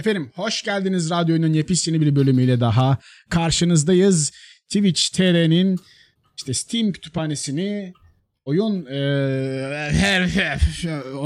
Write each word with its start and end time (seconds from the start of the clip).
Efendim 0.00 0.30
hoş 0.34 0.62
geldiniz 0.62 1.10
radyo'nun 1.10 1.52
yepyeni 1.52 2.00
bir 2.00 2.16
bölümüyle 2.16 2.60
daha 2.60 2.98
karşınızdayız. 3.30 4.32
Twitch 4.68 5.02
TR'nin 5.12 5.78
işte 6.36 6.54
Steam 6.54 6.92
kütüphanesini 6.92 7.92
oyun 8.44 8.86
eee 8.86 9.90
her 9.92 10.28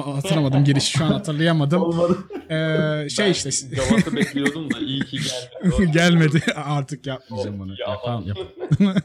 hatırlamadım 0.05 0.65
giriş 0.65 0.85
şu 0.85 1.05
an 1.05 1.13
hatırlayamadım. 1.13 1.83
Olmadı. 1.83 2.19
Eee, 2.51 3.09
şey 3.11 3.27
Ben 3.27 3.31
işte 3.33 3.51
Cevapı 3.51 4.17
bekliyordum 4.17 4.75
da 4.75 4.79
iyi 4.79 5.05
ki 5.05 5.19
gelmedi. 5.63 5.93
gelmedi 5.93 6.41
artık 6.55 7.07
yapmayacağım 7.07 7.59
bunu. 7.59 7.73
Ya, 7.73 7.77
Ya, 7.89 7.97
tamam, 8.05 8.25
yap. 8.27 8.39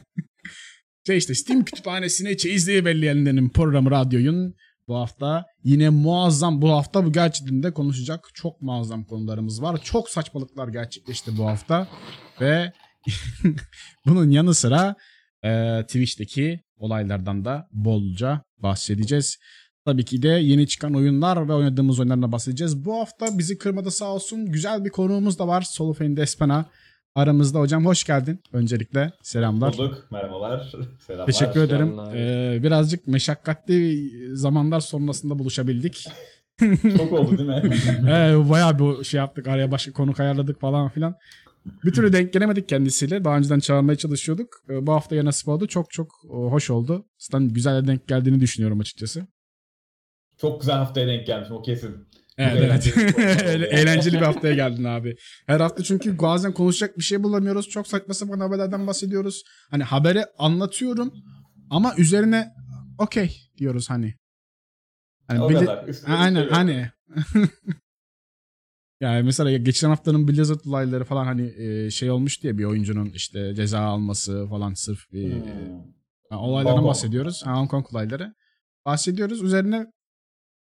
şey 1.06 1.16
işte 1.16 1.34
Steam 1.34 1.64
kütüphanesine 1.64 2.36
çeyizliği 2.36 2.84
belleyenlerin 2.84 3.48
programı 3.48 3.90
radyoyun 3.90 4.54
bu 4.90 4.96
hafta 4.96 5.44
yine 5.64 5.88
muazzam 5.88 6.62
bu 6.62 6.70
hafta 6.70 7.04
bu 7.04 7.12
gerçekten 7.12 7.62
de 7.62 7.74
konuşacak 7.74 8.28
çok 8.34 8.62
muazzam 8.62 9.04
konularımız 9.04 9.62
var. 9.62 9.82
Çok 9.82 10.10
saçmalıklar 10.10 10.68
gerçekleşti 10.68 11.38
bu 11.38 11.46
hafta 11.46 11.88
ve 12.40 12.72
bunun 14.06 14.30
yanı 14.30 14.54
sıra 14.54 14.94
e, 15.44 15.82
Twitch'teki 15.82 16.60
olaylardan 16.76 17.44
da 17.44 17.68
bolca 17.72 18.42
bahsedeceğiz. 18.58 19.38
Tabii 19.84 20.04
ki 20.04 20.22
de 20.22 20.28
yeni 20.28 20.68
çıkan 20.68 20.94
oyunlar 20.94 21.48
ve 21.48 21.54
oynadığımız 21.54 22.00
oyunlarına 22.00 22.32
bahsedeceğiz. 22.32 22.84
Bu 22.84 23.00
hafta 23.00 23.38
bizi 23.38 23.58
kırmadı 23.58 23.90
sağ 23.90 24.14
olsun. 24.14 24.46
Güzel 24.46 24.84
bir 24.84 24.90
konuğumuz 24.90 25.38
da 25.38 25.48
var. 25.48 25.62
Solofein 25.62 26.16
Despena 26.16 26.70
aramızda. 27.14 27.60
Hocam 27.60 27.86
hoş 27.86 28.04
geldin. 28.04 28.40
Öncelikle 28.52 29.12
selamlar. 29.22 29.72
Bulduk. 29.72 30.06
Merhabalar. 30.10 30.72
Selamlar. 31.06 31.26
Teşekkür 31.26 31.60
ederim. 31.60 31.98
Ee, 31.98 32.62
birazcık 32.62 33.06
meşakkatli 33.06 34.10
zamanlar 34.36 34.80
sonrasında 34.80 35.38
buluşabildik. 35.38 36.06
Çok 36.96 37.12
oldu 37.12 37.38
değil 37.38 37.48
mi? 37.48 37.76
ee, 38.10 38.50
bayağı 38.50 38.78
bir 38.78 39.04
şey 39.04 39.18
yaptık. 39.18 39.48
Araya 39.48 39.70
başka 39.70 39.92
konuk 39.92 40.20
ayarladık 40.20 40.60
falan 40.60 40.88
filan. 40.88 41.14
Bir 41.84 41.92
türlü 41.92 42.12
denk 42.12 42.32
gelemedik 42.32 42.68
kendisiyle. 42.68 43.24
Daha 43.24 43.36
önceden 43.36 43.58
çağırmaya 43.58 43.96
çalışıyorduk. 43.96 44.48
Ee, 44.70 44.86
bu 44.86 44.92
hafta 44.92 45.16
ya 45.16 45.24
nasip 45.24 45.48
oldu. 45.48 45.66
Çok 45.66 45.90
çok 45.90 46.12
e, 46.24 46.34
hoş 46.34 46.70
oldu. 46.70 47.06
Zaten 47.18 47.48
güzel 47.48 47.86
denk 47.86 48.08
geldiğini 48.08 48.40
düşünüyorum 48.40 48.80
açıkçası. 48.80 49.26
Çok 50.36 50.60
güzel 50.60 50.76
haftaya 50.76 51.06
denk 51.06 51.26
gelmişim 51.26 51.56
o 51.56 51.62
kesin. 51.62 52.08
Evet, 52.40 52.62
Eğlenceli 52.62 53.00
evet. 53.18 53.72
Eğlenceli 53.72 54.16
bir 54.16 54.24
haftaya 54.26 54.54
geldin 54.54 54.84
abi. 54.84 55.16
Her 55.46 55.60
hafta 55.60 55.82
çünkü 55.82 56.18
bazen 56.18 56.52
konuşacak 56.52 56.98
bir 56.98 57.02
şey 57.02 57.22
bulamıyoruz. 57.22 57.68
Çok 57.68 57.86
saçma 57.86 58.14
sapan 58.14 58.40
haberlerden 58.40 58.86
bahsediyoruz. 58.86 59.42
Hani 59.70 59.82
haberi 59.82 60.24
anlatıyorum 60.38 61.12
ama 61.70 61.94
üzerine 61.98 62.48
okey 62.98 63.36
diyoruz 63.58 63.90
hani. 63.90 64.14
Hani 65.26 65.40
O 65.42 65.50
bili- 65.50 65.58
kadar. 65.58 65.88
Üstüne 65.88 66.14
Aynen 66.14 66.48
hani. 66.48 66.90
yani 69.00 69.22
mesela 69.22 69.56
geçen 69.56 69.88
haftanın 69.88 70.28
Blizzard 70.28 70.60
olayları 70.66 71.04
falan 71.04 71.24
hani 71.24 71.52
e, 71.62 71.90
şey 71.90 72.10
olmuş 72.10 72.42
diye 72.42 72.58
bir 72.58 72.64
oyuncunun 72.64 73.10
işte 73.10 73.54
ceza 73.54 73.80
alması 73.80 74.46
falan 74.50 74.74
sırf 74.74 75.12
bir 75.12 75.32
Hmm. 75.32 75.42
Ha, 76.30 76.38
olaylardan 76.38 76.84
bahsediyoruz. 76.84 77.42
Ha, 77.46 77.54
Hong 77.54 77.70
Kong 77.70 77.86
olayları. 77.92 78.34
Bahsediyoruz. 78.86 79.42
Üzerine 79.42 79.86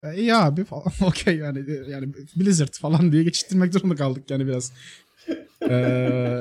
e, 0.03 0.15
iyi 0.17 0.35
abi 0.35 0.63
falan. 0.63 0.83
Okey 1.07 1.37
yani 1.37 1.59
e, 1.59 1.91
yani 1.91 2.13
Blizzard 2.35 2.73
falan 2.73 3.11
diye 3.11 3.23
geçiştirmek 3.23 3.73
zorunda 3.73 3.95
kaldık 3.95 4.31
yani 4.31 4.47
biraz. 4.47 4.73
Ee, 5.69 6.39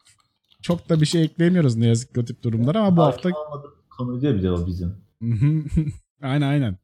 çok 0.62 0.88
da 0.88 1.00
bir 1.00 1.06
şey 1.06 1.22
ekleyemiyoruz 1.22 1.76
ne 1.76 1.86
yazık 1.86 2.14
ki 2.14 2.20
o 2.20 2.24
tip 2.24 2.42
durumlar 2.42 2.74
ama 2.74 2.96
bu 2.96 3.02
hafta 3.02 3.28
Hakim 3.28 3.42
olmadık 3.46 3.70
konu 3.90 4.22
değil 4.22 4.34
bir 4.34 4.42
de 4.42 4.50
o 4.50 4.66
bizim. 4.66 4.96
aynen 6.22 6.48
aynen. 6.48 6.76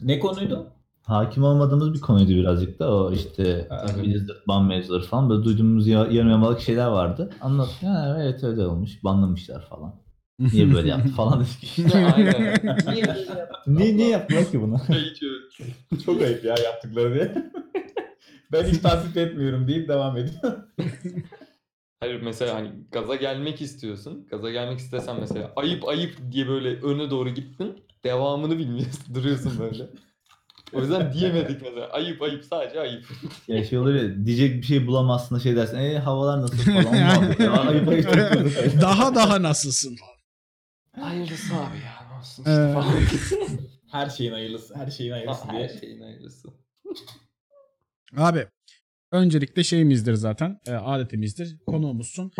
Ne 0.00 0.18
konuydu? 0.18 0.66
Hakim 1.02 1.42
olmadığımız 1.42 1.94
bir 1.94 2.00
konuydu 2.00 2.30
birazcık 2.30 2.78
da 2.78 2.94
o 2.94 3.12
işte 3.12 3.66
Ha, 3.68 3.86
Blizzard 4.02 4.36
ban 4.48 4.64
mevzuları 4.64 5.02
falan 5.04 5.30
böyle 5.30 5.44
duyduğumuz 5.44 5.86
ya- 5.86 6.08
yarım 6.10 6.30
yamalak 6.30 6.60
şeyler 6.60 6.86
vardı. 6.86 7.30
Anlat. 7.40 7.68
Ha, 7.82 8.16
evet 8.20 8.44
öyle 8.44 8.66
olmuş. 8.66 9.04
Banlamışlar 9.04 9.66
falan. 9.68 9.94
Niye 10.38 10.74
böyle 10.74 10.88
yaptı 10.88 11.08
falan 11.08 11.40
dedik 11.40 11.62
işte. 11.62 12.06
Aynen. 12.14 12.34
Niye 12.92 13.06
böyle 13.06 13.38
yaptı? 13.38 13.60
Niye, 13.66 13.96
niye 13.96 14.08
yaptılar 14.08 14.50
ki 14.50 14.60
bunu? 14.60 14.80
Çok 16.04 16.22
ayıp 16.22 16.44
ya 16.44 16.54
yaptıkları 16.64 17.14
diye. 17.14 17.34
ben 18.52 18.64
hiç 18.64 18.78
tasvip 18.78 19.16
etmiyorum 19.16 19.68
deyip 19.68 19.88
devam 19.88 20.16
ediyor. 20.16 20.62
Hayır 22.00 22.22
mesela 22.22 22.54
hani 22.54 22.70
gaza 22.92 23.14
gelmek 23.14 23.60
istiyorsun. 23.60 24.26
Gaza 24.30 24.50
gelmek 24.50 24.78
istesen 24.78 25.20
mesela 25.20 25.52
ayıp 25.56 25.88
ayıp 25.88 26.16
diye 26.32 26.48
böyle 26.48 26.80
öne 26.80 27.10
doğru 27.10 27.30
gittin. 27.30 27.84
Devamını 28.04 28.58
bilmiyorsun. 28.58 29.14
Duruyorsun 29.14 29.52
böyle. 29.58 29.86
O 30.72 30.80
yüzden 30.80 31.12
diyemedik 31.12 31.62
mesela. 31.62 31.88
Ayıp 31.90 32.22
ayıp 32.22 32.44
sadece 32.44 32.80
ayıp. 32.80 33.04
Ya 33.48 33.64
şey 33.64 33.78
olur 33.78 33.94
ya 33.94 34.26
diyecek 34.26 34.56
bir 34.56 34.66
şey 34.66 34.86
bulamazsın 34.86 35.36
da 35.36 35.40
şey 35.40 35.56
dersin. 35.56 35.78
E 35.78 35.98
havalar 35.98 36.42
nasıl 36.42 36.56
falan. 36.56 37.66
ayıp. 37.66 38.82
daha 38.82 39.14
daha 39.14 39.42
nasılsın? 39.42 39.96
Hayırlısı 41.00 41.54
abi 41.54 41.76
ya. 41.76 42.08
Ne 42.12 42.18
olsun 42.18 42.44
Ee, 42.44 42.50
işte 42.50 42.72
falan. 42.72 42.94
Her 43.90 44.10
şeyin 44.10 44.32
hayırlısı, 44.32 44.74
her 44.74 44.90
şeyin 44.90 45.10
hayırlısı 45.12 45.44
Her 45.48 45.68
diye. 45.68 45.80
şeyin 45.80 46.00
hayırlısı. 46.02 46.48
Abi 48.16 48.46
öncelikle 49.12 49.64
şeyimizdir 49.64 50.14
zaten 50.14 50.60
e, 50.66 50.72
adetimizdir 50.72 51.58
konuğumuzsun. 51.66 52.32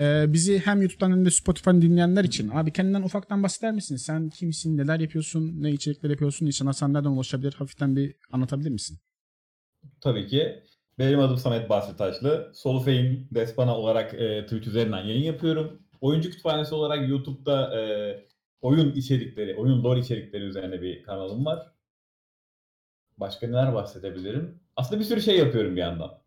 E, 0.00 0.32
bizi 0.32 0.58
hem 0.58 0.82
YouTube'dan 0.82 1.10
hem 1.10 1.24
de 1.24 1.30
Spotify'dan 1.30 1.82
dinleyenler 1.82 2.24
için 2.24 2.48
abi 2.48 2.72
kendinden 2.72 3.02
ufaktan 3.02 3.42
bahseder 3.42 3.72
misin? 3.72 3.96
Sen 3.96 4.28
kimsin, 4.30 4.76
neler 4.76 5.00
yapıyorsun, 5.00 5.62
ne 5.62 5.70
içerikler 5.70 6.10
yapıyorsun, 6.10 6.46
insana 6.46 6.72
sen 6.72 6.92
nereden 6.92 7.10
ulaşabilir 7.10 7.52
hafiften 7.52 7.96
bir 7.96 8.14
anlatabilir 8.32 8.70
misin? 8.70 8.98
Tabii 10.00 10.26
ki. 10.26 10.62
Benim 10.98 11.20
adım 11.20 11.36
Samet 11.36 11.68
Basri 11.70 11.96
Taşlı. 11.96 12.52
Solufein 12.54 13.28
Despana 13.34 13.76
olarak 13.78 14.14
e, 14.14 14.42
Twitch 14.46 14.66
üzerinden 14.68 15.04
yayın 15.04 15.22
yapıyorum. 15.22 15.81
Oyuncu 16.02 16.30
kütüphanesi 16.30 16.74
olarak 16.74 17.08
YouTube'da 17.08 17.80
e, 17.80 17.80
oyun 18.60 18.92
içerikleri, 18.92 19.56
oyun 19.56 19.84
lore 19.84 20.00
içerikleri 20.00 20.44
üzerine 20.44 20.82
bir 20.82 21.02
kanalım 21.02 21.46
var. 21.46 21.72
Başka 23.18 23.46
neler 23.46 23.74
bahsedebilirim? 23.74 24.60
Aslında 24.76 25.00
bir 25.00 25.04
sürü 25.04 25.22
şey 25.22 25.38
yapıyorum 25.38 25.76
bir 25.76 25.80
yandan. 25.80 26.18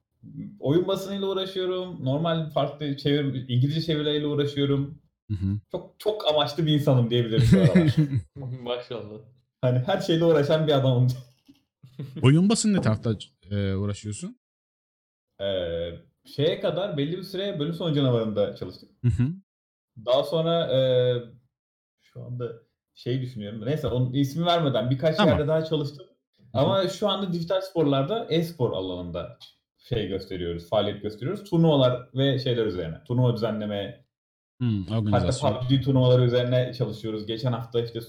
Oyun 0.59 0.87
basınıyla 0.87 1.27
uğraşıyorum. 1.27 2.05
Normal 2.05 2.49
farklı 2.49 2.97
çevir, 2.97 3.49
İngilizce 3.49 3.81
çevirileriyle 3.81 4.27
uğraşıyorum. 4.27 5.01
Çok 5.71 5.99
çok 5.99 6.27
amaçlı 6.27 6.65
bir 6.65 6.73
insanım 6.73 7.09
diyebilirim 7.09 7.41
şu 7.41 7.61
aralar. 7.61 7.95
Maşallah. 8.61 9.19
hani 9.61 9.79
her 9.79 10.01
şeyle 10.01 10.25
uğraşan 10.25 10.67
bir 10.67 10.71
adamım. 10.73 11.07
Oyun 12.21 12.49
basın 12.49 12.73
ne 12.73 12.81
tarafta 12.81 13.17
e, 13.51 13.75
uğraşıyorsun? 13.75 14.37
Ee, 15.41 15.89
şeye 16.25 16.59
kadar 16.59 16.97
belli 16.97 17.17
bir 17.17 17.23
süre 17.23 17.59
bölüm 17.59 17.73
sonu 17.73 17.95
canavarında 17.95 18.55
çalıştım. 18.55 18.89
Hı 19.01 19.07
hı. 19.07 19.27
Daha 20.05 20.23
sonra 20.23 20.73
e, 20.73 20.79
şu 22.01 22.23
anda 22.23 22.51
şey 22.93 23.21
düşünüyorum. 23.21 23.65
Neyse 23.65 23.87
onun 23.87 24.13
ismi 24.13 24.45
vermeden 24.45 24.89
birkaç 24.89 25.17
Tamam. 25.17 25.29
yerde 25.37 25.47
daha 25.47 25.65
çalıştım. 25.65 26.07
Ama 26.53 26.87
şu 26.87 27.09
anda 27.09 27.33
dijital 27.33 27.61
sporlarda 27.61 28.27
e-spor 28.29 28.71
alanında 28.71 29.37
şey 29.77 30.07
gösteriyoruz, 30.07 30.69
faaliyet 30.69 31.01
gösteriyoruz. 31.01 31.49
Turnuvalar 31.49 32.09
ve 32.13 32.39
şeyler 32.39 32.65
üzerine. 32.65 33.03
Turnuva 33.03 33.33
düzenleme, 33.33 34.05
Hı, 34.61 34.65
hatta. 35.11 35.59
PUBG 35.59 35.83
turnuvaları 35.83 36.23
üzerine 36.23 36.73
çalışıyoruz. 36.73 37.25
Geçen 37.25 37.51
hafta 37.51 37.81
işte 37.81 37.99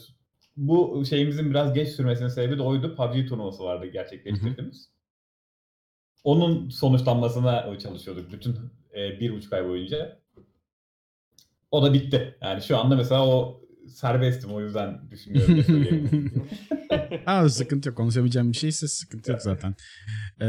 bu 0.56 1.04
şeyimizin 1.08 1.50
biraz 1.50 1.72
geç 1.72 1.88
sürmesinin 1.88 2.28
sebebi 2.28 2.58
de 2.58 2.62
oydu. 2.62 2.96
PUBG 2.96 3.28
turnuvası 3.28 3.64
vardı 3.64 3.86
gerçekleştirdiğimiz. 3.86 4.90
Onun 6.24 6.68
sonuçlanmasına 6.68 7.78
çalışıyorduk 7.78 8.32
bütün 8.32 8.56
e, 8.94 9.20
bir 9.20 9.32
buçuk 9.32 9.52
ay 9.52 9.68
boyunca. 9.68 10.18
O 11.70 11.82
da 11.82 11.92
bitti. 11.92 12.38
Yani 12.42 12.62
şu 12.62 12.78
anda 12.78 12.96
mesela 12.96 13.26
o 13.26 13.60
serbestim 13.88 14.50
o 14.52 14.60
yüzden 14.60 15.00
söyleyebilirim. 15.24 16.48
Ha, 17.24 17.48
sıkıntı 17.48 17.88
yok. 17.88 17.96
Konuşabileceğim 17.96 18.52
bir 18.52 18.56
şeyse 18.56 18.88
sıkıntı 18.88 19.30
yok 19.30 19.42
zaten. 19.42 19.74
Ee, 20.40 20.44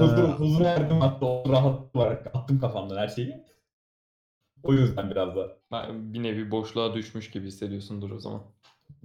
huzur, 0.00 0.28
huzur 0.28 0.60
verdim 0.64 1.00
hatta 1.00 1.26
o 1.26 1.52
rahat 1.52 1.96
olarak 1.96 2.26
attım 2.36 2.60
kafamdan 2.60 2.96
her 2.96 3.08
şeyi. 3.08 3.34
O 4.62 4.72
yüzden 4.74 5.10
biraz 5.10 5.36
da 5.36 5.58
Ben 5.72 6.14
bir 6.14 6.22
nevi 6.22 6.50
boşluğa 6.50 6.94
düşmüş 6.94 7.30
gibi 7.30 7.46
hissediyorsundur 7.46 8.10
o 8.10 8.18
zaman. 8.20 8.42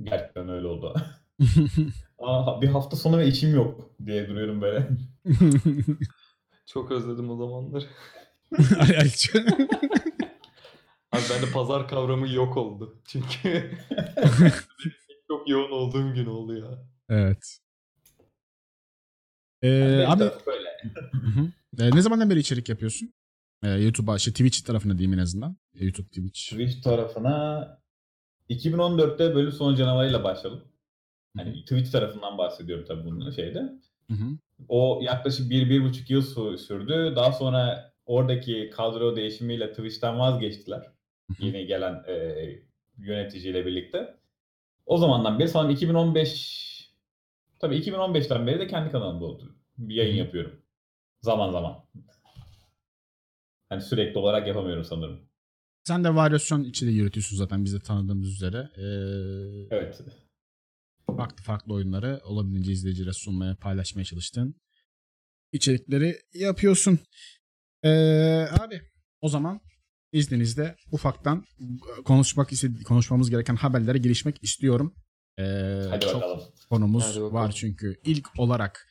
gerçekten 0.04 0.50
öyle 0.50 0.68
oldu. 0.68 0.94
Aa, 2.20 2.62
bir 2.62 2.68
hafta 2.68 2.98
sonu 2.98 3.18
ve 3.18 3.28
işim 3.28 3.56
yok 3.56 3.90
diye 4.06 4.28
duruyorum 4.30 4.62
böyle. 4.62 4.90
Çok 6.66 6.92
özledim 6.92 7.30
o 7.30 7.38
zamanları. 7.38 7.86
Abi 11.12 11.22
bende 11.30 11.52
pazar 11.52 11.88
kavramı 11.88 12.30
yok 12.30 12.58
oldu. 12.58 13.02
Çünkü 13.08 13.72
çok 15.28 15.50
yoğun 15.50 15.72
olduğum 15.72 16.14
gün 16.14 16.26
oldu 16.26 16.58
ya. 16.58 16.86
evet. 17.10 17.58
Ee, 19.62 20.06
abi 20.08 20.20
böyle. 20.48 20.70
Hı 21.12 21.28
hı. 21.28 21.52
Ee, 21.80 21.96
ne 21.96 22.02
zamandan 22.02 22.30
beri 22.30 22.40
içerik 22.40 22.70
yapıyorsun? 22.70 23.14
Ee, 23.64 23.70
YouTube'a, 23.70 24.18
şey, 24.18 24.34
Twitch 24.34 24.66
tarafına 24.66 24.98
diyeyim 24.98 25.20
en 25.20 25.24
azından. 25.24 25.58
Ee, 25.74 25.86
YouTube, 25.86 26.08
Twitch. 26.08 26.42
Twitch 26.42 26.84
tarafına 26.84 27.68
2014'te 28.50 29.36
bölüm 29.36 29.52
sonu 29.52 29.76
canavarıyla 29.76 30.24
başladım. 30.24 30.64
Hani 31.38 31.62
Twitch 31.62 31.92
tarafından 31.92 32.38
bahsediyorum 32.38 32.86
tabii 32.88 33.06
bunun 33.06 33.32
şeyde. 33.32 33.60
Hı 34.08 34.14
hı. 34.14 34.38
O 34.70 35.00
yaklaşık 35.04 35.52
1-1,5 35.52 36.14
yıl 36.14 36.22
sü- 36.22 36.58
sürdü. 36.58 37.14
Daha 37.16 37.32
sonra 37.32 37.94
oradaki 38.06 38.70
kadro 38.70 39.16
değişimiyle 39.16 39.72
Twitch'ten 39.74 40.20
vazgeçtiler. 40.20 40.92
Yeni 41.40 41.66
gelen 41.66 42.04
e, 42.08 42.14
yöneticiyle 42.98 43.66
birlikte. 43.66 44.16
O 44.86 44.98
zamandan 44.98 45.40
beri 45.40 45.48
sanırım 45.48 45.72
2015 45.72 46.94
tabii 47.60 47.76
2015'ten 47.76 48.48
beri 48.48 48.60
de 48.60 48.68
kendi 48.68 48.92
kanalımda 48.92 49.26
oldu. 49.26 49.56
Bir 49.78 49.96
yayın 49.96 50.16
yapıyorum. 50.16 50.62
Zaman 51.22 51.52
zaman. 51.52 51.86
Hani 53.70 53.82
sürekli 53.82 54.18
olarak 54.20 54.48
yapamıyorum 54.48 54.84
sanırım. 54.84 55.30
Sen 55.84 56.04
de 56.04 56.16
varyasyon 56.16 56.64
içinde 56.64 56.92
yürütüyorsun 56.92 57.38
zaten 57.38 57.66
biz 57.66 57.74
de 57.74 57.80
tanıdığımız 57.80 58.30
üzere. 58.30 58.70
Ee, 58.78 59.76
Evet. 59.76 60.02
farklı 61.18 61.44
farklı 61.44 61.74
oyunları 61.74 62.20
olabildiğince 62.24 62.72
izleyicilere 62.72 63.14
sunmaya, 63.14 63.56
paylaşmaya 63.56 64.06
çalıştığın 64.06 64.56
içerikleri 65.52 66.16
yapıyorsun. 66.34 67.00
Ee, 67.84 67.90
abi 68.60 68.82
o 69.22 69.30
zaman 69.30 69.62
izninizle 70.12 70.76
ufaktan 70.92 71.46
konuşmak 72.06 72.52
istedi 72.52 72.84
konuşmamız 72.84 73.30
gereken 73.30 73.56
haberlere 73.56 73.98
girişmek 73.98 74.44
istiyorum. 74.44 74.96
Ee, 75.40 75.44
Hadi 75.90 76.06
çok 76.06 76.16
bakalım. 76.16 76.42
konumuz 76.70 77.04
Hadi 77.04 77.16
bakalım. 77.16 77.34
var 77.34 77.52
çünkü 77.52 78.00
ilk 78.04 78.40
olarak 78.40 78.88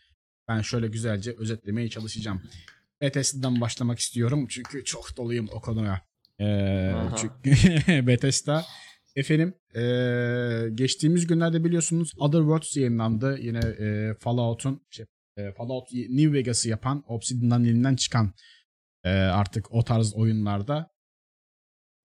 ben 0.49 0.61
şöyle 0.61 0.89
güzelce 0.89 1.35
özetlemeye 1.39 1.89
çalışacağım. 1.91 2.43
Bethesda'dan 3.01 3.61
başlamak 3.61 3.99
istiyorum 3.99 4.47
çünkü 4.49 4.85
çok 4.85 5.17
doluyum 5.17 5.49
o 5.53 5.61
konuya. 5.61 6.03
Ee, 6.39 6.93
Aha. 6.97 7.17
çünkü 7.17 7.51
Bethesda 8.07 8.65
efendim 9.17 9.55
ee, 9.75 10.69
geçtiğimiz 10.75 11.27
günlerde 11.27 11.65
biliyorsunuz 11.65 12.13
Other 12.19 12.41
Worlds 12.41 12.77
yayınlandı. 12.77 13.39
Yine 13.41 13.59
ee, 13.59 14.15
Fallout'un 14.21 14.81
şey, 14.91 15.07
ee, 15.37 15.53
Fallout 15.53 15.93
New 15.93 16.33
Vegas'ı 16.33 16.69
yapan 16.69 17.05
Obsidian'dan 17.09 17.65
elinden 17.65 17.97
çıkan 17.97 18.33
ee, 19.05 19.11
artık 19.11 19.75
o 19.75 19.85
tarz 19.85 20.15
oyunlarda 20.15 20.91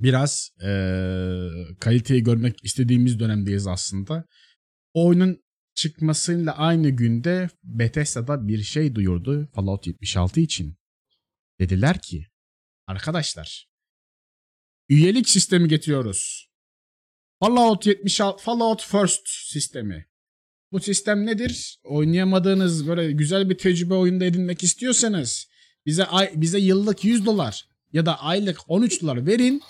biraz 0.04 0.50
ee, 0.64 1.50
kaliteyi 1.80 2.24
görmek 2.24 2.64
istediğimiz 2.64 3.20
dönemdeyiz 3.20 3.68
aslında. 3.68 4.28
Oyunun 4.94 5.44
çıkmasıyla 5.76 6.58
aynı 6.58 6.90
günde 6.90 7.50
Bethesda'da 7.64 8.48
bir 8.48 8.64
şey 8.64 8.96
duyurdu 8.96 9.50
Fallout 9.54 9.88
76 9.88 10.40
için. 10.40 10.78
Dediler 11.60 12.02
ki 12.02 12.28
arkadaşlar 12.88 13.68
üyelik 14.90 15.30
sistemi 15.30 15.68
getiriyoruz. 15.68 16.50
Fallout 17.40 17.86
76 17.86 18.44
Fallout 18.44 18.84
First 18.84 19.28
sistemi. 19.28 20.08
Bu 20.72 20.80
sistem 20.80 21.26
nedir? 21.26 21.80
Oynayamadığınız 21.84 22.88
böyle 22.88 23.12
güzel 23.12 23.50
bir 23.50 23.58
tecrübe 23.58 23.94
oyunda 23.94 24.26
edinmek 24.26 24.64
istiyorsanız 24.64 25.48
bize 25.86 26.06
ay, 26.06 26.32
bize 26.36 26.60
yıllık 26.60 27.04
100 27.04 27.26
dolar 27.26 27.68
ya 27.94 28.06
da 28.06 28.22
aylık 28.22 28.60
13 28.68 29.02
dolar 29.02 29.28
verin. 29.28 29.62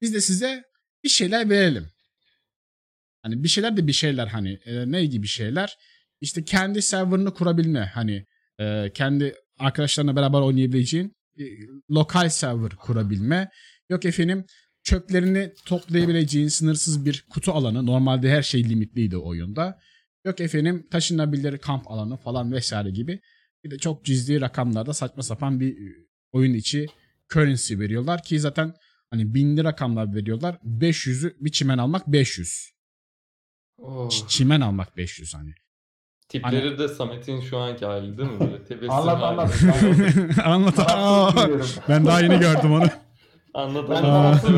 Biz 0.00 0.14
de 0.14 0.20
size 0.20 0.64
bir 1.04 1.08
şeyler 1.08 1.50
verelim. 1.50 1.88
Hani 3.22 3.42
bir 3.42 3.48
şeyler 3.48 3.76
de 3.76 3.86
bir 3.86 3.92
şeyler 3.92 4.26
hani 4.26 4.58
e, 4.64 4.92
ne 4.92 5.06
gibi 5.06 5.26
şeyler? 5.26 5.76
İşte 6.20 6.44
kendi 6.44 6.82
serverını 6.82 7.34
kurabilme 7.34 7.90
hani 7.94 8.26
e, 8.60 8.92
kendi 8.94 9.34
arkadaşlarına 9.58 10.16
beraber 10.16 10.40
oynayabileceğin 10.40 11.16
e, 11.38 11.44
lokal 11.90 12.28
server 12.28 12.70
kurabilme. 12.70 13.50
Yok 13.90 14.04
efendim 14.04 14.44
çöplerini 14.82 15.52
toplayabileceğin 15.64 16.48
sınırsız 16.48 17.06
bir 17.06 17.24
kutu 17.30 17.52
alanı. 17.52 17.86
Normalde 17.86 18.30
her 18.30 18.42
şey 18.42 18.68
limitliydi 18.68 19.16
oyunda. 19.16 19.78
Yok 20.24 20.40
efendim 20.40 20.86
taşınabilir 20.90 21.58
kamp 21.58 21.90
alanı 21.90 22.16
falan 22.16 22.52
vesaire 22.52 22.90
gibi. 22.90 23.20
Bir 23.64 23.70
de 23.70 23.78
çok 23.78 24.04
cüzi 24.04 24.40
rakamlarda 24.40 24.94
saçma 24.94 25.22
sapan 25.22 25.60
bir 25.60 25.72
e, 25.72 26.06
oyun 26.32 26.54
içi 26.54 26.86
currency 27.32 27.78
veriyorlar 27.78 28.22
ki 28.22 28.40
zaten 28.40 28.74
hani 29.10 29.34
binli 29.34 29.64
rakamlar 29.64 30.14
veriyorlar. 30.14 30.58
500'ü 30.80 31.34
bir 31.40 31.52
çimen 31.52 31.78
almak 31.78 32.06
500. 32.06 32.70
Oh. 33.78 34.10
Ç- 34.10 34.28
çimen 34.28 34.60
almak 34.60 34.96
500 34.96 35.34
hani. 35.34 35.54
Tipleri 36.28 36.78
de 36.78 36.88
Samet'in 36.88 37.40
şu 37.40 37.58
anki 37.58 37.86
hali 37.86 38.18
değil 38.18 38.30
mi? 38.30 38.40
Böyle 38.40 38.64
tebessüm 38.68 38.90
Anlat 38.90 39.16
hali. 39.22 39.24
anlat. 40.44 40.78
Anlat. 40.94 41.34
Biliyorum. 41.36 41.66
ben 41.88 42.06
daha 42.06 42.20
yeni 42.20 42.38
gördüm 42.40 42.72
onu. 42.72 42.86
Anlat 43.54 43.90
Ben 43.90 44.02
anlat. 44.02 44.44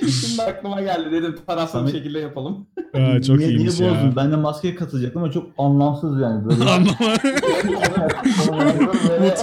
Şimdi 0.00 0.42
aklıma 0.42 0.80
geldi 0.80 1.12
dedim 1.12 1.36
tarafsız 1.46 1.80
bir 1.80 1.86
Samet- 1.88 1.92
şekilde 1.92 2.18
yapalım. 2.18 2.66
Aa, 2.94 3.22
çok 3.22 3.36
niye, 3.38 3.48
iyiymiş 3.48 3.80
niye 3.80 3.90
ya. 3.92 3.96
bozdun? 3.96 4.16
Ben 4.16 4.32
de 4.32 4.36
maskeye 4.36 4.74
katılacaktım 4.74 5.22
ama 5.22 5.32
çok 5.32 5.46
anlamsız 5.58 6.20
yani. 6.20 6.44
Böyle 6.48 6.64
Anlamadım. 6.64 6.98
Böyle 9.08 9.34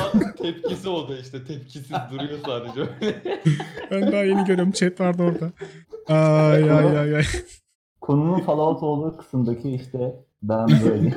Ama 0.00 0.32
tepkisi 0.42 0.88
o 0.88 1.08
da 1.08 1.18
işte. 1.18 1.44
Tepkisiz 1.44 1.90
duruyor 2.12 2.38
sadece 2.46 2.80
öyle. 2.80 3.22
ben 3.90 4.12
daha 4.12 4.24
yeni 4.24 4.44
görüyorum. 4.44 4.72
Chat 4.72 5.00
vardı 5.00 5.22
orada. 5.22 5.52
Ay 6.14 6.70
ay 6.70 6.98
ay 6.98 7.16
ay. 7.16 7.24
Konunun 8.00 8.40
Fallout 8.40 8.82
olduğu 8.82 9.16
kısımdaki 9.16 9.70
işte 9.70 10.14
ben 10.42 10.66
böyle. 10.68 11.14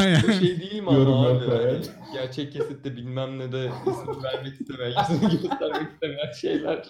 Aynen. 0.00 0.22
Bu 0.28 0.32
şey 0.32 0.60
değil 0.60 0.82
mi 0.82 0.94
Yorum 0.94 1.12
ama 1.12 1.28
yok, 1.28 1.42
abi? 1.42 1.54
evet. 1.62 1.90
Gerçek 2.14 2.52
kesitte 2.52 2.96
bilmem 2.96 3.38
ne 3.38 3.52
de 3.52 3.70
isim 3.86 4.22
vermek 4.22 4.60
istemeyen, 4.60 5.04
yüzünü 5.10 5.30
göstermek 5.42 5.92
istemeyen 5.92 6.32
şeyler. 6.40 6.86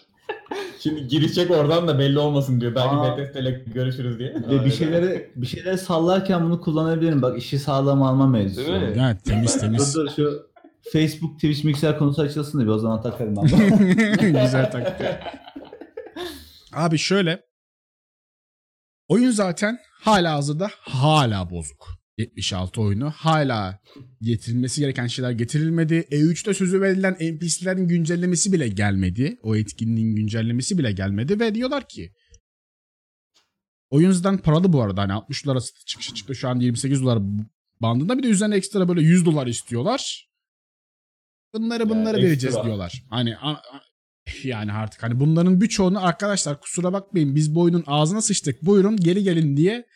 Şimdi 0.81 1.08
girişecek 1.08 1.50
oradan 1.50 1.88
da 1.88 1.99
belli 1.99 2.19
olmasın 2.19 2.61
diyor. 2.61 2.75
Belki 2.75 2.88
Aa. 2.88 3.17
Bethesda 3.17 3.38
ile 3.38 3.50
görüşürüz 3.50 4.19
diye. 4.19 4.34
Ve 4.34 4.64
bir 4.64 4.70
şeyleri 4.70 5.31
bir 5.37 5.46
şeyleri 5.46 5.78
sallarken 5.78 6.44
bunu 6.44 6.61
kullanabilirim. 6.61 7.23
Bak 7.23 7.38
işi 7.38 7.58
sağlam 7.58 8.02
alma 8.02 8.26
mevzusu. 8.26 8.67
Değil 8.67 8.82
mi? 8.82 8.94
Evet 9.00 9.25
temiz 9.25 9.61
temiz. 9.61 9.94
dur 9.94 10.08
şu 10.17 10.46
Facebook, 10.93 11.34
Twitch, 11.34 11.64
Mixer 11.64 11.99
konusu 11.99 12.23
açılsın 12.23 12.61
da 12.61 12.62
bir 12.62 12.69
o 12.69 12.78
zaman 12.78 13.02
takarım 13.02 13.37
ben. 13.37 13.46
Güzel 14.20 14.70
taktik. 14.70 15.06
Abi 16.72 16.99
şöyle. 16.99 17.43
Oyun 19.08 19.31
zaten 19.31 19.79
hala 20.00 20.32
hazırda 20.32 20.70
hala 20.81 21.50
bozuk. 21.50 21.88
76 22.18 22.80
oyunu 22.80 23.10
hala 23.10 23.80
getirilmesi 24.22 24.80
gereken 24.80 25.06
şeyler 25.06 25.30
getirilmedi. 25.30 25.94
E3'te 25.94 26.54
sözü 26.54 26.80
verilen 26.80 27.12
NPC'lerin 27.14 27.88
güncellemesi 27.88 28.52
bile 28.52 28.68
gelmedi. 28.68 29.38
O 29.42 29.56
etkinliğin 29.56 30.16
güncellemesi 30.16 30.78
bile 30.78 30.92
gelmedi 30.92 31.40
ve 31.40 31.54
diyorlar 31.54 31.88
ki 31.88 32.12
oyun 33.90 34.10
zaten 34.10 34.38
paralı 34.38 34.72
bu 34.72 34.82
arada. 34.82 35.02
Hani 35.02 35.12
60 35.12 35.44
dolara 35.44 35.60
çıkışı 35.86 36.14
çıktı 36.14 36.34
şu 36.34 36.48
an 36.48 36.60
28 36.60 37.02
dolar 37.02 37.22
bandında 37.80 38.19
bir 38.19 38.22
de 38.22 38.26
üzerine 38.28 38.56
ekstra 38.56 38.88
böyle 38.88 39.00
100 39.00 39.24
dolar 39.26 39.46
istiyorlar. 39.46 40.29
Bunları 41.55 41.88
bunları 41.88 42.17
ekstra. 42.17 42.29
vereceğiz 42.29 42.56
diyorlar. 42.64 43.02
Hani 43.10 43.36
a- 43.36 43.62
yani 44.44 44.72
artık 44.72 45.02
hani 45.02 45.20
bunların 45.20 45.60
birçoğunu 45.60 46.06
arkadaşlar 46.06 46.60
kusura 46.60 46.93
bakmayın 46.93 47.34
biz 47.34 47.55
bu 47.55 47.60
oyunun 47.60 47.84
ağzına 47.86 48.22
sıçtık. 48.22 48.62
Buyurun 48.62 48.96
geri 48.96 49.22
gelin 49.22 49.56
diye 49.56 49.86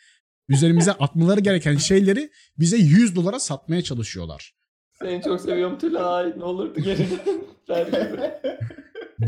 üzerimize 0.49 0.91
atmaları 0.91 1.39
gereken 1.39 1.75
şeyleri 1.77 2.31
bize 2.59 2.77
100 2.77 3.15
dolara 3.15 3.39
satmaya 3.39 3.81
çalışıyorlar. 3.81 4.53
Seni 5.01 5.21
çok 5.23 5.41
seviyorum 5.41 5.79
Tülay. 5.79 6.33
Ne 6.37 6.43
olurdu 6.43 6.79
geri. 6.79 7.07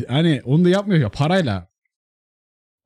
Hani 0.08 0.42
onu 0.46 0.66
da 0.66 0.70
yapmıyor 0.70 1.02
ya 1.02 1.10
parayla. 1.10 1.68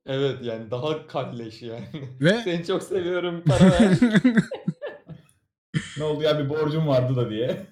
Evet 0.06 0.36
yani 0.42 0.70
daha 0.70 1.06
kalleş 1.06 1.62
yani. 1.62 1.88
Ve 2.20 2.40
Seni 2.44 2.66
çok 2.66 2.82
seviyorum 2.82 3.42
para 3.46 3.70
ver. 3.70 3.98
Ne 5.98 6.04
oldu 6.04 6.22
ya 6.22 6.38
bir 6.38 6.48
borcum 6.48 6.86
vardı 6.88 7.16
da 7.16 7.30
diye. 7.30 7.66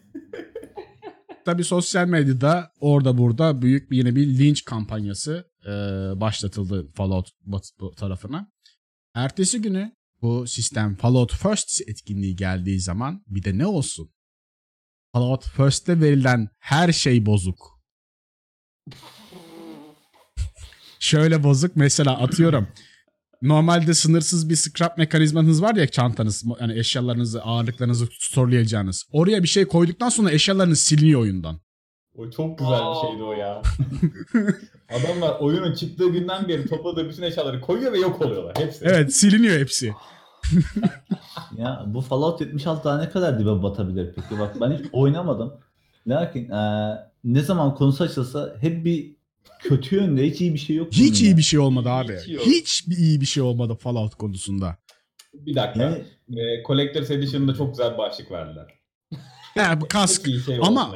tabii 1.45 1.65
sosyal 1.65 2.09
medyada 2.09 2.71
orada 2.81 3.19
burada 3.19 3.63
büyük 3.63 3.91
bir 3.91 3.97
yine 3.97 4.17
bir 4.17 4.27
linç 4.39 4.65
kampanyası 4.65 5.51
e, 5.67 5.71
başlatıldı 6.21 6.93
Fallout 6.95 7.29
tarafına. 7.97 8.53
Ertesi 9.15 9.63
günü 9.63 9.93
bu 10.23 10.47
sistem 10.47 10.97
Fallout 10.97 11.35
First 11.35 11.81
etkinliği 11.89 12.37
geldiği 12.37 12.81
zaman 12.81 13.25
bir 13.27 13.43
de 13.45 13.59
ne 13.59 13.67
olsun? 13.67 14.11
Fallout 15.13 15.49
First'te 15.49 16.01
verilen 16.01 16.49
her 16.59 16.93
şey 16.93 17.27
bozuk. 17.27 17.81
Şöyle 20.99 21.43
bozuk 21.45 21.77
mesela 21.77 22.23
atıyorum. 22.23 22.69
Normalde 23.43 23.95
sınırsız 23.95 24.49
bir 24.49 24.57
scrap 24.57 24.99
mekanizmanız 24.99 25.63
var 25.63 25.75
ya 25.75 25.89
çantanız 25.89 26.45
yani 26.61 26.79
eşyalarınızı 26.79 27.43
ağırlıklarınızı 27.43 28.09
storelayacağınız. 28.21 29.07
Oraya 29.13 29.43
bir 29.43 29.49
şey 29.49 29.65
koyduktan 29.65 30.09
sonra 30.09 30.31
eşyalarınız 30.31 30.81
siliniyor 30.81 31.21
oyundan. 31.21 31.61
O 32.19 32.31
çok 32.31 32.59
güzel 32.59 32.81
bir 32.81 33.09
şeydi 33.09 33.23
o 33.23 33.33
ya. 33.33 33.63
Adamlar 34.91 35.41
oyunun 35.41 35.75
çıktığı 35.75 36.09
günden 36.09 36.49
beri 36.49 36.67
topladığı 36.69 37.09
bütün 37.09 37.23
eşyaları 37.23 37.61
koyuyor 37.61 37.93
ve 37.93 37.99
yok 37.99 38.23
oluyorlar. 38.23 38.55
Hepsi. 38.59 38.85
Evet 38.85 39.15
siliniyor 39.15 39.59
hepsi. 39.61 39.93
ya 41.59 41.85
bu 41.87 42.01
Fallout 42.01 42.41
76 42.41 42.85
daha 42.85 42.99
ne 42.99 43.11
kadar 43.11 43.39
dibe 43.39 43.63
batabilir 43.63 44.15
peki? 44.15 44.41
Bak 44.41 44.61
ben 44.61 44.73
hiç 44.73 44.87
oynamadım. 44.93 45.55
Lakin 46.07 46.51
eee, 46.51 46.99
ne 47.25 47.41
zaman 47.41 47.75
konusu 47.75 48.05
açılsa 48.05 48.57
hep 48.61 48.85
bir 48.85 49.17
kötü 49.59 49.97
yönde 49.97 50.31
hiç 50.31 50.41
iyi 50.41 50.55
bir 50.55 50.59
şey 50.59 50.77
yok. 50.77 50.93
Hiç 50.93 51.21
iyi 51.21 51.31
ya. 51.31 51.37
bir 51.37 51.43
şey 51.43 51.59
olmadı 51.59 51.89
abi. 51.91 52.17
Hiç 52.17 52.29
yok. 52.29 52.47
Hiç 52.47 52.85
bir 52.89 52.97
iyi 52.97 53.21
bir 53.21 53.27
şey 53.27 53.43
olmadı 53.43 53.75
Fallout 53.81 54.15
konusunda. 54.15 54.77
Bir 55.35 55.55
dakika. 55.55 55.83
Yani 55.83 56.05
E, 56.41 56.63
Collector's 56.67 57.11
Edition'da 57.11 57.55
çok 57.55 57.71
güzel 57.71 57.93
bir 57.93 57.99
başlık 57.99 58.31
verdiler. 58.31 58.67
Bu 59.81 59.89
kask. 59.89 60.27
Şey 60.47 60.59
Ama-. 60.63 60.95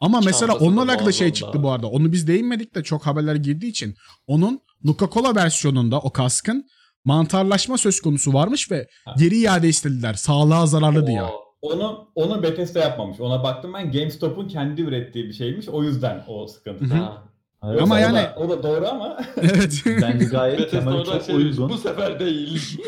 Ama 0.00 0.20
mesela 0.20 0.56
onunla 0.56 0.88
da 0.88 0.92
alakalı 0.92 1.12
şey 1.12 1.28
muazzam 1.28 1.46
çıktı 1.48 1.62
bu 1.62 1.70
arada. 1.70 1.86
Onu 1.86 2.12
biz 2.12 2.26
değinmedik 2.26 2.74
de 2.74 2.82
çok 2.82 3.06
haberler 3.06 3.34
girdiği 3.34 3.68
için. 3.68 3.94
Onun 4.26 4.60
Nuka-Cola 4.84 5.36
versiyonunda 5.36 6.00
o 6.00 6.12
kaskın 6.12 6.64
mantarlaşma 7.04 7.78
söz 7.78 8.00
konusu 8.00 8.32
varmış 8.32 8.70
ve 8.70 8.86
Ha. 9.04 9.14
geri 9.18 9.36
iade 9.38 9.68
istediler. 9.68 10.14
Sağlığa 10.14 10.66
zararlı 10.66 11.06
diye. 11.06 11.22
Oo. 11.22 11.44
Onu 11.62 12.08
onu 12.14 12.42
Bethesda 12.42 12.78
yapmamış. 12.78 13.20
Ona 13.20 13.42
baktım 13.42 13.72
ben 13.74 13.92
GameStop'un 13.92 14.48
kendi 14.48 14.82
ürettiği 14.82 15.24
bir 15.24 15.32
şeymiş. 15.32 15.68
O 15.68 15.82
yüzden 15.84 16.24
o 16.28 16.46
sıkıntı. 16.46 16.84
Hı 16.84 16.94
hı. 16.94 16.98
Ha. 16.98 17.27
Evet, 17.64 17.82
Ama 17.82 18.00
Yoksa 18.00 18.18
yani- 18.18 18.28
o 18.36 18.48
da, 18.48 18.54
o 18.54 18.58
da 18.58 18.62
doğru 18.62 18.88
ama 18.88 19.18
evet. 19.36 19.82
bence 19.86 20.24
gayet 20.24 20.74
oradan 20.74 21.04
çok 21.04 21.22
şey 21.22 21.34
uygun. 21.36 21.68
Bu 21.68 21.78
sefer 21.78 22.20
değil. 22.20 22.78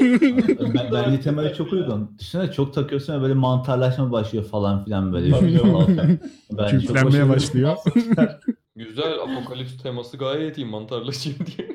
ben, 0.75 0.89
bence 0.93 1.21
temeli 1.21 1.55
çok 1.55 1.73
uygun. 1.73 2.17
Düşünsene 2.19 2.53
çok 2.53 2.75
takıyorsun 2.75 3.13
ve 3.13 3.23
böyle 3.23 3.35
mantarlaşma 3.35 4.13
başlıyor 4.13 4.45
falan 4.45 4.85
filan 4.85 5.13
böyle. 5.13 5.39
Küflenmeye 6.71 7.29
başlıyor. 7.29 7.77
Güzel 8.77 9.13
apokalips 9.13 9.83
teması 9.83 10.17
gayet 10.17 10.59
iyi 10.59 10.67
mantarlaşayım 10.67 11.39
diye. 11.47 11.69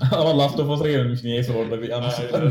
ama 0.12 0.38
Last 0.38 0.60
of 0.60 0.70
Us'a 0.70 0.90
gelmiş 0.90 1.24
niyeyse 1.24 1.52
orada 1.52 1.82
bir 1.82 1.88
yanlışlıkla. 1.88 2.42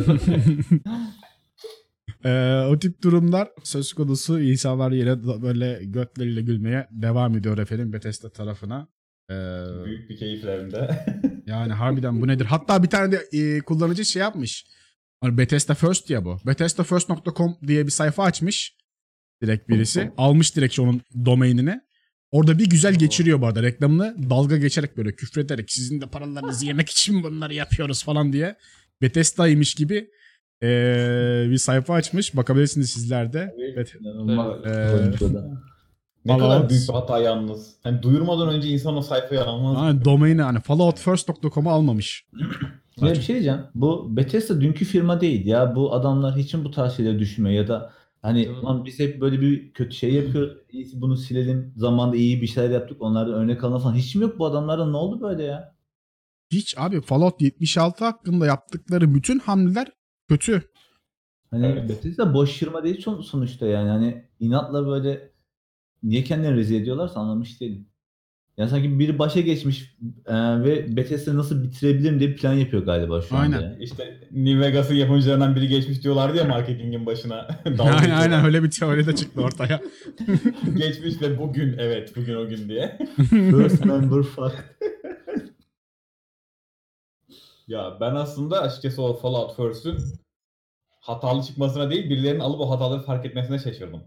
Ee, 2.26 2.66
o 2.70 2.80
tip 2.80 3.04
durumlar 3.04 3.50
söz 3.64 3.94
konusu 3.94 4.40
insanlar 4.42 4.92
yine 4.92 5.24
böyle 5.42 5.80
götleriyle 5.84 6.42
gülmeye 6.42 6.88
devam 6.92 7.38
ediyor 7.38 7.58
efendim 7.58 7.94
Bethesda 7.94 8.30
tarafına. 8.30 8.88
Ee, 9.30 9.64
Büyük 9.86 10.10
bir 10.10 10.18
keyifle 10.18 10.60
hem 10.60 10.72
de. 10.72 11.06
yani 11.46 11.74
harbiden 11.74 12.22
bu 12.22 12.28
nedir? 12.28 12.46
Hatta 12.46 12.84
bir 12.84 12.90
tane 12.90 13.12
de 13.12 13.28
e, 13.32 13.60
kullanıcı 13.62 14.06
şey 14.06 14.20
yapmış. 14.20 14.66
Hani 15.22 15.38
Bethesda 15.38 15.74
First 15.74 16.10
ya 16.10 16.26
bu. 16.26 16.38
BethesdaFirst.com 16.46 17.58
diye 17.68 17.86
bir 17.86 17.92
sayfa 17.92 18.24
açmış. 18.24 18.78
Direkt 19.42 19.70
birisi. 19.70 20.12
Almış 20.18 20.56
direkt 20.56 20.80
onun 20.80 21.02
domainini. 21.26 21.82
Orada 22.32 22.60
bir 22.60 22.70
güzel 22.70 22.94
geçiriyor 22.96 23.42
bu 23.42 23.48
arada 23.48 23.64
reklamını. 23.64 24.16
Dalga 24.30 24.58
geçerek 24.58 24.98
böyle 24.98 25.16
küfrederek 25.16 25.72
sizin 25.72 26.02
de 26.02 26.06
paralarınızı 26.06 26.66
yemek 26.68 26.90
için 26.90 27.24
bunları 27.24 27.54
yapıyoruz 27.54 28.04
falan 28.04 28.34
diye. 28.34 28.56
Bethesda'ymış 29.02 29.76
gibi 29.76 30.10
e, 30.64 30.68
bir 31.50 31.58
sayfa 31.58 31.94
açmış. 31.94 32.36
Bakabilirsiniz 32.36 32.90
sizler 32.90 33.34
de. 33.34 33.56
Evet. 34.66 34.94
oyuncu 34.94 35.34
da. 35.34 35.64
Ne 36.28 36.38
Fallout. 36.38 36.54
kadar 36.54 36.70
büyük 36.70 36.88
bir 36.90 36.94
hata 36.94 37.20
yalnız. 37.20 37.76
Hani 37.84 38.02
duyurmadan 38.04 38.50
önce 38.50 38.70
insan 38.70 38.98
o 38.98 39.02
sayfayı 39.02 39.44
almaz. 39.44 39.78
Ha, 39.78 40.06
domaini 40.06 40.42
hani 40.42 40.60
falloutfirst.com'u 40.60 41.70
almamış. 41.72 42.26
Ya 43.02 43.10
bir 43.10 43.22
şey 43.22 43.36
diyeceğim. 43.36 43.60
Bu 43.76 44.18
Bethesda 44.18 44.62
dünkü 44.62 44.86
firma 44.86 45.22
değil 45.22 45.46
ya. 45.46 45.76
Bu 45.76 45.94
adamlar 45.94 46.36
hiç 46.38 46.54
mi 46.54 46.64
bu 46.64 46.72
tarz 46.72 46.94
şeyleri 46.98 47.20
düşünmüyor 47.20 47.56
ya 47.62 47.68
da 47.68 47.92
hani 48.22 48.50
lan 48.64 48.86
biz 48.86 49.00
hep 49.00 49.22
böyle 49.22 49.42
bir 49.42 49.74
kötü 49.74 49.96
şey 49.96 50.14
yapıyoruz. 50.14 50.58
İyisi 50.72 51.02
bunu 51.02 51.18
silelim. 51.18 51.74
Zamanında 51.76 52.16
iyi 52.16 52.42
bir 52.42 52.48
şeyler 52.48 52.70
yaptık. 52.70 53.02
Onlardan 53.02 53.34
örnek 53.34 53.64
alalım 53.64 53.82
falan. 53.82 53.96
Hiç 53.96 54.16
mi 54.16 54.22
yok 54.24 54.40
bu 54.40 54.46
adamlarda? 54.46 54.86
Ne 54.86 54.98
oldu 54.98 55.22
böyle 55.22 55.44
ya? 55.44 55.76
Hiç 56.52 56.76
abi 56.78 57.02
Fallout 57.02 57.42
76 57.42 58.06
hakkında 58.06 58.46
yaptıkları 58.46 59.16
bütün 59.16 59.40
hamleler 59.40 59.88
kötü. 60.30 60.62
Hani 61.52 61.66
Evet. 61.66 61.90
Bethesda 61.90 62.34
boş 62.34 62.52
firma 62.52 62.84
değil 62.84 63.02
son- 63.02 63.22
sonuçta 63.22 63.66
yani. 63.66 63.90
Hani 63.90 64.26
inatla 64.40 64.88
böyle 64.88 65.32
niye 66.04 66.24
kendilerini 66.24 66.58
rezil 66.58 66.82
ediyorlarsa 66.82 67.20
anlamış 67.20 67.62
değilim. 67.62 67.88
Yani 68.58 68.70
sanki 68.70 69.00
biri 69.00 69.20
başa 69.20 69.42
geçmiş 69.42 69.96
e, 70.26 70.36
ve 70.36 70.98
Bethesda 70.98 71.38
nasıl 71.38 71.64
bitirebilirim 71.64 72.20
diye 72.20 72.30
bir 72.30 72.38
plan 72.38 72.54
yapıyor 72.54 72.84
galiba 72.84 73.22
şu 73.22 73.38
anda. 73.38 73.58
Aynen. 73.58 73.80
İşte 73.80 74.30
New 74.32 74.60
Vegas'ın 74.60 74.96
yapımcılarından 74.96 75.56
biri 75.56 75.68
geçmiş 75.68 76.04
diyorlardı 76.04 76.38
ya 76.38 76.44
marketingin 76.44 77.06
başına. 77.06 77.48
Aynen 77.80 78.16
aynen 78.16 78.46
öyle 78.46 78.64
bir 78.64 78.72
teori 78.72 79.08
de 79.08 79.16
çıktı 79.16 79.42
ortaya. 79.42 79.82
geçmiş 80.78 81.22
ve 81.22 81.40
bugün 81.40 81.76
evet 81.78 82.16
bugün 82.16 82.36
o 82.36 82.48
gün 82.48 82.70
diye. 82.70 82.98
First 83.30 83.86
member 83.86 84.24
fuck. 84.24 84.78
Ya 87.68 87.98
ben 88.02 88.16
aslında 88.16 88.62
açıkçası 88.62 89.02
o 89.02 89.14
Fallout 89.14 89.56
First'ün 89.56 89.98
hatalı 91.00 91.44
çıkmasına 91.44 91.90
değil 91.90 92.10
birilerinin 92.10 92.40
alıp 92.40 92.60
o 92.60 92.70
hataları 92.70 93.02
fark 93.02 93.26
etmesine 93.26 93.60
şaşırdım. 93.60 94.04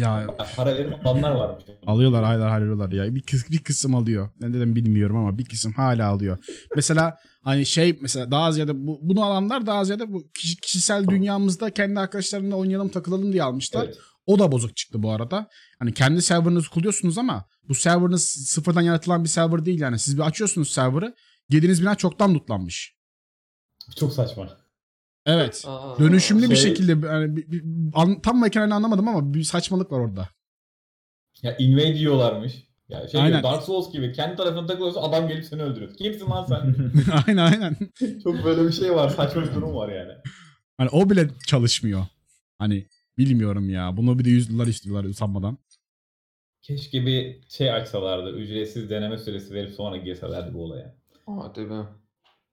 Ya 0.00 0.26
Para 0.56 0.74
verip 0.74 1.06
alanlar 1.06 1.30
varmış. 1.30 1.64
alıyorlar 1.86 2.24
hala 2.24 2.54
alıyorlar 2.54 2.92
ya. 2.92 3.14
Bir, 3.14 3.22
kıs, 3.22 3.50
bir 3.50 3.58
kısım 3.58 3.94
alıyor. 3.94 4.30
Ne 4.40 4.54
dedim 4.54 4.76
bilmiyorum 4.76 5.16
ama 5.16 5.38
bir 5.38 5.44
kısım 5.44 5.72
hala 5.72 6.08
alıyor. 6.08 6.38
Mesela 6.76 7.16
hani 7.44 7.66
şey 7.66 7.98
mesela 8.02 8.30
daha 8.30 8.52
ziyade 8.52 8.86
bu, 8.86 8.98
bunu 9.02 9.24
alanlar 9.24 9.66
daha 9.66 9.84
ziyade 9.84 10.12
bu 10.12 10.30
kişi- 10.34 10.56
kişisel 10.60 11.06
dünyamızda 11.08 11.70
kendi 11.70 12.00
arkadaşlarımla 12.00 12.56
oynayalım 12.56 12.88
takılalım 12.88 13.32
diye 13.32 13.42
almışlar. 13.42 13.84
Evet. 13.84 13.96
O 14.26 14.38
da 14.38 14.52
bozuk 14.52 14.76
çıktı 14.76 15.02
bu 15.02 15.10
arada. 15.12 15.48
Hani 15.78 15.94
kendi 15.94 16.22
serverınızı 16.22 16.70
kuruyorsunuz 16.70 17.18
ama 17.18 17.44
bu 17.68 17.74
serverınız 17.74 18.24
sıfırdan 18.24 18.80
yaratılan 18.80 19.24
bir 19.24 19.28
server 19.28 19.64
değil 19.64 19.80
yani. 19.80 19.98
Siz 19.98 20.16
bir 20.18 20.22
açıyorsunuz 20.22 20.70
serverı. 20.70 21.14
Girdiğiniz 21.48 21.80
bina 21.82 21.94
çoktan 21.94 22.34
lootlanmış. 22.34 22.94
Çok 23.96 24.12
saçma. 24.12 24.59
Evet. 25.26 25.64
Aa. 25.66 25.98
Dönüşümlü 25.98 26.50
bir 26.50 26.56
Şey- 26.56 26.70
şekilde 26.70 27.06
yani 27.06 27.36
bir- 27.36 27.50
bir- 27.50 27.64
an- 27.94 28.20
tam 28.20 28.40
mekanını 28.40 28.74
anlamadım 28.74 29.08
ama 29.08 29.34
bir 29.34 29.42
saçmalık 29.42 29.92
var 29.92 30.00
orada. 30.00 30.28
Ya 31.42 31.56
invade 31.56 31.86
yiyorlarmış. 31.86 32.52
Ya 32.88 33.08
şey 33.08 33.20
Aynen. 33.20 33.42
Dark 33.42 33.62
Souls 33.62 33.92
gibi 33.92 34.12
kendi 34.12 34.36
tarafına 34.36 34.66
takılıyorsa 34.66 35.00
adam 35.02 35.28
gelip 35.28 35.44
seni 35.44 35.62
öldürüyor. 35.62 35.94
Kimsin 35.94 36.30
lan 36.30 36.44
sen? 36.44 36.74
aynen 37.26 37.52
aynen. 37.52 37.76
Çok 38.24 38.44
böyle 38.44 38.66
bir 38.68 38.72
şey 38.72 38.94
var. 38.94 39.08
Saçma 39.08 39.42
bir 39.42 39.54
durum 39.54 39.74
var 39.74 39.88
yani. 39.88 40.12
Hani 40.76 40.88
o 40.92 41.10
bile 41.10 41.28
çalışmıyor. 41.46 42.06
Hani 42.58 42.86
bilmiyorum 43.18 43.70
ya. 43.70 43.96
Bunu 43.96 44.18
bir 44.18 44.24
de 44.24 44.30
100 44.30 44.54
dolar 44.54 44.66
istiyorlar 44.66 45.04
usanmadan. 45.04 45.58
Keşke 46.62 47.06
bir 47.06 47.48
şey 47.48 47.72
açsalardı. 47.72 48.30
Ücretsiz 48.38 48.90
deneme 48.90 49.18
süresi 49.18 49.54
verip 49.54 49.70
sonra 49.74 49.96
girselerdi 49.96 50.54
bu 50.54 50.64
olaya. 50.64 50.94
Hadi 51.26 51.70
be. 51.70 51.74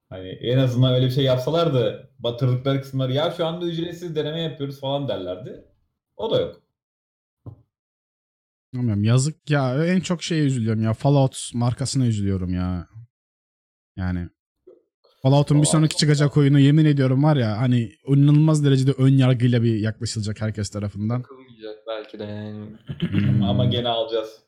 Hani 0.09 0.27
en 0.27 0.57
azından 0.57 0.93
öyle 0.93 1.05
bir 1.05 1.11
şey 1.11 1.23
yapsalardı 1.23 2.11
batırdıkları 2.19 2.81
kısımları 2.81 3.13
ya 3.13 3.31
şu 3.31 3.45
anda 3.45 3.65
ücretsiz 3.65 4.15
deneme 4.15 4.41
yapıyoruz 4.41 4.79
falan 4.79 5.07
derlerdi. 5.07 5.65
O 6.17 6.31
da 6.31 6.39
yok. 6.41 6.61
Bilmiyorum 8.73 9.03
yazık 9.03 9.49
ya. 9.49 9.85
En 9.85 9.99
çok 9.99 10.23
şeye 10.23 10.43
üzülüyorum 10.43 10.83
ya. 10.83 10.93
Fallout 10.93 11.51
markasına 11.53 12.05
üzülüyorum 12.05 12.53
ya. 12.53 12.87
Yani 13.95 14.29
Fallout'un 15.21 15.61
bir 15.61 15.67
sonraki 15.67 15.95
çıkacak 15.95 16.37
oyunu 16.37 16.59
yemin 16.59 16.85
ediyorum 16.85 17.23
var 17.23 17.35
ya 17.35 17.57
hani 17.57 17.91
inanılmaz 18.07 18.65
derecede 18.65 18.91
ön 18.91 19.17
yargıyla 19.17 19.63
bir 19.63 19.79
yaklaşılacak 19.79 20.41
herkes 20.41 20.69
tarafından. 20.69 21.23
Bakılmayacak 21.23 21.75
belki 21.87 22.19
de 22.19 22.23
yani. 22.23 22.77
Hmm. 22.99 23.43
Ama 23.43 23.65
gene 23.65 23.89
alacağız. 23.89 24.39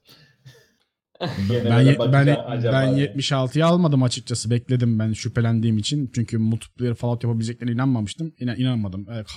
Ben, 1.22 1.86
ben, 2.14 2.28
ben 2.64 2.96
diye. 2.96 3.14
76'yı 3.14 3.66
almadım 3.66 4.04
açıkçası. 4.04 4.50
Bekledim 4.50 5.00
ben 5.00 5.14
şüphelendiğim 5.14 5.78
için. 5.78 6.12
Çünkü 6.16 6.38
multiplayer 6.38 6.96
Fallout 6.96 7.24
yapabileceklerine 7.24 7.74
inanmamıştım. 7.74 8.34
İnan, 8.40 8.60
inanmadım. 8.60 9.08
Evet, 9.12 9.28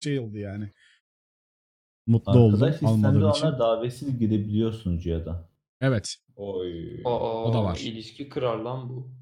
şey 0.00 0.20
oldu 0.20 0.38
yani. 0.38 0.70
Mutlu 2.06 2.32
oldum 2.32 2.54
Arkadaş 2.54 2.72
listemde 2.74 3.06
almadığım 3.06 3.30
için. 3.30 3.42
olanlar 3.46 3.58
davetini 3.58 4.18
girebiliyor 4.18 4.72
sunucuya 4.72 5.26
da. 5.26 5.48
Evet. 5.80 6.16
Oy. 6.36 7.00
Aa, 7.04 7.44
O 7.44 7.52
da 7.54 7.64
var. 7.64 7.78
İlişki 7.84 8.28
kırar 8.28 8.56
lan 8.56 8.88
bu. 8.88 9.12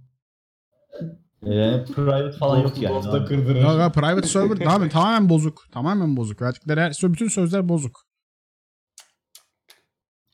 E, 1.47 1.55
Yani 1.55 1.85
private 1.85 2.33
falan 2.38 2.59
yok 2.59 2.76
Dost- 2.76 2.83
yani. 2.83 3.61
Ya, 3.81 3.93
private 3.93 4.26
server 4.29 4.57
tamamen, 4.64 4.88
tamamen 4.88 5.29
bozuk. 5.29 5.67
Tamamen 5.73 6.17
bozuk. 6.17 6.43
Verdikleri 6.43 6.81
her, 6.81 6.93
bütün 7.02 7.29
sözler 7.29 7.69
bozuk. 7.69 8.10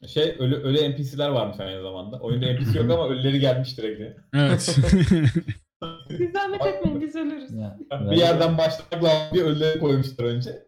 Şey 0.06 0.36
ölü, 0.38 0.54
ölü 0.54 0.90
NPC'ler 0.90 1.28
varmış 1.28 1.60
aynı 1.60 1.82
zamanda. 1.82 2.20
Oyunda 2.20 2.52
NPC 2.52 2.78
yok 2.78 2.90
ama 2.90 3.08
ölüleri 3.08 3.40
gelmiş 3.40 3.78
direkt. 3.78 4.20
Evet. 4.34 4.76
Biz 6.10 6.32
zahmet 6.32 6.66
etmeyin 6.66 7.00
biz 7.00 7.16
ölürüz. 7.16 7.52
Yani, 7.52 8.10
Bir 8.10 8.16
yerden 8.16 8.58
lazım 8.58 8.86
diye 9.32 9.44
ölüleri 9.44 9.80
koymuşlar 9.80 10.25
önce. 10.25 10.66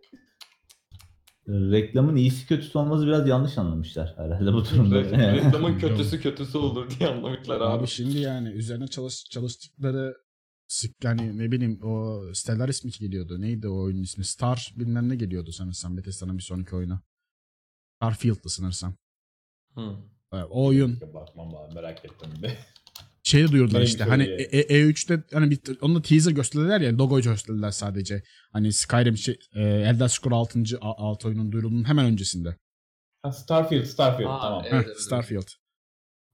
Reklamın 1.48 2.16
iyisi 2.16 2.46
kötüsü 2.46 2.78
olması 2.78 3.06
biraz 3.06 3.28
yanlış 3.28 3.58
anlamışlar 3.58 4.14
herhalde 4.16 4.52
bu 4.52 4.64
durumda. 4.64 5.00
Re-. 5.00 5.32
Reklamın 5.46 5.78
kötüsü 5.78 6.20
kötüsü 6.20 6.58
olur 6.58 6.90
diye 6.90 7.08
anlamışlar 7.08 7.56
abi. 7.56 7.64
Abi 7.64 7.86
şimdi 7.86 8.18
yani 8.18 8.48
üzerine 8.48 8.88
çalış, 8.88 9.24
çalıştıkları 9.24 10.14
sık 10.68 11.04
yani 11.04 11.38
ne 11.38 11.52
bileyim 11.52 11.80
o 11.82 12.22
Stellaris 12.34 12.84
mi 12.84 12.90
geliyordu? 13.00 13.40
Neydi 13.40 13.68
o 13.68 13.82
oyunun 13.82 14.02
ismi? 14.02 14.24
Star 14.24 14.74
bilmem 14.76 15.08
ne 15.08 15.16
geliyordu 15.16 15.52
sanırsam 15.52 15.96
Bethesda'nın 15.96 16.38
bir 16.38 16.42
sonraki 16.42 16.76
oyunu. 16.76 17.00
Starfield'dı 17.96 18.48
sanırsam. 18.48 18.94
Hı. 19.74 19.96
Evet, 20.32 20.44
o 20.50 20.66
oyun 20.66 21.00
Bakmam 21.14 21.52
lazım 21.54 21.74
merak 21.74 22.04
ettim 22.04 22.30
bir 22.36 22.42
de. 22.42 22.52
şeyi 23.22 23.48
duyurdular 23.52 23.78
Neymiş 23.78 23.90
işte. 23.90 24.04
o 24.06 24.10
Hani 24.10 24.26
diye. 24.26 24.36
E- 24.36 24.58
E- 24.58 24.80
E3'te 24.90 25.22
hani 25.32 25.50
bir 25.50 25.60
onu 25.80 25.94
da 25.94 26.02
teaser 26.02 26.32
gösterdiler 26.32 26.80
ya 26.80 26.98
logo 26.98 27.20
gösterdiler 27.20 27.70
sadece. 27.70 28.22
Hani 28.52 28.72
Skyrim 28.72 29.16
şey, 29.16 29.38
e, 29.54 29.62
Elder 29.62 30.08
Scrolls 30.08 30.56
6. 30.56 30.78
a- 30.80 31.04
6 31.06 31.28
oyunun 31.28 31.52
duyurulunun 31.52 31.84
hemen 31.88 32.04
öncesinde. 32.06 32.56
Ha, 33.22 33.32
Starfield, 33.32 33.84
Starfield 33.84 34.28
Aa, 34.30 34.40
tamam. 34.40 34.62
evet. 34.64 34.72
Heh, 34.72 34.86
evet. 34.86 35.00
Starfield. 35.00 35.46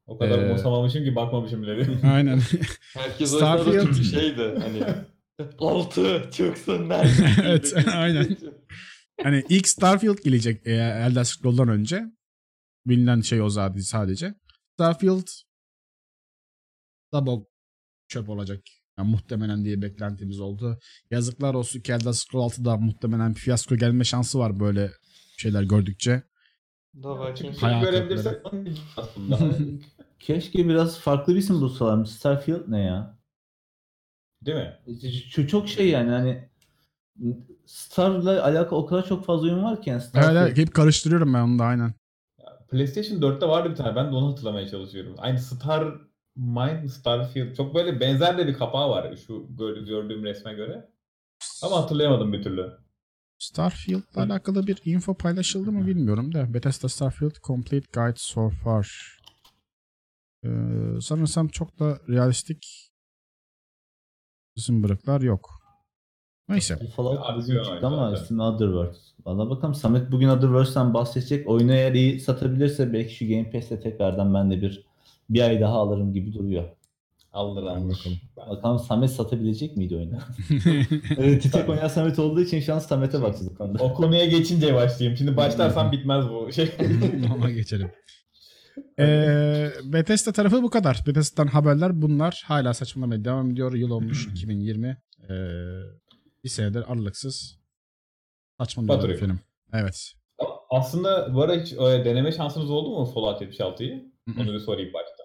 O 0.07 0.19
kadar 0.19 0.39
Ee, 0.39 0.45
umursamamışım 0.47 1.05
ki 1.05 1.17
bakmamışım 1.17 1.63
bile. 1.63 1.87
Aynen. 2.13 2.41
Herkes 2.95 3.35
o 3.35 3.39
Starfield- 3.41 3.85
çünkü 3.95 4.05
şeydi 4.05 4.55
hani 4.63 4.83
Altı 5.59 6.29
çıksınlar. 6.33 7.09
Evet, 7.45 7.75
aynen. 7.95 8.37
Hani 9.23 9.45
ilk 9.49 9.69
Starfield 9.69 10.19
gelecek 10.25 10.67
e, 10.67 10.71
Elder 10.73 11.25
Scrolls'dan 11.25 11.69
önce. 11.69 12.05
Bilinen 12.87 13.21
şey 13.21 13.43
o 13.43 13.49
zaten 13.49 13.81
sadece. 13.81 14.35
Starfield 14.75 15.27
da 17.13 17.27
bok 17.27 17.49
çöp 18.09 18.29
olacak. 18.29 18.61
Yani 18.99 19.11
muhtemelen 19.11 19.65
diye 19.65 19.83
beklentimiz 19.83 20.41
oldu. 20.41 20.79
Yazıklar 21.11 21.55
olsun 21.55 21.81
ki 21.81 21.93
Elder 21.93 22.13
Scrolls 22.13 22.59
6'da 22.59 22.77
muhtemelen 22.77 23.35
bir 23.35 23.41
fiyasko 23.41 23.77
gelme 23.77 24.05
şansı 24.05 24.39
var 24.39 24.61
böyle 24.61 24.91
şeyler 25.37 25.63
gördükçe. 25.63 26.23
Bakayım. 26.95 27.55
Hayal 27.55 27.81
görebilirsek 27.83 28.43
aslında. 28.97 29.39
Keşke 30.19 30.69
biraz 30.69 30.99
farklı 30.99 31.35
bir 31.35 31.39
isim 31.39 31.61
bulsalarmış. 31.61 32.11
Starfield 32.11 32.63
ne 32.69 32.81
ya? 32.81 33.19
Değil 34.43 34.59
mi? 34.59 35.01
Çok, 35.31 35.49
çok 35.49 35.69
şey 35.69 35.89
yani 35.89 36.11
hani 36.11 36.49
Star'la 37.67 38.45
alakalı 38.45 38.79
o 38.79 38.87
kadar 38.87 39.07
çok 39.07 39.25
fazla 39.25 39.47
oyun 39.47 39.65
var 39.65 39.83
ki 39.83 39.91
yani 39.91 39.99
Evet, 39.99 40.09
Starfield. 40.09 40.37
evet, 40.37 40.59
hep 40.59 40.75
karıştırıyorum 40.75 41.35
ben 41.35 41.41
onu 41.41 41.59
da 41.59 41.65
aynen. 41.65 41.95
PlayStation 42.71 43.19
4'te 43.21 43.47
vardı 43.49 43.71
bir 43.71 43.77
tane. 43.77 43.97
Ben 43.97 44.13
de 44.13 44.15
onu 44.17 44.31
hatırlamaya 44.33 44.69
çalışıyorum. 44.69 45.15
Aynı 45.19 45.39
Star 45.39 46.01
Mind, 46.37 46.89
Starfield. 46.89 47.55
Çok 47.57 47.75
böyle 47.75 48.01
benzer 48.01 48.39
de 48.39 48.47
bir 48.47 48.55
kapağı 48.55 48.91
var 48.91 49.17
şu 49.27 49.47
gör- 49.59 49.87
gördüğüm 49.87 50.25
resme 50.25 50.55
göre. 50.55 50.91
Ama 51.63 51.77
hatırlayamadım 51.77 52.33
bir 52.33 52.43
türlü. 52.43 52.73
Starfield'la 53.39 54.23
alakalı 54.23 54.67
bir 54.67 54.81
info 54.85 55.15
paylaşıldı 55.15 55.73
mı 55.73 55.87
bilmiyorum 55.87 56.35
da. 56.35 56.55
Bethesda 56.55 56.89
Starfield 56.89 57.35
Complete 57.43 57.87
Guide 57.93 58.17
so 58.17 58.51
far. 58.51 59.19
Ee, 60.45 60.49
sanırsam 61.01 61.49
çok 61.49 61.79
da 61.79 61.99
realistik 62.09 62.91
zımbırıklar 64.57 65.21
yok. 65.21 65.64
Neyse. 66.49 66.79
Fallout 66.97 67.47
diyor 67.47 67.65
çıktı 67.65 67.87
ama 67.87 68.15
ismi 68.15 68.43
Otherworld. 68.43 68.95
Valla 69.27 69.51
bakalım 69.51 69.75
Samet 69.75 70.13
bugün 70.13 70.29
Otherworld'den 70.29 70.95
bahsedecek. 70.95 71.49
Oyunu 71.49 71.73
eğer 71.73 71.93
iyi 71.93 72.21
satabilirse 72.21 72.93
belki 72.93 73.15
şu 73.15 73.29
Game 73.29 73.51
Pass'te 73.51 73.81
tekrardan 73.81 74.35
ben 74.35 74.51
de 74.51 74.63
bir 74.63 74.85
bir 75.31 75.41
ay 75.41 75.61
daha 75.61 75.75
alırım 75.75 76.13
gibi 76.13 76.35
duruyor. 76.35 76.65
Alır 77.33 77.63
alır. 77.63 78.23
Bakalım 78.37 78.79
Samet 78.79 79.11
satabilecek 79.11 79.77
miydi 79.77 79.97
oyunu? 79.97 80.19
evet, 81.19 81.43
Titek 81.43 81.69
oynayan 81.69 81.89
Samet 81.89 82.19
olduğu 82.19 82.41
için 82.41 82.61
şu 82.61 82.75
an 82.75 82.79
Samet'e 82.79 83.23
bakacağız 83.23 83.51
bu 83.51 83.55
konuda. 83.55 83.85
O 83.85 83.95
konuya 83.95 84.25
geçince 84.25 84.75
başlayayım. 84.75 85.19
Şimdi 85.19 85.37
başlarsam 85.37 85.93
bitmez 85.93 86.25
bu 86.29 86.53
şey. 86.53 86.71
Ona 87.39 87.51
geçelim. 87.51 87.91
Ee, 88.99 89.71
Bethesda 89.85 90.33
tarafı 90.33 90.63
bu 90.63 90.71
kadar. 90.71 91.05
Bethesda'dan 91.07 91.47
haberler 91.47 92.03
bunlar. 92.03 92.43
Hala 92.47 92.75
saçmalamaya 92.75 93.25
devam 93.25 93.51
ediyor. 93.51 93.75
Yıl 93.75 93.91
olmuş 93.91 94.27
2020. 94.33 94.87
Ee, 94.89 95.35
bir 96.45 96.49
senedir 96.49 96.93
aralıksız 96.93 97.59
saçmalıyorlar 98.61 98.99
Batırıyor. 98.99 99.19
efendim. 99.19 99.41
Evet. 99.73 100.13
Aslında 100.71 101.35
bu 101.35 101.43
ara 101.43 101.55
hiç 101.55 101.73
e, 101.73 102.05
deneme 102.05 102.33
şansınız 102.33 102.71
oldu 102.71 102.91
mu 102.91 103.05
Fallout 103.05 103.43
76'yı? 103.43 104.13
Hı 104.29 104.35
hı. 104.35 104.43
Onu 104.43 104.53
bir 104.53 104.59
sorayım 104.59 104.93
başta. 104.95 105.25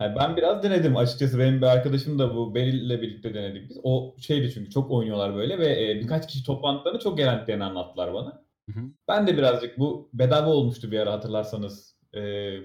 Yani 0.00 0.16
ben 0.16 0.36
biraz 0.36 0.62
denedim 0.62 0.96
açıkçası. 0.96 1.38
Benim 1.38 1.62
bir 1.62 1.66
arkadaşım 1.66 2.18
da 2.18 2.34
bu 2.34 2.54
Beril'le 2.54 3.02
birlikte 3.02 3.34
denedik 3.34 3.70
biz. 3.70 3.78
O 3.82 4.16
şeydi 4.18 4.50
çünkü 4.54 4.70
çok 4.70 4.90
oynuyorlar 4.90 5.34
böyle 5.34 5.58
ve 5.58 5.90
e, 5.90 5.94
birkaç 5.94 6.26
kişi 6.26 6.44
toplantılarını 6.44 7.00
çok 7.00 7.20
eğlendiklerini 7.20 7.64
anlattılar 7.64 8.14
bana. 8.14 8.44
Hı 8.70 8.80
hı. 8.80 8.84
Ben 9.08 9.26
de 9.26 9.36
birazcık 9.36 9.78
bu 9.78 10.10
bedava 10.12 10.50
olmuştu 10.50 10.90
bir 10.90 10.98
ara 10.98 11.12
hatırlarsanız. 11.12 11.96
E, 12.14 12.20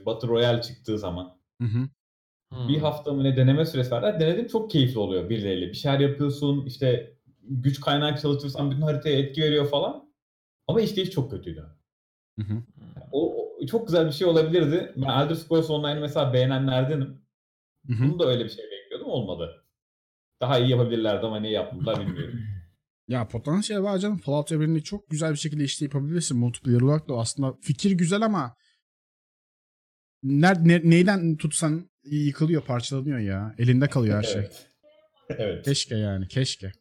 Battle 0.06 0.28
Royale 0.28 0.62
çıktığı 0.62 1.00
zaman. 1.00 1.38
Hı 1.62 1.68
hı. 1.68 1.90
Hmm. 2.54 2.68
Bir 2.68 2.78
hafta 2.78 3.14
mı 3.14 3.24
ne 3.24 3.38
deneme 3.38 3.66
süresi 3.66 3.92
verdiler. 3.92 4.20
Denedim 4.20 4.48
çok 4.48 4.72
keyifli 4.72 5.00
oluyor 5.00 5.30
birileriyle. 5.30 5.68
Bir 5.68 5.74
şeyler 5.74 6.00
yapıyorsun 6.00 6.66
işte 6.66 7.14
güç 7.50 7.82
kaynağı 7.82 8.18
çalıştırırsan 8.18 8.72
bütün 8.72 8.82
haritaya 8.82 9.20
etki 9.20 9.42
veriyor 9.42 9.70
falan. 9.70 10.10
Ama 10.68 10.82
işleyiş 10.82 11.10
çok 11.10 11.32
kötüydü. 11.32 11.66
Hı 12.40 12.46
hı. 12.46 12.64
O, 13.12 13.36
o 13.36 13.66
çok 13.66 13.88
güzel 13.88 14.08
bir 14.08 14.12
şey 14.12 14.28
olabilirdi. 14.28 14.94
Ben 14.96 15.02
Elder 15.02 15.36
Scrolls 15.36 15.70
Online'ı 15.70 16.02
mesela 16.02 16.34
beğenenlerdenim. 16.34 17.22
Hı 17.88 17.94
hı. 17.94 18.04
Bunu 18.04 18.20
da 18.20 18.28
öyle 18.28 18.44
bir 18.44 18.50
şey 18.50 18.66
bekliyordum 18.66 19.08
olmadı. 19.08 19.66
Daha 20.42 20.60
iyi 20.60 20.70
yapabilirlerdi 20.70 21.26
ama 21.26 21.40
ne 21.40 21.50
yaptılar 21.50 22.08
bilmiyorum. 22.08 22.40
Ya 23.08 23.28
potansiyel 23.28 23.84
var 23.84 23.98
canım. 23.98 24.18
Fallout 24.18 24.52
evrenini 24.52 24.84
çok 24.84 25.10
güzel 25.10 25.32
bir 25.32 25.38
şekilde 25.38 25.64
işte 25.64 25.86
yapabilirsin. 25.86 26.38
Multiplayer 26.38 26.82
olarak 26.82 27.10
da 27.10 27.14
aslında 27.14 27.54
fikir 27.62 27.92
güzel 27.92 28.22
ama 28.22 28.56
ner, 30.24 30.68
ne, 30.68 30.82
neyden 30.84 31.38
tutsan 31.38 31.90
yıkılıyor, 32.04 32.62
parçalanıyor 32.62 33.20
ya. 33.20 33.56
Elinde 33.58 33.88
kalıyor 33.88 34.18
her 34.18 34.24
şey. 34.24 34.42
evet. 34.42 34.70
evet. 35.30 35.66
Keşke 35.66 35.96
yani, 35.96 36.28
keşke. 36.28 36.72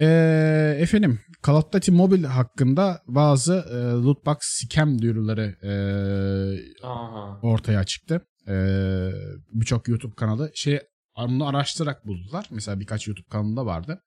Ee, 0.00 0.76
efendim, 0.80 1.20
Call 1.46 1.54
of 1.54 1.72
Duty 1.72 1.90
Mobile 1.90 2.26
hakkında 2.26 3.02
bazı 3.06 3.54
e, 3.54 3.76
loot 4.04 4.26
box 4.26 4.36
scam 4.40 5.02
duyuruları 5.02 5.56
e, 5.62 5.72
Aha. 6.86 7.40
ortaya 7.42 7.84
çıktı. 7.84 8.26
Ee, 8.48 9.10
Birçok 9.52 9.88
YouTube 9.88 10.14
kanalı 10.14 10.50
şey 10.54 10.80
bunu 11.18 11.46
araştırarak 11.46 12.06
buldular. 12.06 12.46
Mesela 12.50 12.80
birkaç 12.80 13.08
YouTube 13.08 13.28
kanalında 13.30 13.66
vardı. 13.66 14.02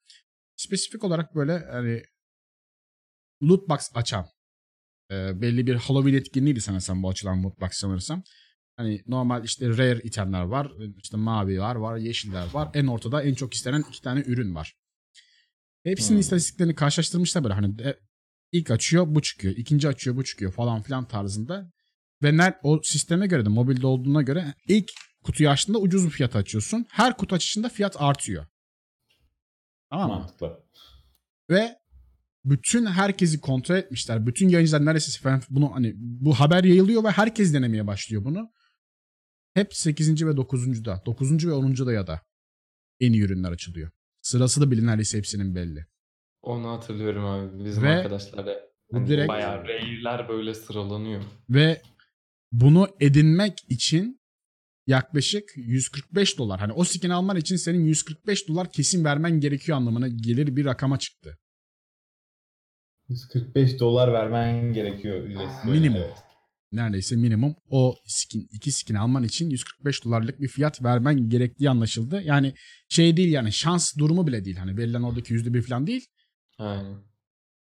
Spesifik 0.55 1.03
olarak 1.03 1.35
böyle 1.35 1.59
hani 1.71 2.03
loot 3.43 3.69
box 3.69 3.89
açan 3.95 4.25
e, 5.11 5.41
belli 5.41 5.67
bir 5.67 5.75
Halloween 5.75 6.13
etkinliğiydi 6.13 6.61
sanırsam 6.61 7.03
bu 7.03 7.09
açılan 7.09 7.43
loot 7.43 7.61
box 7.61 7.69
sanırsam. 7.71 8.23
Hani 8.77 9.01
normal 9.07 9.43
işte 9.43 9.69
rare 9.69 9.99
itemler 10.03 10.41
var. 10.41 10.71
işte 11.03 11.17
mavi 11.17 11.59
var, 11.59 11.75
var 11.75 11.97
yeşiller 11.97 12.47
var. 12.53 12.69
En 12.73 12.87
ortada 12.87 13.23
en 13.23 13.33
çok 13.33 13.53
istenen 13.53 13.83
iki 13.89 14.01
tane 14.01 14.23
ürün 14.27 14.55
var. 14.55 14.73
Hepsinin 15.83 16.15
Hmm. 16.15 16.19
istatistiklerini 16.19 16.75
karşılaştırmışlar 16.75 17.43
böyle 17.43 17.53
hani 17.53 17.77
de, 17.79 17.99
ilk 18.51 18.71
açıyor 18.71 19.05
bu 19.07 19.21
çıkıyor, 19.21 19.55
ikinci 19.55 19.87
açıyor 19.87 20.15
bu 20.15 20.23
çıkıyor 20.23 20.51
falan 20.51 20.81
filan 20.81 21.07
tarzında. 21.07 21.71
Ve 22.23 22.29
ner- 22.29 22.59
o 22.63 22.79
sisteme 22.83 23.27
göre 23.27 23.45
de 23.45 23.49
mobilde 23.49 23.87
olduğuna 23.87 24.21
göre 24.21 24.53
ilk 24.67 24.91
kutuyu 25.23 25.49
açtığında 25.49 25.77
ucuz 25.79 26.05
bir 26.05 26.09
fiyat 26.09 26.35
açıyorsun. 26.35 26.85
Her 26.89 27.17
kutu 27.17 27.35
açışında 27.35 27.69
fiyat 27.69 27.95
artıyor. 27.99 28.45
Tamam 29.89 30.09
mı? 30.11 30.15
Mantıklı. 30.15 30.63
Ve 31.49 31.75
bütün 32.45 32.85
herkesi 32.85 33.39
kontrol 33.41 33.75
etmişler. 33.75 34.25
Bütün 34.27 34.49
yayıncılar 34.49 34.85
neredeyse 34.85 35.19
falan 35.21 35.41
bunu 35.49 35.75
hani 35.75 35.93
bu 35.97 36.33
haber 36.33 36.63
yayılıyor 36.63 37.03
ve 37.03 37.09
herkes 37.11 37.53
denemeye 37.53 37.87
başlıyor 37.87 38.23
bunu. 38.25 38.51
Hep 39.53 39.73
8. 39.75 40.25
ve 40.27 40.31
9.da. 40.31 41.01
9. 41.05 41.47
ve 41.47 41.51
10. 41.53 41.85
da 41.85 41.93
ya 41.93 42.07
da 42.07 42.21
en 42.99 43.13
iyi 43.13 43.21
ürünler 43.21 43.51
açılıyor. 43.51 43.91
Sırası 44.23 44.61
da 44.61 44.71
bilin 44.71 44.87
neredeyse 44.87 45.17
hepsinin 45.17 45.55
belli. 45.55 45.85
Onu 46.41 46.69
hatırlıyorum 46.71 47.25
abi. 47.25 47.65
Bizim 47.65 47.83
Ve 47.83 47.89
arkadaşlar 47.89 48.45
da 48.45 48.69
bu 48.91 48.97
hani 48.97 49.07
direkt- 49.07 49.27
bayağı 49.27 49.67
reyler 49.67 50.29
böyle 50.29 50.53
sıralanıyor. 50.53 51.23
Ve 51.49 51.81
bunu 52.51 52.87
edinmek 52.99 53.53
için 53.69 54.19
yaklaşık 54.87 55.51
145 55.55 56.37
dolar. 56.37 56.59
Hani 56.59 56.73
o 56.73 56.83
skin 56.83 57.09
alman 57.09 57.37
için 57.37 57.55
senin 57.55 57.85
145 57.85 58.47
dolar 58.47 58.71
kesin 58.71 59.03
vermen 59.05 59.39
gerekiyor 59.39 59.77
anlamına 59.77 60.07
gelir 60.07 60.55
bir 60.55 60.65
rakama 60.65 60.99
çıktı. 60.99 61.37
145 63.09 63.79
dolar 63.79 64.13
vermen 64.13 64.73
gerekiyor 64.73 65.23
ücretsiz. 65.23 65.65
Minimum. 65.65 65.97
Evet. 66.01 66.17
Neredeyse 66.73 67.15
minimum 67.15 67.55
o 67.69 67.95
skin 68.05 68.47
iki 68.51 68.71
skin 68.71 68.95
alman 68.95 69.23
için 69.23 69.49
145 69.49 70.05
dolarlık 70.05 70.41
bir 70.41 70.47
fiyat 70.47 70.83
vermen 70.83 71.29
gerektiği 71.29 71.69
anlaşıldı. 71.69 72.21
Yani 72.21 72.53
şey 72.89 73.17
değil 73.17 73.31
yani 73.33 73.51
şans 73.51 73.97
durumu 73.97 74.27
bile 74.27 74.45
değil. 74.45 74.57
Hani 74.57 74.77
verilen 74.77 75.01
oradaki 75.03 75.33
%1 75.33 75.61
falan 75.61 75.87
değil. 75.87 76.07
Aynen. 76.57 76.95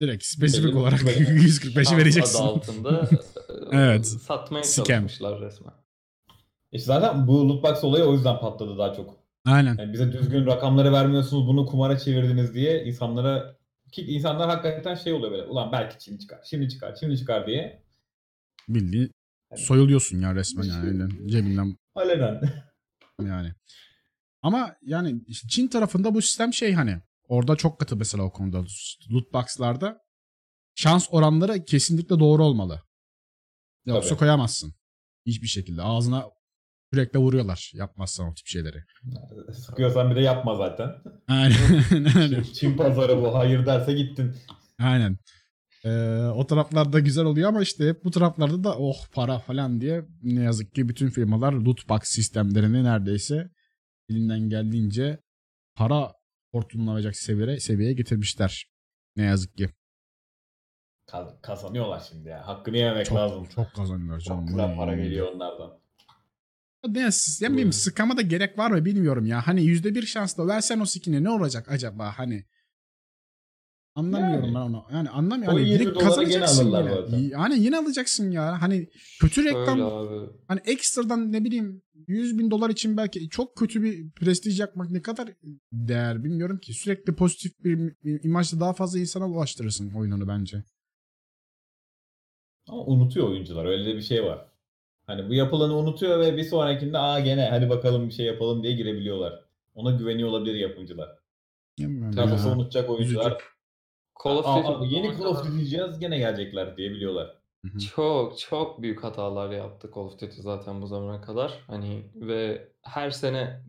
Direkt 0.03 0.25
spesifik 0.25 0.65
Belli 0.65 0.77
olarak 0.77 1.01
böyle. 1.07 1.19
145'i 1.19 1.85
Şans 1.85 1.99
vereceksin. 1.99 2.39
Adı 2.39 2.49
altında 2.49 3.09
e, 3.73 3.77
Evet. 3.77 4.07
satmaya 4.07 4.65
Scam. 4.65 4.85
çalışmışlar 4.85 5.41
resmen. 5.41 5.75
İşte 6.73 6.87
zaten 6.87 7.27
bu 7.27 7.49
loot 7.49 7.63
box 7.65 7.85
olayı 7.85 8.05
o 8.05 8.13
yüzden 8.13 8.41
patladı 8.41 8.79
daha 8.79 8.95
çok. 8.95 9.17
Aynen. 9.47 9.77
Yani 9.79 9.93
bize 9.93 10.13
düzgün 10.13 10.47
rakamları 10.47 10.93
vermiyorsunuz 10.93 11.47
bunu 11.47 11.67
kumara 11.67 11.99
çevirdiniz 11.99 12.55
diye 12.55 12.85
insanlara 12.85 13.57
ki 13.93 14.03
insanlar 14.03 14.49
hakikaten 14.51 14.95
şey 14.95 15.13
oluyor 15.13 15.33
böyle 15.33 15.43
ulan 15.43 15.73
belki 15.73 16.05
şimdi 16.05 16.19
çıkar, 16.19 16.41
şimdi 16.45 16.69
çıkar, 16.69 16.97
şimdi 17.01 17.19
çıkar 17.19 17.47
diye. 17.47 17.83
Bildiğin 18.75 19.13
soyuluyorsun 19.57 20.21
ya 20.21 20.35
resmen 20.35 20.65
yani. 20.65 20.87
Aynen. 20.87 21.29
Cebinden 21.29 21.77
Alenen. 21.95 22.41
yani. 23.23 23.53
Ama 24.43 24.77
yani 24.83 25.25
Çin 25.49 25.69
tarafında 25.69 26.15
bu 26.15 26.23
sistem 26.23 26.55
şey 26.55 26.73
hani 26.73 27.01
orada 27.29 27.57
çok 27.57 27.81
katı 27.81 27.97
mesela 27.97 28.23
o 28.23 28.33
konuda 28.33 28.65
loot 29.11 29.33
box'larda 29.33 30.01
şans 30.75 31.09
oranları 31.11 31.65
kesinlikle 31.65 32.19
doğru 32.19 32.45
olmalı. 32.45 32.83
Yoksa 33.87 34.09
Tabii. 34.09 34.19
koyamazsın. 34.19 34.75
Hiçbir 35.27 35.47
şekilde. 35.47 35.83
Ağzına 35.83 36.27
sürekli 36.93 37.19
vuruyorlar 37.19 37.71
yapmazsan 37.75 38.29
o 38.29 38.35
tip 38.35 38.47
şeyleri. 38.47 38.85
Sıkıyorsan 39.53 40.11
bir 40.11 40.17
de 40.17 40.21
yapma 40.21 40.55
zaten. 40.55 40.91
Aynen. 41.29 42.43
Çin 42.43 42.77
pazarı 42.77 43.23
bu 43.23 43.35
hayır 43.35 43.67
derse 43.67 43.93
gittin. 43.93 44.37
Aynen. 44.79 45.19
Ee, 45.85 45.91
o 46.35 46.47
taraflarda 46.47 47.01
güzel 47.01 47.25
oluyor 47.25 47.49
ama 47.49 47.63
işte 47.63 47.89
hep 47.89 48.05
bu 48.05 48.11
taraflarda 48.11 48.65
da 48.65 48.79
oh 48.79 49.07
para 49.13 49.39
falan 49.39 49.81
diye 49.81 50.05
ne 50.23 50.43
yazık 50.43 50.75
ki 50.75 50.89
bütün 50.89 51.11
firmalar 51.11 51.53
loot 51.53 51.89
box 51.89 52.01
sistemlerini 52.05 52.85
neredeyse 52.85 53.51
elinden 54.11 54.41
geldiğince 54.41 55.19
para 55.75 56.13
hortumlanacak 56.53 57.17
seviyeye, 57.17 57.61
seviyeye 57.61 57.95
getirmişler. 57.95 58.71
Ne 59.17 59.25
yazık 59.25 59.57
ki. 59.57 59.71
Kaz- 61.07 61.41
kazanıyorlar 61.43 62.07
şimdi 62.11 62.29
ya. 62.29 62.47
Hakkını 62.47 62.77
yememek 62.77 63.07
Çok, 63.07 63.19
lazım. 63.19 63.45
çok 63.55 63.75
kazanıyorlar 63.75 64.21
canım. 64.21 64.41
Çok 64.41 64.49
güzel 64.49 64.77
para 64.77 64.97
geliyor 64.97 65.33
onlardan. 65.33 65.81
Ne, 66.89 67.09
ne 67.41 67.53
bileyim 67.53 67.73
sıkama 67.73 68.17
da 68.17 68.23
gerek 68.23 68.59
var 68.59 68.71
mı 68.71 68.85
bilmiyorum 68.85 69.27
ya. 69.27 69.47
Hani 69.47 69.63
yüzde 69.63 69.95
bir 69.95 70.07
şansla 70.07 70.47
versen 70.47 70.81
o 70.81 70.85
skin'i 70.85 71.25
ne 71.25 71.31
olacak 71.31 71.71
acaba 71.71 72.19
hani. 72.19 72.45
Anlamıyorum 74.01 74.45
Yani. 74.45 74.55
ben 74.55 74.61
onu. 74.61 74.85
Yani 74.93 75.11
anlamıyorum. 75.11 75.59
Yani 75.59 75.69
20 75.69 75.85
direkt 75.85 75.99
kazanacaksın 75.99 76.67
yine. 76.67 76.77
arada. 76.77 77.17
Yani 77.17 77.59
yine 77.59 77.79
alacaksın 77.79 78.31
ya. 78.31 78.63
Hani 78.63 78.89
kötü 79.21 79.45
reklam 79.45 79.81
hani 80.49 80.61
ekstradan 80.65 81.33
ne 81.33 81.45
bileyim 81.45 81.83
100 82.07 82.39
bin 82.39 82.51
dolar 82.51 82.71
için 82.71 82.97
belki 82.97 83.29
çok 83.29 83.57
kötü 83.57 83.83
bir 83.83 84.11
prestij 84.11 84.61
yapmak 84.61 84.91
ne 84.91 85.03
kadar 85.03 85.29
değer 85.73 86.25
bilmiyorum 86.25 86.59
ki. 86.59 86.75
Sürekli 86.75 87.15
pozitif 87.15 87.65
bir 87.65 87.95
imajla 88.25 88.61
daha 88.61 88.73
fazla 88.73 88.99
insana 88.99 89.29
ulaştırırsın 89.29 89.93
oyununu 89.95 90.29
bence. 90.29 90.65
Ama 92.69 92.83
unutuyor 92.85 93.29
oyuncular. 93.29 93.65
Öyle 93.65 93.85
de 93.85 93.97
bir 93.97 94.03
şey 94.03 94.25
var. 94.25 94.47
Hani 95.07 95.29
bu 95.29 95.35
yapılanı 95.35 95.77
unutuyor 95.77 96.21
ve 96.21 96.37
bir 96.37 96.45
sonrakinde 96.45 96.99
aa 96.99 97.21
gene 97.21 97.49
hadi 97.51 97.71
bakalım 97.71 98.09
bir 98.09 98.13
şey 98.13 98.27
yapalım 98.27 98.63
diye 98.63 98.73
girebiliyorlar. 98.73 99.45
Ona 99.75 99.91
güveniyor 99.91 100.29
olabilir 100.29 100.55
yapımcılar. 100.55 101.09
Olsa 102.19 102.49
ya. 102.49 102.55
unutacak 102.55 102.91
oyuncular. 102.91 103.39
Call 104.25 104.37
of 104.37 104.47
Aa, 104.47 104.57
Duty 104.59 104.69
abi 104.73 104.95
yeni 104.95 105.17
Call 105.19 105.25
of 105.27 105.45
Duty 105.45 105.57
diyeceğiz 105.57 105.99
gene 105.99 106.19
gelecekler 106.19 106.77
diyebiliyorlar. 106.77 107.41
Hı 107.65 107.69
hı. 107.69 107.79
Çok 107.79 108.39
çok 108.39 108.83
büyük 108.83 109.05
hatalar 109.05 109.51
yaptı 109.51 109.91
Call 109.95 110.03
of 110.03 110.13
Duty 110.13 110.41
zaten 110.41 110.83
bu 110.83 110.87
zamana 110.87 111.21
kadar. 111.21 111.65
Hani 111.67 112.11
ve 112.15 112.69
her 112.83 113.11
sene 113.11 113.63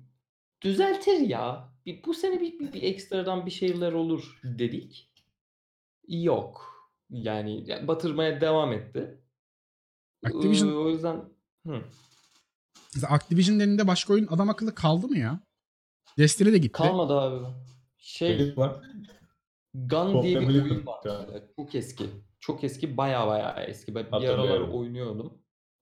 düzeltir 0.62 1.20
ya. 1.20 1.72
Bir, 1.86 2.04
bu 2.04 2.14
sene 2.14 2.42
bir, 2.42 2.60
bir, 2.60 2.74
bir 2.74 2.84
ekstradan 2.84 3.46
bir 3.46 3.52
şeyler 3.52 3.94
olur 3.94 4.40
dedik. 4.44 5.12
Yok. 6.08 6.72
Yani 7.10 7.70
ya- 7.70 7.88
batırmaya 7.88 8.42
devam 8.42 8.74
etti. 8.74 9.22
Activision- 10.26 10.72
Ee, 10.72 10.76
o 10.76 10.90
yüzden 10.90 11.24
hı. 11.68 11.82
Activision'ın 13.10 13.60
elinde 13.60 13.88
başka 13.88 14.14
oyun 14.14 14.28
adam 14.28 14.50
akıllı 14.50 14.76
kaldı 14.76 15.08
mı 15.08 15.18
ya? 15.18 15.40
Destiny 16.18 16.54
de 16.54 16.58
gitti. 16.58 16.72
kalmadı 16.72 17.14
abi. 17.14 17.46
Şey 17.98 18.30
Herif 18.34 18.58
var. 18.58 18.82
Gun 19.76 20.22
diye 20.22 20.40
bir 20.42 20.48
oyun 20.64 20.86
var. 20.86 21.00
mesela. 21.06 21.44
Çok 21.56 21.76
eski. 21.76 22.04
Çok 22.40 22.64
eski. 22.64 22.98
Baya 22.98 23.28
baya 23.28 23.64
eski. 23.68 23.96
Ben 23.96 24.06
bir 24.22 24.28
aralar 24.30 24.60
oynuyordum. 24.60 25.34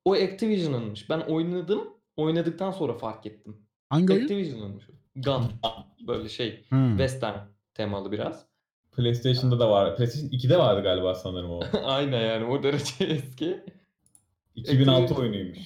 O 0.06 0.14
Activision'ınmış. 0.14 1.10
Ben 1.10 1.20
oynadım. 1.20 1.90
Oynadıktan 2.18 2.72
sonra 2.72 2.94
fark 2.94 3.26
ettim. 3.26 3.58
Hangi 3.90 4.14
oyun? 4.14 4.24
Activision'ınmış. 4.24 4.86
Gun. 5.16 5.44
Böyle 6.08 6.30
şey. 6.30 6.66
Hı. 6.70 6.90
Western 6.90 7.38
temalı 7.74 8.12
biraz. 8.12 8.46
PlayStation'da 8.92 9.60
da 9.60 9.72
var. 9.72 9.96
PlayStation 9.98 10.30
2'de 10.30 10.58
vardı 10.60 10.82
galiba 10.84 11.16
sanırım 11.16 11.52
o. 11.52 11.62
Aynen 11.84 12.22
yani 12.22 12.46
o 12.46 12.64
derece 12.64 13.04
eski. 13.06 13.64
2006 14.56 15.14
Activision- 15.14 15.20
oyunuymuş. 15.20 15.58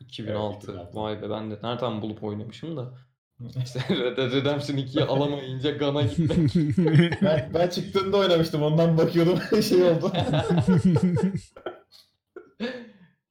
2006. 0.00 0.56
2006. 0.72 0.88
Vay 1.00 1.22
be 1.22 1.30
ben 1.30 1.50
de 1.50 1.58
nereden 1.62 2.02
bulup 2.02 2.24
oynamışım 2.24 2.76
da. 2.76 2.94
İşte 3.64 3.80
Red 3.90 4.16
Dead 4.16 4.32
Redemption 4.32 4.76
2'yi 4.76 5.04
alamayınca 5.04 5.70
Gun'a 5.76 6.02
gitmek. 6.02 6.38
ben, 7.22 7.50
ben 7.54 7.68
çıktığında 7.68 8.16
oynamıştım 8.16 8.62
ondan 8.62 8.98
bakıyordum 8.98 9.62
şey 9.62 9.82
oldu. 9.82 10.12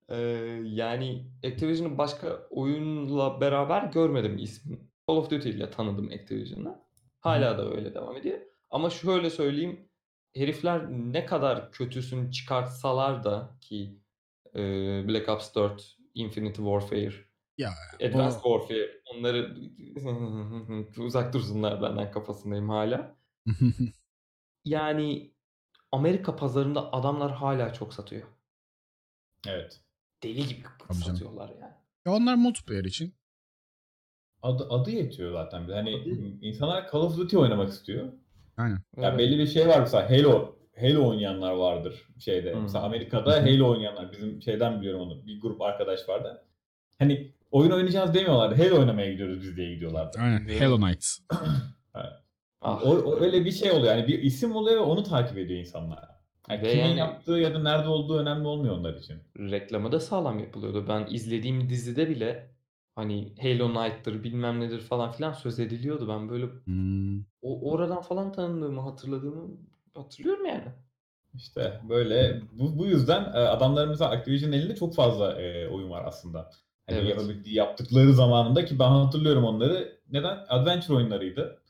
Ee, 0.09 0.15
yani 0.63 1.25
Activision'ı 1.45 1.97
başka 1.97 2.47
oyunla 2.49 3.41
beraber 3.41 3.83
görmedim 3.83 4.37
ismini. 4.37 4.79
Call 5.09 5.15
of 5.17 5.29
Duty 5.31 5.49
ile 5.49 5.69
tanıdım 5.71 6.09
Activision'ı. 6.13 6.75
Hala 7.19 7.57
da 7.57 7.71
öyle 7.75 7.93
devam 7.93 8.17
ediyor. 8.17 8.39
Ama 8.69 8.89
şöyle 8.89 9.29
söyleyeyim. 9.29 9.89
Herifler 10.35 10.91
ne 10.91 11.25
kadar 11.25 11.71
kötüsünü 11.71 12.31
çıkartsalar 12.31 13.23
da 13.23 13.57
ki 13.61 13.99
e, 14.55 14.59
Black 15.07 15.29
Ops 15.29 15.55
4, 15.55 15.95
Infinite 16.13 16.55
Warfare, 16.55 17.13
Ya, 17.57 17.69
Advanced 18.03 18.39
o- 18.43 18.59
Warfare 18.59 18.89
onları 19.19 19.55
uzak 20.97 21.33
dursunlar 21.33 21.81
benden 21.81 22.11
kafasındayım 22.11 22.69
hala. 22.69 23.15
Yani 24.65 25.31
Amerika 25.91 26.35
pazarında 26.35 26.93
adamlar 26.93 27.31
hala 27.31 27.73
çok 27.73 27.93
satıyor. 27.93 28.27
evet. 29.47 29.81
Deli 30.23 30.47
gibi 30.47 30.63
Tabii 30.79 30.99
canım. 30.99 31.15
satıyorlar 31.17 31.49
yani. 31.49 31.73
Ya 32.05 32.11
onlar 32.13 32.35
multiplayer 32.35 32.83
için. 32.83 33.13
Adı, 34.41 34.67
adı 34.69 34.91
yetiyor 34.91 35.31
zaten. 35.33 35.69
Hani 35.69 35.95
Adı- 35.95 36.45
insanlar 36.45 36.91
Call 36.91 36.99
of 36.99 37.17
Duty 37.17 37.37
oynamak 37.37 37.69
istiyor. 37.69 38.13
Aynen. 38.57 38.75
Ya 38.97 39.09
Evet. 39.09 39.19
belli 39.19 39.37
bir 39.39 39.47
şey 39.47 39.67
var 39.67 39.79
mesela 39.79 40.09
Halo 40.09 40.55
Halo 40.79 41.09
oynayanlar 41.09 41.51
vardır 41.53 42.07
şeyde. 42.19 42.53
Hı. 42.53 42.61
Mesela 42.61 42.85
Amerika'da 42.85 43.41
Halo 43.41 43.69
oynayanlar 43.71 44.11
bizim 44.11 44.41
şeyden 44.41 44.81
biliyorum 44.81 45.01
onu. 45.01 45.25
Bir 45.27 45.41
grup 45.41 45.61
arkadaş 45.61 46.09
vardı. 46.09 46.45
Hani 46.99 47.34
oyun 47.55 47.71
oynayacağız 47.71 48.13
demiyorlardı. 48.13 48.55
Halo 48.63 48.79
oynamaya 48.79 49.11
gidiyoruz 49.11 49.41
biz 49.41 49.57
diye 49.57 49.73
gidiyorlardı. 49.73 50.17
Aynen. 50.21 50.47
Hello 50.47 50.77
Knight. 50.77 51.05
Ah, 52.61 52.81
O, 52.85 52.89
o 52.89 53.19
öyle 53.19 53.45
bir 53.45 53.51
şey 53.51 53.71
oluyor. 53.71 53.95
Yani 53.95 54.07
bir 54.07 54.19
isim 54.23 54.55
oluyor 54.55 54.75
ve 54.77 54.81
onu 54.81 55.03
takip 55.03 55.37
ediyor 55.37 55.59
insanlar. 55.59 55.99
Yani 56.49 56.61
Ve 56.61 56.69
kimin 56.71 56.83
yani- 56.83 56.99
yaptığı 56.99 57.31
ya 57.31 57.53
da 57.53 57.59
nerede 57.59 57.87
olduğu 57.87 58.17
önemli 58.19 58.47
olmuyor 58.47 58.77
onlar 58.77 58.93
için. 58.93 59.15
reklamı 59.39 59.91
da 59.91 59.99
sağlam 59.99 60.39
yapılıyordu. 60.39 60.85
Ben 60.89 61.07
izlediğim 61.09 61.69
dizide 61.69 62.09
bile 62.09 62.51
hani 62.95 63.33
Halo 63.41 63.73
Knight'tır 63.73 64.23
bilmem 64.23 64.59
nedir 64.59 64.79
falan 64.79 65.11
filan 65.11 65.33
söz 65.33 65.59
ediliyordu. 65.59 66.07
Ben 66.09 66.29
böyle 66.29 66.45
Hmm. 66.65 67.19
o 67.41 67.71
oradan 67.71 68.01
falan 68.01 68.31
tanıdığımı 68.31 68.81
hatırladığımı 68.81 69.47
hatırlıyorum 69.95 70.45
yani. 70.45 70.67
İşte 71.35 71.79
böyle 71.89 72.41
bu, 72.51 72.77
bu 72.77 72.85
yüzden 72.85 73.23
e, 73.23 73.37
adamlarımıza 73.37 74.09
Activision 74.09 74.51
elinde 74.51 74.75
çok 74.75 74.95
fazla 74.95 75.41
e, 75.41 75.67
oyun 75.67 75.89
var 75.89 76.03
aslında. 76.05 76.49
Hani 76.89 76.97
Evet. 76.99 77.09
yapabildiği 77.09 77.55
yaptıkları 77.55 78.13
zamanında 78.13 78.65
ki 78.65 78.79
ben 78.79 78.89
hatırlıyorum 78.89 79.43
onları. 79.43 79.99
Neden? 80.11 80.45
Adventure 80.49 80.93
oyunlarıydı. 80.95 81.61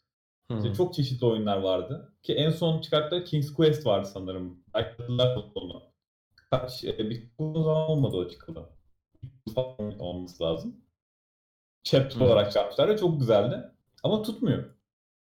Hı. 0.51 0.57
İşte 0.57 0.73
çok 0.73 0.93
çeşitli 0.93 1.25
oyunlar 1.25 1.57
vardı. 1.57 2.13
Ki 2.23 2.33
en 2.33 2.49
son 2.49 2.81
çıkarttığı 2.81 3.23
King's 3.23 3.53
Quest 3.53 3.85
vardı 3.85 4.07
sanırım. 4.13 4.59
Hatırlar 4.73 5.37
onu. 5.55 5.83
Kaç, 6.51 6.83
e, 6.83 7.09
bir 7.09 7.23
uzun 7.37 7.63
zaman 7.63 7.89
olmadı 7.89 8.17
o 8.17 8.29
çıkalı. 8.29 8.69
Olması 9.99 10.43
lazım. 10.43 10.75
Chapter 11.83 12.19
Hı. 12.19 12.23
olarak 12.25 12.51
çarpmışlar 12.51 12.89
ve 12.89 12.97
çok 12.97 13.19
güzeldi. 13.19 13.71
Ama 14.03 14.21
tutmuyor. 14.23 14.63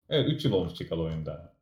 Evet 0.10 0.30
3 0.30 0.46
yıl 0.46 0.54
olmuş 0.54 0.74
çıkalı 0.74 1.02
oyunda. 1.02 1.54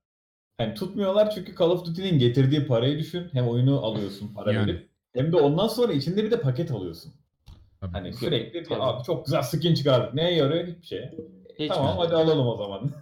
Hani 0.57 0.73
tutmuyorlar 0.73 1.29
çünkü 1.35 1.55
Call 1.55 1.69
of 1.69 1.85
Duty'nin 1.85 2.19
getirdiği 2.19 2.67
parayı 2.67 2.99
düşün. 2.99 3.29
Hem 3.33 3.47
oyunu 3.47 3.85
alıyorsun 3.85 4.33
para 4.33 4.53
Yani. 4.53 4.67
verip. 4.67 4.89
Hem 5.13 5.31
de 5.31 5.35
ondan 5.37 5.67
sonra 5.67 5.93
içinde 5.93 6.23
bir 6.23 6.31
de 6.31 6.41
paket 6.41 6.71
alıyorsun. 6.71 7.13
Tabii. 7.83 7.91
Hani 7.91 8.13
sürekli 8.13 8.59
bir 8.59 8.65
Tabii. 8.65 8.81
abi 8.81 9.03
çok 9.03 9.25
güzel 9.25 9.41
skin 9.41 9.73
çıkardık. 9.73 10.13
Neye 10.13 10.35
yarıyor? 10.35 10.67
Hiçbir 10.67 10.87
şeye. 10.87 11.13
Hiç 11.59 11.67
tamam 11.67 11.95
mi? 11.95 12.01
hadi 12.03 12.15
alalım 12.15 12.47
o 12.47 12.57
zaman. 12.57 12.91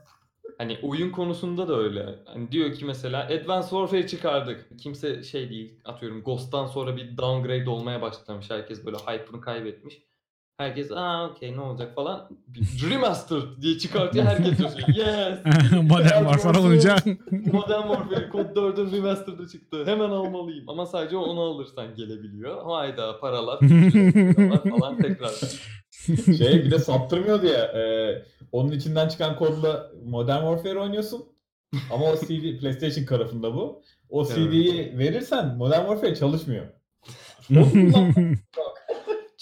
Hani 0.58 0.78
oyun 0.84 1.12
konusunda 1.12 1.68
da 1.68 1.76
öyle. 1.76 2.16
Hani 2.26 2.52
diyor 2.52 2.74
ki 2.74 2.86
mesela 2.86 3.24
Advanced 3.24 3.70
Warfare 3.70 4.08
çıkardık. 4.08 4.80
Kimse 4.80 5.24
şey 5.24 5.50
değil 5.50 5.80
atıyorum 5.86 6.24
Ghost'tan 6.24 6.68
sonra 6.68 6.98
bir 6.98 7.18
downgrade 7.18 7.70
olmaya 7.70 8.02
başlamış. 8.02 8.50
Herkes 8.50 8.86
böyle 8.86 8.98
hype'ını 8.98 9.42
kaybetmiş. 9.42 10.04
Herkes 10.62 10.92
aa 10.92 11.30
okey 11.30 11.58
ne 11.58 11.62
olacak 11.62 11.96
falan. 11.96 12.30
Remastered 12.90 13.62
diye 13.62 13.78
çıkartıyor. 13.78 14.26
Herkes 14.26 14.58
diyor 14.58 14.70
yes. 14.88 15.40
Modern 15.90 16.24
Warfare 16.24 16.58
olunca. 16.60 16.96
Modern 17.32 17.82
Warfare 17.82 18.30
Code 18.32 18.60
4'ün 18.60 18.92
Remastered'ı 18.98 19.48
çıktı. 19.48 19.86
Hemen 19.86 20.10
almalıyım. 20.10 20.70
Ama 20.70 20.86
sadece 20.86 21.18
onu 21.18 21.42
alırsan 21.42 21.96
gelebiliyor. 21.96 22.66
Hayda 22.66 23.20
paralar. 23.20 23.60
paralar 23.60 24.80
falan 24.80 24.98
tekrar. 25.02 25.32
şey 26.38 26.64
bir 26.64 26.72
de 26.72 26.80
saptırmıyor 26.80 27.42
diye. 27.42 27.58
E, 27.58 27.84
onun 28.52 28.72
içinden 28.72 29.08
çıkan 29.08 29.36
kodla 29.36 29.92
Modern 30.06 30.42
Warfare 30.42 30.80
oynuyorsun. 30.80 31.24
Ama 31.92 32.06
o 32.06 32.16
CD 32.16 32.60
PlayStation 32.60 33.06
tarafında 33.06 33.54
bu. 33.54 33.82
O. 34.10 34.26
CD'yi 34.26 34.98
verirsen 34.98 35.56
Modern 35.58 35.82
Warfare 35.82 36.16
çalışmıyor. 36.16 36.66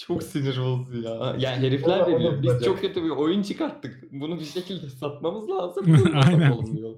Çok 0.06 0.22
sinir 0.22 0.58
bozucu 0.60 1.02
ya. 1.02 1.34
Yani 1.38 1.66
herifler 1.66 2.06
veriyor. 2.06 2.42
Biz 2.42 2.64
çok 2.64 2.80
kötü 2.80 3.04
bir 3.04 3.10
oyun 3.10 3.42
çıkarttık. 3.42 4.12
Bunu 4.12 4.40
bir 4.40 4.44
şekilde 4.44 4.86
satmamız 4.90 5.48
lazım. 5.50 5.86
Aynen. 6.26 6.66
diyor. 6.76 6.96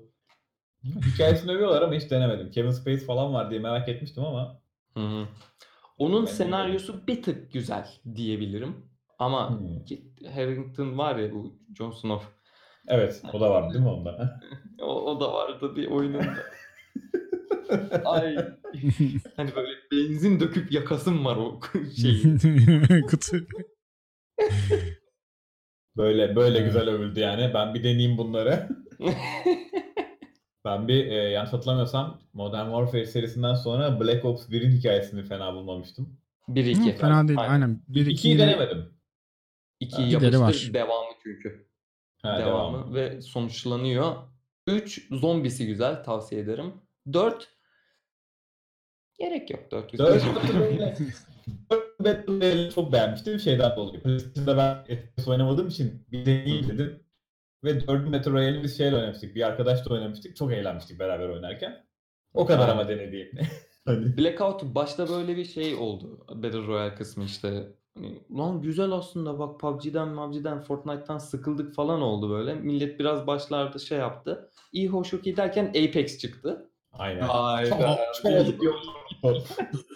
Hikayesini 0.84 1.52
övüyorlar 1.52 1.82
ama 1.82 1.94
hiç 1.94 2.10
denemedim. 2.10 2.50
Kevin 2.50 2.70
Space 2.70 3.04
falan 3.04 3.34
var 3.34 3.50
diye 3.50 3.60
merak 3.60 3.88
etmiştim 3.88 4.24
ama. 4.24 4.60
Hı 4.96 5.00
hı. 5.00 5.24
Onun 5.98 6.26
Ben 6.26 6.30
senaryosu 6.32 7.06
bir 7.06 7.22
tık 7.22 7.52
güzel 7.52 7.88
diyebilirim. 8.14 8.76
Ama 9.18 9.50
Hmm. 9.50 9.84
Kit 9.84 10.28
Harington 10.34 10.98
var 10.98 11.16
ya 11.16 11.32
bu 11.32 11.54
Jon 11.78 11.90
Snow. 11.90 12.26
Evet 12.88 13.22
o 13.32 13.40
da 13.40 13.50
var 13.50 13.72
değil 13.72 13.84
mi 13.84 13.90
onda? 13.90 14.40
O, 14.80 15.02
o 15.10 15.20
da 15.20 15.32
vardı 15.32 15.76
bir 15.76 15.86
oyununda. 15.86 16.24
Ay. 18.04 18.37
hani 19.37 19.50
böyle 19.56 19.72
benzin 19.92 20.40
döküp 20.40 20.72
yakasım 20.72 21.24
var 21.24 21.37
o 21.37 21.61
şeyi. 22.00 22.22
Kutu. 23.06 23.37
Böyle 25.96 26.37
böyle 26.37 26.58
Evet. 26.58 26.66
güzel 26.66 26.88
övüldü 26.88 27.20
yani. 27.20 27.50
Ben 27.54 27.74
bir 27.74 27.85
deneyeyim 27.85 28.18
bunları. 28.18 28.68
Ben 30.64 30.88
bir 30.88 31.06
e, 31.06 31.14
yanlış 31.14 31.52
hatırlamıyorsam 31.52 32.20
Modern 32.32 32.64
Warfare 32.66 33.06
serisinden 33.06 33.54
sonra 33.54 34.00
Black 34.00 34.24
Ops 34.24 34.48
1'in 34.48 34.70
hikayesini 34.70 35.22
fena 35.22 35.54
bulmamıştım. 35.54 36.18
1-2. 36.48 36.92
Hı, 36.94 36.96
fena 36.98 37.28
değil. 37.28 37.38
Aynen. 37.40 37.52
Aynen. 37.52 37.80
1 37.88 38.00
2'yi 38.06 38.12
2 38.12 38.38
denemedim. 38.38 38.94
2'yi 39.82 40.08
Gideri 40.08 40.35
yapıştır. 40.35 40.68
var. 40.68 40.74
Devamı 40.74 41.11
çünkü. 41.22 41.66
Ha, 42.22 42.38
devamı 42.38 42.76
devam. 42.78 42.94
ve 42.94 43.22
sonuçlanıyor. 43.22 44.14
3 44.66 45.08
zombisi 45.11 45.66
güzel 45.66 46.04
tavsiye 46.04 46.40
ederim. 46.40 46.74
4 47.12 47.48
gerek 49.18 49.51
yok 49.51 49.70
4 49.70 49.92
güzel. 49.92 50.07
4 51.70 52.01
Battle 52.01 52.33
Royale'i 52.33 52.70
çok 52.70 52.92
beğenmiştim 52.92 53.38
şeyden 53.38 53.77
dolayı. 53.77 54.03
PlayStation'da 54.03 54.57
ben 54.57 54.96
FPS 54.96 55.29
oynamadığım 55.29 55.68
için 55.68 56.07
bir 56.12 56.27
deneyeyim 56.27 56.68
dedim. 56.68 57.01
Ve 57.64 57.87
4 57.87 58.12
Battle 58.12 58.31
Royale'i 58.31 58.62
biz 58.62 58.79
şeyle 58.79 58.96
oynamıştık. 58.96 59.35
Bir 59.35 59.46
arkadaşla 59.46 59.94
oynamıştık. 59.94 60.37
Çok 60.37 60.53
eğlenmiştik 60.53 60.98
beraber 60.98 61.29
oynarken. 61.29 61.87
O 62.35 62.46
kadar 62.46 62.68
ama 62.68 62.88
denediğim. 62.88 63.31
hani. 63.85 64.16
Blackout 64.16 64.62
başta 64.62 65.09
böyle 65.09 65.37
bir 65.37 65.44
şey 65.44 65.75
oldu. 65.75 66.27
Battle 66.29 66.66
Royale 66.66 66.94
kısmı 66.94 67.25
işte. 67.25 67.68
Hani, 67.94 68.22
Lan 68.38 68.62
güzel 68.62 68.92
aslında 68.92 69.38
bak 69.38 69.61
PUBG'den, 69.61 70.14
PUBG'den, 70.14 70.61
Fortnite'tan 70.61 71.18
sıkıldık 71.18 71.75
falan 71.75 72.03
oldu 72.03 72.31
böyle. 72.31 72.55
Millet 72.55 72.98
biraz 72.98 73.27
başlarda 73.27 73.79
şey 73.79 73.98
yaptı. 73.98 74.51
İyi 74.72 74.88
hoş 74.88 75.14
okey 75.14 75.37
derken 75.37 75.66
Apex 75.66 76.18
çıktı. 76.18 76.71
Aynen. 76.92 77.20
Hayda. 77.20 77.98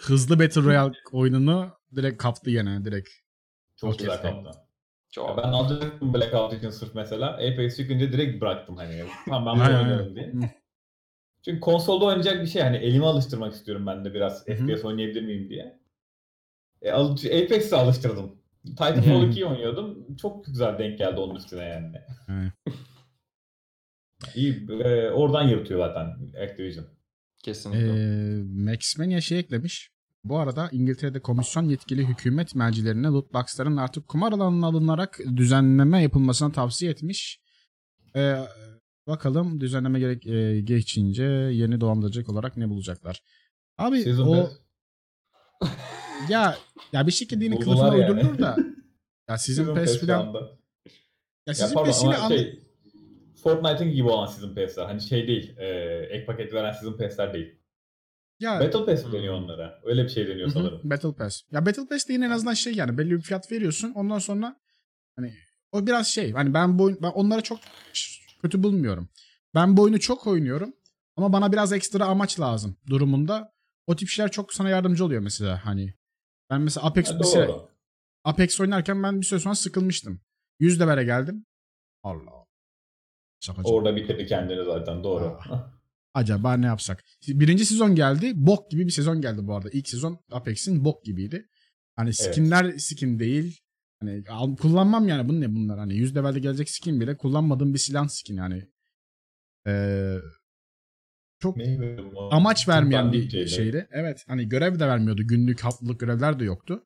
Hızlı 0.01 0.39
Battle 0.39 0.61
Royale 0.61 0.93
oyununu 1.11 1.69
direkt 1.95 2.17
kaptı 2.17 2.51
gene 2.51 2.85
direkt. 2.85 3.09
Çok 3.75 3.99
güzel 3.99 4.21
kaptan. 4.21 4.53
Çok. 5.11 5.37
Ben 5.37 5.43
alacaktım 5.43 6.13
Blackout 6.13 6.53
için 6.53 6.69
sırf 6.69 6.95
mesela. 6.95 7.27
Apex 7.29 7.77
çıkınca 7.77 8.11
direkt 8.11 8.41
bıraktım 8.41 8.77
hani. 8.77 9.03
Tamam 9.29 9.59
ben 9.59 9.65
bunu 9.65 9.77
oynarım 9.79 10.15
diye. 10.15 10.33
Çünkü 11.45 11.59
konsolda 11.59 12.05
oynayacak 12.05 12.41
bir 12.41 12.47
şey 12.47 12.61
hani 12.61 12.77
elime 12.77 13.05
alıştırmak 13.05 13.53
istiyorum 13.53 13.87
ben 13.87 14.05
de 14.05 14.13
biraz 14.13 14.47
Hı 14.47 14.53
hı. 14.53 14.67
FPS 14.75 14.85
oynayabilir 14.85 15.21
miyim 15.23 15.49
diye. 15.49 15.79
E, 16.81 16.91
al- 16.91 17.11
Apex'e 17.25 17.75
alıştırdım. 17.75 18.35
Titanfall 18.65 19.23
2'yi 19.23 19.45
oynuyordum. 19.45 20.15
Çok 20.15 20.45
güzel 20.45 20.79
denk 20.79 20.97
geldi 20.97 21.19
onun 21.19 21.35
üstüne 21.35 21.63
yani. 21.63 22.01
İyi 24.35 24.67
e, 24.69 25.09
oradan 25.09 25.47
yırtıyor 25.47 25.79
zaten 25.87 26.31
Activision. 26.43 26.85
Kesinlikle. 27.43 27.87
Ee, 27.87 28.43
Max 28.43 28.97
Mania 28.97 29.21
şey 29.21 29.39
eklemiş. 29.39 29.91
Bu 30.23 30.39
arada 30.39 30.69
İngiltere'de 30.71 31.19
komisyon 31.19 31.69
yetkili 31.69 32.07
hükümet 32.07 32.55
mercilerine 32.55 33.07
lootboxların 33.07 33.77
artık 33.77 34.07
kumar 34.07 34.31
alanına 34.31 34.67
alınarak 34.67 35.19
düzenleme 35.35 36.01
yapılmasına 36.01 36.51
tavsiye 36.51 36.91
etmiş. 36.91 37.41
Ee, 38.15 38.37
bakalım 39.07 39.61
düzenleme 39.61 39.99
gerek 39.99 40.27
e, 40.27 40.61
geçince 40.61 41.23
yeni 41.23 41.81
dolandırıcılık 41.81 42.29
olarak 42.29 42.57
ne 42.57 42.69
bulacaklar. 42.69 43.23
Abi 43.77 44.01
Season 44.01 44.27
o 44.27 44.49
ya 46.29 46.57
ya 46.93 47.07
bir 47.07 47.11
şekilde 47.11 47.43
yine 47.43 47.59
kılıfına 47.59 47.97
yani. 47.97 48.11
uydurulur 48.11 48.39
da 48.39 48.57
ya 49.29 49.37
sizin 49.37 49.75
PES 49.75 50.09
anda. 50.09 50.57
ya 51.47 51.53
sizin 51.53 51.83
PES 51.83 52.03
yine 52.03 52.15
şey 52.27 52.66
Fortnite'ın 53.43 53.91
gibi 53.91 54.07
olan 54.09 54.25
Season 54.25 54.55
Pass'ler. 54.55 54.85
Hani 54.85 55.01
şey 55.01 55.27
değil. 55.27 55.57
E, 55.57 55.65
ek 56.11 56.25
paket 56.25 56.53
veren 56.53 56.71
Season 56.71 56.97
Pass'ler 56.97 57.33
değil. 57.33 57.55
ya 58.39 58.59
Battle 58.59 58.85
Pass 58.85 59.05
Hmm. 59.05 59.13
deniyor 59.13 59.33
onlara. 59.33 59.81
Öyle 59.83 60.03
bir 60.03 60.09
şey 60.09 60.27
deniyor 60.27 60.47
Hı 60.47 60.51
hı, 60.51 60.53
sanırım. 60.53 60.81
Battle 60.83 61.13
Pass. 61.13 61.41
Ya 61.51 61.65
Battle 61.65 61.85
Pass 61.89 62.07
de 62.09 62.13
yine 62.13 62.25
en 62.25 62.29
azından 62.29 62.53
şey 62.53 62.73
yani 62.73 62.97
belli 62.97 63.11
bir 63.11 63.21
fiyat 63.21 63.51
veriyorsun. 63.51 63.91
Ondan 63.95 64.19
sonra 64.19 64.59
hani 65.15 65.33
o 65.71 65.87
biraz 65.87 66.07
şey. 66.07 66.31
Hani 66.31 66.53
ben 66.53 66.79
bu 66.79 66.83
oyun- 66.83 66.99
ben 67.01 67.07
onları 67.11 67.41
çok 67.41 67.59
kötü 68.41 68.63
bulmuyorum. 68.63 69.09
Ben 69.55 69.77
bu 69.77 69.81
oyunu 69.81 69.99
çok 69.99 70.27
oynuyorum 70.27 70.73
ama 71.15 71.33
bana 71.33 71.51
biraz 71.51 71.73
ekstra 71.73 72.05
amaç 72.05 72.39
lazım 72.39 72.77
durumunda. 72.89 73.53
O 73.87 73.95
tip 73.95 74.07
şeyler 74.09 74.31
çok 74.31 74.53
sana 74.53 74.69
yardımcı 74.69 75.05
oluyor 75.05 75.21
mesela 75.21 75.65
hani. 75.65 75.93
Ben 76.49 76.61
mesela 76.61 76.87
Apex 76.87 77.11
Ha, 77.11 77.19
doğru. 77.19 77.69
Apex 78.23 78.61
oynarken 78.61 79.03
ben 79.03 79.21
bir 79.21 79.25
süre 79.25 79.39
sonra 79.39 79.55
sıkılmıştım. 79.55 80.21
100 80.59 80.79
levele 80.79 81.03
geldim. 81.03 81.45
Allah. 82.03 82.45
Şakacı. 83.47 83.67
Orada 83.69 83.95
bitirdi 83.95 84.25
kendini 84.25 84.65
zaten 84.65 85.03
doğru. 85.03 85.39
Acaba 86.13 86.53
ne 86.53 86.65
yapsak? 86.65 87.03
Birinci 87.27 87.65
sezon 87.65 87.95
geldi. 87.95 88.31
Bok 88.35 88.71
gibi 88.71 88.85
bir 88.85 88.91
sezon 88.91 89.21
geldi 89.21 89.47
bu 89.47 89.55
arada. 89.55 89.69
İlk 89.73 89.89
sezon 89.89 90.19
Apex'in 90.31 90.85
bok 90.85 91.03
gibiydi. 91.05 91.47
Hani 91.95 92.13
skinler 92.13 92.77
skin 92.77 93.19
değil. 93.19 93.59
Hani 93.99 94.23
al- 94.29 94.55
kullanmam 94.55 95.07
yani. 95.07 95.29
Bu 95.29 95.41
ne 95.41 95.55
bunlar? 95.55 95.79
Hani 95.79 95.95
100 95.95 96.15
levelde 96.15 96.39
gelecek 96.39 96.69
skin 96.69 97.01
bile 97.01 97.17
kullanmadığım 97.17 97.73
bir 97.73 97.79
silah 97.79 98.07
skin 98.07 98.35
yani. 98.35 98.63
Ee, 99.67 100.15
çok 101.39 101.57
o? 102.15 102.29
amaç 102.31 102.67
vermeyen 102.69 103.11
bir 103.11 103.29
şeyler. 103.29 103.47
şeydi. 103.47 103.87
Evet 103.91 104.23
hani 104.27 104.49
görev 104.49 104.79
de 104.79 104.87
vermiyordu. 104.87 105.21
Günlük 105.27 105.59
haftalık 105.61 105.99
görevler 105.99 106.39
de 106.39 106.43
yoktu. 106.43 106.83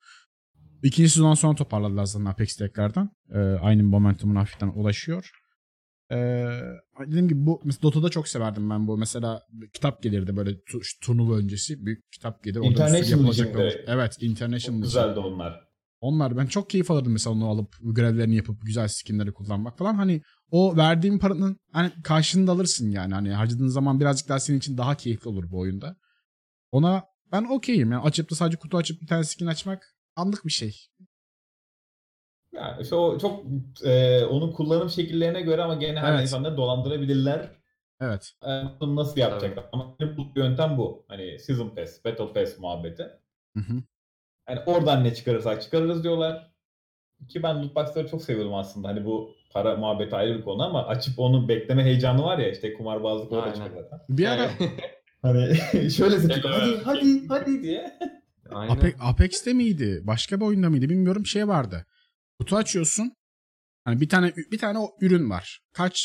İkinci 0.83 1.09
sezon 1.09 1.33
sonra 1.33 1.55
toparladılar 1.55 2.05
zaten 2.05 2.25
Apex 2.25 2.55
tekrardan. 2.55 3.09
Ee, 3.33 3.37
aynı 3.39 3.83
momentumuna 3.83 4.39
hafiften 4.39 4.67
ulaşıyor. 4.67 5.31
Ee, 6.11 6.59
dediğim 7.07 7.27
gibi 7.27 7.45
bu 7.45 7.61
mesela 7.63 7.81
Dota'da 7.81 8.09
çok 8.09 8.27
severdim 8.27 8.69
ben 8.69 8.87
bu. 8.87 8.97
Mesela 8.97 9.41
kitap 9.73 10.03
gelirdi 10.03 10.37
böyle 10.37 10.51
tu- 10.51 10.99
turnuva 11.01 11.35
öncesi. 11.35 11.85
Büyük 11.85 12.11
kitap 12.11 12.43
gelir. 12.43 12.59
International 12.71 13.23
olur. 13.23 13.71
Evet 13.87 14.17
International 14.21 14.81
güzeldi 14.81 15.19
onlar. 15.19 15.71
Onlar 16.01 16.37
ben 16.37 16.45
çok 16.45 16.69
keyif 16.69 16.91
alırdım 16.91 17.11
mesela 17.13 17.33
onu 17.35 17.47
alıp 17.49 17.75
görevlerini 17.81 18.35
yapıp 18.35 18.65
güzel 18.65 18.87
skinleri 18.87 19.33
kullanmak 19.33 19.77
falan. 19.77 19.95
Hani 19.95 20.21
o 20.51 20.77
verdiğin 20.77 21.19
paranın 21.19 21.57
hani 21.71 21.91
karşılığını 22.03 22.47
da 22.47 22.51
alırsın 22.51 22.91
yani. 22.91 23.13
Hani 23.13 23.31
harcadığın 23.31 23.67
zaman 23.67 23.99
birazcık 23.99 24.29
daha 24.29 24.39
senin 24.39 24.57
için 24.57 24.77
daha 24.77 24.95
keyifli 24.95 25.29
olur 25.29 25.51
bu 25.51 25.59
oyunda. 25.59 25.95
Ona 26.71 27.03
ben 27.31 27.43
okeyim. 27.43 27.91
Yani 27.91 28.03
açıp 28.03 28.31
da 28.31 28.35
sadece 28.35 28.57
kutu 28.57 28.77
açıp 28.77 29.01
bir 29.01 29.07
tane 29.07 29.23
skin 29.23 29.45
açmak 29.45 29.83
anlık 30.15 30.45
bir 30.45 30.51
şey. 30.51 30.75
Yani 32.53 32.81
işte 32.81 32.95
o 32.95 33.17
çok 33.19 33.43
e, 33.85 34.25
onun 34.25 34.51
kullanım 34.51 34.89
şekillerine 34.89 35.41
göre 35.41 35.61
ama 35.63 35.75
gene 35.75 35.99
her 35.99 36.11
Evet. 36.13 36.21
insanları 36.21 36.57
dolandırabilirler. 36.57 37.49
Evet. 38.01 38.31
E, 38.45 38.49
bunu 38.79 38.95
nasıl 38.95 39.17
yapacaklar? 39.21 39.65
Ama 39.71 39.95
benim 39.99 40.17
bulduğum 40.17 40.43
yöntem 40.43 40.77
bu. 40.77 41.05
Hani 41.07 41.39
Season 41.39 41.69
Pass, 41.69 42.05
Battle 42.05 42.33
Pass 42.33 42.59
muhabbeti. 42.59 43.03
Hı 43.57 43.59
hı. 43.59 43.73
Hani 44.45 44.59
oradan 44.65 45.03
ne 45.03 45.13
çıkarırsak 45.13 45.61
çıkarırız 45.61 46.03
diyorlar. 46.03 46.51
Ki 47.29 47.43
ben 47.43 47.63
lootbox'ları 47.63 48.07
çok 48.07 48.23
seviyordum 48.23 48.53
aslında. 48.53 48.87
Hani 48.87 49.05
bu 49.05 49.31
para 49.51 49.75
muhabbeti 49.75 50.15
ayrı 50.15 50.37
bir 50.37 50.43
konu 50.43 50.63
ama 50.63 50.87
açıp 50.87 51.19
onu 51.19 51.47
bekleme 51.47 51.83
heyecanı 51.83 52.23
var 52.23 52.37
ya 52.37 52.51
işte 52.51 52.73
kumarbazlık 52.73 53.31
orada 53.31 53.43
Aynen. 53.43 53.55
çıkıyor 53.65 53.83
zaten. 53.83 53.99
Bir 54.09 54.25
ara 54.25 54.49
Hani 55.21 55.55
şöyle. 55.91 56.15
Evet. 56.15 56.45
Hadi 56.45 56.77
hadi 56.83 57.27
hadi 57.27 57.63
diye. 57.63 57.99
Aynen. 58.53 58.75
Ape- 58.75 58.95
Apex'te 58.99 59.53
miydi? 59.53 60.01
Başka 60.03 60.39
bir 60.39 60.45
oyunda 60.45 60.69
mıydı? 60.69 60.89
Bilmiyorum. 60.89 61.25
Şey 61.25 61.47
vardı. 61.47 61.85
Kutu 62.41 62.55
açıyorsun. 62.55 63.13
Hani 63.83 64.01
bir 64.01 64.09
tane 64.09 64.33
bir 64.51 64.57
tane 64.57 64.79
o 64.79 64.97
ürün 65.01 65.29
var. 65.29 65.61
Kaç 65.73 65.99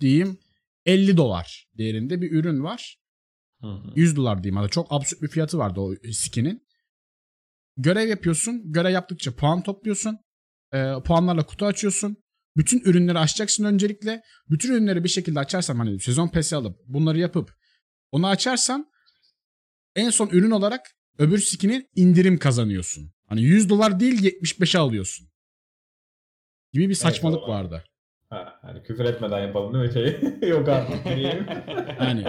diyeyim? 0.00 0.38
50 0.86 1.16
dolar 1.16 1.68
değerinde 1.78 2.20
bir 2.20 2.32
ürün 2.32 2.64
var. 2.64 2.98
Hı 3.60 3.66
hı. 3.66 3.92
100 3.96 4.16
dolar 4.16 4.42
diyeyim. 4.42 4.56
Hatta 4.56 4.68
çok 4.68 4.92
absürt 4.92 5.22
bir 5.22 5.28
fiyatı 5.28 5.58
vardı 5.58 5.80
o 5.80 5.94
skinin. 6.12 6.66
Görev 7.76 8.08
yapıyorsun. 8.08 8.72
Görev 8.72 8.90
yaptıkça 8.90 9.34
puan 9.34 9.62
topluyorsun. 9.62 10.18
Ee, 10.74 10.92
puanlarla 11.04 11.46
kutu 11.46 11.66
açıyorsun. 11.66 12.16
Bütün 12.56 12.80
ürünleri 12.80 13.18
açacaksın 13.18 13.64
öncelikle. 13.64 14.22
Bütün 14.50 14.72
ürünleri 14.72 15.04
bir 15.04 15.08
şekilde 15.08 15.40
açarsan 15.40 15.76
hani 15.76 16.00
sezon 16.00 16.28
pesi 16.28 16.56
alıp 16.56 16.78
bunları 16.86 17.18
yapıp 17.18 17.54
onu 18.12 18.26
açarsan 18.26 18.90
en 19.96 20.10
son 20.10 20.28
ürün 20.28 20.50
olarak 20.50 20.86
öbür 21.18 21.38
skinin 21.38 21.88
indirim 21.94 22.38
kazanıyorsun. 22.38 23.12
Hani 23.26 23.42
100 23.42 23.68
dolar 23.68 24.00
değil 24.00 24.22
75'e 24.22 24.80
alıyorsun. 24.80 25.28
Gibi 26.72 26.88
bir 26.88 26.94
saçmalık 26.94 27.38
Evet, 27.38 27.48
vardı. 27.48 27.84
Ha, 28.30 28.58
hani 28.62 28.82
küfür 28.82 29.04
etmeden 29.04 29.40
yapalım 29.40 29.74
değil 29.74 29.84
mi 29.84 29.92
şey? 29.92 30.30
Yok 30.48 30.68
artık 30.68 31.04
diyeyim. 31.16 31.46
Yani 32.00 32.24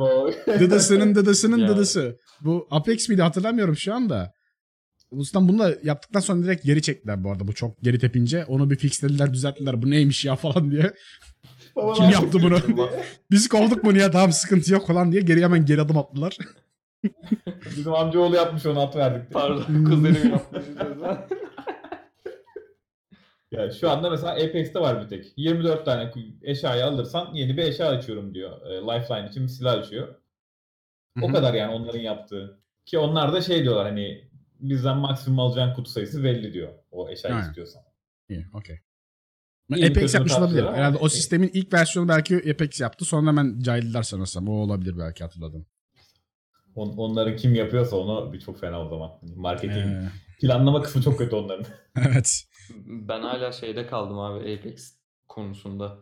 o? 0.00 0.30
Dıdısının 0.46 1.14
dıdısının 1.14 1.58
Ya. 1.58 1.68
dıdısı. 1.68 2.18
Bu 2.40 2.68
Apex 2.70 3.08
miydi 3.08 3.22
hatırlamıyorum 3.22 3.76
şu 3.76 3.94
anda. 3.94 4.32
Ustam 5.10 5.48
bunu 5.48 5.58
da 5.58 5.74
yaptıktan 5.82 6.20
sonra 6.20 6.42
direkt 6.42 6.64
geri 6.64 6.82
çektiler 6.82 7.24
bu 7.24 7.30
arada. 7.30 7.46
Bu 7.48 7.52
çok 7.52 7.82
geri 7.82 7.98
tepince. 7.98 8.44
Onu 8.44 8.70
bir 8.70 8.76
fixlediler 8.76 9.32
düzelttiler. 9.32 9.82
Bu 9.82 9.90
neymiş 9.90 10.24
ya 10.24 10.36
falan 10.36 10.70
diye. 10.70 10.92
Baba 11.76 11.92
Kim 11.92 12.10
yaptı 12.10 12.42
bunu? 12.42 12.58
Biz 13.30 13.48
kovduk 13.48 13.84
bunu 13.84 13.98
ya 13.98 14.10
tamam 14.10 14.32
sıkıntı 14.32 14.72
yok 14.72 14.86
falan 14.86 15.12
diye 15.12 15.22
geri 15.22 15.44
hemen 15.44 15.66
geri 15.66 15.80
adım 15.80 15.98
attılar. 15.98 16.36
Bizim 17.76 17.94
amcaoğlu 17.94 18.36
yapmış 18.36 18.66
onu 18.66 18.80
at 18.80 18.96
verdik. 18.96 19.20
diye. 19.20 19.42
Pardon 19.42 19.84
kuzenim 19.84 20.30
yapmış. 20.30 20.64
Ya 23.52 23.70
şu 23.70 23.90
anda 23.90 24.10
mesela 24.10 24.32
Apex'te 24.32 24.80
var 24.80 25.04
bir 25.04 25.08
tek. 25.08 25.32
24 25.36 25.84
tane 25.84 26.12
eşyayı 26.42 26.84
alırsan 26.84 27.34
yeni 27.34 27.56
bir 27.56 27.62
eşya 27.62 27.88
açıyorum 27.88 28.34
diyor. 28.34 28.66
E, 28.66 28.70
Lifeline 28.70 29.28
için 29.28 29.42
bir 29.42 29.48
silah 29.48 29.72
açıyor. 29.78 30.14
O 31.22 31.32
kadar 31.32 31.54
yani 31.54 31.74
onların 31.74 32.00
yaptığı. 32.00 32.60
Ki 32.84 32.98
onlar 32.98 33.32
da 33.32 33.40
şey 33.40 33.62
diyorlar 33.62 33.86
hani 33.86 34.30
bizden 34.60 34.96
maksimum 34.96 35.40
alacağın 35.40 35.74
kutu 35.74 35.90
sayısı 35.90 36.24
belli 36.24 36.52
diyor. 36.52 36.72
O 36.90 37.08
eşyayı 37.08 37.36
Aynen. 37.36 37.48
istiyorsan. 37.48 37.82
İyi, 38.28 38.46
okey. 38.54 38.78
Apex 39.72 40.14
yapmış 40.14 40.32
olabilir. 40.32 40.64
Herhalde 40.64 40.98
o 40.98 41.08
sistemin 41.08 41.50
ilk 41.52 41.72
versiyonu 41.72 42.08
belki 42.08 42.36
Apex 42.36 42.80
yaptı. 42.80 43.04
Sonra 43.04 43.28
hemen 43.28 43.60
cahildiler 43.60 44.02
sanırsam. 44.02 44.48
O 44.48 44.52
olabilir 44.52 44.98
belki 44.98 45.24
hatırladım. 45.24 45.66
On, 46.74 46.88
onları 46.96 47.36
kim 47.36 47.54
yapıyorsa 47.54 47.96
onu 47.96 48.32
bir 48.32 48.40
çok 48.40 48.60
fena 48.60 48.86
o 48.86 48.88
zaman. 48.88 49.10
Marketing 49.36 49.86
Ee, 49.86 50.08
planlama 50.40 50.82
kısmı 50.82 51.02
çok 51.02 51.18
kötü 51.18 51.36
onların. 51.36 51.66
evet. 52.08 52.44
Ben 52.86 53.22
hala 53.22 53.52
şeyde 53.52 53.86
kaldım 53.86 54.18
abi 54.18 54.38
Apex 54.38 54.94
konusunda. 55.28 55.98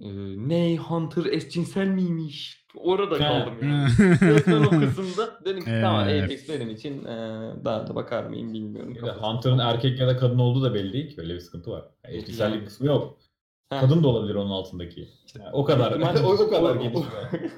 Ee, 0.00 0.08
ne 0.48 0.76
Hunter 0.76 1.24
eşcinsel 1.24 1.86
miymiş? 1.86 2.66
Orada 2.74 3.18
kaldım 3.18 3.54
yani. 3.62 3.88
Resmen 4.20 4.62
o 4.62 4.70
kısımda 4.70 5.44
dedim 5.44 5.64
ki 5.64 5.70
tamam. 5.82 6.02
Apex 6.02 6.48
benim 6.48 6.70
için 6.70 7.04
ee, 7.04 7.50
daha 7.64 7.86
da 7.86 7.94
bakar 7.94 8.24
mıyım 8.24 8.52
bilmiyorum. 8.52 8.94
De 8.94 9.10
Hunter'ın 9.10 9.58
erkek 9.58 10.00
ya 10.00 10.06
da 10.06 10.16
kadın 10.16 10.38
olduğu 10.38 10.62
da 10.62 10.74
belli 10.74 10.92
değil 10.92 11.14
ki. 11.14 11.20
Öyle 11.20 11.34
bir 11.34 11.40
sıkıntı 11.40 11.70
var. 11.70 11.84
Yani 12.04 12.16
eşcinsellik 12.16 12.54
Yani. 12.54 12.64
kısmı 12.64 12.86
yok. 12.86 13.18
Heh. 13.72 13.80
Kadın 13.80 14.02
da 14.02 14.08
olabilir 14.08 14.34
onun 14.34 14.50
altındaki. 14.50 15.08
Yani 15.38 15.50
o 15.52 15.64
kadar. 15.64 15.92
O, 15.92 16.32
o 16.32 16.50
kadar 16.50 16.76
gelişmiyor. 16.76 17.06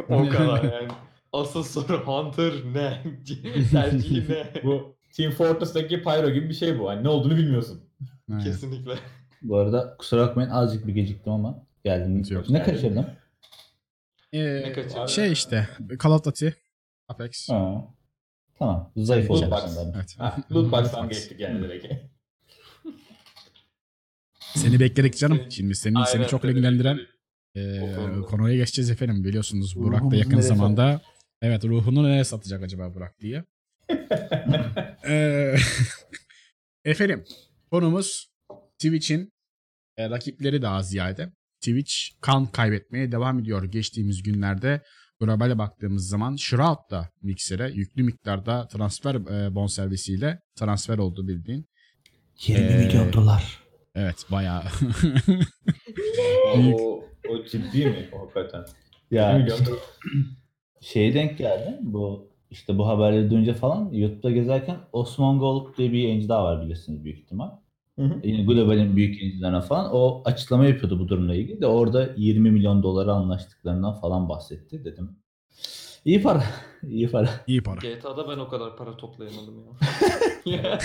o 0.09 0.29
kadar 0.29 0.65
yani. 0.65 0.89
Asıl 1.33 1.63
soru 1.63 2.07
Hunter 2.07 2.53
ne? 2.75 3.03
Tercihi 3.71 4.33
ne? 4.33 4.53
Bu 4.65 4.97
Team 5.17 5.33
Fortress'taki 5.33 6.03
Pyro 6.03 6.31
gibi 6.31 6.49
bir 6.49 6.55
şey 6.55 6.79
bu. 6.79 6.89
Hani 6.91 7.05
ne 7.05 7.09
olduğunu 7.09 7.37
bilmiyorsun. 7.37 7.81
Evet. 8.33 8.45
Kesinlikle. 8.45 8.95
Bu 9.43 9.57
arada 9.57 9.97
kusura 9.99 10.27
bakmayın 10.27 10.51
azıcık 10.51 10.87
bir 10.87 10.93
geciktim 10.95 11.33
ama 11.33 11.67
geldim. 11.85 12.23
Yok. 12.31 12.51
Ne 12.51 12.63
kaçırdım? 12.63 13.07
Ee, 14.33 14.41
Ne 14.45 14.73
kaçırdın? 14.73 15.07
şey 15.07 15.33
işte 15.33 15.69
Call 16.03 16.11
of 16.11 16.25
Duty, 16.25 16.49
Apex. 17.09 17.49
Ha. 17.51 17.85
Tamam. 18.59 18.93
Zayıf 18.97 19.31
olacak 19.31 19.51
box. 19.51 19.79
Evet. 19.97 20.15
Ha, 20.19 20.37
loot 20.53 20.73
box'tan 20.73 21.09
geçtik 21.09 21.41
yani 21.41 21.63
direkt. 21.63 21.87
Seni 24.55 24.81
bekledik 24.81 25.17
canım. 25.19 25.39
Seni- 25.41 25.53
Şimdi 25.53 25.75
seni 25.75 25.95
seni 25.95 26.05
Aynen, 26.19 26.29
çok 26.29 26.43
seni 26.43 26.51
ilgilendiren 26.51 26.99
bekledik. 27.57 28.19
e, 28.19 28.21
konuya 28.31 28.57
geçeceğiz 28.57 28.91
efendim. 28.91 29.25
Biliyorsunuz 29.25 29.77
Burak 29.77 30.11
da 30.11 30.17
yakın 30.17 30.41
zamanda 30.41 31.01
evet 31.43 31.65
ruhunu 31.65 32.05
nereye 32.05 32.25
satacak 32.25 32.63
acaba 32.63 32.95
Burak 32.95 33.21
diye. 33.21 33.45
Ee, 35.09 35.55
efendim 36.85 37.25
konumuz 37.71 38.27
Twitch'in 38.79 39.33
e, 39.97 40.11
rakipleri 40.11 40.63
daha 40.63 40.83
ziyade. 40.83 41.29
Twitch 41.61 41.93
kan 42.21 42.47
kaybetmeye 42.47 43.13
devam 43.13 43.39
ediyor. 43.39 43.65
Geçtiğimiz 43.65 44.23
günlerde 44.23 44.83
globale 45.21 45.59
baktığımız 45.59 46.09
zaman 46.09 46.37
Shroud 46.37 46.91
da 46.91 47.09
Mixer'e 47.23 47.71
yüklü 47.71 48.03
miktarda 48.03 48.69
transfer 48.69 49.15
e, 49.15 49.55
bonservisiyle 49.55 50.41
transfer 50.59 50.99
oldu 50.99 51.29
bildiğin. 51.29 51.67
20 52.47 52.65
Ee, 52.65 52.77
milyon 52.77 53.13
dolar. 53.13 53.63
Evet 53.95 54.27
bayağı. 54.31 54.63
o, 56.57 57.05
o 57.29 57.45
ciddi 57.51 57.87
mi? 57.87 58.09
O 58.13 58.21
hakikaten. 58.27 58.65
Ya 59.11 59.33
Milyon. 59.39 59.59
işte 59.59 59.73
şeye 60.83 61.15
denk 61.15 61.39
geldim. 61.39 61.79
Bu 61.81 62.29
işte 62.51 62.79
bu 62.79 62.87
haberleri 62.87 63.31
duyunca 63.31 63.55
falan 63.55 63.91
YouTube'da 63.93 64.31
gezerken 64.31 64.77
Osman 64.93 65.39
Gold 65.39 65.77
diye 65.77 65.93
bir 65.93 65.99
yayıncı 65.99 66.29
daha 66.29 66.45
var 66.45 66.63
bilirsiniz 66.63 67.05
büyük 67.05 67.19
ihtimal. 67.19 67.51
Hı 67.99 68.03
hı. 68.03 68.21
Yine 68.25 68.45
globalin 68.45 68.97
büyük 68.97 69.23
yayıncılarına 69.23 69.61
falan 69.61 69.91
o 69.93 70.23
açıklama 70.25 70.65
yapıyordu 70.65 70.99
bu 70.99 71.09
durumla 71.09 71.35
ilgili 71.35 71.61
de 71.61 71.67
orada 71.67 72.15
20 72.17 72.51
milyon 72.51 72.83
dolara 72.83 73.13
anlaştıklarından 73.13 74.01
falan 74.01 74.29
bahsetti 74.29 74.85
dedim. 74.85 75.17
İyi 76.05 76.23
para. 76.23 76.45
iyi 76.89 77.11
para. 77.11 77.31
İyi 77.47 77.63
para. 77.63 77.81
GTA'da 77.81 78.29
ben 78.29 78.39
o 78.39 78.49
kadar 78.49 78.77
para 78.77 78.97
toplayamadım 78.97 79.65
ya. 80.45 80.79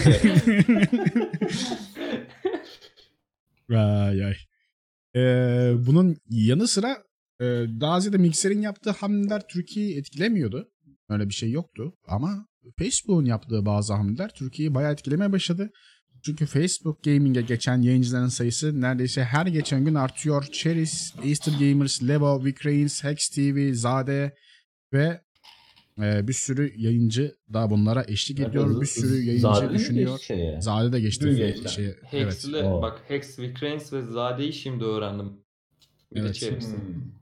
Ay 4.09 4.25
ay. 4.25 4.35
Ee, 5.15 5.73
bunun 5.87 6.17
yanı 6.29 6.67
sıra 6.67 6.97
e, 7.41 7.45
daha 7.81 7.99
ziyade 7.99 8.17
Mixer'in 8.17 8.61
yaptığı 8.61 8.91
hamleler 8.91 9.47
Türkiye'yi 9.47 9.97
etkilemiyordu. 9.97 10.69
Öyle 11.09 11.29
bir 11.29 11.33
şey 11.33 11.51
yoktu. 11.51 11.93
Ama 12.07 12.47
Facebook'un 12.79 13.25
yaptığı 13.25 13.65
bazı 13.65 13.93
hamleler 13.93 14.33
Türkiye'yi 14.33 14.75
bayağı 14.75 14.93
etkilemeye 14.93 15.31
başladı. 15.31 15.71
Çünkü 16.23 16.45
Facebook 16.45 17.03
Gaming'e 17.03 17.41
geçen 17.41 17.81
yayıncıların 17.81 18.27
sayısı 18.27 18.81
neredeyse 18.81 19.23
her 19.23 19.45
geçen 19.45 19.85
gün 19.85 19.95
artıyor. 19.95 20.47
Cheris, 20.51 21.13
Easter 21.23 21.53
Gamers, 21.53 22.03
Levo, 22.03 22.45
Vikrains, 22.45 23.03
Hex 23.03 23.29
TV, 23.29 23.73
Zade 23.73 24.35
ve 24.93 25.21
e, 26.01 26.27
bir 26.27 26.33
sürü 26.33 26.73
yayıncı 26.77 27.35
daha 27.53 27.69
bunlara 27.69 28.05
eşlik 28.07 28.39
ediyor. 28.39 28.81
Bir 28.81 28.85
sürü 28.85 29.15
yayıncı 29.15 29.41
Zaten 29.41 29.73
düşünüyor. 29.73 30.19
Şey. 30.19 30.61
Zade 30.61 30.93
de 30.93 30.99
geçti. 30.99 31.35
Geçti. 31.35 31.69
Şey, 31.69 31.85
evet. 31.85 32.03
Hex'le 32.11 32.53
O. 32.63 32.81
bak 32.81 33.01
Hex, 33.07 33.39
Vikrains 33.39 33.93
ve 33.93 34.01
Zade'yi 34.01 34.53
şimdi 34.53 34.83
öğrendim. 34.83 35.33
Bir 36.15 36.21
de 36.21 36.25
Evet. 36.25 36.35
Cheris'i. 36.35 36.71
Hmm. 36.71 37.17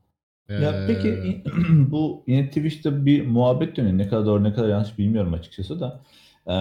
Ya 0.49 0.71
Ee, 0.73 0.87
peki 0.87 1.43
bu 1.91 2.23
yine 2.27 2.47
Twitch'te 2.47 3.05
bir 3.05 3.27
muhabbet 3.27 3.77
dönüyor. 3.77 3.97
Ne 3.97 4.07
kadar 4.07 4.25
doğru 4.25 4.43
ne 4.43 4.53
kadar 4.53 4.69
yanlış 4.69 4.97
bilmiyorum 4.97 5.33
açıkçası 5.33 5.79
da. 5.79 6.03
Ee, 6.47 6.53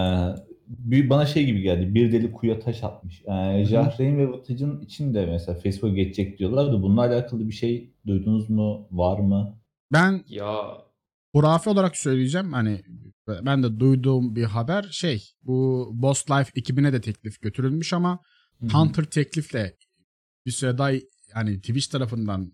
bir, 0.69 1.11
bana 1.11 1.27
şey 1.27 1.47
gibi 1.47 1.63
geldi. 1.63 1.95
Bir 1.95 2.13
deli 2.13 2.33
kuya 2.33 2.61
taş 2.61 2.85
atmış. 2.85 3.23
Ee, 3.23 3.65
Jahreyn 3.65 4.19
ve 4.19 4.33
Vıtıcın 4.33 4.81
için 4.81 5.15
de 5.15 5.27
mesela 5.27 5.59
Facebook'a 5.59 5.95
geçecek 5.95 6.39
diyorlar 6.39 6.73
da 6.73 6.83
bununla 6.83 7.01
alakalı 7.01 7.49
bir 7.49 7.53
şey 7.53 7.91
duydunuz 8.07 8.51
mu? 8.51 8.89
Var 8.91 9.19
mı? 9.19 9.59
ben 9.93 10.25
Ya 10.29 10.79
hurafe 11.35 11.71
olarak 11.71 11.97
söyleyeceğim. 11.97 12.53
Hani 12.53 12.83
ben 13.29 13.63
de 13.63 13.81
duyduğum 13.81 14.37
bir 14.37 14.45
haber 14.45 14.83
şey 14.83 15.31
bu 15.43 15.91
Boss 15.93 16.31
Life 16.31 16.51
ekibine 16.57 16.93
de 16.93 17.01
teklif 17.01 17.43
götürülmüş 17.43 17.93
ama 17.93 18.21
counter 18.73 19.05
teklifle 19.05 19.77
bir 20.47 20.51
süre 20.51 20.79
daha 20.79 20.91
hani 21.33 21.61
Twitch 21.61 21.91
tarafından 21.91 22.53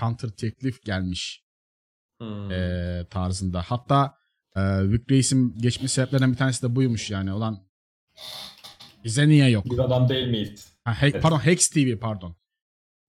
counter 0.00 0.28
teklif 0.30 0.82
gelmiş 0.82 1.44
hmm. 2.20 2.50
eee, 2.50 3.06
tarzında. 3.10 3.62
Hatta 3.62 4.14
eee 4.56 4.90
Vic 4.92 5.02
Reis'in 5.10 5.58
geçme 5.58 5.88
sebeplerinden 5.88 6.32
bir 6.32 6.36
tanesi 6.36 6.62
de 6.62 6.76
buymuş 6.76 7.10
yani. 7.10 7.32
Olan 7.32 7.68
bize 9.04 9.28
niye 9.28 9.48
yok? 9.50 9.64
Biz 9.70 9.78
adam 9.78 10.08
değil 10.08 10.28
miyiz? 10.28 10.72
Ha, 10.84 11.02
He- 11.02 11.20
pardon 11.20 11.38
Hex 11.38 11.68
TV 11.70 11.98
pardon. 11.98 12.36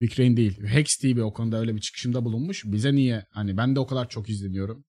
Vic 0.02 0.18
Rain 0.22 0.36
değil. 0.36 0.64
Hex 0.66 0.96
TV 0.96 1.20
o 1.22 1.32
konuda 1.32 1.58
öyle 1.58 1.74
bir 1.76 1.80
çıkışımda 1.80 2.24
bulunmuş. 2.24 2.64
Bize 2.64 2.94
niye 2.94 3.26
hani 3.30 3.56
ben 3.56 3.76
de 3.76 3.80
o 3.80 3.86
kadar 3.86 4.08
çok 4.08 4.28
izleniyorum. 4.28 4.84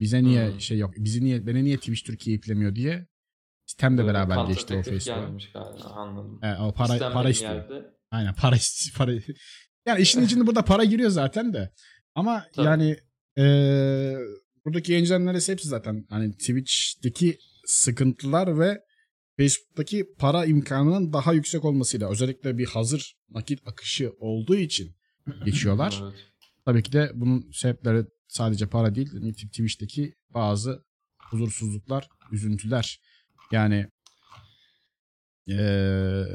Bize 0.00 0.22
niye 0.22 0.50
Hmm. 0.52 0.60
şey 0.60 0.78
yok. 0.78 0.94
Bizi 0.96 1.24
niye 1.24 1.46
beni 1.46 1.64
niye 1.64 1.76
Twitch 1.76 2.04
Türkiye 2.04 2.36
iplemiyor 2.36 2.74
diye 2.74 3.06
sistemle 3.66 3.98
Böyle 4.02 4.08
beraber 4.08 4.44
geçti 4.44 4.74
o 4.74 4.82
teklif 4.82 4.94
Facebook'a. 4.94 5.20
gelmiş 5.20 5.52
galiba 5.52 5.84
anladım. 5.84 6.40
E, 6.44 6.54
o 6.56 6.72
para 6.74 6.92
İstenmeyen 6.92 7.12
para 7.12 7.30
istiyor. 7.30 7.54
yerde- 7.54 7.94
Aynen 8.10 8.34
para 8.34 8.56
para. 8.96 9.12
Yani 9.88 10.02
işin 10.02 10.22
içinde 10.22 10.46
burada 10.46 10.64
para 10.64 10.84
giriyor 10.84 11.10
zaten 11.10 11.52
de. 11.52 11.70
Ama 12.14 12.46
Tabii. 12.54 12.66
yani 12.66 12.96
eee 13.36 14.18
buradaki 14.64 14.92
yayıncıların 14.92 15.34
hepsi 15.34 15.68
zaten 15.68 16.06
hani 16.10 16.32
Twitch'teki 16.32 17.38
sıkıntılar 17.66 18.58
ve 18.58 18.80
Facebook'taki 19.36 20.14
para 20.18 20.44
imkanının 20.44 21.12
daha 21.12 21.32
yüksek 21.32 21.64
olmasıyla 21.64 22.10
özellikle 22.10 22.58
bir 22.58 22.66
hazır 22.66 23.16
nakit 23.30 23.60
akışı 23.66 24.12
olduğu 24.18 24.56
için 24.56 24.96
geçiyorlar. 25.44 26.00
Evet. 26.02 26.14
Tabii 26.64 26.82
ki 26.82 26.92
de 26.92 27.10
bunun 27.14 27.50
sebepleri 27.52 28.04
sadece 28.28 28.66
para 28.66 28.94
değil. 28.94 29.32
Twitch'teki 29.32 30.14
bazı 30.34 30.84
huzursuzluklar, 31.30 32.08
üzüntüler. 32.32 33.00
Yani 33.52 33.86
eee, 35.46 36.26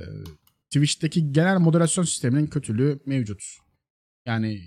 Twitch'teki 0.74 1.32
genel 1.32 1.58
moderasyon 1.60 2.04
sisteminin 2.04 2.48
kötülüğü 2.48 3.00
mevcut. 3.06 3.44
Yani 4.26 4.62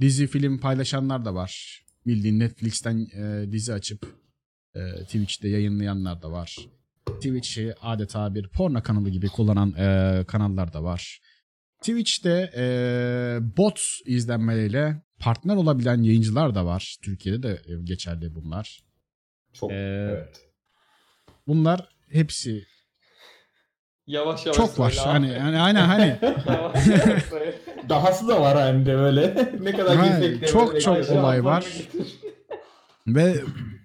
dizi 0.00 0.26
film 0.26 0.60
paylaşanlar 0.60 1.24
da 1.24 1.34
var. 1.34 1.82
Bildiğin 2.06 2.38
Netflix'ten 2.40 2.98
eee, 2.98 3.52
dizi 3.52 3.72
açıp 3.72 4.06
eee, 4.76 5.04
Twitch'te 5.04 5.48
yayınlayanlar 5.48 6.22
da 6.22 6.32
var. 6.32 6.56
Twitch'i 7.06 7.74
adeta 7.80 8.34
bir 8.34 8.48
porno 8.48 8.82
kanalı 8.82 9.10
gibi 9.10 9.28
kullanan 9.28 9.74
eee, 9.78 10.24
kanallar 10.28 10.72
da 10.72 10.82
var. 10.82 11.20
Twitch'te 11.80 12.50
eee, 12.56 13.56
bot 13.56 13.80
izlenmeleriyle 14.06 15.02
partner 15.18 15.56
olabilen 15.56 16.02
yayıncılar 16.02 16.54
da 16.54 16.66
var. 16.66 16.96
Türkiye'de 17.02 17.42
de 17.42 17.62
e, 17.66 17.82
geçerli 17.84 18.34
bunlar. 18.34 18.82
Çok. 19.52 19.70
Ee, 19.70 19.74
evet. 20.10 20.40
Bunlar 21.46 21.88
hepsi 22.10 22.64
Yavaş 24.06 24.46
yavaş 24.46 24.56
çok 24.56 24.78
var. 24.78 24.94
Hani 25.04 25.28
yani 25.28 25.58
aynen 25.58 25.84
hani 25.86 26.18
Yavaş 26.48 26.86
yavaş. 26.86 27.24
Dahası 27.88 28.28
da 28.28 28.40
var 28.40 28.66
hem 28.66 28.86
de 28.86 28.94
böyle. 28.96 29.52
ne 29.60 29.72
kadar 29.76 29.96
Ha, 29.96 30.06
girsek 30.20 30.40
de 30.40 30.46
çok 30.46 30.68
böyle 30.72 30.80
çok 30.80 31.10
olay 31.10 31.44
var. 31.44 31.66
Ve 33.06 33.34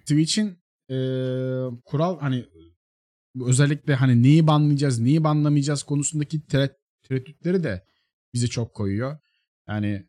Twitch'in 0.00 0.58
eee, 0.88 1.64
kural 1.84 2.18
hani 2.20 2.44
özellikle 3.46 3.94
hani 3.94 4.22
neyi 4.22 4.46
banlayacağız, 4.46 4.98
neyi 5.00 5.24
banlamayacağız 5.24 5.82
konusundaki 5.82 6.46
tereddüt 6.46 6.76
tereddütleri 7.08 7.64
de 7.64 7.84
bizi 8.34 8.48
çok 8.50 8.74
koyuyor. 8.74 9.18
Yani 9.68 10.06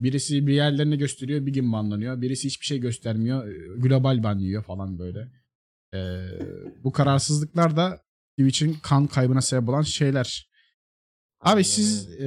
birisi 0.00 0.46
bir 0.46 0.52
yerlerini 0.54 0.98
gösteriyor 0.98 1.46
bir 1.46 1.52
gün 1.52 1.72
banlanıyor. 1.72 2.20
Birisi 2.20 2.46
hiçbir 2.46 2.66
şey 2.66 2.78
göstermiyor. 2.78 3.48
e, 3.48 3.52
Global 3.80 4.22
ban 4.22 4.38
yiyor 4.38 4.62
falan 4.62 4.98
böyle. 4.98 5.28
Ee, 5.94 6.26
bu 6.84 6.92
kararsızlıklar 6.92 7.76
da 7.76 8.03
Twitch'in 8.38 8.76
kan 8.82 9.06
kaybına 9.06 9.40
sebep 9.40 9.68
olan 9.68 9.82
şeyler. 9.82 10.48
Abi 11.40 11.64
siz 11.64 12.20
e, 12.20 12.26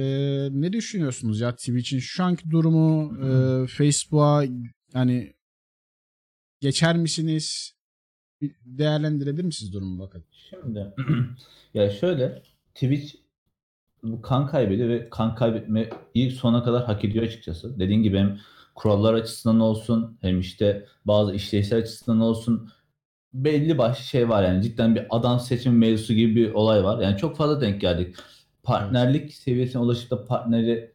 ne 0.52 0.72
düşünüyorsunuz 0.72 1.40
ya 1.40 1.56
Twitch'in 1.56 1.98
şu 1.98 2.24
anki 2.24 2.50
durumu 2.50 3.18
e, 3.18 3.66
Facebook'a 3.66 4.44
yani 4.94 5.34
geçer 6.60 6.96
misiniz? 6.96 7.74
Bir 8.40 8.54
değerlendirebilir 8.64 9.44
misiniz 9.44 9.72
durumu 9.72 9.98
bakın? 9.98 10.24
Şimdi 10.50 10.94
ya 11.74 11.90
şöyle 11.90 12.42
Twitch 12.74 13.14
bu 14.02 14.22
kan 14.22 14.46
kaybediyor 14.46 14.88
ve 14.88 15.10
kan 15.10 15.34
kaybetmeyi 15.34 16.30
sona 16.30 16.64
kadar 16.64 16.84
hak 16.84 17.04
ediyor 17.04 17.24
açıkçası. 17.24 17.78
Dediğin 17.78 18.02
gibi 18.02 18.18
hem 18.18 18.38
kurallar 18.74 19.14
açısından 19.14 19.60
olsun 19.60 20.18
hem 20.20 20.40
işte 20.40 20.86
bazı 21.04 21.34
işlevsel 21.34 21.78
açısından 21.78 22.20
olsun 22.20 22.70
belli 23.34 23.78
başlı 23.78 24.04
şey 24.04 24.28
var 24.28 24.42
yani 24.42 24.62
cidden 24.62 24.94
bir 24.94 25.06
adam 25.10 25.40
seçim 25.40 25.78
mevzusu 25.78 26.12
gibi 26.14 26.36
bir 26.36 26.52
olay 26.52 26.84
var. 26.84 27.02
Yani 27.02 27.16
çok 27.16 27.36
fazla 27.36 27.60
denk 27.60 27.80
geldik. 27.80 28.16
Partnerlik 28.62 29.34
seviyesine 29.34 29.82
ulaşıp 29.82 30.10
da 30.10 30.24
partneri 30.24 30.92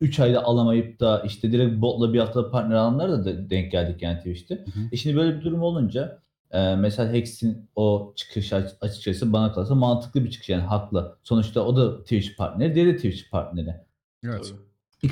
3 0.00 0.20
ayda 0.20 0.44
alamayıp 0.44 1.00
da 1.00 1.22
işte 1.26 1.52
direkt 1.52 1.80
botla 1.80 2.12
bir 2.12 2.18
haftada 2.18 2.50
partner 2.50 2.74
alanlara 2.76 3.12
da 3.12 3.24
de- 3.24 3.50
denk 3.50 3.72
geldik 3.72 4.02
yani 4.02 4.18
Twitch'te. 4.18 4.54
hı. 4.54 4.80
E 4.92 4.96
şimdi 4.96 5.16
böyle 5.16 5.38
bir 5.38 5.44
durum 5.44 5.62
olunca 5.62 6.18
e, 6.50 6.76
mesela 6.76 7.12
Hex'in 7.12 7.68
o 7.76 8.12
çıkışı 8.16 8.56
aç- 8.56 8.74
açıkçası 8.80 9.32
bana 9.32 9.52
kalırsa 9.52 9.74
mantıklı 9.74 10.24
bir 10.24 10.30
çıkış 10.30 10.48
yani 10.48 10.62
haklı. 10.62 11.16
Sonuçta 11.22 11.60
o 11.60 11.76
da 11.76 12.02
Twitch 12.02 12.36
partneri, 12.36 12.74
diğeri 12.74 12.88
de 12.92 12.96
Twitch 12.96 13.30
partneri. 13.30 13.74
Evet. 14.24 14.54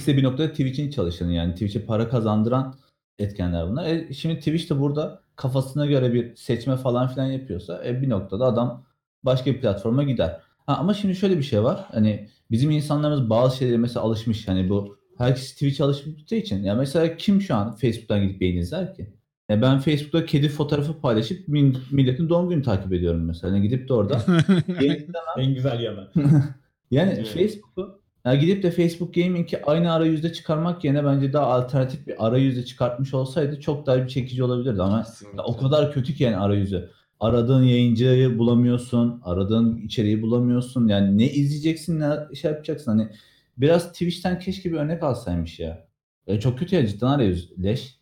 De 0.07 0.17
bir 0.17 0.23
noktada 0.23 0.51
Twitch'in 0.51 0.91
çalışanı 0.91 1.33
yani 1.33 1.53
Twitch'e 1.53 1.85
para 1.87 2.09
kazandıran 2.09 2.75
etkenler 3.23 3.69
bunlar. 3.69 3.87
E, 3.87 4.13
şimdi 4.15 4.39
Twitch 4.39 4.71
de 4.71 4.81
burada 4.81 5.23
kafasına 5.37 5.87
göre 5.87 6.13
bir 6.13 6.37
seçme 6.37 6.77
falan 6.77 7.09
filan 7.09 7.27
yapıyorsa 7.27 7.85
e, 7.85 8.03
bir 8.03 8.11
noktada 8.11 8.45
adam 8.45 8.85
başka 9.23 9.55
bir 9.55 9.61
platforma 9.61 10.03
gider. 10.03 10.41
Ha, 10.67 10.77
ama 10.77 10.95
şimdi 10.95 11.17
şöyle 11.17 11.39
bir 11.39 11.43
şey 11.43 11.63
var. 11.63 11.87
Hani 11.93 12.29
bizim 12.51 12.71
insanlarımız 12.71 13.31
bazı 13.31 13.57
şeylere 13.57 13.77
mesela 13.77 14.05
alışmış. 14.07 14.49
Hani 14.49 14.69
bu 14.69 14.97
herkes 15.19 15.53
Twitch'e 15.53 15.85
alıştığı 15.85 16.35
için. 16.35 16.65
Ya 16.65 16.75
mesela 16.75 17.17
kim 17.17 17.41
şu 17.41 17.55
an 17.55 17.77
Facebook'tan 17.77 18.23
gidip 18.23 18.43
yayın 18.43 18.57
izler 18.57 18.95
ki? 18.95 19.13
Ya 19.49 19.63
ben 19.63 19.79
Facebook'ta 19.81 20.27
kedi 20.27 20.49
fotoğrafı 20.49 21.01
paylaşıp 21.01 21.49
milletin 21.91 22.29
doğum 22.29 22.49
günü 22.49 22.63
takip 22.63 22.93
ediyorum 22.93 23.25
mesela. 23.25 23.57
Yani 23.57 23.63
gidip 23.69 23.89
de 23.89 23.95
orada. 23.95 24.23
En 25.39 25.55
güzel 25.55 25.81
yanı. 25.81 26.11
Yani 26.91 27.13
Evet. 27.17 27.29
Facebook'u 27.29 28.02
ya 28.25 28.35
gidip 28.35 28.63
de 28.63 28.71
Facebook 28.71 29.15
Gaming'i 29.15 29.63
aynı 29.67 29.93
arayüzde 29.93 30.33
çıkarmak 30.33 30.85
yerine 30.85 31.05
bence 31.05 31.33
daha 31.33 31.47
alternatif 31.47 32.07
bir 32.07 32.27
arayüzde 32.27 32.65
çıkartmış 32.65 33.15
olsaydı 33.15 33.61
çok 33.61 33.87
daha 33.87 33.97
bir 34.03 34.09
çekici 34.09 34.45
olabilirdi 34.45 34.83
ama 34.83 35.03
Kesinlikle. 35.03 35.41
o 35.41 35.57
kadar 35.57 35.93
kötü 35.93 36.15
ki 36.15 36.25
yani 36.25 36.37
arayüzü. 36.37 36.91
Aradığın 37.21 37.63
yayıncıyı 37.63 38.39
bulamıyorsun, 38.39 39.21
aradığın 39.25 39.77
içeriği 39.77 40.23
bulamıyorsun. 40.23 40.89
Yani 40.89 41.19
ne 41.19 41.31
izleyeceksin, 41.31 42.01
ne 42.01 42.35
şey 42.35 42.51
yapacaksın. 42.51 42.91
Hani 42.99 43.09
biraz 43.57 43.93
Twitch'ten 43.93 44.39
keşke 44.39 44.73
bir 44.73 44.77
örnek 44.77 45.03
alsaymış 45.03 45.61
ya. 45.61 45.89
E, 46.27 46.41
çok 46.41 46.59
kötü 46.59 46.77
ya 46.77 46.87
cidden 46.87 47.07
arayüz. 47.07 47.53
Leş. 47.63 47.99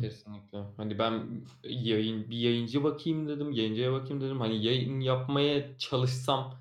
Kesinlikle. 0.00 0.58
Hani 0.76 0.98
ben 0.98 1.22
yayın 1.64 2.30
bir 2.30 2.36
yayıncı 2.36 2.84
bakayım 2.84 3.28
dedim, 3.28 3.52
yayıncıya 3.52 3.92
bakayım 3.92 4.20
dedim. 4.22 4.40
Hani 4.40 4.64
yayın 4.64 5.00
yapmaya 5.00 5.78
çalışsam 5.78 6.54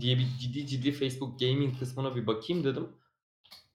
diye 0.00 0.18
bir 0.18 0.26
ciddi 0.40 0.66
ciddi 0.66 0.92
Facebook 0.92 1.40
Gaming 1.40 1.78
kısmına 1.78 2.16
bir 2.16 2.26
bakayım 2.26 2.64
dedim. 2.64 2.88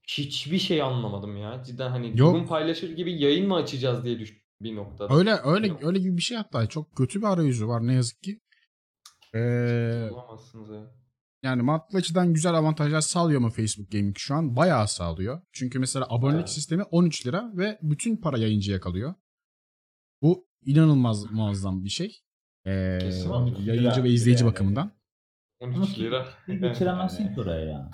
Hiçbir 0.07 0.59
şey 0.59 0.81
anlamadım 0.81 1.37
ya. 1.37 1.63
Cidden 1.63 1.89
hani 1.89 2.07
Yok. 2.07 2.17
durum 2.17 2.47
paylaşır 2.47 2.95
gibi 2.95 3.21
yayın 3.21 3.47
mı 3.47 3.55
açacağız 3.55 4.03
diye 4.03 4.19
düştüm 4.19 4.41
bir 4.61 4.75
noktada. 4.75 5.15
öyle 5.15 5.35
öyle 5.43 5.67
Yok. 5.67 5.83
öyle 5.83 5.99
gibi 5.99 6.17
bir 6.17 6.21
şey 6.21 6.37
hatta 6.37 6.67
çok 6.67 6.95
kötü 6.95 7.21
bir 7.21 7.25
arayüzü 7.25 7.67
var 7.67 7.87
ne 7.87 7.93
yazık 7.93 8.23
ki. 8.23 8.39
Ee, 9.35 10.07
Bulamazsınız 10.11 10.69
ya. 10.69 10.91
yani 11.43 11.61
maddi 11.61 11.97
açıdan 11.97 12.33
güzel 12.33 12.53
avantajlar 12.53 13.01
sağlıyor 13.01 13.41
mu 13.41 13.49
Facebook 13.49 13.91
Gaming 13.91 14.17
şu 14.17 14.35
an? 14.35 14.55
Bayağı 14.55 14.87
sağlıyor. 14.87 15.41
Çünkü 15.53 15.79
mesela 15.79 16.05
abonelik 16.09 16.39
Evet. 16.39 16.49
sistemi 16.49 16.83
13 16.83 17.27
lira 17.27 17.51
ve 17.57 17.79
bütün 17.81 18.17
para 18.17 18.37
yayıncıya 18.37 18.79
kalıyor. 18.79 19.13
Bu 20.21 20.47
inanılmaz 20.65 21.31
muazzam 21.31 21.83
bir 21.83 21.89
şey. 21.89 22.21
Ee, 22.65 22.71
yayıncı 23.59 24.03
ve 24.03 24.09
izleyici 24.09 24.43
Yani. 24.43 24.51
bakımından. 24.51 24.91
13 25.65 25.99
lira. 25.99 26.25
Geçiremezsin 26.47 27.27
ki 27.35 27.41
oraya 27.41 27.65
ya. 27.65 27.91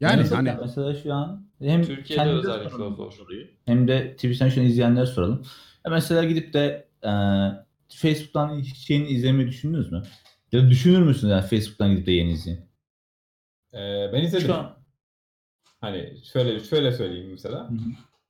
Yani 0.00 0.16
mesela, 0.16 0.38
hani 0.38 0.60
mesela 0.60 0.94
şu 0.94 1.14
an 1.14 1.46
hem 1.58 1.82
Türkiye'de 1.82 2.30
özellikle 2.30 2.70
zor. 2.70 3.12
Hem 3.66 3.88
de 3.88 4.12
Twitch'ten 4.12 4.48
şu 4.48 4.60
an 4.60 4.66
izleyenlere 4.66 5.06
soralım. 5.06 5.42
Ya 5.86 5.90
mesela 5.90 6.24
gidip 6.24 6.54
de 6.54 6.88
e, 7.04 7.10
Facebook'tan 7.88 8.60
hiç 8.60 8.90
yayın 8.90 9.04
izlemeyi 9.04 9.48
düşündünüz 9.48 9.92
mü? 9.92 10.02
Ya 10.52 10.62
da 10.62 10.70
düşünür 10.70 11.02
müsünüz 11.02 11.30
yani 11.30 11.42
Facebook'tan 11.42 11.90
gidip 11.90 12.06
de 12.06 12.12
yayın 12.12 12.30
izleyin? 12.30 12.60
Ee, 13.72 14.10
ben 14.12 14.22
izledim. 14.22 14.46
Şu 14.46 14.54
an 14.54 14.82
Hani 15.82 16.20
şöyle 16.32 16.60
şöyle 16.60 16.92
söyleyeyim 16.92 17.30
mesela. 17.30 17.70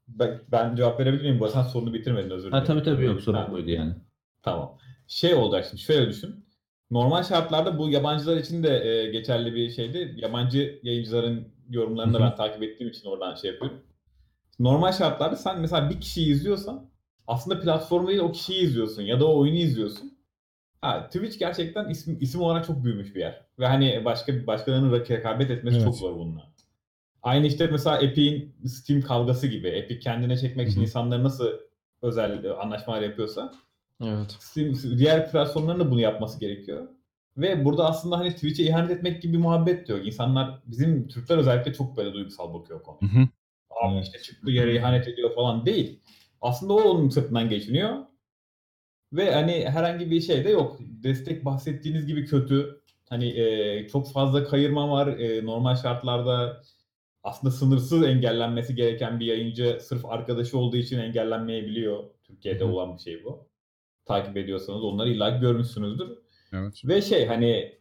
Ben, 0.08 0.40
ben 0.52 0.76
cevap 0.76 1.00
verebilir 1.00 1.22
miyim? 1.22 1.40
Bu 1.40 1.48
sen 1.48 1.62
sorunu 1.62 1.94
bitirmedin 1.94 2.30
özür 2.30 2.48
dilerim. 2.48 2.58
ha, 2.58 2.64
tabii 2.64 2.82
tabii 2.82 3.04
yok 3.04 3.20
sorun 3.20 3.52
buydu 3.52 3.70
yani. 3.70 3.94
Tamam. 4.42 4.78
Şey 5.06 5.34
olacak 5.34 5.66
şimdi 5.70 5.82
şöyle 5.82 6.08
düşün. 6.08 6.46
Normal 6.92 7.22
şartlarda 7.22 7.78
bu 7.78 7.88
yabancılar 7.88 8.36
için 8.36 8.62
de 8.62 8.88
e, 8.88 9.10
geçerli 9.10 9.54
bir 9.54 9.70
şeydi. 9.70 10.14
Yabancı 10.16 10.80
yayıncıların 10.82 11.48
yorumlarını 11.70 12.14
da 12.14 12.20
ben 12.20 12.36
takip 12.36 12.62
ettiğim 12.62 12.90
için 12.90 13.08
oradan 13.08 13.34
şey 13.34 13.50
yapıyorum. 13.50 13.80
Normal 14.58 14.92
şartlarda 14.92 15.36
sen 15.36 15.60
mesela 15.60 15.90
bir 15.90 16.00
kişiyi 16.00 16.32
izliyorsan 16.32 16.90
aslında 17.26 17.60
platformu 17.60 18.08
değil 18.08 18.18
o 18.18 18.32
kişiyi 18.32 18.62
izliyorsun 18.62 19.02
ya 19.02 19.20
da 19.20 19.26
o 19.26 19.38
oyunu 19.38 19.56
izliyorsun. 19.56 20.18
Ha, 20.80 21.06
Twitch 21.06 21.38
gerçekten 21.38 21.88
isim, 21.88 22.18
isim 22.20 22.40
olarak 22.40 22.66
çok 22.66 22.84
büyümüş 22.84 23.14
bir 23.14 23.20
yer. 23.20 23.46
Ve 23.58 23.66
hani 23.66 24.04
başka 24.04 24.46
başkalarının 24.46 24.92
rekabet 24.92 25.50
etmesi 25.50 25.76
Evet. 25.76 25.86
çok 25.86 25.96
zor 25.96 26.14
bununla. 26.16 26.52
Aynı 27.22 27.46
işte 27.46 27.66
mesela 27.66 27.98
Epic'in 27.98 28.66
Steam 28.66 29.00
kavgası 29.00 29.46
gibi. 29.46 29.68
Epic 29.68 30.00
kendine 30.00 30.36
çekmek 30.36 30.68
için 30.68 30.80
insanları 30.80 31.24
nasıl 31.24 31.48
özel 32.02 32.44
e, 32.44 32.52
anlaşmalar 32.52 33.02
yapıyorsa 33.02 33.52
Evet. 34.02 34.36
Steam, 34.40 34.98
diğer 34.98 35.30
platformların 35.30 35.80
da 35.80 35.90
bunu 35.90 36.00
yapması 36.00 36.40
gerekiyor. 36.40 36.88
Ve 37.36 37.64
burada 37.64 37.88
aslında 37.88 38.18
hani 38.18 38.34
Twitch'e 38.34 38.64
ihanet 38.64 38.90
etmek 38.90 39.22
gibi 39.22 39.32
bir 39.32 39.38
muhabbet 39.38 39.88
de 39.88 39.92
yok. 39.92 40.06
İnsanlar, 40.06 40.62
bizim 40.66 41.08
Türkler 41.08 41.38
özellikle 41.38 41.72
çok 41.72 41.96
böyle 41.96 42.12
duygusal 42.12 42.54
bakıyor 42.54 42.82
konuya. 42.82 43.14
Hı 43.14 43.18
hı. 43.18 43.28
Abi 43.70 44.00
işte 44.00 44.18
çıktığı 44.18 44.50
yere 44.50 44.76
ihanet 44.76 45.08
ediyor 45.08 45.34
falan 45.34 45.66
değil. 45.66 46.00
Aslında 46.40 46.72
o 46.72 46.82
onun 46.82 47.08
sırtından 47.08 47.48
geçiniyor. 47.48 47.96
Ve 49.12 49.34
hani 49.34 49.64
herhangi 49.68 50.10
bir 50.10 50.20
şey 50.20 50.44
de 50.44 50.50
yok. 50.50 50.78
Destek 50.80 51.44
bahsettiğiniz 51.44 52.06
gibi 52.06 52.24
kötü. 52.24 52.82
Hani 53.08 53.40
e, 53.40 53.88
çok 53.88 54.12
fazla 54.12 54.44
kayırma 54.44 54.90
var. 54.90 55.06
E, 55.06 55.46
normal 55.46 55.76
şartlarda 55.76 56.62
aslında 57.22 57.50
sınırsız 57.50 58.02
engellenmesi 58.02 58.74
gereken 58.74 59.20
bir 59.20 59.26
yayıncı 59.26 59.78
sırf 59.80 60.04
arkadaşı 60.04 60.58
olduğu 60.58 60.76
için 60.76 60.98
engellenmeyebiliyor. 60.98 62.04
Türkiye'de 62.22 62.64
olan 62.64 62.96
bir 62.96 63.02
şey 63.02 63.24
bu. 63.24 63.51
Takip 64.04 64.36
ediyorsanız 64.36 64.84
onları 64.84 65.10
illa 65.10 65.30
görmüşsünüzdür. 65.30 66.08
Evet. 66.52 66.82
Ve 66.84 67.02
şey 67.02 67.26
hani 67.26 67.78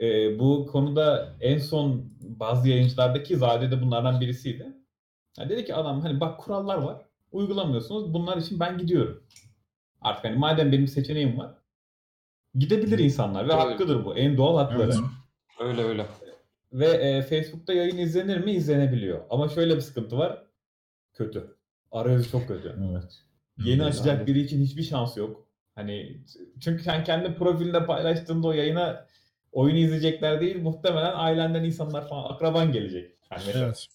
e, 0.00 0.38
bu 0.38 0.66
konuda 0.66 1.36
en 1.40 1.58
son 1.58 2.12
bazı 2.20 2.68
yayıncılardaki 2.68 3.36
Zade 3.36 3.70
de 3.70 3.82
bunlardan 3.82 4.20
birisiydi. 4.20 4.66
Ya 5.38 5.48
dedi 5.48 5.64
ki 5.64 5.74
adam 5.74 6.00
hani 6.00 6.20
bak 6.20 6.40
kurallar 6.40 6.78
var. 6.78 7.02
Uygulamıyorsunuz. 7.32 8.14
Bunlar 8.14 8.36
için 8.36 8.60
ben 8.60 8.78
gidiyorum. 8.78 9.24
Artık 10.00 10.24
hani 10.24 10.36
madem 10.36 10.72
benim 10.72 10.88
seçeneğim 10.88 11.38
var. 11.38 11.54
Gidebilir 12.54 12.98
insanlar 12.98 13.48
ve 13.48 13.52
Öyle. 13.52 13.62
hakkıdır 13.62 14.04
bu. 14.04 14.16
En 14.16 14.36
doğal 14.36 14.56
hakları. 14.56 14.82
Evet. 14.82 15.00
Öyle 15.60 15.82
öyle. 15.82 16.06
Ve 16.72 16.86
e, 16.86 17.22
Facebook'ta 17.22 17.72
yayın 17.72 17.98
izlenir 17.98 18.44
mi? 18.44 18.52
İzlenebiliyor. 18.52 19.20
Ama 19.30 19.48
şöyle 19.48 19.76
bir 19.76 19.80
sıkıntı 19.80 20.18
var. 20.18 20.46
Kötü. 21.12 21.56
Arayüzü 21.92 22.30
çok 22.30 22.48
kötü. 22.48 22.76
Evet. 22.90 23.25
Yeni 23.64 23.82
Evet, 23.82 23.92
açacak 23.94 24.12
aynen. 24.14 24.26
biri 24.26 24.40
için 24.40 24.62
hiçbir 24.62 24.82
şans 24.82 25.16
yok. 25.16 25.46
Hani 25.74 26.20
çünkü 26.60 26.82
sen 26.82 27.04
kendi 27.04 27.34
profilinde 27.34 27.86
paylaştığında 27.86 28.46
o 28.48 28.52
yayına 28.52 29.06
oyunu 29.52 29.78
izleyecekler 29.78 30.40
değil 30.40 30.62
muhtemelen 30.62 31.12
ailenden 31.14 31.64
insanlar 31.64 32.08
falan 32.08 32.34
akraban 32.34 32.72
gelecek. 32.72 33.10
Yani 33.32 33.42
Evet. 33.54 33.86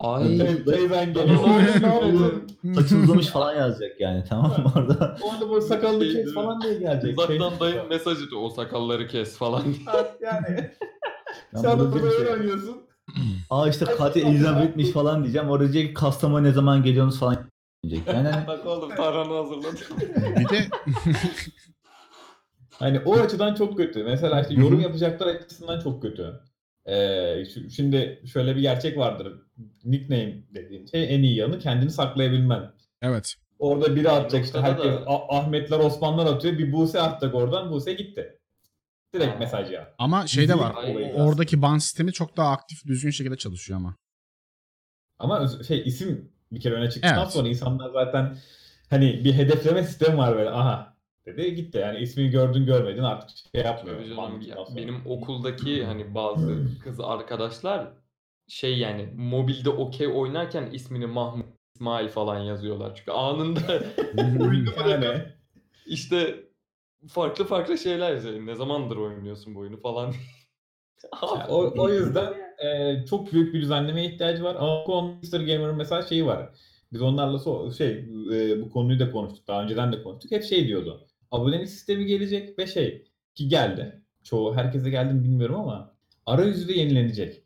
Ay. 0.00 0.38
te- 0.38 0.64
teyzen 0.64 1.12
geliyor. 1.14 1.40
Oğlum, 1.40 1.52
"Ne 1.82 1.86
yapıyorsun? 1.94 2.46
Saçı 2.74 2.96
uzamış 2.96 3.26
falan 3.26 3.54
yazacak 3.56 4.00
yani 4.00 4.24
tamam 4.28 4.50
mı 4.50 4.72
orada? 4.76 5.16
Orada 5.22 5.50
böyle 5.50 5.60
sakallı 5.60 6.04
Şey, 6.04 6.24
kes 6.24 6.34
falan 6.34 6.60
diye 6.62 6.78
gelecek. 6.78 7.18
Uzaktan 7.18 7.48
Şey- 7.50 7.60
dayım 7.60 7.88
mesaj 7.88 8.22
atıyor. 8.22 8.42
O 8.42 8.50
sakalları 8.50 9.08
kes 9.08 9.36
falan 9.36 9.62
yani 10.22 10.70
sen 11.54 11.78
burada 11.78 11.92
burada 11.92 12.06
bir 12.06 12.10
şey- 12.10 12.18
böyle 12.18 12.30
oynuyorsun. 12.30 12.76
Aa 13.50 13.68
işte 13.68 13.84
katil 13.84 14.26
Elizabeth'miş 14.26 14.90
falan 14.90 15.22
diyeceğim. 15.22 15.48
Orada 15.48 15.72
diyecek 15.72 15.88
ki 15.88 15.94
Kastamonu 15.94 16.42
ne 16.44 16.52
zaman 16.52 16.82
geliyorsunuz 16.82 17.20
falan 17.20 17.36
diyecek. 17.84 18.06
Yani 18.08 18.28
hani 18.28 18.46
Bak 18.46 18.66
oğlum 18.66 18.96
tarhanı 18.96 19.34
hazırladım. 19.34 19.78
Bir 20.38 20.48
de 20.48 20.68
Hani 22.70 23.00
o 23.00 23.14
açıdan 23.18 23.54
çok 23.54 23.76
kötü. 23.76 24.04
Mesela 24.04 24.40
işte 24.40 24.54
yorum 24.54 24.80
yapacaklar 24.80 25.26
açısından 25.26 25.80
çok 25.80 26.02
kötü. 26.02 26.40
Ee, 26.86 27.44
şu- 27.54 27.70
şimdi 27.70 28.22
şöyle 28.32 28.56
bir 28.56 28.60
gerçek 28.60 28.98
vardır. 28.98 29.42
Nickname 29.84 30.42
dediğin 30.54 30.86
şey 30.86 31.14
en 31.14 31.22
iyi 31.22 31.36
yanı 31.36 31.58
kendini 31.58 31.90
saklayabilmen. 31.90 32.72
evet. 33.02 33.34
Orada 33.58 33.96
biri 33.96 34.10
atacak 34.10 34.44
işte 34.44 34.58
noktada 34.58 34.74
herkes 34.84 34.92
da- 35.00 35.04
Ah- 35.10 35.38
Ahmetler 35.38 35.78
Osmanlar 35.78 36.26
atıyor. 36.26 36.58
Bir 36.58 36.72
Buse 36.72 37.00
atacak 37.00 37.34
oradan. 37.34 37.70
Buse 37.70 37.92
gitti. 37.92 38.38
Direkt 39.14 39.38
mesaj 39.40 39.70
ya. 39.72 39.94
Ama 39.98 40.26
şey 40.26 40.48
de 40.48 40.58
var. 40.58 40.74
Ay, 40.76 40.96
o- 40.96 40.98
biraz. 40.98 41.26
Oradaki 41.28 41.62
ban 41.62 41.78
sistemi 41.78 42.12
çok 42.12 42.36
daha 42.36 42.50
aktif 42.50 42.86
düzgün 42.86 43.10
şekilde 43.10 43.36
çalışıyor 43.36 43.78
ama. 43.78 43.96
Ama 45.18 45.40
öz- 45.40 45.68
şey 45.68 45.82
isim 45.86 46.32
bir 46.52 46.60
kere 46.60 46.74
öne 46.74 46.90
çıktıktan 46.90 47.22
Evet. 47.22 47.32
sonra 47.32 47.48
insanlar 47.48 47.90
zaten 47.90 48.36
hani 48.90 49.24
bir 49.24 49.32
hedefleme 49.32 49.82
sistemi 49.82 50.18
var 50.18 50.36
böyle. 50.36 50.50
Aha 50.50 50.96
dedi 51.26 51.54
gitti. 51.54 51.78
Yani 51.78 51.98
ismini 51.98 52.30
gördün 52.30 52.66
görmedin 52.66 53.02
artık 53.02 53.30
şey 53.52 53.62
yapmıyor. 53.62 54.04
Canım, 54.04 54.40
ya 54.40 54.56
benim 54.76 55.06
okuldaki 55.06 55.84
hani 55.84 56.14
bazı 56.14 56.66
kız 56.84 57.00
arkadaşlar 57.00 57.88
şey 58.48 58.78
yani 58.78 59.08
mobilde 59.16 59.70
okey 59.70 60.06
oynarken 60.06 60.70
ismini 60.72 61.06
Mahmut 61.06 61.46
İsmail 61.74 62.08
falan 62.08 62.38
yazıyorlar. 62.38 62.94
Çünkü 62.94 63.10
anında 63.10 63.82
yani 64.88 65.22
işte 65.86 66.40
farklı 67.08 67.44
farklı 67.44 67.78
şeyler 67.78 68.12
yazıyor. 68.12 68.46
Ne 68.46 68.54
zamandır 68.54 68.96
oynuyorsun 68.96 69.54
bu 69.54 69.58
oyunu 69.58 69.80
falan. 69.80 70.14
Yani 71.22 71.44
o, 71.48 71.82
o 71.82 71.88
yüzden 71.88 72.32
e, 72.58 73.04
çok 73.06 73.32
büyük 73.32 73.54
bir 73.54 73.60
düzenlemeye 73.62 74.10
ihtiyacı 74.10 74.44
var. 74.44 74.56
Ama 74.58 75.02
Mr. 75.02 75.40
Gamer'ın 75.40 75.76
mesela 75.76 76.02
şeyi 76.02 76.26
var. 76.26 76.50
Biz 76.92 77.02
onlarla 77.02 77.36
so- 77.36 77.74
şey 77.76 77.90
e, 78.32 78.62
bu 78.62 78.70
konuyu 78.70 78.98
da 78.98 79.10
konuştuk. 79.10 79.48
Daha 79.48 79.62
önceden 79.62 79.92
de 79.92 80.02
konuştuk. 80.02 80.30
Hep 80.32 80.44
şey 80.44 80.68
diyordu. 80.68 81.06
Abonelik 81.30 81.68
sistemi 81.68 82.06
gelecek 82.06 82.58
ve 82.58 82.66
şey 82.66 83.04
ki 83.34 83.48
geldi. 83.48 84.02
Çoğu 84.22 84.54
herkese 84.56 84.90
geldi 84.90 85.14
mi 85.14 85.24
bilmiyorum 85.24 85.56
ama 85.56 85.94
arayüzü 86.26 86.68
de 86.68 86.72
yenilenecek. 86.72 87.42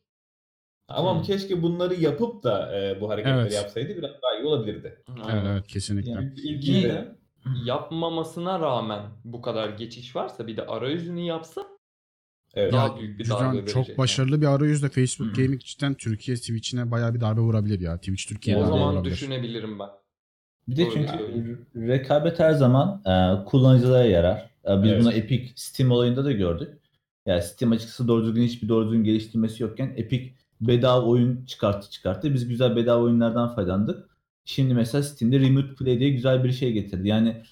Ama 0.89 1.15
Hmm. 1.15 1.23
keşke 1.23 1.63
bunları 1.63 1.95
yapıp 1.95 2.43
da 2.43 2.81
e, 2.81 3.01
bu 3.01 3.09
hareketleri 3.11 3.41
Evet. 3.41 3.55
yapsaydı 3.55 3.89
biraz 3.97 4.11
daha 4.23 4.39
iyi 4.41 4.45
olabilirdi. 4.47 5.03
evet 5.31 5.43
evet 5.47 5.67
kesinlikle. 5.67 6.11
Yani- 6.11 7.07
Yapmamasına 7.65 8.61
rağmen 8.61 9.03
bu 9.25 9.43
kadar 9.43 9.69
geçiş 9.69 10.17
varsa 10.17 10.47
bir 10.47 10.57
de 10.57 10.67
arayüzünü 10.67 11.21
yapsa 11.21 11.63
Evet. 12.55 12.73
daha 12.73 12.99
büyük 13.01 13.19
bir 13.19 13.29
darbe 13.29 13.39
Cidden 13.41 13.53
verecek. 13.57 13.75
çok 13.75 13.89
yani. 13.89 13.99
başarılı 13.99 14.41
bir 14.41 14.47
arayüzle 14.47 14.89
Facebook 14.89 15.35
Gaming 15.37 15.61
cidden 15.61 15.95
Türkiye 15.95 16.37
Twitch'ine 16.37 16.91
bayağı 16.91 17.15
bir 17.15 17.21
darbe 17.21 17.41
vurabilir 17.41 17.81
ya. 17.81 17.97
Twitch 17.99 18.29
Türkiye'ye 18.29 18.63
O 18.63 18.67
darbe 18.67 18.73
zaman 18.79 18.93
vurabilir. 18.93 19.13
düşünebilirim 19.15 19.79
ben. 19.79 19.89
Bir 20.69 20.77
de 20.77 20.85
Doğru 20.87 20.93
çünkü 20.95 21.09
söylüyorsun. 21.13 21.67
rekabet 21.77 22.39
her 22.41 22.53
zaman 22.53 23.03
e, 23.07 23.45
kullanıcılara 23.45 24.05
yarar. 24.05 24.51
E, 24.69 24.83
biz 24.83 24.91
Evet. 24.91 25.01
bunu 25.03 25.13
Epic 25.13 25.53
Steam 25.57 25.91
olayında 25.91 26.25
da 26.25 26.33
gördük. 26.33 26.69
Yani 27.27 27.43
Steam 27.43 27.73
açıkçası 27.73 28.09
doğru 28.09 28.25
düzgün 28.27 28.43
hiçbir 28.43 28.69
doğru 28.69 28.85
düzgün 28.87 29.05
geliştirmesi 29.05 29.63
yokken 29.63 29.93
Epic 29.97 30.33
bedava 30.61 31.03
oyun 31.07 31.45
çıkarttı 31.47 31.91
çıkarttı. 31.91 32.35
Biz 32.35 32.49
güzel 32.49 32.77
bedava 32.77 33.03
oyunlardan 33.03 33.55
faydalandık. 33.55 34.09
Şimdi 34.45 34.75
mesela 34.75 35.03
Steam'de 35.03 35.41
Remote 35.41 35.75
Play 35.75 35.99
diye 36.01 36.11
güzel 36.11 36.45
bir 36.45 36.53
şey 36.53 36.73
getirdi. 36.73 37.09
Yani 37.09 37.43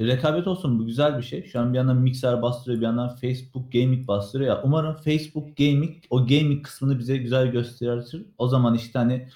rekabet 0.00 0.46
olsun 0.46 0.78
bu 0.78 0.86
güzel 0.86 1.18
bir 1.18 1.22
şey. 1.22 1.44
Şu 1.44 1.60
an 1.60 1.72
bir 1.72 1.78
yandan 1.78 1.96
Mixer 1.96 2.42
bastırıyor 2.42 2.80
bir 2.80 2.86
yandan 2.86 3.08
Facebook 3.16 3.72
Gaming 3.72 4.08
bastırıyor 4.08 4.56
ya. 4.56 4.62
Umarım 4.64 4.96
Facebook 4.96 5.56
Gaming 5.56 5.96
o 6.10 6.26
gaming 6.26 6.64
kısmını 6.64 6.98
bize 6.98 7.16
güzel 7.16 7.46
gösterir. 7.46 8.26
O 8.38 8.48
zaman 8.48 8.74
işte 8.74 8.98
hani 8.98 9.28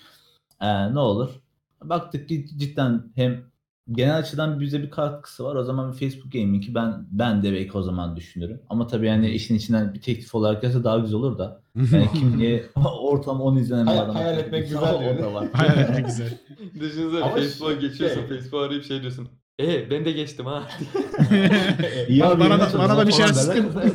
e, 0.60 0.94
ne 0.94 0.98
olur? 0.98 1.30
Baktık 1.84 2.28
ki 2.28 2.46
cidden 2.58 3.12
hem 3.14 3.44
genel 3.92 4.16
açıdan 4.18 4.60
bize 4.60 4.82
bir 4.82 4.90
katkısı 4.90 5.44
var. 5.44 5.54
O 5.56 5.64
zaman 5.64 5.92
bir 5.92 5.96
Facebook 5.98 6.32
Gaming'i 6.32 6.74
ben 6.74 7.06
ben 7.10 7.42
de 7.42 7.52
belki 7.52 7.78
o 7.78 7.82
zaman 7.82 8.16
düşünürüm. 8.16 8.60
Ama 8.68 8.86
tabii 8.86 9.06
yani 9.06 9.30
işin 9.30 9.54
içinden 9.54 9.94
bir 9.94 10.00
teklif 10.00 10.34
olarak 10.34 10.62
gelse 10.62 10.84
daha 10.84 10.98
güzel 10.98 11.16
olur 11.16 11.38
da. 11.38 11.62
Yani 11.92 12.08
kim 12.14 12.38
niye 12.38 12.64
ortam 13.00 13.40
10 13.40 13.56
izlenen 13.56 13.86
bir 13.86 13.90
adam. 14.02 14.14
hayal 14.14 14.38
etmek 14.38 14.62
güzel 14.68 15.18
O 15.18 15.22
da 15.22 15.34
var. 15.34 15.48
Hayal 15.52 15.78
etmek 15.78 16.06
güzel. 16.06 16.38
Düşünsene 16.80 17.24
Ama 17.24 17.34
Facebook'a 17.34 17.80
şey- 17.80 17.80
geçiyorsun. 17.90 18.22
Facebook'a 18.28 18.64
arayıp 18.64 18.84
şey 18.84 19.00
diyorsun. 19.02 19.28
E 19.62 19.90
ben 19.90 20.04
de 20.04 20.12
geçtim 20.12 20.46
ha. 20.46 20.68
İyi 22.08 22.20
Bana- 22.20 22.30
abi, 22.30 22.40
bana 22.40 22.60
da- 22.60 22.78
bana 22.78 22.96
da 22.96 23.06
bir 23.06 23.12
şey 23.12 23.26
falan 23.26 23.54
şeyler 23.54 23.74
derler. 23.74 23.92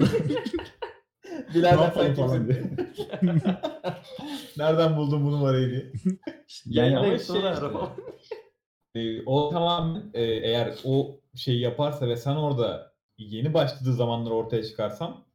Sen 1.54 1.92
falan 1.92 2.16
kimsin? 2.16 2.48
diye. 2.48 2.64
Nereden 4.58 4.98
buldun 4.98 5.26
bu 5.26 5.32
numarayı 5.32 5.70
diye. 5.70 5.92
Yani 6.06 6.14
Yayındayım 6.66 7.06
ama 7.08 7.18
şey 7.18 7.26
sonra 7.26 7.54
işte- 7.54 7.66
araba. 7.66 7.96
Ee, 8.96 9.24
o 9.26 9.50
tamamen 9.50 10.12
e, 10.14 10.24
eğer 10.24 10.74
o 10.84 11.20
şeyi 11.36 11.60
yaparsa 11.62 12.08
ve 12.08 12.16
sen 12.18 12.36
orada 12.36 12.94
yeni 13.18 13.54
başladığı 13.54 13.94
zamanlar 13.94 14.32
ortaya 14.32 14.64
çıkarsan 14.64 15.26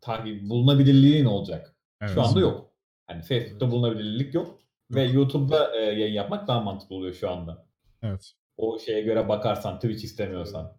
takip 0.00 0.48
bulunabilirliğin 0.50 1.24
olacak. 1.24 1.76
Evet. 2.00 2.14
Şu 2.14 2.22
anda 2.22 2.40
yok. 2.40 2.70
Yani 3.10 3.22
Facebook'ta 3.22 3.70
bulunabilirlik 3.70 4.34
yok. 4.34 4.58
Ve 4.90 5.02
YouTube'da 5.02 5.76
e, 5.76 5.80
yayın 5.80 6.14
yapmak 6.14 6.48
daha 6.48 6.60
mantıklı 6.60 6.96
oluyor 6.96 7.14
şu 7.14 7.30
anda. 7.30 7.66
Evet. 8.02 8.32
O 8.60 8.78
şeye 8.78 9.00
göre 9.02 9.28
bakarsan, 9.28 9.74
Twitch 9.74 10.04
istemiyorsan. 10.04 10.72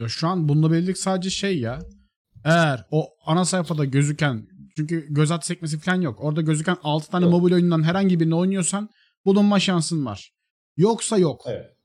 Ya 0.00 0.08
şu 0.08 0.28
an 0.28 0.48
bulunabilirlik 0.48 0.98
sadece 0.98 1.30
şey 1.30 1.60
ya. 1.60 1.78
Eğer 2.44 2.86
o 2.90 3.08
ana 3.26 3.44
sayfada 3.44 3.84
gözüken 3.84 4.48
çünkü 4.76 5.14
göz 5.14 5.30
at 5.30 5.46
sekmesi 5.46 5.78
falan 5.78 6.00
yok. 6.00 6.24
Orada 6.24 6.40
gözüken 6.40 6.76
6 6.82 7.10
tane 7.10 7.24
Yok. 7.24 7.32
mobil 7.34 7.52
oyundan 7.52 7.82
herhangi 7.82 8.20
birini 8.20 8.34
oynuyorsan 8.34 8.88
bulunma 9.24 9.60
şansın 9.60 10.06
var. 10.06 10.32
Yoksa 10.76 11.18
yok. 11.18 11.42
Evet. 11.46 11.76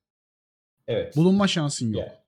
Evet. 0.88 1.16
Bulunma 1.16 1.47
şansın 1.47 1.93
yok. 1.93 2.02
Ya, 2.02 2.24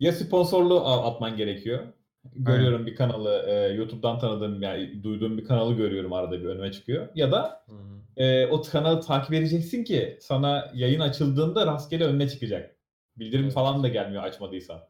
ya 0.00 0.12
sponsorluğu 0.12 0.86
atman 0.86 1.36
gerekiyor. 1.36 1.86
Görüyorum 2.34 2.86
bir 2.86 2.96
kanalı, 2.96 3.44
e, 3.48 3.74
YouTube'dan 3.74 4.18
tanıdığım, 4.18 4.62
yani 4.62 5.02
duyduğum 5.02 5.38
bir 5.38 5.44
kanalı 5.44 5.74
görüyorum 5.74 6.12
arada 6.12 6.40
bir 6.40 6.44
önüme 6.44 6.72
çıkıyor. 6.72 7.08
Ya 7.14 7.32
da 7.32 7.64
Hı. 7.66 7.74
E, 8.16 8.46
o 8.46 8.62
kanalı 8.62 9.00
takip 9.00 9.32
edeceksin 9.34 9.84
ki 9.84 10.18
sana 10.20 10.70
yayın 10.74 11.00
açıldığında 11.00 11.66
rastgele 11.66 12.04
önüne 12.04 12.28
çıkacak. 12.28 12.76
Bildirim 13.16 13.44
Evet. 13.44 13.54
falan 13.54 13.82
da 13.82 13.88
gelmiyor 13.88 14.22
açmadıysan. 14.22 14.80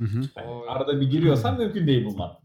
Hı 0.00 0.04
hı. 0.04 0.20
Yani 0.36 0.50
Oy. 0.50 0.68
arada 0.68 1.00
bir 1.00 1.10
giriyorsan 1.10 1.58
mümkün 1.58 1.86
değil 1.86 2.04
bulman. 2.04 2.38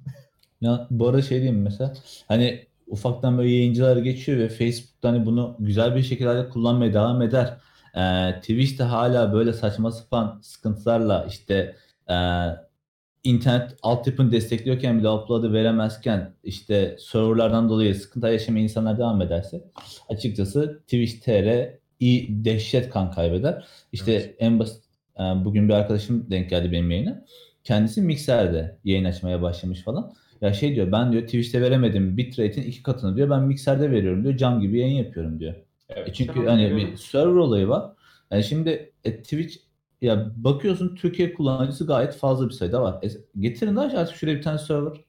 Ya 0.61 0.87
bu 0.91 1.07
arada 1.07 1.21
şey 1.21 1.41
diyeyim 1.41 1.61
mesela 1.61 1.93
hani 2.27 2.65
ufaktan 2.87 3.37
böyle 3.37 3.49
yayıncılar 3.49 3.97
geçiyor 3.97 4.39
ve 4.39 4.49
Facebook'ta 4.49 5.09
hani 5.09 5.25
bunu 5.25 5.55
güzel 5.59 5.95
bir 5.95 6.03
şekilde 6.03 6.49
kullanmaya 6.49 6.93
devam 6.93 7.21
eder. 7.21 7.57
Ee, 7.95 8.33
Twitch'te 8.41 8.83
hala 8.83 9.33
böyle 9.33 9.53
saçma 9.53 9.91
sapan 9.91 10.39
sıkıntılarla 10.43 11.25
işte 11.29 11.75
e, 12.09 12.15
internet 13.29 13.75
altyapını 13.81 14.31
destekliyorken 14.31 14.99
bile 14.99 15.09
upload'ı 15.09 15.53
veremezken 15.53 16.33
işte 16.43 16.95
serverlardan 16.99 17.69
dolayı 17.69 17.95
sıkıntı 17.95 18.27
yaşamayan 18.27 18.63
insanlar 18.63 18.97
devam 18.97 19.21
ederse 19.21 19.63
açıkçası 20.09 20.79
Twitch 20.87 21.25
TR 21.25 21.69
iyi 21.99 22.45
dehşet 22.45 22.89
kan 22.89 23.11
kaybeder. 23.11 23.67
İşte 23.91 24.11
Evet. 24.11 24.35
en 24.39 24.59
basit 24.59 24.83
e, 25.19 25.21
bugün 25.21 25.69
bir 25.69 25.73
arkadaşım 25.73 26.31
denk 26.31 26.49
geldi 26.49 26.71
benim 26.71 26.91
yayına. 26.91 27.25
Kendisi 27.63 28.01
Mixer'de 28.01 28.77
yayın 28.83 29.05
açmaya 29.05 29.41
başlamış 29.41 29.81
falan. 29.81 30.13
Ya 30.41 30.53
şey 30.53 30.75
diyor 30.75 30.91
ben 30.91 31.11
diyor 31.11 31.23
Twitch'te 31.23 31.61
veremedim 31.61 32.17
bitrate'in 32.17 32.67
iki 32.67 32.83
katını 32.83 33.15
diyor 33.15 33.29
ben 33.29 33.43
Mixer'de 33.43 33.91
veriyorum 33.91 34.23
diyor 34.23 34.37
cam 34.37 34.61
gibi 34.61 34.79
yayın 34.79 35.03
yapıyorum 35.03 35.39
diyor. 35.39 35.53
Evet. 35.89 36.07
E 36.09 36.13
çünkü 36.13 36.45
hani 36.45 36.75
bir 36.75 36.95
server 36.97 37.35
olayı 37.35 37.67
var. 37.67 37.91
Yani 38.31 38.43
şimdi 38.43 38.91
e, 39.03 39.17
Twitch 39.21 39.55
ya 40.01 40.31
bakıyorsun 40.35 40.95
Türkiye 40.95 41.33
kullanıcısı 41.33 41.87
gayet 41.87 42.15
fazla 42.15 42.45
bir 42.45 42.53
sayıda 42.53 42.81
var. 42.81 43.03
E, 43.03 43.07
getirin 43.39 43.75
de 43.75 43.79
artık 43.79 44.15
şuraya 44.15 44.37
bir 44.37 44.41
tane 44.41 44.57
server. 44.57 45.05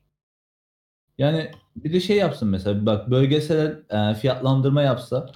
Yani 1.18 1.50
bir 1.76 1.92
de 1.92 2.00
şey 2.00 2.16
yapsın 2.16 2.48
mesela 2.48 2.86
bak 2.86 3.10
bölgesel 3.10 3.82
e, 3.90 4.14
fiyatlandırma 4.14 4.82
yapsa 4.82 5.26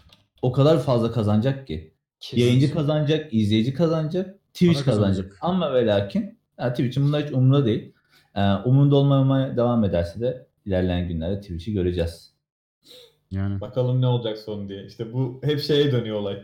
o 0.42 0.52
kadar 0.52 0.82
fazla 0.82 1.12
kazanacak 1.12 1.66
ki. 1.66 1.94
Kesin. 2.20 2.42
Yayıncı 2.42 2.74
kazanacak, 2.74 3.34
izleyici 3.34 3.74
kazanacak, 3.74 4.38
Twitch 4.52 4.74
Para 4.74 4.84
kazanacak. 4.84 5.16
kazanacak. 5.16 5.38
Ama 5.40 5.74
ve 5.74 5.86
lakin 5.86 6.38
yani 6.58 6.70
Twitch'in 6.70 7.04
bunda 7.04 7.18
hiç 7.18 7.32
umurunda 7.32 7.66
değil. 7.66 7.92
Ee, 8.34 8.40
umurunda 8.64 8.96
olmamaya 8.96 9.56
devam 9.56 9.84
ederse 9.84 10.20
de 10.20 10.46
ilerleyen 10.66 11.08
günlerde 11.08 11.40
Twitch'i 11.40 11.72
göreceğiz. 11.72 12.34
Yani. 13.30 13.60
Bakalım 13.60 14.00
ne 14.00 14.06
olacak 14.06 14.38
son 14.38 14.68
diye. 14.68 14.86
İşte 14.86 15.12
bu 15.12 15.40
hep 15.44 15.60
şeye 15.60 15.92
dönüyor 15.92 16.16
olay. 16.16 16.42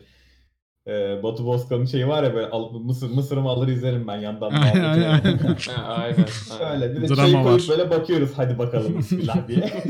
Ee, 0.86 1.22
Batu 1.22 1.46
Bozkan'ın 1.46 1.84
şeyi 1.84 2.08
var 2.08 2.22
ya 2.22 2.34
böyle 2.34 2.50
al, 2.50 2.72
Mısır 2.72 3.10
Mısır'ımı 3.10 3.48
alır 3.48 3.68
izlerim 3.68 4.08
ben 4.08 4.16
yandan. 4.16 4.50
Aynen, 4.62 4.84
aynen. 4.84 5.22
Aynen. 5.86 6.26
Öyle 6.72 6.96
bir 6.96 7.02
de 7.02 7.08
Drama 7.08 7.16
çayı 7.16 7.32
koyup 7.32 7.46
var. 7.46 7.66
böyle 7.68 7.90
bakıyoruz 7.90 8.30
hadi 8.36 8.58
bakalım 8.58 8.98
bismillah 8.98 9.48
diye. 9.48 9.72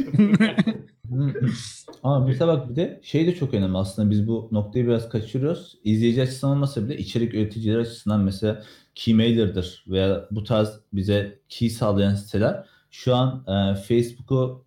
Ama 2.02 2.26
mesela 2.26 2.48
bak 2.48 2.70
bir 2.70 2.76
de 2.76 3.00
şey 3.02 3.26
de 3.26 3.34
çok 3.34 3.54
önemli 3.54 3.78
aslında 3.78 4.10
biz 4.10 4.28
bu 4.28 4.48
noktayı 4.52 4.86
biraz 4.86 5.08
kaçırıyoruz. 5.08 5.78
İzleyici 5.84 6.22
açısından 6.22 6.56
olmasa 6.56 6.84
bile 6.84 6.96
içerik 6.96 7.34
üreticileri 7.34 7.80
açısından 7.80 8.20
mesela 8.20 8.62
Keymailer'dır 8.94 9.84
veya 9.88 10.26
bu 10.30 10.44
tarz 10.44 10.80
bize 10.92 11.38
key 11.48 11.70
sağlayan 11.70 12.14
siteler 12.14 12.64
şu 12.90 13.14
an 13.14 13.44
e, 13.48 13.74
Facebook'u 13.74 14.64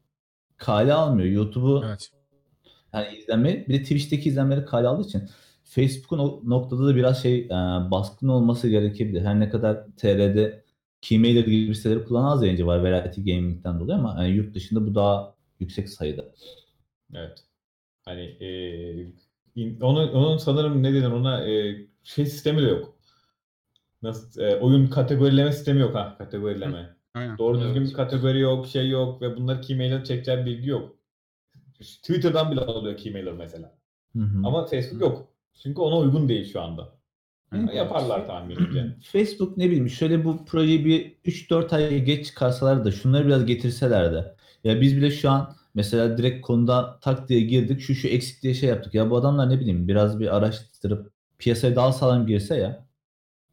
kale 0.57 0.93
almıyor. 0.93 1.29
YouTube'u 1.29 1.83
evet. 1.85 2.11
yani 2.93 3.17
izlenme 3.17 3.67
bir 3.67 3.73
de 3.73 3.81
Twitch'teki 3.83 4.29
izlenmeleri 4.29 4.65
kale 4.65 4.87
aldığı 4.87 5.07
için 5.07 5.29
Facebook'un 5.75 6.19
o 6.19 6.41
noktada 6.45 6.87
da 6.87 6.95
biraz 6.95 7.21
şey 7.23 7.39
e, 7.39 7.49
baskın 7.91 8.27
olması 8.27 8.69
gerekebilir. 8.69 9.21
Her 9.21 9.39
ne 9.39 9.49
kadar 9.49 9.85
TR'de 9.97 10.63
Keymailer 11.01 11.45
gibi 11.45 11.75
siteleri 11.75 12.05
kullanan 12.05 12.31
az 12.31 12.43
yayıncı 12.43 12.67
var 12.67 12.79
Variety 12.79 13.21
Gaming'den 13.21 13.79
dolayı 13.79 13.99
ama 13.99 14.15
yani 14.23 14.35
yurt 14.35 14.55
dışında 14.55 14.87
bu 14.87 14.95
daha 14.95 15.35
yüksek 15.59 15.89
sayıda. 15.89 16.25
evet. 17.15 17.43
Hani 18.05 18.21
e, 18.21 18.47
in- 19.55 19.79
onun, 19.81 20.07
onun 20.13 20.37
sanırım 20.37 20.83
ne 20.83 20.93
denir 20.93 21.11
ona 21.11 21.47
e, 21.49 21.75
şey 22.03 22.25
sistemi 22.25 22.61
de 22.61 22.65
yok. 22.67 22.95
nasıl 24.03 24.41
e, 24.41 24.55
oyun 24.59 24.87
kategorileme 24.87 25.51
sistemi 25.51 25.79
yok 25.81 25.95
ha 25.95 26.15
kategorileme. 26.17 26.95
Aynen. 27.13 27.37
Doğru 27.37 27.59
düzgün 27.61 27.81
Evet. 27.81 27.89
bir 27.89 27.93
kategori 27.93 28.39
yok, 28.39 28.67
şey 28.67 28.89
yok 28.89 29.21
ve 29.21 29.37
bunları 29.37 29.61
keymailer 29.61 30.03
çekeceği 30.03 30.45
bilgi 30.45 30.69
yok. 30.69 30.95
Twitter'dan 31.79 32.51
bile 32.51 32.59
alıyor 32.61 32.97
keymailer 32.97 33.33
mesela. 33.33 33.75
Hı 34.17 34.19
hı. 34.23 34.47
Ama 34.47 34.65
Facebook 34.65 35.01
yok. 35.01 35.32
Çünkü 35.53 35.81
ona 35.81 35.97
uygun 35.97 36.29
değil 36.29 36.51
şu 36.53 36.61
anda. 36.61 36.89
Hı. 37.53 37.75
Yaparlar 37.75 38.27
tahminimce. 38.27 38.95
Facebook 39.03 39.57
ne 39.57 39.65
bileyim 39.65 39.89
şöyle 39.89 40.25
bu 40.25 40.45
projeyi 40.45 40.85
bir 40.85 41.15
3-4 41.25 41.75
ay 41.75 42.03
geç 42.03 42.25
çıkarsalar 42.25 42.85
da 42.85 42.91
şunları 42.91 43.27
biraz 43.27 43.45
getirseler 43.45 44.13
de. 44.13 44.35
Ya 44.63 44.81
biz 44.81 44.97
bile 44.97 45.11
şu 45.11 45.29
an 45.29 45.55
mesela 45.73 46.17
direkt 46.17 46.41
konuda 46.45 46.99
tak 47.01 47.29
diye 47.29 47.41
girdik 47.41 47.81
şu 47.81 47.95
şu 47.95 48.07
eksik 48.07 48.43
diye 48.43 48.53
şey 48.53 48.69
yaptık. 48.69 48.93
Ya 48.93 49.09
bu 49.09 49.17
adamlar 49.17 49.49
ne 49.49 49.59
bileyim 49.59 49.87
biraz 49.87 50.19
bir 50.19 50.35
araştırıp 50.37 51.11
piyasaya 51.39 51.75
daha 51.75 51.93
sağlam 51.93 52.27
girse 52.27 52.57
ya. 52.57 52.87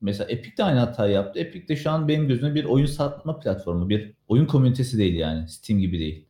Mesela 0.01 0.31
Epic 0.31 0.57
de 0.57 0.65
aynı 0.65 0.79
hatayı 0.79 1.13
yaptı. 1.15 1.41
Epic 1.41 1.69
de 1.69 1.77
şu 1.77 1.91
an 1.91 2.09
benim 2.09 2.29
gözümde 2.29 2.55
bir 2.55 2.65
oyun 2.65 2.87
satma 2.87 3.39
platformu. 3.39 3.89
Bir 3.89 4.15
oyun 4.29 4.47
komünitesi 4.47 4.99
değil 4.99 5.15
yani. 5.15 5.49
Steam 5.49 5.81
gibi 5.81 5.99
değil. 5.99 6.27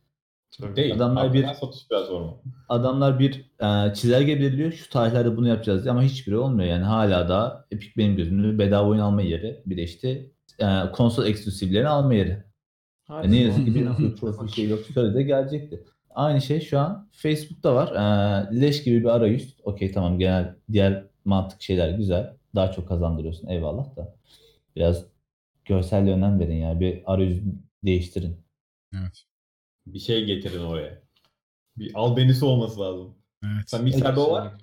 Değil. 0.75 0.95
Adamlar 0.95 1.33
bir- 1.33 1.47
satış 1.53 1.87
platformu. 1.87 2.41
Adamlar 2.69 3.19
bir 3.19 3.45
e, 3.59 3.93
çizelge 3.93 4.39
belirliyor. 4.39 4.71
Şu 4.71 4.89
tarihlerde 4.89 5.37
bunu 5.37 5.47
yapacağız 5.47 5.83
diye 5.83 5.91
ama 5.91 6.03
hiçbiri 6.03 6.37
olmuyor 6.37 6.69
yani. 6.69 6.83
Hala 6.83 7.29
da 7.29 7.65
Epic 7.71 7.91
benim 7.97 8.15
gözümde 8.15 8.59
bedava 8.59 8.87
oyun 8.89 8.99
alma 9.01 9.21
yeri. 9.21 9.61
Bir 9.65 9.77
de 9.77 9.83
işte 9.83 10.09
e, 10.59 10.91
konsol 10.93 11.25
eksklusivlerini 11.25 11.87
alma 11.87 12.13
yeri. 12.13 12.43
Hadi 13.03 13.27
E, 13.27 13.31
ne 13.31 13.37
yazık 13.39 13.65
ki 13.65 13.75
bir 13.75 14.15
profil 14.15 14.47
şey 14.47 14.69
yok. 14.69 14.79
Şöyle 14.93 15.13
de 15.13 15.23
gelecekti. 15.23 15.83
Aynı 16.09 16.41
şey 16.41 16.59
şu 16.61 16.79
an 16.79 17.09
Facebook'ta 17.11 17.75
var. 17.75 17.87
E, 18.51 18.61
leş 18.61 18.83
gibi 18.83 18.99
bir 18.99 19.09
arayüz. 19.15 19.55
Okey 19.63 19.91
tamam 19.91 20.19
genel 20.19 20.55
diğer 20.71 21.03
mantık 21.25 21.61
şeyler 21.61 21.89
güzel. 21.89 22.33
Daha 22.55 22.71
çok 22.71 22.87
kazandırıyorsun 22.87 23.47
eyvallah 23.47 23.95
da. 23.95 24.15
Biraz 24.75 25.05
görselliğe 25.65 26.15
önem 26.15 26.39
verin 26.39 26.55
ya. 26.55 26.79
Bir 26.79 27.01
arayüz 27.05 27.41
değiştirin. 27.85 28.37
Evet. 28.95 29.23
Bir 29.93 29.99
şey 29.99 30.25
getirin 30.25 30.63
oraya. 30.63 31.01
Bir 31.77 31.91
albenisi 31.93 32.45
olması 32.45 32.79
lazım. 32.79 33.15
Evet. 33.43 33.63
Sen 33.69 33.83
Mixer'de 33.83 34.19
o 34.19 34.31
var. 34.31 34.53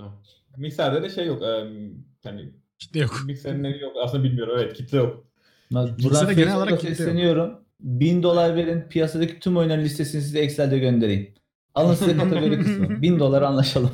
Mixer'de 0.56 1.02
de 1.02 1.10
şey 1.10 1.26
yok. 1.26 1.42
em, 1.42 1.94
hani 2.24 2.50
Kitle 2.78 3.00
yok. 3.00 3.20
Ne 3.44 3.68
yok 3.68 3.96
aslında 4.04 4.24
bilmiyorum. 4.24 4.54
Evet 4.58 4.76
kitle 4.76 4.98
yok. 4.98 5.24
Buradan 5.70 6.28
de 6.28 6.34
genel 6.34 6.56
olarak 6.56 6.70
kimse 6.70 6.88
yok. 6.88 6.96
sesleniyorum. 6.96 7.58
1000 7.80 8.22
dolar 8.22 8.56
verin 8.56 8.82
piyasadaki 8.88 9.40
tüm 9.40 9.56
oyunların 9.56 9.84
listesini 9.84 10.22
size 10.22 10.38
Excel'de 10.38 10.78
göndereyim. 10.78 11.34
Alın 11.74 11.94
size 11.94 12.16
kategori 12.16 12.58
kısmı. 12.62 13.02
1000 13.02 13.18
dolar 13.18 13.42
anlaşalım. 13.42 13.90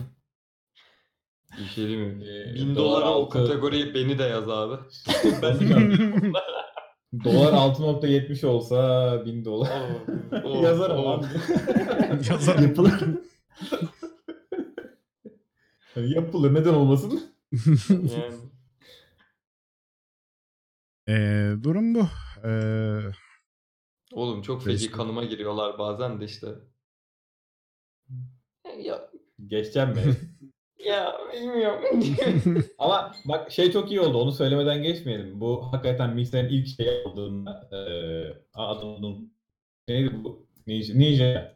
Bir 1.59 1.64
şey 1.64 1.85
değil 1.89 1.99
mi? 1.99 2.24
Ee, 2.24 2.55
1000 2.55 2.74
dolar 2.76 3.01
dolara 3.01 3.14
o 3.14 3.28
kategoriyi 3.28 3.95
beni 3.95 4.18
de 4.18 4.22
yaz 4.22 4.49
abi. 4.49 4.82
ben 5.43 5.59
Dolar 7.25 7.53
6.70 7.53 8.47
olsa 8.47 9.23
1000 9.27 9.45
dolar. 9.45 9.83
Yazarım 10.62 11.07
abi. 11.07 11.27
Yazarım. 12.31 12.62
Yapılır. 12.62 13.01
Yapılır 15.97 16.55
neden 16.55 16.75
olmasın? 16.75 17.23
Yani. 17.91 18.35
Ee, 21.09 21.53
durum 21.62 21.95
bu. 21.95 22.07
Ee, 22.45 23.01
Oğlum 24.12 24.43
çok 24.43 24.65
feci 24.65 24.91
kanıma 24.91 25.25
giriyorlar 25.25 25.79
bazen 25.79 26.21
de 26.21 26.25
işte. 26.25 26.47
Ya, 28.83 29.11
Geçeceğim 29.47 29.89
mi? 29.89 30.03
Ya 30.87 31.12
bilmiyorum. 31.32 31.82
Ama 32.78 33.12
bak 33.24 33.51
şey 33.53 33.72
çok 33.72 33.91
iyi 33.91 34.01
oldu. 34.01 34.18
Onu 34.18 34.32
söylemeden 34.32 34.82
geçmeyelim. 34.82 35.41
Bu 35.41 35.72
hakikaten 35.72 36.14
Mixer'in 36.14 36.49
ilk 36.49 36.66
şey 36.66 37.03
aldığında 37.07 37.68
eee 37.72 38.43
adının 38.55 39.32
neydi 39.89 40.24
bu? 40.24 40.47
Ninja. 40.66 40.95
Ninja. 40.95 41.55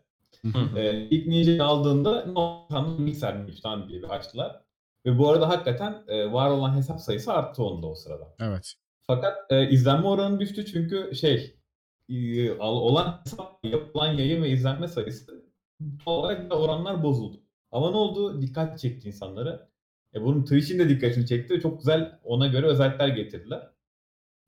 Eee 0.77 1.09
ilk 1.11 1.27
Ninja'yı 1.27 1.65
aldığında 1.65 2.27
Nokan'ın 2.27 3.03
Mixer'miş 3.03 3.65
lan 3.67 3.89
diye 3.89 4.03
bir 4.03 4.09
açtılar. 4.11 4.61
Ve 5.07 5.19
bu 5.19 5.29
arada 5.29 5.49
hakikaten 5.49 6.03
eee, 6.09 6.33
var 6.33 6.51
olan 6.51 6.77
hesap 6.77 7.01
sayısı 7.01 7.33
arttı 7.33 7.63
onda 7.65 7.87
o 7.87 7.95
sırada. 7.95 8.35
evet. 8.41 8.75
Fakat 9.07 9.39
e, 9.51 9.71
izlenme 9.71 10.09
oranı 10.09 10.41
düştü 10.41 10.67
çünkü 10.67 11.15
şey 11.17 11.57
e, 12.09 12.53
olan 12.53 13.21
hesap, 13.25 13.65
yapılan 13.65 14.13
yayın 14.13 14.43
ve 14.43 14.49
izlenme 14.51 14.89
sayısı 14.89 15.45
olarak 16.07 16.51
da 16.51 16.59
oranlar 16.59 17.03
bozuldu. 17.03 17.41
Ama 17.73 17.91
ne 17.91 17.97
oldu? 17.97 18.43
Dikkat 18.43 18.79
çekti 18.79 19.09
insanları. 19.09 19.69
E 20.15 20.23
bunun 20.23 20.43
Twitch'in 20.43 20.79
de 20.79 20.89
dikkatini 20.89 21.27
çekti. 21.27 21.61
Çok 21.61 21.79
güzel 21.79 22.19
ona 22.25 22.47
göre 22.47 22.67
özellikler 22.67 23.09
getirdiler. 23.09 23.69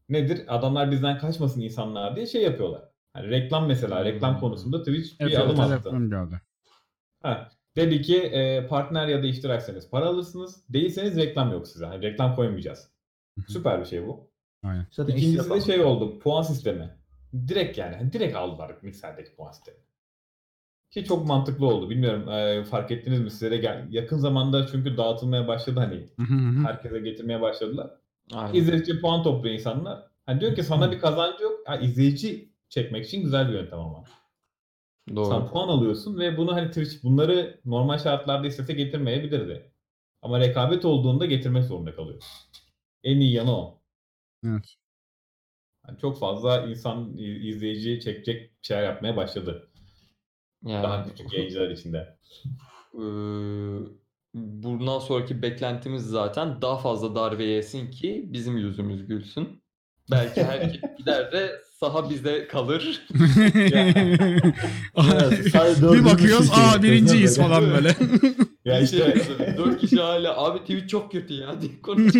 Nedir? 0.09 0.45
Adamlar 0.49 0.91
bizden 0.91 1.18
kaçmasın 1.18 1.61
insanlar 1.61 2.16
diye 2.16 2.27
şey 2.27 2.43
yapıyorlar. 2.43 2.83
Hani 3.12 3.31
reklam 3.31 3.66
mesela 3.66 4.05
reklam 4.05 4.33
Hmm. 4.35 4.41
konusunda 4.41 4.79
Twitch 4.79 5.11
Evet, 5.21 5.33
bir 5.33 5.39
adım 5.39 5.51
evet, 5.51 5.61
attı. 5.61 5.73
yapmam 5.89 6.11
geldi. 6.11 6.41
Ha, 7.23 7.51
dedi 7.77 8.03
ki 8.03 8.18
e, 8.23 8.66
partner 8.66 9.09
ya 9.09 9.23
da 9.23 9.27
iştirakseniz 9.27 9.91
para 9.91 10.07
alırsınız. 10.07 10.64
Değilseniz 10.68 11.16
reklam 11.16 11.53
yok 11.53 11.68
size. 11.68 11.87
Hani 11.87 12.03
reklam 12.03 12.35
koymayacağız. 12.37 12.91
Süper 13.49 13.81
bir 13.81 13.85
şey 13.87 14.07
bu. 14.07 14.31
Aynen. 14.62 14.87
Zaten 14.91 15.16
İkincisi 15.16 15.51
de 15.51 15.61
şey 15.61 15.81
oldu. 15.83 16.18
Puan 16.18 16.43
sistemi. 16.43 16.97
Direkt 17.49 17.79
yani. 17.79 17.97
hani 17.97 18.12
Direkt 18.12 18.37
aldılar 18.37 18.77
Mixer'deki 18.83 19.37
puan 19.37 19.53
sistemi. 19.53 19.79
Ki 20.91 21.05
çok 21.05 21.26
mantıklı 21.26 21.66
oldu. 21.66 21.91
Bilmiyorum 21.91 22.28
e, 22.28 22.64
fark 22.64 22.91
ettiniz 22.91 23.20
mi 23.20 23.30
size 23.30 23.51
de 23.51 23.57
gel- 23.57 23.86
yakın 23.91 24.18
zamanda 24.18 24.66
çünkü 24.66 24.97
dağıtılmaya 24.97 25.49
başladı 25.49 25.80
hani 25.80 26.09
herkese 26.66 27.01
getirmeye 27.01 27.41
başladılar. 27.41 27.91
Aynen. 28.32 28.55
İzledikçe 28.55 29.01
puan 29.01 29.22
topluyor 29.22 29.55
insanlar. 29.55 30.07
Hani 30.26 30.41
diyor 30.41 30.55
ki 30.55 30.62
sana 30.62 30.93
bir 30.93 30.99
kazancı 30.99 31.43
yok. 31.43 31.61
Ha, 31.66 31.76
izleyici 31.76 32.53
çekmek 32.68 33.07
için 33.07 33.22
güzel 33.22 33.49
bir 33.49 33.53
yöntem 33.53 33.78
ama. 33.78 34.05
Sen 35.09 35.16
Doğru. 35.16 35.51
puan 35.51 35.68
alıyorsun 35.68 36.18
ve 36.18 36.36
bunu 36.36 36.55
hani 36.55 36.68
Twitch 36.68 37.05
bunları 37.05 37.61
normal 37.64 37.99
şartlarda 37.99 38.47
istese 38.47 38.72
getirmeyebilirdi. 38.72 39.72
Ama 40.22 40.41
rekabet 40.41 40.84
olduğunda 40.84 41.26
getirmek 41.26 41.64
zorunda 41.64 41.95
kalıyor. 41.95 42.22
En 43.05 43.20
iyi 43.20 43.32
yanı 43.32 43.57
o. 43.57 43.80
Evet. 44.45 44.74
Yani 45.88 45.99
çok 45.99 46.18
fazla 46.18 46.66
insan 46.66 47.16
izleyici 47.16 48.01
çekecek 48.01 48.53
şeyler 48.62 48.82
yapmaya 48.84 49.16
başladı. 49.16 49.70
Yani, 50.65 50.83
Daha 50.83 51.05
küçük 51.05 51.33
yayıncılar 51.33 51.71
içinde. 51.71 52.17
eee, 52.95 53.89
bundan 54.35 54.99
sonraki 54.99 55.43
beklentimiz 55.43 56.03
zaten 56.07 56.63
daha 56.63 56.79
fazla 56.79 57.15
darbe 57.15 57.45
yesin 57.45 57.91
ki 57.91 58.25
bizim 58.29 58.57
yüzümüz 58.57 59.07
gülsün. 59.07 59.63
Belki 60.11 60.45
herkes 60.45 60.81
gider 60.99 61.33
de 61.33 61.51
saha 61.81 62.11
bizde 62.11 62.47
kalır. 62.49 63.03
Evet, 65.13 65.51
sadece 65.53 65.93
bir 65.93 66.05
bakıyoruz 66.05 66.51
aa 66.53 66.83
birinciyiz 66.83 67.39
böyle. 67.39 67.49
falan 67.49 67.71
böyle. 67.71 67.95
Ya 68.65 68.87
Şey, 68.87 68.99
işte 69.17 69.55
dört 69.59 69.81
kişi 69.81 69.97
hala 69.97 70.37
abi 70.45 70.59
Twitch 70.59 70.89
çok 70.89 71.13
kötü 71.13 71.35
ya 71.35 71.61
diye 71.61 71.81
konuş. 71.83 72.15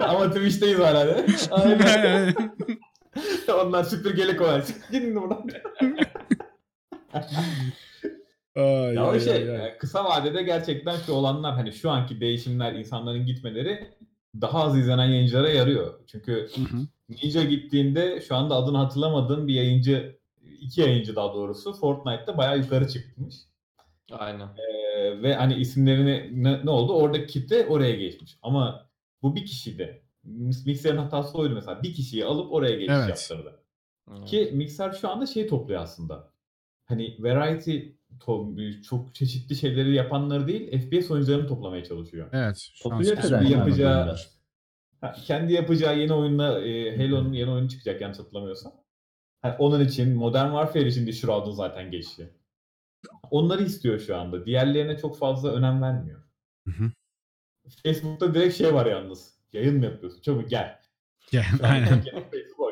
ama 0.00 0.30
Twitch'teyiz 0.30 0.78
hala? 0.78 1.24
Aynen. 1.50 2.34
Onlar 3.64 3.84
süpürgeli 3.84 4.36
koyar. 4.36 4.64
Gidin 4.92 5.16
buradan. 5.16 5.46
Ay, 8.56 8.94
Ya 8.94 9.06
o 9.06 9.08
ay, 9.08 9.20
şey 9.20 9.32
ay, 9.32 9.60
ay. 9.60 9.68
e, 9.68 9.78
kısa 9.78 10.04
vadede 10.04 10.42
gerçekten 10.42 10.96
şu 10.96 11.12
olanlar 11.12 11.54
hani 11.54 11.72
şu 11.72 11.90
anki 11.90 12.20
değişimler 12.20 12.72
insanların 12.72 13.26
gitmeleri 13.26 13.88
daha 14.40 14.62
az 14.64 14.78
izlenen 14.78 15.06
yayıncılara 15.06 15.48
yarıyor. 15.50 15.94
Çünkü 16.06 16.48
Hı 16.54 16.60
hı. 16.60 16.86
Ninja 17.08 17.44
gittiğinde 17.44 18.20
şu 18.20 18.36
anda 18.36 18.54
adını 18.54 18.76
hatırlamadığım 18.76 19.48
bir 19.48 19.54
yayıncı 19.54 20.18
iki 20.60 20.80
yayıncı 20.80 21.16
daha 21.16 21.34
doğrusu 21.34 21.72
Fortnite'da 21.72 22.36
bayağı 22.38 22.58
yukarı 22.58 22.88
çıkmış. 22.88 23.34
Aynen. 24.12 24.48
Ee, 24.48 25.22
ve 25.22 25.34
hani 25.34 25.54
isimlerini 25.54 26.44
ne, 26.44 26.66
ne 26.66 26.70
oldu? 26.70 26.92
Oradaki 26.92 27.26
kitle 27.26 27.66
oraya 27.66 27.96
geçmiş. 27.96 28.38
Ama 28.42 28.88
bu 29.22 29.34
bir 29.36 29.46
kişiydi. 29.46 30.02
Mixer'in 30.66 30.96
hatası 30.96 31.38
oydu 31.38 31.54
mesela. 31.54 31.82
Bir 31.82 31.94
kişiyi 31.94 32.24
alıp 32.24 32.52
oraya 32.52 32.76
geçiş 32.76 32.94
Evet. 32.96 33.08
yaptırdı. 33.08 33.58
Ki 34.26 34.50
Mixer 34.54 34.92
şu 34.92 35.08
anda 35.08 35.26
şey 35.26 35.46
topluyor 35.46 35.82
aslında. 35.82 36.30
Hani 36.88 37.16
variety 37.18 37.78
to- 38.20 38.82
çok 38.82 39.14
çeşitli 39.14 39.56
şeyleri 39.56 39.94
yapanları 39.94 40.46
değil, 40.48 40.70
FPS 40.80 41.10
oyuncularını 41.10 41.46
toplamaya 41.48 41.84
çalışıyor. 41.84 42.28
Evet. 42.32 42.56
şu 42.74 42.88
an 42.92 42.98
Topluyor 42.98 43.16
yok. 43.42 43.50
yapacağı- 43.50 44.16
Ha, 45.00 45.12
kendi 45.26 45.52
yapacağı 45.52 45.98
yeni 45.98 46.12
oyunla 46.12 46.60
e, 46.64 46.96
Halo'nun 46.96 47.32
yeni 47.32 47.50
oyunu 47.50 47.68
çıkacak 47.68 48.00
yanlış 48.00 48.18
hatırlamıyorsam. 48.18 48.72
Ha, 49.42 49.56
onun 49.58 49.80
için 49.84 50.14
Modern 50.14 50.46
Warfare 50.50 50.88
için 50.88 51.06
de 51.06 51.12
Shroud'un 51.12 51.52
zaten 51.52 51.90
geçti. 51.90 52.34
Onları 53.30 53.62
istiyor 53.62 53.98
şu 53.98 54.16
anda. 54.16 54.46
Diğerlerine 54.46 54.98
çok 54.98 55.18
fazla 55.18 55.52
önem 55.52 55.82
vermiyor. 55.82 56.22
Hı 56.68 56.70
hı. 56.70 56.90
Facebook'ta 57.82 58.34
direkt 58.34 58.54
şey 58.56 58.74
var 58.74 58.86
yalnız. 58.86 59.38
Yayın 59.52 59.76
mı 59.78 59.84
yapıyorsun? 59.84 60.20
Çabuk 60.22 60.50
gel. 60.50 60.78
Gel, 61.32 61.44
Aynen. 61.62 62.04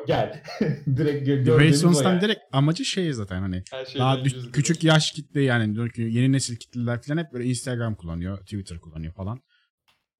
Gel. 0.06 0.42
direkt 0.96 1.28
gö- 1.28 1.44
Wastelands'tan 1.46 2.12
yani. 2.12 2.20
direkt 2.20 2.40
amacı 2.52 2.84
şey 2.84 3.12
zaten 3.12 3.40
hani 3.40 3.62
daha 3.98 4.24
düş- 4.24 4.50
küçük 4.52 4.84
yaş 4.84 5.12
kitle 5.12 5.42
yani 5.42 5.90
yeni 5.96 6.32
nesil 6.32 6.56
kitleler 6.56 7.02
falan 7.02 7.18
hep 7.18 7.32
böyle 7.32 7.44
Instagram 7.44 7.94
kullanıyor, 7.94 8.38
Twitter 8.38 8.78
kullanıyor 8.80 9.12
falan. 9.12 9.40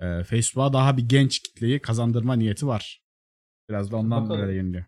Ee, 0.01 0.25
Facebook'a 0.25 0.73
daha 0.73 0.97
bir 0.97 1.09
genç 1.09 1.39
kitleyi 1.39 1.81
kazandırma 1.81 2.35
niyeti 2.35 2.67
var. 2.67 3.03
Biraz 3.69 3.91
da 3.91 3.97
ondan 3.97 4.25
Bakalım. 4.25 4.41
böyle 4.41 4.57
yeniliyor. 4.57 4.85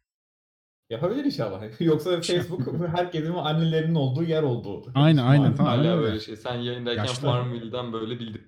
Yapabilir 0.91 1.25
inşallah. 1.25 1.81
Yoksa 1.81 2.21
Facebook 2.21 2.89
herkesin 2.97 3.33
annelerinin 3.33 3.95
olduğu 3.95 4.25
yer 4.25 4.43
oldu. 4.43 4.93
Aynen, 4.95 5.23
aynen, 5.23 5.55
tamam. 5.55 5.79
Hala 5.79 5.97
öyle. 5.97 6.03
böyle 6.03 6.21
şey. 6.21 6.37
Sen 6.37 6.55
yayındayken 6.55 7.05
Yaşlı. 7.05 7.23
Farmville'den 7.23 7.93
böyle 7.93 8.21
bildir. 8.21 8.43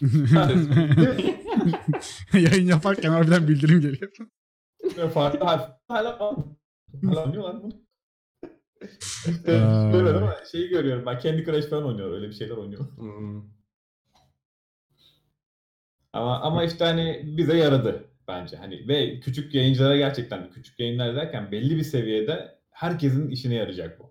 Yayın 2.32 2.66
yaparken 2.66 3.10
harbiden 3.10 3.48
bildirim 3.48 3.80
geliyor. 3.80 4.12
Farklı 5.14 5.44
harf. 5.44 5.70
Hala? 5.88 6.18
Hala 6.18 7.24
oynuyorlar 7.24 7.54
mı? 7.54 7.68
işte 9.28 9.52
Ee. 9.52 9.92
bilmiyorum 9.92 10.22
ama 10.22 10.36
şeyi 10.52 10.68
görüyorum. 10.68 11.06
Ben 11.06 11.18
Candy 11.18 11.44
Crush 11.44 11.66
falan 11.66 11.86
oynuyor. 11.86 12.10
Öyle 12.10 12.28
bir 12.28 12.34
şeyler 12.34 12.56
oynuyor. 12.56 12.96
Hmm. 12.96 13.42
Ama 16.12 16.40
ama 16.40 16.64
işte 16.64 16.84
hani 16.84 17.22
bize 17.24 17.56
yaradı 17.56 18.04
bence. 18.28 18.56
Hani 18.56 18.88
ve 18.88 19.20
küçük 19.20 19.54
yayıncılara 19.54 19.96
gerçekten 19.96 20.50
küçük 20.50 20.80
yayınlar 20.80 21.16
derken 21.16 21.52
belli 21.52 21.76
bir 21.76 21.82
seviyede 21.82 22.58
herkesin 22.70 23.30
işine 23.30 23.54
yarayacak 23.54 24.00
bu. 24.00 24.10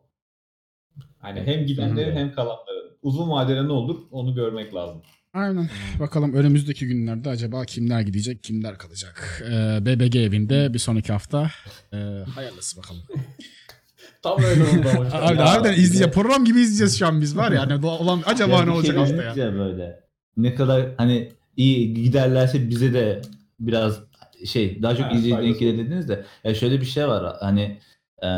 Hani 1.20 1.42
hem 1.42 1.66
gidenlerin 1.66 2.16
hem 2.16 2.32
kalanların. 2.32 2.98
Uzun 3.02 3.30
vadede 3.30 3.68
ne 3.68 3.72
olur 3.72 4.00
onu 4.12 4.36
görmek 4.36 4.74
lazım. 4.76 5.02
Aynen. 5.36 5.70
Bakalım 6.00 6.34
önümüzdeki 6.34 6.88
günlerde 6.88 7.30
acaba 7.30 7.66
kimler 7.66 8.02
gidecek, 8.02 8.44
kimler 8.44 8.78
kalacak. 8.78 9.44
Ee, 9.52 9.86
BBG 9.86 10.16
evinde 10.16 10.74
bir 10.74 10.80
sonraki 10.80 11.14
hafta. 11.14 11.52
Ee, 11.94 11.98
hayırlısı 12.36 12.78
bakalım. 12.78 13.02
Tam 14.24 14.44
öyle 14.44 14.64
oldu 14.64 14.90
ama. 14.96 15.06
işte. 15.06 15.18
Abi, 15.18 15.38
harbiden 15.38 15.74
izleyeceğiz. 15.74 16.14
Program 16.14 16.46
gibi 16.46 16.60
izleyeceğiz 16.60 17.00
şu 17.00 17.08
an 17.08 17.22
biz 17.22 17.38
var 17.38 17.52
ya. 17.52 17.62
Hani 17.62 17.86
olan, 17.86 18.22
acaba 18.26 18.64
ne 18.64 18.72
olacak 18.72 18.96
şey 18.96 19.00
hafta 19.00 19.18
dediniz 19.18 19.38
ya. 19.38 19.54
böyle. 19.54 20.00
Ne 20.38 20.56
kadar 20.56 20.96
hani 20.98 21.32
iyi 21.58 21.94
giderlerse 21.94 22.70
bize 22.70 22.94
de 22.94 23.22
biraz 23.60 24.00
şey 24.46 24.84
daha 24.84 24.96
çok 24.96 25.14
izleyici 25.14 25.42
denk 25.42 25.60
gelir 25.60 25.78
dediniz 25.78 26.10
de 26.10 26.26
ya 26.44 26.56
şöyle 26.56 26.82
bir 26.82 26.86
şey 26.86 27.08
var 27.08 27.36
hani 27.40 27.80
e, 28.24 28.30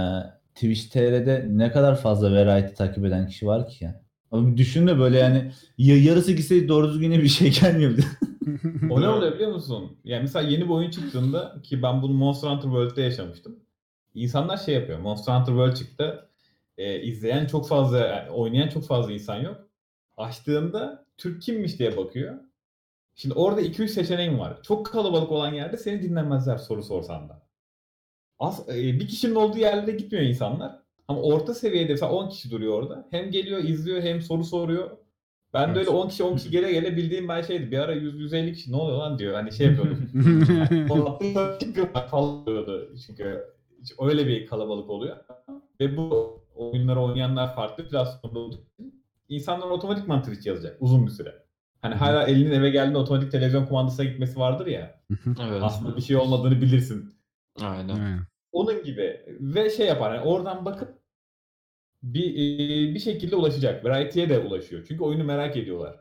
Twitch 0.56 0.92
TR'de 0.92 1.46
ne 1.50 1.72
kadar 1.72 2.02
fazla 2.02 2.32
variety 2.32 2.74
takip 2.74 3.06
eden 3.06 3.28
kişi 3.28 3.48
var 3.48 3.68
ki 3.70 3.84
ya. 3.84 4.07
Ama 4.32 4.48
bir 4.52 4.58
düşün 4.58 4.88
de 4.88 5.00
böyle 5.00 5.18
yani 5.18 5.52
ya- 5.78 6.04
yarısı 6.04 6.32
gitse 6.32 6.68
doğru 6.68 6.90
düzgün 6.90 7.12
yine 7.12 7.24
bir 7.24 7.28
şey 7.28 7.52
gelmiyor. 7.62 7.94
O 8.90 9.02
ne 9.02 9.08
oluyor 9.10 9.34
biliyor 9.36 9.52
musun? 9.54 9.98
Yani 10.04 10.22
mesela 10.22 10.50
yeni 10.50 10.64
bir 10.64 10.70
oyun 10.70 10.90
çıktığında 10.90 11.56
ki 11.64 11.82
ben 11.84 12.02
bunu 12.02 12.14
Monster 12.14 12.48
Hunter 12.50 12.64
World'de 12.70 13.02
yaşamıştım. 13.02 13.60
İnsanlar 14.16 14.58
şey 14.58 14.76
yapıyor. 14.76 15.00
Monster 15.00 15.34
Hunter 15.34 15.52
World 15.54 15.76
çıktı. 15.76 16.30
Ee, 16.78 17.02
izleyen 17.02 17.46
çok 17.46 17.68
fazla, 17.68 17.98
yani 17.98 18.30
oynayan 18.30 18.68
çok 18.68 18.88
fazla 18.88 19.12
insan 19.12 19.36
yok. 19.36 19.58
Açtığında 20.18 21.06
Türk 21.18 21.42
kimmiş 21.42 21.80
diye 21.80 21.98
bakıyor. 21.98 22.36
Şimdi 23.16 23.36
orada 23.36 23.62
2-3 23.62 23.88
seçeneğin 23.88 24.40
var. 24.40 24.58
Çok 24.64 24.86
kalabalık 24.86 25.32
olan 25.32 25.54
yerde 25.54 25.78
seni 25.78 26.04
dinlemezler 26.04 26.58
soru 26.58 26.84
sorsan 26.84 27.30
da. 27.30 27.42
Az, 28.40 28.70
e, 28.70 28.76
bir 28.76 29.08
kişinin 29.08 29.36
olduğu 29.36 29.58
yerlere 29.58 29.92
gitmiyor 29.92 30.26
insanlar. 30.26 30.80
Ama 31.08 31.22
orta 31.22 31.54
seviyede 31.54 31.92
mesela 31.92 32.12
10 32.12 32.30
kişi 32.30 32.52
duruyor 32.52 32.74
orada. 32.74 33.08
Hem 33.12 33.32
geliyor, 33.32 33.60
izliyor, 33.64 34.02
hem 34.02 34.22
soru 34.22 34.44
soruyor. 34.44 34.90
Ben 35.54 35.68
de 35.68 35.72
Evet. 35.78 35.78
öyle 35.78 35.90
10 35.90 36.10
kişi 36.10 36.24
10 36.24 36.36
kişi 36.38 36.52
gele 36.52 36.72
gele 36.72 36.98
bildiğim 36.98 37.28
ben 37.28 37.42
şeydi. 37.42 37.72
Bir 37.72 37.78
ara 37.80 37.94
100 37.94 38.20
150 38.20 38.54
kişi 38.54 38.72
ne 38.72 38.76
oluyor 38.76 38.98
lan 38.98 39.20
diyor. 39.20 39.34
Hani 39.34 39.52
şey 39.52 39.68
yapıyordum. 39.68 40.10
falan 42.10 42.46
diyordu 42.46 42.96
çünkü 43.08 43.44
hiç 43.82 43.94
öyle 44.00 44.28
bir 44.28 44.48
kalabalık 44.48 44.90
oluyor. 44.90 45.18
Ve 45.82 45.98
bu 45.98 46.40
oyunları 46.56 47.00
oynayanlar 47.02 47.56
farklı 47.56 47.88
platformda 47.88 48.40
olduğu 48.40 48.56
için 48.56 49.04
insanlar 49.30 49.68
otomatikman 49.68 50.22
Twitch 50.22 50.48
yazacak 50.48 50.78
uzun 50.80 51.06
bir 51.06 51.12
süre. 51.12 51.36
Hani 51.82 51.96
hala 51.96 52.24
elinin 52.24 52.52
eve 52.52 52.70
geldiğinde 52.70 52.98
otomatik 52.98 53.32
televizyon 53.32 53.66
kumandasına 53.66 54.06
gitmesi 54.06 54.40
vardır 54.40 54.68
ya. 54.68 55.00
Evet. 55.28 55.62
Aslında 55.62 55.96
bir 55.98 56.02
şey 56.02 56.18
olmadığını 56.18 56.62
bilirsin. 56.62 57.14
Aynen. 57.62 57.90
Aynen. 57.96 58.20
Onun 58.52 58.84
gibi 58.84 59.22
ve 59.40 59.70
şey 59.70 59.88
yapar 59.88 60.16
yani 60.16 60.26
oradan 60.26 60.66
bakıp 60.66 60.97
bir 62.04 62.34
e, 62.34 62.94
bir 62.94 63.00
şekilde 63.00 63.36
ulaşacak. 63.36 63.86
Variety'ye 63.86 64.30
de 64.30 64.40
ulaşıyor. 64.40 64.86
Çünkü 64.88 65.04
oyunu 65.04 65.24
merak 65.24 65.58
ediyorlar. 65.58 66.00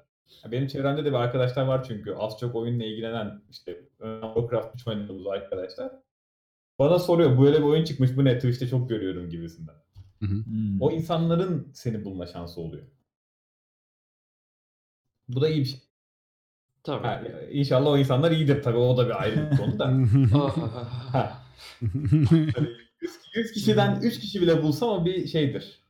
Benim 0.50 0.66
çevremde 0.68 1.04
de 1.04 1.08
bir 1.08 1.16
arkadaşlar 1.16 1.66
var 1.66 1.84
çünkü 1.88 2.14
az 2.14 2.38
çok 2.40 2.54
oyunla 2.54 2.84
ilgilenen 2.84 3.42
işte 3.50 3.80
Warcraft 3.98 4.74
3 4.74 4.86
oynadığımız 4.88 5.26
arkadaşlar. 5.26 5.92
Bana 6.78 6.98
soruyor 6.98 7.42
böyle 7.42 7.58
bir 7.58 7.62
oyun 7.62 7.84
çıkmış 7.84 8.16
bu 8.16 8.24
ne 8.24 8.34
Twitch'te 8.38 8.68
çok 8.68 8.88
görüyorum 8.88 9.30
gibisinden. 9.30 9.74
Hmm. 10.18 10.82
O 10.82 10.90
insanların 10.90 11.70
seni 11.74 12.04
bulma 12.04 12.26
şansı 12.26 12.60
oluyor. 12.60 12.86
Bu 15.28 15.40
da 15.40 15.48
iyi 15.48 15.60
bir 15.60 15.64
şey. 15.64 15.80
Tabii. 16.82 17.06
Ha, 17.06 17.22
inşallah 17.50 17.90
o 17.90 17.98
insanlar 17.98 18.30
iyidir 18.30 18.62
tabii 18.62 18.78
o 18.78 18.96
da 18.96 19.06
bir 19.06 19.22
ayrı 19.22 19.50
bir 19.50 19.56
konu 19.56 19.78
da. 19.78 19.92
Ha. 21.12 21.42
100, 23.00 23.20
100 23.34 23.52
kişiden 23.52 24.00
3 24.02 24.20
kişi 24.20 24.42
bile 24.42 24.62
bulsam 24.62 24.88
o 24.88 25.04
bir 25.04 25.26
şeydir. 25.26 25.85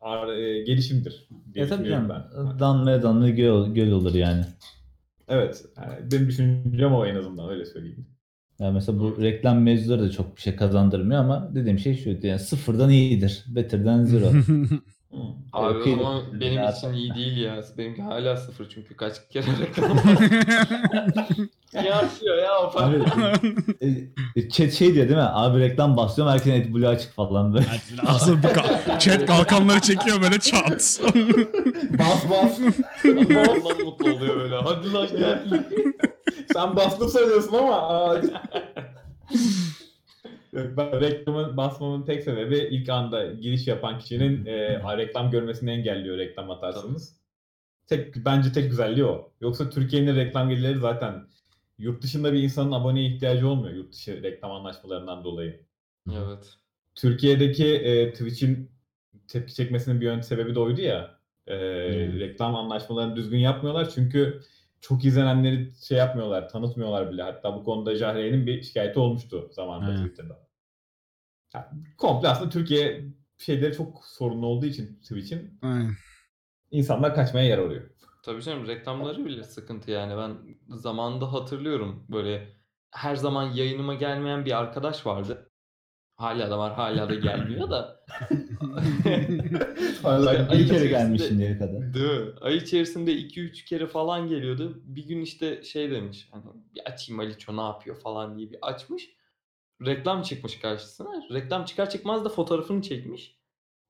Ar- 0.00 0.28
e, 0.32 0.62
gelişimdir 0.62 1.28
diye 1.54 1.64
Ya 1.64 1.68
tabii 1.68 1.88
canım. 1.88 2.08
ben. 2.08 2.58
Damlaya 2.58 3.02
damlaya 3.02 3.34
göl, 3.34 3.74
göl 3.74 3.90
olur 3.92 4.14
yani. 4.14 4.44
Evet. 5.28 5.64
Yani 5.76 6.12
benim 6.12 6.28
düşüncem 6.28 6.94
o 6.94 7.06
en 7.06 7.14
azından 7.14 7.50
öyle 7.50 7.64
söyleyeyim. 7.64 8.06
Yani 8.60 8.74
mesela 8.74 8.98
bu 9.00 9.22
reklam 9.22 9.62
mevzuları 9.62 10.02
da 10.02 10.10
çok 10.10 10.36
bir 10.36 10.40
şey 10.42 10.56
kazandırmıyor 10.56 11.20
ama 11.20 11.54
dediğim 11.54 11.78
şey 11.78 11.96
şu 11.96 12.26
yani 12.26 12.38
sıfırdan 12.38 12.90
iyidir. 12.90 13.44
Better'dan 13.48 14.04
zero. 14.04 14.32
Hı. 15.10 15.16
Abi 15.52 15.78
o 15.78 15.96
zaman 15.96 16.22
benim 16.40 16.62
için 16.70 16.92
iyi 16.92 17.14
değil 17.14 17.36
ya. 17.36 17.64
Benimki 17.78 18.02
hala 18.02 18.36
sıfır 18.36 18.68
çünkü 18.68 18.96
kaç 18.96 19.28
kere 19.30 19.44
reklam 19.60 19.98
Yansıyor 21.84 22.38
ya 22.38 22.50
o 22.60 22.78
Abi, 22.78 22.96
e, 23.80 23.86
e, 24.40 24.48
chat 24.48 24.72
şey 24.72 24.94
diyor 24.94 25.08
değil 25.08 25.16
mi? 25.18 25.26
Abi 25.32 25.60
reklam 25.60 25.96
basıyorum 25.96 26.32
herkesin 26.32 26.52
et 26.60 26.74
blue 26.74 26.88
açık 26.88 27.12
falan 27.12 27.54
böyle. 27.54 27.66
Nasıl 28.04 28.38
bir 28.38 28.48
ka- 28.48 28.98
chat 28.98 29.26
kalkanları 29.26 29.80
çekiyor 29.80 30.22
böyle 30.22 30.38
çat. 30.38 31.00
Bas 31.98 32.30
bas. 32.30 32.58
Ondan 33.04 33.84
mutlu 33.84 34.12
oluyor 34.14 34.36
böyle. 34.36 34.56
Hadi 34.56 34.92
lan 34.92 35.08
gel. 35.18 35.42
Sen 36.52 36.76
bastım 36.76 37.08
söylüyorsun 37.08 37.54
ama. 37.58 37.76
aa. 37.76 38.16
Ben 40.52 41.00
reklamı 41.00 41.56
basmamın 41.56 42.04
tek 42.04 42.22
sebebi 42.24 42.56
ilk 42.58 42.88
anda 42.88 43.26
giriş 43.32 43.66
yapan 43.66 43.98
kişinin 43.98 44.46
e, 44.46 44.82
reklam 44.96 45.30
görmesini 45.30 45.70
engelliyor 45.70 46.18
reklam 46.18 46.50
atarsanız. 46.50 47.20
Tek 47.86 48.16
bence 48.16 48.52
tek 48.52 48.70
güzelliği 48.70 49.04
o. 49.06 49.32
Yoksa 49.40 49.70
Türkiye'nin 49.70 50.16
reklam 50.16 50.48
gelirleri 50.50 50.78
zaten 50.78 51.28
yurt 51.78 52.02
dışında 52.02 52.32
bir 52.32 52.42
insanın 52.42 52.72
aboneye 52.72 53.08
ihtiyacı 53.14 53.48
olmuyor 53.48 53.74
yurt 53.74 53.92
dışı 53.92 54.22
reklam 54.22 54.50
anlaşmalarından 54.52 55.24
dolayı. 55.24 55.66
Evet. 56.12 56.56
Türkiye'deki 56.94 57.66
e, 57.74 58.12
Twitch'in 58.12 58.70
tepki 59.28 59.54
çekmesinin 59.54 60.00
bir 60.00 60.08
ön 60.10 60.20
sebebi 60.20 60.54
de 60.54 60.60
oydu 60.60 60.80
ya. 60.80 61.20
E, 61.46 61.54
Hmm. 61.88 62.20
Reklam 62.20 62.54
anlaşmalarını 62.56 63.16
düzgün 63.16 63.38
yapmıyorlar 63.38 63.90
çünkü 63.90 64.40
çok 64.80 65.04
izlenenleri 65.04 65.72
şey 65.82 65.98
yapmıyorlar, 65.98 66.48
tanıtmıyorlar 66.48 67.10
bile. 67.12 67.22
Hatta 67.22 67.54
bu 67.56 67.64
konuda 67.64 67.94
Jahre'nin 67.94 68.46
bir 68.46 68.62
şikayeti 68.62 68.98
olmuştu 68.98 69.48
zamanında 69.52 69.90
Aynen. 69.90 70.06
Twitter'da. 70.06 70.50
Ya, 71.54 71.70
komple 71.98 72.28
aslında 72.28 72.50
Türkiye 72.50 73.04
şeyleri 73.38 73.76
çok 73.76 74.04
sorunlu 74.04 74.46
olduğu 74.46 74.66
için 74.66 75.00
Twitch'in 75.00 75.58
Aynen. 75.62 75.92
insanlar 76.70 77.14
kaçmaya 77.14 77.46
yer 77.46 77.58
arıyor. 77.58 77.90
Tabii 78.22 78.42
canım 78.42 78.66
reklamları 78.66 79.24
bile 79.24 79.44
sıkıntı 79.44 79.90
yani. 79.90 80.16
Ben 80.16 80.36
zamanında 80.76 81.32
hatırlıyorum 81.32 82.06
böyle 82.08 82.48
her 82.90 83.16
zaman 83.16 83.50
yayınıma 83.52 83.94
gelmeyen 83.94 84.44
bir 84.44 84.58
arkadaş 84.58 85.06
vardı. 85.06 85.49
Hala 86.20 86.50
da 86.50 86.58
var, 86.58 86.72
hala 86.74 87.08
da 87.08 87.14
gelmiyor 87.14 87.70
da. 87.70 88.04
İşte 90.20 90.48
Bir 90.52 90.68
kere 90.68 90.86
gelmiş 90.86 91.22
şimdiye 91.28 91.58
kadar. 91.58 91.94
Değil 91.94 92.20
mi? 92.20 92.32
Ay 92.40 92.56
içerisinde 92.56 93.12
2-3 93.12 93.64
kere 93.64 93.86
falan 93.86 94.28
geliyordu. 94.28 94.82
Bir 94.84 95.08
gün 95.08 95.20
işte 95.20 95.62
şey 95.64 95.90
demiş. 95.90 96.28
Hani 96.30 96.44
bir 96.74 96.80
açayım 96.92 97.20
Aliço 97.20 97.56
ne 97.56 97.60
yapıyor 97.60 97.96
falan 97.96 98.38
diye 98.38 98.50
bir 98.50 98.58
açmış. 98.62 99.10
Reklam 99.86 100.22
çıkmış 100.22 100.58
karşısına. 100.58 101.22
Reklam 101.32 101.64
çıkar 101.64 101.90
çıkmaz 101.90 102.24
da 102.24 102.28
fotoğrafını 102.28 102.82
çekmiş. 102.82 103.36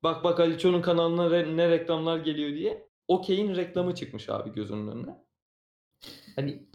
Bak 0.02 0.24
bak 0.24 0.40
Aliço'nun 0.40 0.82
kanalına 0.82 1.26
re- 1.26 1.56
ne 1.56 1.68
reklamlar 1.70 2.18
geliyor 2.18 2.50
diye. 2.50 2.88
Okey'in 3.08 3.56
reklamı 3.56 3.94
çıkmış 3.94 4.28
abi 4.28 4.52
gözünün 4.52 4.88
önüne. 4.88 5.24
Hani 6.36 6.69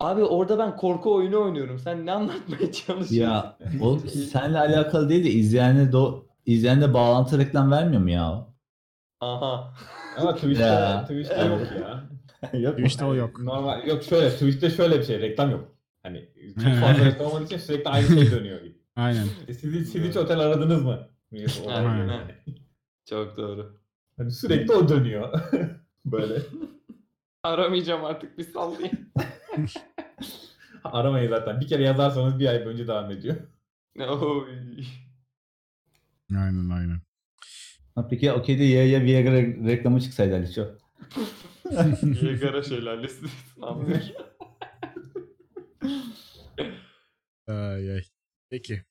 Abi 0.00 0.22
orada 0.24 0.58
ben 0.58 0.76
korku 0.76 1.14
oyunu 1.14 1.42
oynuyorum. 1.44 1.78
Sen 1.78 2.06
ne 2.06 2.12
anlatmaya 2.12 2.72
çalışıyorsun? 2.72 3.14
Ya 3.14 3.58
o 3.82 3.98
seninle 4.32 4.58
alakalı 4.58 5.08
değil 5.08 5.24
de 5.24 5.30
izleyene 5.30 5.92
do 5.92 6.26
izleyene 6.46 6.94
bağlantı 6.94 7.38
reklam 7.38 7.70
vermiyor 7.70 8.02
mu 8.02 8.10
ya? 8.10 8.46
Aha. 9.20 9.74
Ama 10.18 10.34
Twitch'te, 10.34 10.64
Ya. 10.64 11.02
Twitch'te 11.02 11.44
yok 11.44 11.60
ya. 11.80 12.04
Yok 12.60 12.78
mu? 12.78 12.86
İşte 12.86 13.04
o 13.04 13.14
yok. 13.14 13.40
Normal 13.40 13.86
yok 13.86 14.02
şöyle 14.02 14.30
Twitch'te 14.30 14.70
şöyle 14.70 14.98
bir 14.98 15.04
şey 15.04 15.20
reklam 15.20 15.50
yok. 15.50 15.64
Hani 16.02 16.28
çok 16.64 16.72
fazla 16.74 17.04
reklam 17.04 17.26
olmadığı 17.26 17.44
için 17.44 17.58
sürekli 17.58 17.90
aynı 17.90 18.06
şey 18.06 18.30
dönüyor 18.30 18.60
gibi. 18.62 18.76
Aynen. 18.96 19.26
E, 19.48 19.54
Siz, 19.54 19.92
siz 19.92 20.04
hiç 20.04 20.16
otel 20.16 20.38
aradınız 20.38 20.82
mı? 20.84 21.08
Aynen. 21.68 22.20
Çok 23.08 23.36
doğru. 23.36 23.76
Hani 24.16 24.30
sürekli 24.30 24.72
o 24.72 24.88
dönüyor. 24.88 25.40
Böyle. 26.04 26.42
Aramayacağım 27.42 28.04
artık 28.04 28.38
bir 28.38 28.44
sallayayım. 28.44 28.98
Aramayın 30.84 31.28
zaten. 31.30 31.60
Bir 31.60 31.68
kere 31.68 31.82
yazarsanız 31.82 32.38
bir 32.38 32.46
ay 32.46 32.56
önce 32.56 32.88
devam 32.88 33.10
ediyor. 33.10 33.36
Oy. 33.98 34.46
Aynen 36.36 36.68
aynen. 36.70 37.00
Ha, 37.94 38.08
peki 38.10 38.32
okeyde 38.32 38.64
Y'ye 38.64 39.02
Viagra 39.02 39.32
reklamı 39.68 40.00
çıksaydı 40.00 40.34
Aliço. 40.34 40.66
Niagara 42.02 42.62
şelalesi. 42.62 43.26
Anlıyor. 43.62 44.00
Ay, 47.46 47.92
ay. 47.92 48.02
Peki. 48.50 48.84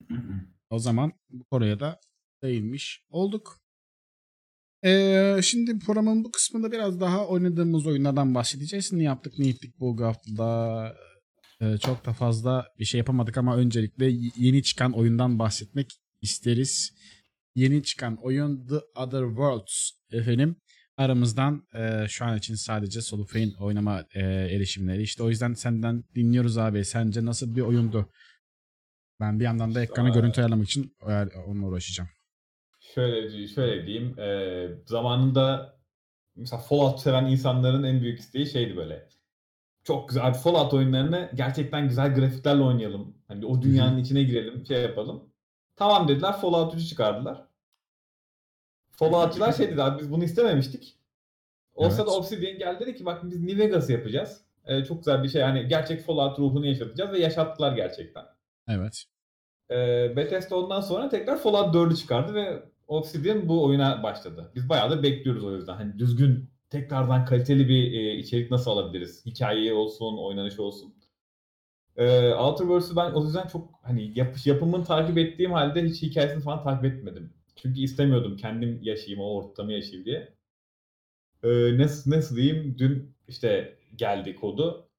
O 0.70 0.80
zaman 0.80 1.14
bu 1.30 1.44
konuya 1.44 1.80
da 1.80 2.00
değinmiş 2.44 3.06
olduk. 3.10 3.60
Ee, 4.86 5.40
şimdi 5.44 5.80
programın 5.80 6.24
bu 6.24 6.32
kısmında 6.32 6.72
biraz 6.72 7.00
daha 7.00 7.28
oynadığımız 7.28 7.88
oyunlardan 7.88 8.36
bahsedeceğiz. 8.36 8.94
Ne 8.94 9.04
yaptık 9.04 9.40
ne 9.40 9.48
ettik 9.50 9.80
bu 9.80 10.02
haftada. 10.04 10.96
Ee, 11.62 11.78
çok 11.78 12.06
da 12.06 12.14
fazla 12.14 12.68
bir 12.80 12.86
şey 12.86 12.98
yapamadık 12.98 13.38
ama 13.38 13.58
öncelikle 13.58 14.14
yeni 14.38 14.64
çıkan 14.64 14.92
oyundan 14.92 15.40
bahsetmek 15.40 15.92
isteriz. 16.22 16.94
Yeni 17.56 17.84
çıkan 17.84 18.18
oyun 18.22 18.68
The 18.68 18.76
Other 18.96 19.28
Worlds 19.28 19.90
efendim. 20.12 20.56
Aramızdan 20.98 21.68
e, 21.76 22.08
şu 22.08 22.26
an 22.26 22.38
için 22.38 22.56
sadece 22.56 23.02
Solufein 23.02 23.54
oynama 23.54 24.06
e, 24.14 24.20
erişimleri. 24.22 25.02
İşte 25.02 25.24
o 25.24 25.30
yüzden 25.30 25.54
senden 25.54 26.04
dinliyoruz 26.16 26.58
abi. 26.58 26.86
Sence 26.86 27.26
nasıl 27.26 27.56
bir 27.56 27.62
oyundu? 27.62 28.10
Ben 29.20 29.40
bir 29.40 29.44
yandan 29.44 29.76
da 29.76 29.82
ekranı 29.84 30.10
görüntü 30.14 30.42
ayarlamak 30.42 30.68
için 30.68 30.96
ayar- 31.02 31.46
onunla 31.48 31.68
uğraşacağım. 31.68 32.10
Şöyle 32.96 33.48
şöyle 33.48 33.88
diyeyim. 33.88 34.20
e, 34.20 34.68
zamanında 34.86 35.76
mesela 36.36 36.62
Fallout 36.62 37.00
seven 37.00 37.26
insanların 37.26 37.84
en 37.84 38.02
büyük 38.02 38.20
isteği 38.20 38.46
şeydi 38.46 38.78
böyle. 38.78 39.08
Çok 39.84 40.10
güzel 40.10 40.34
Fallout 40.34 40.74
oyunlarını 40.74 41.32
gerçekten 41.36 41.88
güzel 41.88 42.16
grafiklerle 42.16 42.64
oynayalım. 42.64 43.18
Hani 43.28 43.46
o 43.46 43.62
dünyanın 43.62 43.98
içine 43.98 44.24
girelim, 44.24 44.66
şey 44.66 44.82
yapalım. 44.82 45.30
Tamam 45.76 46.08
dediler 46.08 46.34
Fallout 46.38 46.74
3'ü 46.74 46.86
çıkardılar. 46.88 47.48
Fallout'çılar 48.92 49.54
şey 49.54 49.70
dedi 49.72 49.84
abi 49.84 50.00
biz 50.02 50.12
bunu 50.12 50.24
istememiştik. 50.24 50.98
O 51.74 51.84
Evet. 51.84 51.94
sırada 51.94 52.12
Obsidian 52.12 52.58
geldi 52.58 52.80
dedi 52.80 52.96
ki 52.96 53.06
bak 53.06 53.24
biz 53.24 53.44
New 53.44 53.64
Vegas 53.64 53.90
yapacağız. 53.90 54.42
E, 54.66 54.86
çok 54.86 54.98
güzel 54.98 55.24
bir 55.24 55.30
şey. 55.30 55.42
Hani 55.42 55.68
gerçek 55.68 56.02
Fallout 56.06 56.40
ruhunu 56.40 56.66
yaşatacağız 56.66 57.12
ve 57.12 57.20
yaşattılar 57.20 57.76
gerçekten. 57.76 58.26
Evet. 58.68 59.04
E, 59.72 59.76
Bethesda 60.16 60.58
ondan 60.58 60.82
sonra 60.82 61.10
tekrar 61.10 61.38
Fallout 61.38 61.76
4'ü 61.76 61.96
çıkardı 61.96 62.34
ve 62.34 62.64
Obsidian 62.88 63.50
bu 63.50 63.64
oyuna 63.66 64.04
başladı. 64.04 64.52
Biz 64.56 64.70
bayağı 64.70 64.92
da 64.92 65.04
bekliyoruz 65.04 65.44
o 65.44 65.56
yüzden. 65.56 65.74
Hani 65.76 66.00
düzgün, 66.00 66.50
tekrardan 66.70 67.26
kaliteli 67.26 67.70
bir 67.70 67.92
e, 67.94 68.16
içerik 68.18 68.52
nasıl 68.52 68.72
alabiliriz? 68.72 69.26
Hikaye 69.26 69.74
olsun, 69.74 70.18
oynanış 70.18 70.60
olsun. 70.60 70.96
E, 71.98 72.34
Outer 72.34 72.66
Worlds'ü 72.66 72.96
ben 72.96 73.12
o 73.12 73.24
yüzden 73.26 73.48
çok 73.48 73.70
hani 73.84 74.20
yap, 74.20 74.36
yapımını 74.46 74.84
takip 74.86 75.18
ettiğim 75.18 75.52
halde 75.52 75.84
hiç 75.84 76.02
hikayesini 76.02 76.44
falan 76.44 76.64
takip 76.64 76.86
etmedim. 76.86 77.34
Çünkü 77.56 77.80
istemiyordum 77.82 78.38
kendim 78.38 78.80
yaşayayım, 78.84 79.22
o 79.22 79.36
ortamı 79.36 79.74
yaşayayım 79.74 80.06
diye. 80.06 80.36
E, 81.44 81.78
nasıl, 81.78 82.12
nasıl 82.12 82.36
diyeyim? 82.36 82.76
Dün 82.80 83.16
işte 83.28 83.78
geldi 83.96 84.36
kodu. 84.36 84.90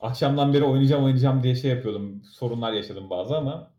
Akşamdan 0.00 0.54
beri 0.54 0.64
oynayacağım 0.64 1.04
oynayacağım 1.04 1.42
diye 1.42 1.54
şey 1.56 1.70
yapıyordum. 1.70 2.22
Sorunlar 2.24 2.72
yaşadım 2.72 3.10
bazı 3.10 3.36
ama 3.36 3.75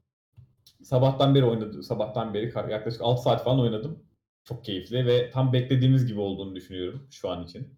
sabahtan 0.83 1.35
beri 1.35 1.45
oynadım. 1.45 1.83
Sabahtan 1.83 2.33
beri 2.33 2.53
yaklaşık 2.71 3.01
6 3.01 3.21
saat 3.21 3.43
falan 3.43 3.59
oynadım. 3.59 4.03
Çok 4.43 4.65
keyifli 4.65 5.05
ve 5.05 5.29
tam 5.29 5.53
beklediğimiz 5.53 6.05
gibi 6.07 6.19
olduğunu 6.19 6.55
düşünüyorum 6.55 7.07
şu 7.11 7.29
an 7.29 7.43
için. 7.43 7.77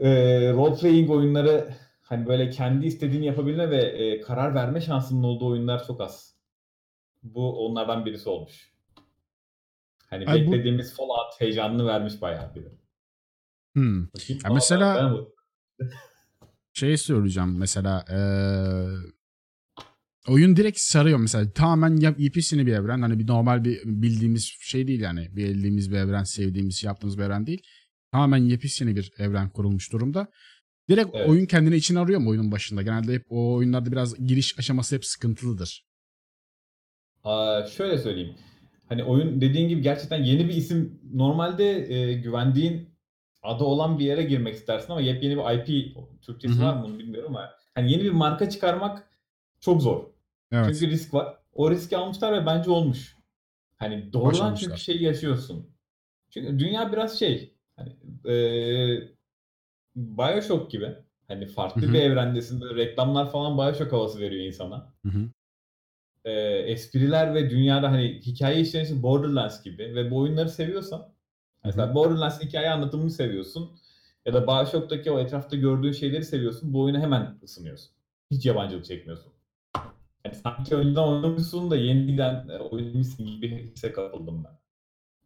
Ee, 0.00 0.52
role 0.52 0.74
playing 0.80 1.10
oyunları 1.10 1.74
hani 2.02 2.26
böyle 2.26 2.50
kendi 2.50 2.86
istediğini 2.86 3.26
yapabilme 3.26 3.70
ve 3.70 3.82
e, 3.82 4.20
karar 4.20 4.54
verme 4.54 4.80
şansının 4.80 5.22
olduğu 5.22 5.46
oyunlar 5.46 5.86
çok 5.86 6.00
az. 6.00 6.36
Bu 7.22 7.66
onlardan 7.66 8.06
birisi 8.06 8.28
olmuş. 8.28 8.72
Hani 10.10 10.26
Ay 10.26 10.46
bu- 10.46 10.52
beklediğimiz 10.52 10.96
Fallout 10.96 11.40
heyecanını 11.40 11.86
vermiş 11.86 12.22
bayağı 12.22 12.54
biri. 12.54 12.68
Hmm. 13.74 14.06
Bakayım. 14.06 14.42
Ya 14.44 14.50
mesela- 14.54 15.26
Şey 16.72 16.96
söyleyeceğim 16.96 17.58
mesela 17.58 18.04
eee, 18.10 18.88
oyun 20.28 20.56
direkt 20.56 20.78
sarıyor 20.78 21.18
mesela 21.18 21.52
tamamen 21.52 21.96
yap 21.96 22.20
yepyeni 22.20 22.66
bir 22.66 22.72
evren 22.72 23.02
hani 23.02 23.18
bir 23.18 23.26
normal 23.26 23.64
bir 23.64 23.80
bildiğimiz 23.84 24.44
şey 24.60 24.88
değil 24.88 25.00
yani 25.00 25.28
bildiğimiz 25.36 25.90
bir 25.90 25.96
evren 25.96 26.24
sevdiğimiz 26.24 26.84
yaptığımız 26.84 27.18
bir 27.18 27.22
evren 27.22 27.46
değil 27.46 27.62
tamamen 28.12 28.38
yepyeni 28.38 28.96
bir 28.96 29.12
evren 29.18 29.50
kurulmuş 29.50 29.92
durumda. 29.92 30.28
Direkt 30.88 31.10
Evet. 31.14 31.28
oyun 31.28 31.46
kendini 31.46 31.76
içine 31.76 31.98
arıyor 31.98 32.20
mu 32.20 32.30
oyunun 32.30 32.52
başında? 32.52 32.82
Genelde 32.82 33.14
hep 33.14 33.26
o 33.30 33.54
oyunlarda 33.54 33.92
biraz 33.92 34.26
giriş 34.26 34.58
aşaması 34.58 34.96
hep 34.96 35.04
sıkıntılıdır. 35.04 35.84
Aa, 37.24 37.66
şöyle 37.66 37.98
söyleyeyim. 37.98 38.34
Hani 38.88 39.04
oyun 39.04 39.40
dediğin 39.40 39.68
gibi 39.68 39.82
gerçekten 39.82 40.24
yeni 40.24 40.48
bir 40.48 40.54
isim 40.54 41.00
normalde 41.14 41.94
e, 41.94 42.12
güvendiğin 42.14 42.88
adı 43.42 43.64
olan 43.64 43.98
bir 43.98 44.04
yere 44.04 44.22
girmek 44.22 44.54
istersin 44.54 44.92
ama 44.92 45.00
yepyeni 45.00 45.36
bir 45.36 45.58
IP 45.58 45.96
Türkçesi 46.22 46.54
Hı 46.54 46.58
hı. 46.58 46.64
var 46.64 46.76
mı 46.76 46.84
bunu 46.84 46.98
bilmiyorum 46.98 47.36
ama 47.36 47.50
hani 47.74 47.92
yeni 47.92 48.02
bir 48.02 48.10
marka 48.10 48.50
çıkarmak 48.50 49.09
çok 49.60 49.82
zor. 49.82 50.04
Evet. 50.52 50.66
Çünkü 50.74 50.92
risk 50.92 51.14
var. 51.14 51.36
O 51.52 51.70
riski 51.70 51.96
almışlar 51.96 52.32
ve 52.32 52.46
bence 52.46 52.70
olmuş. 52.70 53.16
Hani 53.76 54.12
doğrudan 54.12 54.54
çünkü 54.54 54.78
şey 54.78 55.02
yaşıyorsun. 55.02 55.70
Çünkü 56.30 56.58
dünya 56.58 56.92
biraz 56.92 57.18
şey 57.18 57.54
hani 57.76 57.96
e, 58.28 58.34
Bioshock 59.96 60.70
gibi. 60.70 60.96
Hani 61.28 61.46
farklı 61.46 61.82
Hı 61.82 61.86
hı. 61.86 61.92
bir 61.92 62.00
evrendesin. 62.00 62.60
Böyle 62.60 62.74
reklamlar 62.74 63.32
falan 63.32 63.58
Bioshock 63.58 63.92
havası 63.92 64.20
veriyor 64.20 64.44
insana 64.44 64.92
Hı 65.02 65.08
hı. 65.08 65.30
e, 66.24 66.32
espriler 66.58 67.34
ve 67.34 67.50
dünyada 67.50 67.90
hani 67.90 68.20
hikaye 68.26 68.60
işlenişi 68.60 69.02
Borderlands 69.02 69.62
gibi 69.62 69.94
ve 69.94 70.10
bu 70.10 70.18
oyunları 70.18 70.48
seviyorsan 70.50 71.12
mesela 71.64 71.94
Borderlands'ın 71.94 72.46
hikaye 72.46 72.70
anlatımını 72.70 73.10
seviyorsun 73.10 73.70
ya 74.26 74.34
da 74.34 74.46
Bioshock'taki 74.46 75.10
o 75.10 75.18
etrafta 75.18 75.56
gördüğün 75.56 75.92
şeyleri 75.92 76.24
seviyorsun 76.24 76.72
bu 76.72 76.82
oyuna 76.82 77.00
hemen 77.00 77.38
ısınıyorsun. 77.42 77.90
Hiç 78.30 78.46
yabancılık 78.46 78.84
çekmiyorsun. 78.84 79.32
Yani 80.24 80.34
sanki 80.34 80.74
önceden 80.74 81.00
oynamışsın 81.02 81.70
da 81.70 81.76
yeniden 81.76 82.48
e, 82.48 82.58
oynamışsın 82.58 83.26
gibi 83.26 83.42
bir 83.50 83.56
hisse 83.58 83.92
kapıldım 83.92 84.44
ben. 84.44 84.58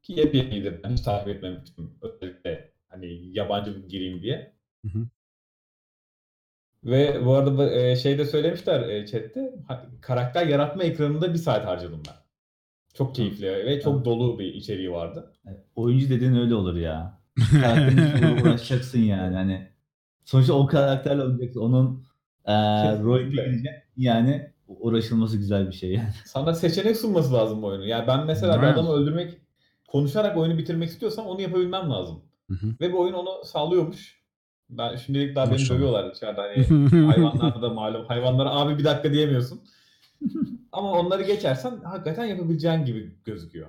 Ki 0.03 0.13
yepyeniydi 0.13 0.81
ben 0.85 0.93
hiç 0.93 1.01
takip 1.01 1.29
etmemiştim 1.29 1.99
özellikle 2.03 2.73
hani 2.89 3.07
yabancı 3.39 3.87
gireyim 3.89 4.23
diye. 4.23 4.55
Hı 4.85 4.99
hı. 4.99 5.07
Ve 6.85 7.25
bu 7.27 7.35
arada 7.35 7.73
e, 7.75 7.97
şeyde 7.97 8.27
söylemişler 8.27 8.89
e, 8.89 9.07
chatte 9.07 9.55
ha- 9.69 9.87
karakter 10.01 10.47
yaratma 10.47 10.83
ekranında 10.85 11.33
bir 11.35 11.39
saat 11.39 11.67
harcadım 11.67 12.03
ben. 12.09 12.15
Çok 12.95 13.15
keyifli 13.15 13.47
ve 13.47 13.81
çok 13.81 14.05
dolu 14.05 14.39
bir 14.39 14.55
içeriği 14.55 14.93
vardı. 14.93 15.33
Oyuncu 15.77 16.11
dediğin 16.11 16.35
öyle 16.35 16.55
olur 16.55 16.77
ya. 16.77 17.21
Karakterin 17.53 18.43
uğraşacaksın 18.43 18.99
yani. 18.99 19.35
Hani 19.37 19.69
sonuçta 20.25 20.53
o 20.53 20.67
karakterle 20.67 21.23
oynayacaksın. 21.23 21.61
Onun 21.61 22.05
Kesinlikle. 22.47 23.31
gireceksin. 23.31 23.69
Yani 23.97 24.54
uğraşılması 24.69 25.37
güzel 25.37 25.67
bir 25.67 25.73
şey 25.73 25.91
yani. 25.93 26.13
Sana 26.25 26.55
seçenek 26.55 26.97
sunması 26.97 27.33
lazım 27.33 27.63
bu 27.63 27.67
oyunu. 27.67 27.87
Yani 27.87 28.07
ben 28.07 28.27
mesela 28.27 28.63
bir 28.63 28.67
adamı 28.67 28.93
öldürmek, 28.93 29.39
konuşarak 29.89 30.37
oyunu 30.37 30.59
bitirmek 30.59 30.89
istiyorsam 30.89 31.27
onu 31.27 31.41
yapabilmem 31.41 31.91
lazım. 31.91 32.23
Hı 32.51 32.55
hı. 32.55 32.67
Ve 32.81 32.93
bu 32.93 33.01
oyun 33.01 33.13
onu 33.13 33.45
sağlıyormuş. 33.45 34.25
Ben 34.71 34.97
şimdilik 34.97 35.37
daha 35.37 35.47
beni 35.47 35.53
Maşallah. 35.53 35.79
dövüyorlar 35.79 36.11
içeride 36.11 36.41
hani 36.41 37.07
hayvanlarda 37.07 37.63
da 37.63 37.69
malum. 37.69 38.07
Hayvanlara 38.07 38.51
abi 38.51 38.79
bir 38.79 38.85
dakika 38.85 39.13
diyemiyorsun. 39.13 39.61
Ama 40.73 40.93
onları 40.93 41.23
geçersen 41.23 41.81
hakikaten 41.85 42.25
yapabileceğin 42.25 42.85
gibi 42.85 43.19
gözüküyor. 43.25 43.69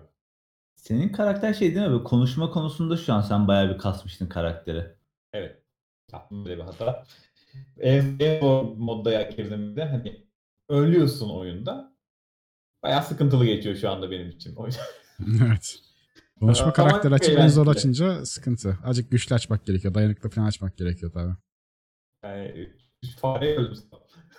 Senin 0.75 1.09
karakter 1.09 1.53
şey 1.53 1.75
değil 1.75 1.85
mi? 1.85 1.91
Böyle 1.91 2.03
konuşma 2.03 2.51
konusunda 2.51 2.97
şu 2.97 3.13
an 3.13 3.21
sen 3.21 3.47
bayağı 3.47 3.73
bir 3.73 3.77
kasmıştın 3.77 4.27
karakteri. 4.27 4.95
Evet. 5.33 5.61
Yaptım 6.13 6.45
böyle 6.45 6.57
bir 6.57 6.63
hata. 6.63 7.03
En, 7.79 8.15
en 8.19 8.39
zor 8.39 8.63
modda 8.63 9.21
girdim 9.21 9.75
de 9.75 9.85
hani 9.85 10.24
ölüyorsun 10.69 11.29
oyunda. 11.29 11.95
Bayağı 12.83 13.03
sıkıntılı 13.03 13.45
geçiyor 13.45 13.75
şu 13.75 13.89
anda 13.89 14.11
benim 14.11 14.29
için. 14.29 14.55
O 14.55 14.65
yüzden- 14.65 14.83
evet. 15.47 15.75
Konuşma 16.39 16.63
Ama 16.63 16.73
karakteri 16.73 17.11
çok 17.11 17.13
açıp 17.13 17.39
en 17.39 17.47
zor 17.47 17.67
açınca 17.67 18.25
sıkıntı. 18.25 18.77
Azıcık 18.83 19.11
güçlü 19.11 19.35
açmak 19.35 19.65
gerekiyor. 19.65 19.93
Dayanıklı 19.93 20.29
falan 20.29 20.47
açmak 20.47 20.77
gerekiyor 20.77 21.11
tabii. 21.11 21.33
Yani 22.23 22.69
fare 23.21 23.55
öldüm. 23.57 23.83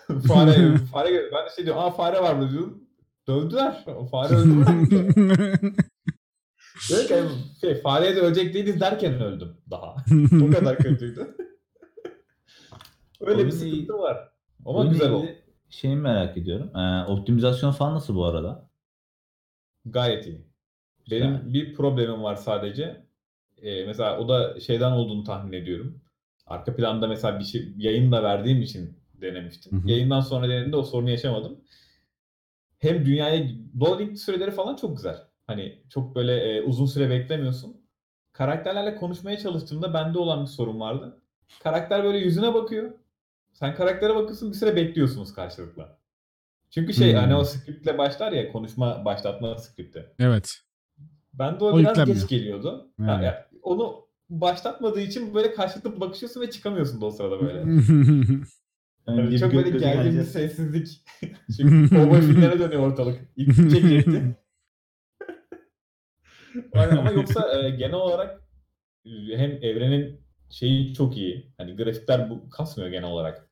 fare, 0.28 0.76
fare, 0.92 1.30
ben 1.32 1.46
de 1.46 1.50
şey 1.56 1.64
diyorum, 1.64 1.82
aa 1.82 1.90
fare 1.90 2.20
var 2.22 2.38
burada 2.38 2.50
diyorum. 2.52 2.82
Dövdüler. 3.28 3.84
Fare 4.10 4.34
öldürdüler. 4.34 5.60
Diyor 6.88 7.04
ki 7.06 7.14
hani, 7.14 7.30
şey, 7.60 7.74
fareye 7.80 8.16
de 8.16 8.20
ölecek 8.20 8.54
değiliz 8.54 8.80
derken 8.80 9.20
öldüm 9.22 9.56
daha. 9.70 9.96
o 10.46 10.50
kadar 10.50 10.78
kötüydü. 10.78 11.36
Öyle 13.20 13.30
bir 13.30 13.36
Oyunla 13.38 13.52
sıkıntı 13.52 13.76
ilgili- 13.76 13.92
var. 13.92 14.32
Ama 14.66 14.78
Oyunla 14.78 14.92
güzel 14.92 15.10
oldu. 15.10 15.26
Şeyi 15.70 15.96
merak 15.96 16.36
ediyorum. 16.36 16.70
Eee, 16.76 17.12
optimizasyon 17.12 17.72
falan 17.72 17.94
nasıl 17.94 18.14
bu 18.14 18.24
arada? 18.24 18.68
Gayet 19.86 20.26
iyi. 20.26 20.46
Benim 21.10 21.30
Güzel. 21.32 21.52
bir 21.54 21.74
problemim 21.74 22.22
var 22.22 22.36
sadece. 22.36 23.06
Ee, 23.62 23.84
mesela 23.84 24.18
o 24.18 24.28
da 24.28 24.60
şeyden 24.60 24.92
olduğunu 24.92 25.24
tahmin 25.24 25.52
ediyorum. 25.52 26.00
Arka 26.46 26.76
planda 26.76 27.08
mesela 27.08 27.38
bir 27.38 27.44
şey 27.44 27.72
yayın 27.76 28.12
da 28.12 28.22
verdiğim 28.22 28.62
için 28.62 28.98
denemiştim. 29.14 29.72
Hı 29.72 29.76
hı. 29.76 29.90
Yayından 29.90 30.20
sonra 30.20 30.48
denediğimde 30.48 30.76
o 30.76 30.82
sorunu 30.82 31.10
yaşamadım. 31.10 31.60
Hem 32.78 33.06
dünyaya 33.06 33.46
loading 33.80 34.18
süreleri 34.18 34.50
falan 34.50 34.76
çok 34.76 34.96
güzel. 34.96 35.16
Hani 35.46 35.82
çok 35.90 36.16
böyle 36.16 36.34
e, 36.34 36.62
uzun 36.62 36.86
süre 36.86 37.10
beklemiyorsun. 37.10 37.76
Karakterlerle 38.32 38.96
konuşmaya 38.96 39.38
çalıştığımda 39.38 39.94
bende 39.94 40.18
olan 40.18 40.42
bir 40.42 40.50
sorun 40.50 40.80
vardı. 40.80 41.20
Karakter 41.62 42.04
böyle 42.04 42.18
yüzüne 42.18 42.54
bakıyor. 42.54 42.92
Sen 43.58 43.74
karaktere 43.74 44.14
bakıyorsun 44.14 44.50
bir 44.52 44.56
süre 44.56 44.76
bekliyorsunuz 44.76 45.34
karşılıklı. 45.34 45.98
Çünkü 46.70 46.94
şey 46.94 47.12
Hmm. 47.12 47.18
hani 47.20 47.34
o 47.34 47.44
scriptle 47.44 47.98
başlar 47.98 48.32
ya 48.32 48.52
konuşma 48.52 49.04
başlatma 49.04 49.58
skripti. 49.58 50.06
evet. 50.18 50.54
Ben 51.34 51.60
de 51.60 51.64
o, 51.64 51.68
O 51.68 51.78
biraz 51.78 51.88
yüklenmiyor. 51.90 52.20
geç 52.20 52.28
geliyordu. 52.28 52.90
Evet. 53.00 53.08
Ha, 53.10 53.22
ya, 53.22 53.48
onu 53.62 54.06
başlatmadığı 54.30 55.00
için 55.00 55.34
böyle 55.34 55.54
karşılıklı 55.54 56.00
bakışıyorsun 56.00 56.40
ve 56.40 56.50
çıkamıyorsun 56.50 57.00
da 57.00 57.06
o 57.06 57.10
sırada 57.10 57.40
böyle. 57.40 57.64
Yani 59.08 59.30
bir 59.30 59.38
çok 59.38 59.52
böyle 59.52 59.70
gergin 59.70 60.18
bir 60.18 60.24
sessizlik. 60.24 61.04
Çünkü 61.56 61.96
kovboy 61.96 62.20
filmlere 62.20 62.58
dönüyor 62.58 62.82
ortalık. 62.92 63.20
İlk. 63.36 63.56
Yani 66.74 66.98
ama 66.98 67.10
yoksa 67.10 67.62
e, 67.62 67.70
genel 67.70 67.94
olarak 67.94 68.40
e, 69.04 69.10
hem 69.36 69.50
evrenin 69.50 70.20
şeyi 70.50 70.94
çok 70.94 71.16
iyi. 71.16 71.52
Hani 71.58 71.76
grafikler 71.76 72.30
bu 72.30 72.50
kasmıyor 72.50 72.90
genel 72.90 73.08
olarak. 73.10 73.45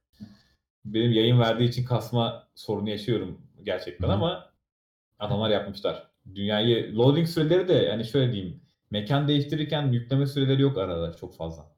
Benim 0.85 1.12
yayın 1.12 1.39
verdiği 1.41 1.68
için 1.68 1.85
kasma 1.85 2.49
sorunu 2.55 2.91
yaşıyorum 2.91 3.41
gerçekten 3.62 4.09
Hı 4.09 4.12
hı. 4.12 4.14
ama 4.16 4.53
adamlar 5.18 5.51
yapmışlar. 5.51 6.11
Dünyayı 6.35 6.97
loading 6.97 7.28
süreleri 7.28 7.68
de 7.68 7.72
yani 7.72 8.05
şöyle 8.05 8.32
diyeyim. 8.32 8.61
Mekan 8.91 9.28
değiştirirken 9.28 9.93
yükleme 9.93 10.26
süreleri 10.26 10.62
yok 10.62 10.78
arada 10.78 11.12
çok 11.16 11.37
fazla. 11.37 11.74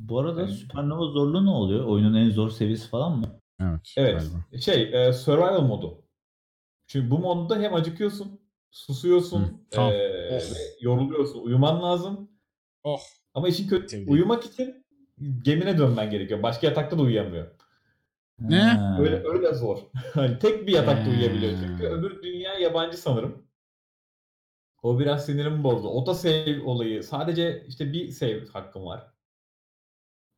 Bu 0.00 0.18
arada 0.20 0.40
Yani- 0.40 0.52
Supernova 0.52 1.06
zorluğu 1.06 1.44
ne 1.44 1.50
oluyor? 1.50 1.84
Oyunun 1.84 2.14
en 2.14 2.30
zor 2.30 2.50
seviyesi 2.50 2.88
falan 2.88 3.18
mı? 3.18 3.40
evet. 3.60 3.80
Evet. 3.96 4.12
galiba. 4.20 4.60
Şey, 4.62 5.06
e, 5.08 5.12
survival 5.12 5.60
modu. 5.62 6.02
Çünkü 6.86 7.10
bu 7.10 7.18
modda 7.18 7.58
hem 7.58 7.74
acıkıyorsun, 7.74 8.40
susuyorsun, 8.70 9.42
Hı, 9.44 9.50
tamam. 9.70 9.92
e, 9.92 10.28
Oh. 10.36 10.40
yoruluyorsun, 10.80 11.40
uyuman 11.42 11.82
lazım. 11.82 12.30
Oh. 12.84 13.00
Ama 13.34 13.48
işin 13.48 13.68
kötü, 13.68 13.88
Sevdiğim. 13.88 14.12
uyumak 14.12 14.44
için 14.44 14.84
gemine 15.42 15.78
dönmen 15.78 16.10
gerekiyor. 16.10 16.42
Başka 16.42 16.66
yatakta 16.66 16.98
da 16.98 17.02
uyuyamıyor. 17.02 17.46
Ne? 18.38 18.62
Ha. 18.62 18.98
Öyle 19.00 19.22
öyle 19.24 19.54
zor. 19.54 19.78
hani 20.14 20.38
tek 20.38 20.66
bir 20.66 20.72
yatakta 20.72 21.10
uyuyabiliyor 21.10 21.52
çünkü 21.60 21.84
öbür 21.86 22.22
dünya 22.22 22.54
yabancı 22.54 22.96
sanırım. 22.96 23.46
O 24.82 24.98
biraz 24.98 25.26
sinirimi 25.26 25.64
bozdu. 25.64 25.88
Auto 25.88 26.14
save 26.14 26.62
olayı. 26.64 27.02
Sadece 27.02 27.64
işte 27.68 27.92
bir 27.92 28.08
save 28.08 28.46
hakkım 28.52 28.84
var. 28.86 29.06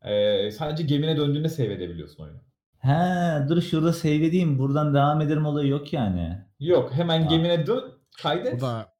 E, 0.02 0.50
sadece 0.50 0.82
gemine 0.84 1.16
döndüğünde 1.16 1.48
save 1.48 1.72
edebiliyorsun 1.72 2.24
oyunu. 2.24 2.38
He, 2.78 3.48
dur 3.48 3.62
şurada 3.62 3.92
save 3.92 4.14
edeyim. 4.14 4.58
Buradan 4.58 4.94
devam 4.94 5.20
ederim 5.20 5.46
olayı 5.46 5.68
yok 5.68 5.92
yani. 5.92 6.46
Yok 6.60 6.92
hemen 6.92 7.22
Ha. 7.22 7.28
gemine 7.28 7.66
dön, 7.66 7.98
kaydet. 8.22 8.56
Bu 8.56 8.60
da 8.60 8.98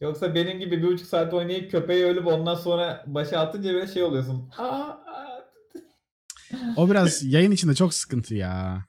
Yoksa 0.00 0.34
benim 0.34 0.58
gibi 0.58 0.82
bir 0.82 0.86
buçuk 0.86 1.06
saat 1.06 1.34
oynayıp 1.34 1.70
köpeği 1.70 2.04
ölüp 2.04 2.26
ondan 2.26 2.54
sonra 2.54 3.04
başa 3.06 3.40
atınca 3.40 3.74
böyle 3.74 3.86
şey 3.86 4.02
oluyorsun. 4.02 4.50
Aa. 4.58 5.07
O 6.76 6.90
biraz 6.90 7.24
yayın 7.24 7.50
içinde 7.50 7.74
çok 7.74 7.94
sıkıntı 7.94 8.34
ya. 8.34 8.84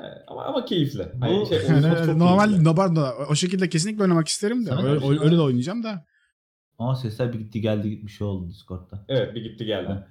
Evet, 0.00 0.18
Ama, 0.26 0.44
ama 0.44 0.64
keyifli. 0.64 1.08
Bu- 1.14 1.20
Hani 1.20 1.46
şey, 1.48 1.58
Yani 1.68 1.82
normal 2.18 2.44
keyifli. 2.46 2.64
normal 2.64 2.96
o 3.30 3.34
şekilde 3.34 3.68
kesinlikle 3.68 4.02
oynamak 4.02 4.28
isterim 4.28 4.66
de. 4.66 4.70
Sana 4.70 4.82
Öyle, 4.82 5.00
karşı- 5.00 5.22
öyle 5.22 5.36
de 5.36 5.40
oynayacağım 5.40 5.82
da. 5.82 6.04
Ama 6.78 6.94
sesler 6.96 7.32
bir 7.32 7.38
gitti 7.38 7.60
geldi 7.60 7.90
gitmiş 7.90 8.22
oldu 8.22 8.48
Discord'da. 8.48 9.04
Evet 9.08 9.34
bir 9.34 9.42
gitti 9.42 9.64
geldi. 9.64 9.88
Ha. 9.88 10.08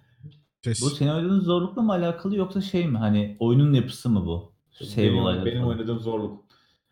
Ses. 0.63 0.81
Bu 0.81 0.89
senin 0.89 1.09
oynadığın 1.09 1.39
zorlukla 1.39 1.81
mı 1.81 1.91
alakalı 1.93 2.35
yoksa 2.35 2.61
şey 2.61 2.87
mi? 2.87 2.97
Hani 2.97 3.37
oyunun 3.39 3.73
yapısı 3.73 4.09
mı 4.09 4.25
bu? 4.25 4.53
Save 4.71 5.03
benim, 5.07 5.17
olayları 5.17 5.45
benim 5.45 5.57
falan. 5.61 5.69
oynadığım 5.69 5.99
zorluk. 5.99 6.45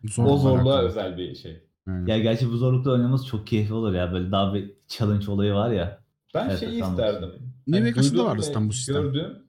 Zorla 0.04 0.30
o 0.30 0.38
zorluğa 0.38 0.72
alakalı. 0.74 0.88
özel 0.88 1.18
bir 1.18 1.34
şey. 1.34 1.64
Aynen. 1.88 2.06
Ya 2.06 2.18
gerçi 2.18 2.50
bu 2.52 2.56
zorlukla 2.56 2.90
oynaması 2.92 3.26
çok 3.26 3.46
keyifli 3.46 3.74
olur 3.74 3.94
ya. 3.94 4.12
Böyle 4.12 4.32
daha 4.32 4.54
bir 4.54 4.72
challenge 4.88 5.30
olayı 5.30 5.52
var 5.52 5.70
ya. 5.70 6.00
Ben 6.34 6.48
Evet, 6.48 6.60
şeyi 6.60 6.82
isterdim. 6.82 7.28
New 7.66 7.78
Hani 7.78 7.84
Vegas'ta 7.84 8.18
da 8.18 8.24
vardı 8.24 8.42
bu 8.68 8.72
sistem. 8.72 8.94
Gördüğüm 9.02 9.43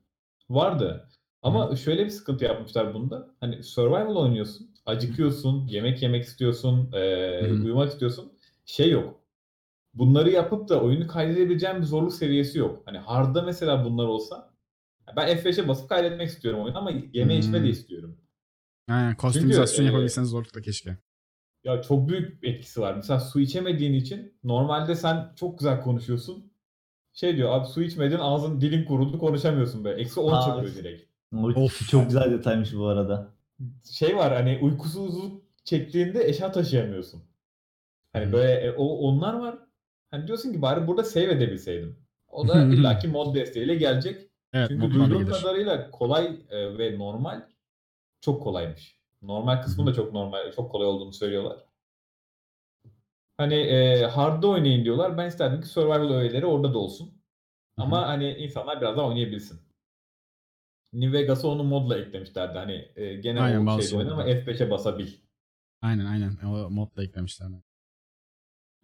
vardı. 0.49 1.09
Ama 1.41 1.75
şöyle 1.75 2.05
bir 2.05 2.09
sıkıntı 2.09 2.45
yapmışlar 2.45 2.93
bunda. 2.93 3.35
Hani 3.39 3.63
survival 3.63 4.15
oynuyorsun. 4.15 4.75
Acıkıyorsun, 4.85 5.67
yemek 5.67 6.01
yemek 6.01 6.23
istiyorsun, 6.23 6.91
Hı 6.91 6.97
hı. 7.45 7.63
uyumak 7.63 7.91
istiyorsun. 7.91 8.33
Şey 8.65 8.91
yok. 8.91 9.19
Bunları 9.93 10.29
yapıp 10.31 10.69
da 10.69 10.81
oyunu 10.81 11.07
kaydedebileceğim 11.07 11.77
bir 11.77 11.83
zorluk 11.85 12.13
seviyesi 12.13 12.59
yok. 12.59 12.83
Hani 12.85 12.97
hard'da 12.97 13.41
mesela 13.41 13.85
bunlar 13.85 14.05
olsa 14.07 14.53
ben 15.15 15.37
F5'e 15.37 15.67
basıp 15.67 15.89
kaydetmek 15.89 16.29
istiyorum 16.29 16.61
oyunu 16.61 16.77
ama 16.77 16.91
yeme 17.13 17.37
içme 17.37 17.59
de 17.59 17.63
Hmm. 17.63 17.69
istiyorum. 17.71 18.17
Aynen, 18.87 19.15
kostümizasyon 19.17 19.85
e, 19.85 19.87
yapabilseniz 19.87 20.29
zorlukla 20.29 20.61
keşke. 20.61 20.97
Ya 21.63 21.81
çok 21.81 22.09
büyük 22.09 22.43
etkisi 22.43 22.81
var. 22.81 22.93
Mesela 22.95 23.19
su 23.19 23.39
içemediğin 23.39 23.93
için 23.93 24.33
normalde 24.43 24.95
sen 24.95 25.33
çok 25.35 25.59
güzel 25.59 25.81
konuşuyorsun. 25.81 26.51
Şey 27.15 27.37
diyor 27.37 27.49
abi 27.53 27.67
su 27.67 27.83
içmedin 27.83 28.17
ağzın 28.19 28.61
dilin 28.61 28.85
kurudu 28.85 29.19
konuşamıyorsun 29.19 29.83
böyle. 29.83 30.01
Eksi 30.01 30.19
10 30.19 30.31
Ha, 30.33 30.41
çıkıyor 30.41 30.63
evet. 30.63 30.75
direkt. 30.75 31.03
Of. 31.57 31.89
çok 31.89 32.05
güzel 32.05 32.31
detaymış 32.31 32.75
bu 32.75 32.87
arada. 32.87 33.27
Şey 33.91 34.17
var 34.17 34.33
hani 34.33 34.59
uykusuzluk 34.61 35.41
çektiğinde 35.63 36.27
eşya 36.27 36.51
taşıyamıyorsun. 36.51 37.23
Hani 38.13 38.33
böyle 38.33 38.51
e, 38.53 38.71
o 38.71 38.85
onlar 38.85 39.33
var. 39.33 39.57
Hani 40.11 40.27
diyorsun 40.27 40.53
ki 40.53 40.61
bari 40.61 40.87
burada 40.87 41.03
save 41.03 41.31
edebilseydim. 41.31 41.99
O 42.31 42.47
da 42.47 42.61
illaki 42.73 43.07
mod 43.07 43.35
desteğiyle 43.35 43.75
gelecek. 43.75 44.21
Evet, 44.53 44.67
Çünkü 44.69 44.87
modlar 44.87 44.99
da 44.99 45.09
duyduğum 45.09 45.25
gelir. 45.25 45.31
kadarıyla 45.41 45.91
kolay 45.91 46.39
e, 46.49 46.77
ve 46.77 46.99
normal 46.99 47.41
çok 48.21 48.43
kolaymış. 48.43 48.99
Normal 49.21 49.61
kısmı 49.61 49.85
da 49.87 49.93
çok 49.93 50.13
normal, 50.13 50.51
çok 50.51 50.71
kolay 50.71 50.87
olduğunu 50.87 51.13
söylüyorlar. 51.13 51.57
Hani 53.37 53.55
e, 53.55 54.05
hard'da 54.05 54.47
oynayın 54.47 54.85
diyorlar. 54.85 55.17
Ben 55.17 55.27
isterdim 55.27 55.61
ki 55.61 55.67
survival 55.67 56.13
öğeleri 56.13 56.45
orada 56.45 56.73
da 56.73 56.77
olsun. 56.77 57.21
Ama 57.77 58.07
hani 58.07 58.33
insanlar 58.33 58.81
biraz 58.81 58.97
daha 58.97 59.07
oynayabilsin. 59.07 59.59
New 60.93 61.17
Vegas'ı 61.17 61.47
onu 61.47 61.63
modla 61.63 61.97
eklemişlerdi. 61.97 62.57
Hani 62.57 62.91
e, 62.95 63.15
gene 63.15 63.41
Aynen, 63.41 63.65
o 63.65 63.81
şeyde 63.81 63.97
oyna 63.97 64.13
ama 64.13 64.29
F5'e 64.29 64.71
basabil. 64.71 65.07
Aynen 65.81 66.05
aynen. 66.05 66.37
O 66.45 66.69
modla 66.69 67.03
eklemişler. 67.03 67.47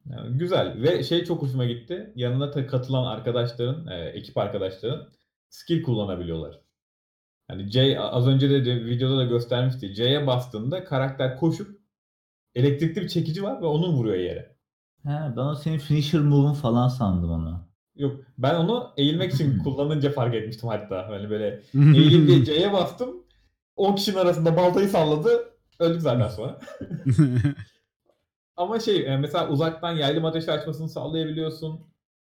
Yani 0.06 0.38
güzel 0.38 0.82
ve 0.82 1.04
şey 1.04 1.26
çok 1.26 1.42
hoşuma 1.42 1.66
gitti. 1.66 2.14
Yanına 2.16 2.68
katılan 2.68 3.06
arkadaşların, 3.06 3.88
e, 3.88 4.06
ekip 4.06 4.38
arkadaşların 4.38 5.10
skill 5.50 5.84
kullanabiliyorlar. 5.84 6.62
Hani 7.48 7.72
C 7.72 8.00
az 8.00 8.28
önce 8.28 8.50
de 8.50 8.86
videoda 8.86 9.18
da 9.18 9.24
göstermişti. 9.24 9.94
C'ye 9.94 10.28
bastığında 10.28 10.84
karakter 10.84 11.38
koşup 11.38 11.81
elektrikli 12.56 13.02
bir 13.02 13.08
çekici 13.08 13.44
var 13.44 13.62
ve 13.62 13.66
onu 13.66 13.88
vuruyor 13.94 14.16
yere. 14.18 14.56
He, 15.04 15.10
ben 15.10 15.42
o 15.46 15.56
senin 15.56 15.78
finisher 15.78 16.22
move'un 16.22 16.54
falan 16.54 16.88
sandım 16.88 17.32
onu. 17.32 17.68
Yok 17.96 18.16
ben 18.38 18.56
onu 18.56 18.94
eğilmek 18.98 19.34
için 19.34 19.60
kullanınca 19.64 20.12
fark 20.12 20.36
etmiştim 20.36 20.70
hatta. 20.70 21.08
Hani 21.10 21.30
böyle 21.30 21.62
eğilim 21.74 22.28
diye 22.28 22.46
C'ye 22.46 22.74
bastım. 22.74 23.24
10 23.76 23.96
kişinin 23.96 24.18
arasında 24.18 24.58
baltayı 24.58 24.88
salladı. 24.88 25.54
Öldük 25.80 26.02
zaten 26.02 26.28
sonra. 26.36 26.60
Ama 28.58 28.80
şey 28.80 29.14
e, 29.14 29.18
mesela 29.18 29.50
uzaktan 29.50 29.92
yaylım 29.92 30.26
ateşi 30.26 30.52
açmasını 30.52 30.90
sağlayabiliyorsun. 30.90 31.80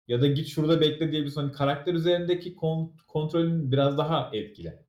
Ya 0.07 0.21
da 0.21 0.27
git 0.27 0.47
şurada 0.47 0.81
bekle 0.81 0.99
diyebiliyorsun. 0.99 1.41
Hani 1.41 1.51
karakter 1.51 1.93
üzerindeki 1.93 2.55
kon- 2.55 2.93
kontrolün 3.07 3.71
biraz 3.71 3.97
daha 3.97 4.29
etkili. 4.33 4.79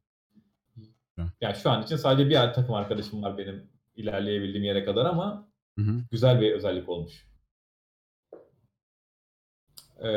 Evet. 1.18 1.28
Yani 1.40 1.56
şu 1.56 1.70
an 1.70 1.82
için 1.82 1.96
sadece 1.96 2.30
bir 2.30 2.52
takım 2.54 2.74
arkadaşım 2.74 3.22
var 3.22 3.38
benim 3.38 3.70
ilerleyebildiğim 4.00 4.64
yere 4.64 4.84
kadar 4.84 5.04
ama 5.06 5.48
Hı 5.78 5.82
hı. 5.84 6.00
güzel 6.10 6.40
bir 6.40 6.52
özellik 6.52 6.88
olmuş. 6.88 7.26
Ee, 9.98 10.08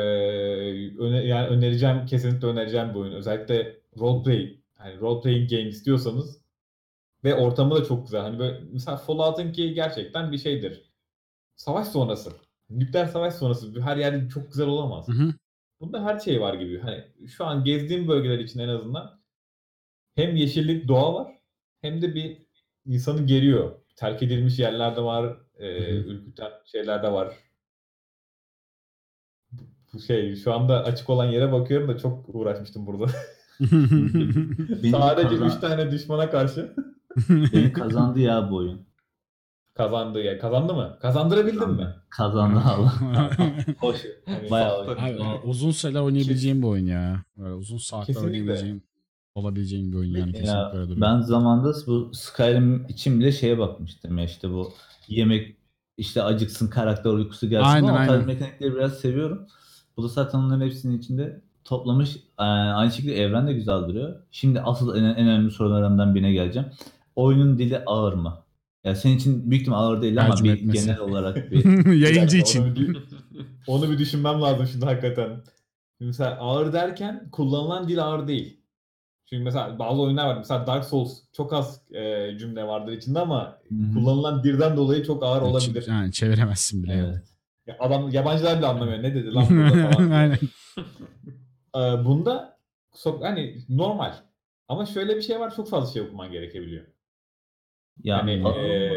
öne- 0.98 1.26
yani 1.26 1.46
önereceğim, 1.48 2.06
kesinlikle 2.06 2.46
önereceğim 2.48 2.90
bir 2.90 2.94
oyun. 2.98 3.12
Özellikle 3.12 3.80
roleplay, 3.98 4.60
hani 4.74 5.00
role 5.00 5.22
playing 5.22 5.50
game 5.50 5.62
istiyorsanız 5.62 6.40
ve 7.24 7.34
ortamı 7.34 7.74
da 7.74 7.84
çok 7.84 8.04
güzel. 8.06 8.20
Hani 8.20 8.38
böyle 8.38 8.60
mesela 8.72 8.96
Fallout'un 8.96 9.52
ki 9.52 9.74
gerçekten 9.74 10.32
bir 10.32 10.38
şeydir. 10.38 10.92
Savaş 11.56 11.88
sonrası. 11.88 12.32
Nükleer 12.70 13.06
savaş 13.06 13.34
sonrası 13.34 13.80
her 13.82 13.96
yer 13.96 14.28
çok 14.28 14.48
güzel 14.52 14.66
olamaz. 14.66 15.08
Hı 15.08 15.12
hı. 15.12 15.34
Bunda 15.80 16.04
her 16.04 16.20
şey 16.20 16.40
var 16.40 16.54
gibi. 16.54 16.78
Hani 16.80 17.04
şu 17.28 17.44
an 17.44 17.64
gezdiğim 17.64 18.08
bölgeler 18.08 18.38
için 18.38 18.60
en 18.60 18.68
azından 18.68 19.20
hem 20.14 20.36
yeşillik, 20.36 20.88
doğa 20.88 21.14
var 21.14 21.38
hem 21.80 22.02
de 22.02 22.14
bir 22.14 22.43
insanı 22.86 23.26
geriyor. 23.26 23.72
Terk 23.96 24.22
edilmiş 24.22 24.58
yerler 24.58 24.96
de 24.96 25.00
var, 25.02 25.36
e, 25.58 25.96
ürküten 25.96 26.50
şeyler 26.72 27.02
de 27.02 27.12
var. 27.12 27.34
Bu 29.92 30.00
şey 30.00 30.36
şu 30.36 30.52
anda 30.54 30.84
açık 30.84 31.10
olan 31.10 31.24
yere 31.24 31.52
bakıyorum 31.52 31.88
da 31.88 31.98
çok 31.98 32.24
uğraşmıştım 32.34 32.86
burada. 32.86 33.06
Sadece 34.90 35.28
kazan- 35.28 35.48
3 35.48 35.54
tane 35.60 35.90
düşmana 35.90 36.30
karşı 36.30 36.74
Benim 37.28 37.72
kazandı 37.72 38.20
ya 38.20 38.50
bu 38.50 38.56
oyun. 38.56 38.86
kazandı 39.74 40.22
ya. 40.22 40.38
Kazandı 40.38 40.74
mı? 40.74 40.98
Kazandırabildin 41.02 41.70
mi? 41.70 41.94
Kazandı 42.10 42.60
Allah. 42.64 42.92
Hoş. 43.78 43.98
Hani 44.26 44.50
Bayağı 44.50 44.86
Safta. 44.86 45.02
Abi, 45.04 45.18
uzun 45.44 45.70
süreler 45.70 46.00
oynayabileceğim 46.00 46.62
bir 46.62 46.66
oyun 46.66 46.86
ya. 46.86 47.24
Böyle 47.36 47.54
uzun 47.54 47.78
saatler 47.78 48.06
Kesinlikle. 48.06 48.38
oynayabileceğim. 48.40 48.82
Olabileceğin 49.34 49.92
bir 49.92 49.96
oyun 49.96 50.10
yani 50.16 50.32
kesinlikle 50.32 50.52
Ya, 50.52 50.72
öyle 50.72 50.88
duruyor. 50.88 51.00
ben 51.00 51.20
zamanda 51.20 51.72
bu 51.86 52.10
Skyrim 52.14 52.86
için 52.88 53.20
bile 53.20 53.32
şeye 53.32 53.58
bakmıştım 53.58 54.18
ya 54.18 54.24
işte 54.24 54.50
bu 54.50 54.72
yemek 55.08 55.56
işte 55.96 56.22
acıksın 56.22 56.68
karakter 56.68 57.10
uykusu 57.10 57.48
gelsin 57.48 57.68
Aynen, 57.68 57.88
ama 57.88 57.94
o 57.94 58.06
tarz 58.06 58.10
aynen. 58.10 58.26
mekanikleri 58.26 58.74
biraz 58.74 58.94
seviyorum. 58.98 59.46
Bu 59.96 60.02
da 60.02 60.08
zaten 60.08 60.38
onların 60.38 60.66
hepsinin 60.66 60.98
içinde 60.98 61.40
toplamış. 61.64 62.16
Ee, 62.16 62.42
aynı 62.42 62.90
şekilde 62.92 63.14
evren 63.22 63.46
de 63.46 63.52
güzel 63.52 63.80
duruyor. 63.88 64.16
Şimdi 64.30 64.60
asıl 64.60 64.96
en, 64.96 65.04
en 65.04 65.16
önemli 65.16 65.50
sorularımdan 65.50 66.14
birine 66.14 66.32
geleceğim. 66.32 66.68
Oyunun 67.16 67.58
dili 67.58 67.78
ağır 67.86 68.12
mı? 68.12 68.38
Ya 68.84 68.94
senin 68.94 69.16
için 69.16 69.50
büyük 69.50 69.60
ihtimal 69.62 69.78
ağır 69.84 70.02
değil 70.02 70.24
ama 70.24 70.34
bir 70.44 70.50
etmesi. 70.54 70.86
genel 70.86 70.98
olarak 71.00 71.50
bir 71.50 71.92
Yayıncı 71.92 72.36
için. 72.36 72.62
Onu 72.62 72.74
bir, 72.76 72.96
onu 73.66 73.90
bir 73.90 73.98
düşünmem 73.98 74.42
lazım 74.42 74.66
şimdi 74.66 74.84
hakikaten. 74.84 75.26
Şimdi 75.98 76.08
mesela 76.08 76.36
ağır 76.36 76.72
derken 76.72 77.28
kullanılan 77.32 77.88
dil 77.88 78.04
ağır 78.04 78.28
değil. 78.28 78.60
Çünkü 79.26 79.44
mesela 79.44 79.78
bazı 79.78 80.00
oyunlar 80.02 80.26
var. 80.26 80.36
Mesela 80.36 80.66
Dark 80.66 80.84
Souls 80.84 81.18
çok 81.32 81.52
az 81.52 81.92
e, 81.92 82.30
cümle 82.38 82.64
vardır 82.66 82.92
içinde 82.92 83.20
ama 83.20 83.58
Hı 83.68 83.74
hı. 83.74 83.94
kullanılan 83.94 84.44
dilden 84.44 84.76
dolayı 84.76 85.04
çok 85.04 85.22
ağır 85.24 85.42
olabilir. 85.42 85.84
Yani 85.88 86.12
çeviremezsin 86.12 86.82
bile. 86.82 86.92
Evet. 86.92 87.24
Ya 87.66 87.76
Adam 87.80 88.10
yabancılar 88.10 88.58
bile 88.58 88.66
anlamıyor. 88.66 89.02
Ne 89.02 89.14
dedi 89.14 89.34
lan 89.34 89.46
burada 89.50 89.90
falan. 89.90 90.10
Aynen. 90.10 90.38
Ee, 91.76 92.04
bunda 92.04 92.58
so- 92.94 93.22
hani 93.22 93.58
normal. 93.68 94.14
Ama 94.68 94.86
şöyle 94.86 95.16
bir 95.16 95.22
şey 95.22 95.40
var. 95.40 95.54
Çok 95.56 95.68
fazla 95.70 95.92
şey 95.92 96.02
okuman 96.02 96.32
gerekebiliyor. 96.32 96.84
Ya 98.04 98.16
Yani 98.16 98.42
ağır 98.46 98.56
e, 98.64 98.88
mı? 98.90 98.94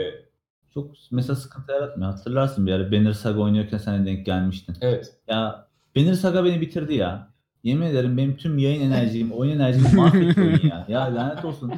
çok 0.74 0.92
mesela 1.12 1.36
sıkıntı 1.36 1.72
yaratmıyor. 1.72 2.12
Hatırlarsın 2.12 2.68
bir 2.68 2.72
ara 2.72 2.92
Banner 2.92 3.14
Saga 3.14 3.40
oynuyorken 3.40 3.78
sen 3.78 4.02
de 4.06 4.10
denk 4.10 4.26
gelmiştin. 4.26 4.76
evet. 4.82 5.14
Ya 5.28 5.68
Banner 5.96 6.14
Saga 6.14 6.46
beni 6.46 6.62
bitirdi 6.62 6.94
ya. 6.94 7.34
Yemin 7.68 7.86
ederim 7.86 8.18
benim 8.18 8.38
tüm 8.38 8.58
yayın 8.58 8.82
enerjim, 8.82 9.32
oyun 9.32 9.52
enerjimi 9.56 9.88
mahvetti 9.96 10.42
oyun 10.42 10.60
ya. 10.70 10.86
Ya 10.90 11.16
lanet 11.16 11.46
olsun. 11.46 11.72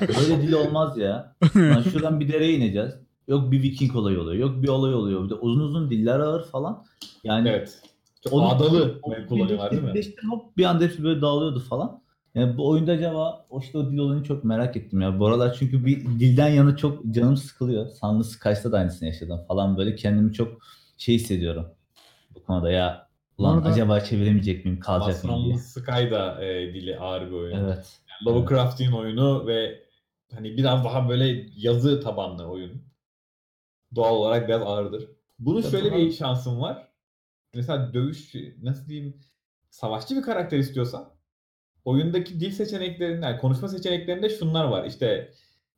Böyle 0.00 0.42
dil 0.42 0.52
olmaz 0.52 0.98
ya. 0.98 1.34
Lan 1.56 1.82
şuradan 1.82 2.20
bir 2.20 2.32
dereye 2.32 2.52
ineceğiz. 2.52 2.94
Yok 3.28 3.52
bir 3.52 3.62
Viking 3.62 3.96
olayı 3.96 4.20
oluyor. 4.20 4.34
Yok 4.50 4.62
bir 4.62 4.68
olay 4.68 4.94
oluyor. 4.94 5.24
Bir 5.24 5.30
de 5.30 5.34
uzun 5.34 5.60
uzun 5.60 5.90
diller 5.90 6.20
ağır 6.20 6.44
falan. 6.44 6.84
Yani 7.24 7.48
Evet. 7.48 7.78
Çok 8.24 8.32
onu- 8.32 8.48
ağdalı 8.48 8.98
onu 9.02 9.26
kullanıyorlar 9.26 9.70
değil 9.70 9.82
mi? 9.82 9.88
birleştirip 9.88 10.30
hop 10.30 10.56
bir 10.56 10.64
anda 10.64 10.84
hepsi 10.84 11.04
böyle 11.04 11.20
dağılıyordu 11.22 11.60
falan. 11.60 12.00
Yani 12.34 12.56
bu 12.56 12.68
oyunda 12.68 12.92
acaba 12.92 13.46
o 13.50 13.60
işte 13.60 13.78
o 13.78 13.90
dil 13.90 13.98
olayını 13.98 14.24
çok 14.24 14.44
merak 14.44 14.76
ettim 14.76 15.00
ya. 15.00 15.18
Bu 15.20 15.26
aralar 15.26 15.56
çünkü 15.58 15.86
bir 15.86 16.04
dilden 16.04 16.48
yana 16.48 16.76
çok 16.76 17.04
canım 17.14 17.36
sıkılıyor. 17.36 17.86
Sanlı 17.88 18.24
Sky'da 18.24 18.72
da 18.72 18.78
aynısını 18.78 19.08
yaşadım 19.08 19.40
falan 19.48 19.76
böyle 19.76 19.94
kendimi 19.96 20.32
çok 20.32 20.48
şey 20.98 21.14
hissediyorum. 21.14 21.66
Bu 22.34 22.42
konuda 22.44 22.70
ya 22.70 23.03
ulan 23.38 23.58
arada- 23.58 23.68
acaba 23.68 24.00
çeviremeyecek 24.00 24.64
miyim 24.64 24.80
kalacak 24.80 25.24
mıyım 25.24 25.44
diye. 25.44 25.54
Aslanlı 25.54 26.06
Sky 26.06 26.14
da 26.14 26.44
e, 26.44 26.74
dili 26.74 26.98
ağır 26.98 27.26
bir 27.26 27.32
oyun. 27.32 27.56
Evet. 27.64 28.00
Lovecraft'in 28.26 28.92
oyunu 28.92 29.46
ve 29.46 29.84
hani 30.34 30.56
biraz 30.56 30.84
daha 30.84 31.08
böyle 31.08 31.46
yazı 31.56 32.00
tabanlı 32.00 32.46
oyun. 32.46 32.82
Doğal 33.94 34.14
olarak 34.14 34.48
biraz 34.48 34.62
ağırdır. 34.62 35.08
Bunun 35.38 35.62
Tabii 35.62 35.70
şöyle 35.70 35.96
bir 35.96 36.12
şansım 36.12 36.60
var. 36.60 36.88
Mesela 37.54 37.94
dövüş, 37.94 38.34
nasıl 38.62 38.88
diyeyim, 38.88 39.20
savaşçı 39.70 40.16
bir 40.16 40.22
karakter 40.22 40.58
istiyorsan 40.58 41.10
oyundaki 41.84 42.40
dil 42.40 42.50
seçeneklerinden, 42.50 43.28
yani 43.28 43.40
konuşma 43.40 43.68
seçeneklerinde 43.68 44.28
şunlar 44.28 44.64
var. 44.64 44.84
İşte 44.84 45.32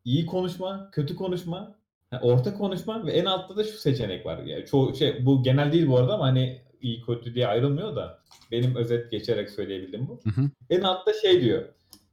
iyi 0.04 0.26
konuşma, 0.26 0.90
kötü 0.92 1.16
konuşma, 1.16 1.74
ha, 2.10 2.20
orta 2.22 2.54
konuşma 2.54 3.06
ve 3.06 3.12
en 3.12 3.24
altta 3.24 3.56
da 3.56 3.64
şu 3.64 3.78
seçenek 3.78 4.26
var. 4.26 4.42
Yani 4.42 4.66
çoğu 4.66 4.94
şey 4.94 5.26
bu 5.26 5.42
genel 5.42 5.72
değil 5.72 5.86
bu 5.88 5.98
arada 5.98 6.14
ama 6.14 6.26
hani 6.26 6.62
iyi 6.80 7.02
kötü 7.02 7.34
diye 7.34 7.46
ayrılmıyor 7.46 7.96
da 7.96 8.18
benim 8.52 8.76
özet 8.76 9.10
geçerek 9.10 9.50
söyleyebildim 9.50 10.08
bu. 10.08 10.20
Hı 10.24 10.40
hı. 10.40 10.50
En 10.70 10.80
altta 10.80 11.12
şey 11.12 11.40
diyor. 11.40 11.62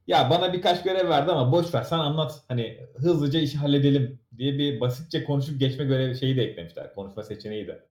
Ya 0.07 0.29
bana 0.29 0.53
birkaç 0.53 0.83
görev 0.83 1.09
verdi 1.09 1.31
ama 1.31 1.51
boş 1.51 1.73
ver 1.73 1.83
sen 1.83 1.99
anlat. 1.99 2.43
Hani 2.47 2.77
hızlıca 2.95 3.39
işi 3.39 3.57
halledelim 3.57 4.19
diye 4.37 4.57
bir 4.57 4.79
basitçe 4.79 5.23
konuşup 5.23 5.59
geçme 5.59 5.85
görevi 5.85 6.17
şeyi 6.17 6.37
de 6.37 6.43
eklemişler. 6.43 6.95
Konuşma 6.95 7.23
seçeneği 7.23 7.67
de. 7.67 7.85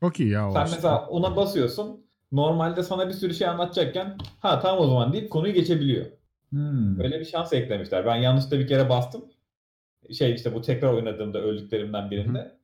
Çok 0.00 0.20
iyi 0.20 0.28
ya. 0.28 0.50
Sen 0.52 0.64
işte. 0.64 0.76
mesela 0.76 1.06
ona 1.06 1.36
basıyorsun. 1.36 2.06
Normalde 2.32 2.82
sana 2.82 3.08
bir 3.08 3.14
sürü 3.14 3.34
şey 3.34 3.46
anlatacakken 3.46 4.18
ha 4.40 4.60
tamam 4.60 4.84
o 4.84 4.86
zaman 4.86 5.12
deyip 5.12 5.30
konuyu 5.30 5.54
geçebiliyor. 5.54 6.06
Hmm. 6.50 6.98
Böyle 6.98 7.20
bir 7.20 7.24
şans 7.24 7.52
eklemişler. 7.52 8.06
Ben 8.06 8.16
yanlışlıkla 8.16 8.58
bir 8.58 8.68
kere 8.68 8.88
bastım. 8.88 9.24
Şey 10.12 10.34
işte 10.34 10.54
bu 10.54 10.62
tekrar 10.62 10.92
oynadığımda 10.92 11.38
öldüklerimden 11.38 12.10
birinde. 12.10 12.58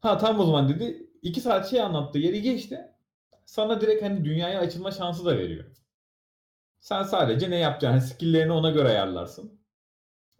Ha 0.00 0.18
tamam 0.18 0.40
o 0.40 0.44
zaman 0.44 0.68
dedi. 0.68 1.06
İki 1.24 1.40
saat 1.40 1.70
şey 1.70 1.80
anlattı. 1.80 2.18
Yeri 2.18 2.42
geçti. 2.42 2.80
Sana 3.44 3.80
direkt 3.80 4.02
hani 4.02 4.24
dünyaya 4.24 4.60
açılma 4.60 4.90
şansı 4.90 5.24
da 5.24 5.38
veriyor. 5.38 5.64
Sen 6.80 7.02
sadece 7.02 7.50
ne 7.50 7.56
yapacağını, 7.56 8.00
skill'lerini 8.00 8.52
ona 8.52 8.70
göre 8.70 8.88
ayarlarsın. 8.88 9.52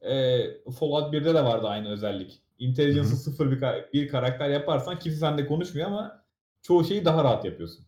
Ee, 0.03 0.41
Fallout 0.79 1.15
1'de 1.15 1.35
de 1.35 1.45
vardı 1.45 1.69
aynı 1.69 1.89
özellik. 1.89 2.41
Intelligence'ı 2.59 3.17
sıfır 3.17 3.51
bir, 3.51 3.63
bir 3.93 4.09
karakter 4.09 4.51
yaparsan 4.51 4.99
kimse 4.99 5.19
sende 5.19 5.47
konuşmuyor 5.47 5.87
ama 5.87 6.25
çoğu 6.63 6.85
şeyi 6.85 7.05
daha 7.05 7.25
rahat 7.25 7.45
yapıyorsun. 7.45 7.87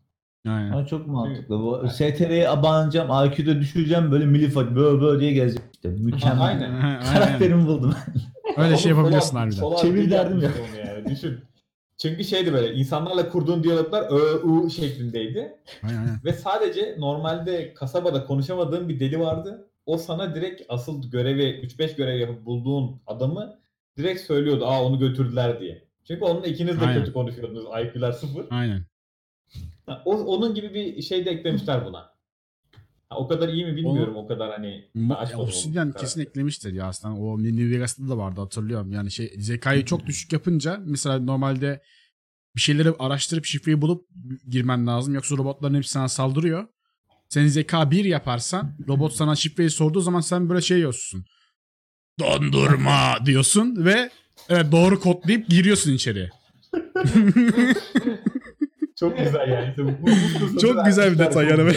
Aynen. 0.49 0.71
Ama 0.71 0.87
çok 0.87 1.07
mantıklı. 1.07 1.59
Bu 1.59 1.81
Evet. 1.83 1.93
STR'ye 1.93 2.49
abanacağım, 2.49 3.27
IQ'da 3.27 3.61
düşüreceğim 3.61 4.13
böyle 4.13 4.27
milifak 4.27 4.77
böyle 4.77 5.01
böyle 5.01 5.21
diye 5.21 5.33
gezeceğim. 5.33 5.71
İşte 5.73 5.89
mükemmel. 6.05 6.43
Aynen. 6.47 6.73
Aynen. 6.83 7.03
Karakterimi 7.03 7.67
buldum. 7.67 7.95
Öyle 8.57 8.77
şey 8.77 8.91
yapabiliyorsun 8.91 9.37
harbiden. 9.37 9.77
Çevir 9.77 10.11
derdim 10.11 10.37
Onu 10.39 10.89
yani. 10.89 11.07
Düşün. 11.07 11.41
Çünkü 11.99 12.25
şeydi 12.25 12.53
böyle 12.53 12.75
insanlarla 12.75 13.29
kurduğun 13.29 13.63
diyaloglar 13.63 14.03
ö 14.11 14.43
u 14.43 14.71
şeklindeydi. 14.71 15.57
Aynen. 15.83 16.21
Ve 16.25 16.33
sadece 16.33 16.95
normalde 16.99 17.75
kasabada 17.75 18.27
konuşamadığın 18.27 18.89
bir 18.89 19.01
deli 19.01 19.21
vardı. 19.21 19.69
O 19.87 19.99
sana 19.99 20.35
direkt 20.35 20.63
asıl 20.69 21.11
görevi 21.11 21.43
3-5 21.43 21.97
görev 21.97 22.19
yapıp 22.19 22.47
bulduğun 22.47 23.01
adamı 23.07 23.59
direkt 23.97 24.21
söylüyordu. 24.21 24.67
Aa 24.67 24.85
onu 24.85 24.99
götürdüler 24.99 25.61
diye. 25.61 25.85
Çünkü 26.05 26.25
onunla 26.25 26.47
ikiniz 26.47 26.81
de 26.81 26.85
Aynen. 26.85 27.01
kötü 27.01 27.13
konuşuyordunuz. 27.13 27.65
IQ'lar 27.65 28.13
sıfır. 28.13 28.47
Aynen. 28.51 28.83
O, 30.05 30.17
onun 30.17 30.55
gibi 30.55 30.75
bir 30.75 31.03
şey 31.03 31.27
de 31.27 31.31
eklemişler 31.31 31.87
buna. 31.87 32.16
O 33.11 33.29
kadar 33.29 33.49
iyi 33.49 33.65
mi 33.65 33.77
bilmiyorum. 33.77 34.17
O 34.17 34.27
kadar 34.27 34.51
hani 34.51 34.85
ya, 34.95 35.39
Obsidian 35.39 35.93
kesin 35.93 36.21
eklemiştir 36.21 36.73
ya 36.73 36.87
aslında. 36.87 37.15
O 37.15 37.43
New 37.43 37.71
Vegas'ta 37.71 38.09
da 38.09 38.19
vardı 38.19 38.41
hatırlıyorum. 38.41 38.93
Yani 38.93 39.11
şey 39.11 39.35
zekayı 39.39 39.85
çok 39.85 40.07
düşük 40.07 40.33
yapınca 40.33 40.81
mesela 40.85 41.19
normalde 41.19 41.83
bir 42.57 42.61
şeyleri 42.61 42.93
araştırıp 42.99 43.45
şifreyi 43.45 43.81
bulup 43.81 44.09
girmen 44.49 44.87
lazım. 44.87 45.15
Yoksa 45.15 45.37
robotların 45.37 45.75
hepsi 45.75 45.91
sana 45.91 46.09
saldırıyor. 46.09 46.67
Senin 47.29 47.49
zeka 47.49 47.91
1 47.91 48.05
yaparsan 48.05 48.77
robot 48.89 49.13
sana 49.13 49.37
şifreyi 49.37 49.71
sorduğu 49.71 50.01
zaman 50.01 50.21
sen 50.21 50.49
böyle 50.49 50.61
şey 50.61 50.77
yiyorsun. 50.77 51.25
Dondurma 52.21 53.27
diyorsun 53.27 53.85
ve 53.85 54.11
evet, 54.49 54.73
doğru 54.73 55.01
kodlayıp 55.01 55.49
giriyorsun 55.49 55.93
içeriye. 55.93 56.31
Çok 58.99 59.19
güzel 59.19 59.49
yani. 59.49 59.71
İşte 59.71 59.85
bu, 59.85 59.89
bu, 59.89 60.07
bu 60.07 60.39
kısmı 60.39 60.61
Çok 60.61 60.87
güzel 60.87 61.13
bir 61.13 61.19
detay 61.19 61.47
yani. 61.47 61.73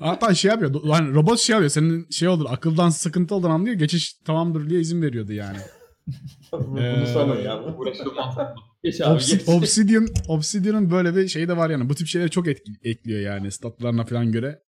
Hatta 0.00 0.34
şey 0.34 0.50
yapıyor. 0.50 0.74
Yani 0.84 1.14
robot 1.14 1.38
şey 1.38 1.52
yapıyor. 1.54 1.70
Senin 1.70 2.10
şey 2.10 2.28
olur 2.28 2.46
akıldan 2.50 2.90
sıkıntı 2.90 3.34
olduğunu 3.34 3.52
anlıyor. 3.52 3.76
Geçiş 3.76 4.12
tamamdır 4.12 4.70
diye 4.70 4.80
izin 4.80 5.02
veriyordu 5.02 5.32
yani. 5.32 5.58
Bunu 6.52 6.80
Ee, 6.80 7.06
sanın 7.06 7.42
ya. 7.42 7.54
Abi 7.56 7.82
geç. 8.82 9.48
Obsidian, 9.48 10.08
Obsidian'ın 10.28 10.90
böyle 10.90 11.16
bir 11.16 11.28
şeyi 11.28 11.48
de 11.48 11.56
var 11.56 11.70
yani. 11.70 11.88
Bu 11.88 11.94
tip 11.94 12.06
şeyleri 12.06 12.30
çok 12.30 12.46
etki- 12.46 12.72
ekliyor 12.82 13.20
yani 13.20 13.50
statlarına 13.50 14.04
falan 14.04 14.32
göre. 14.32 14.62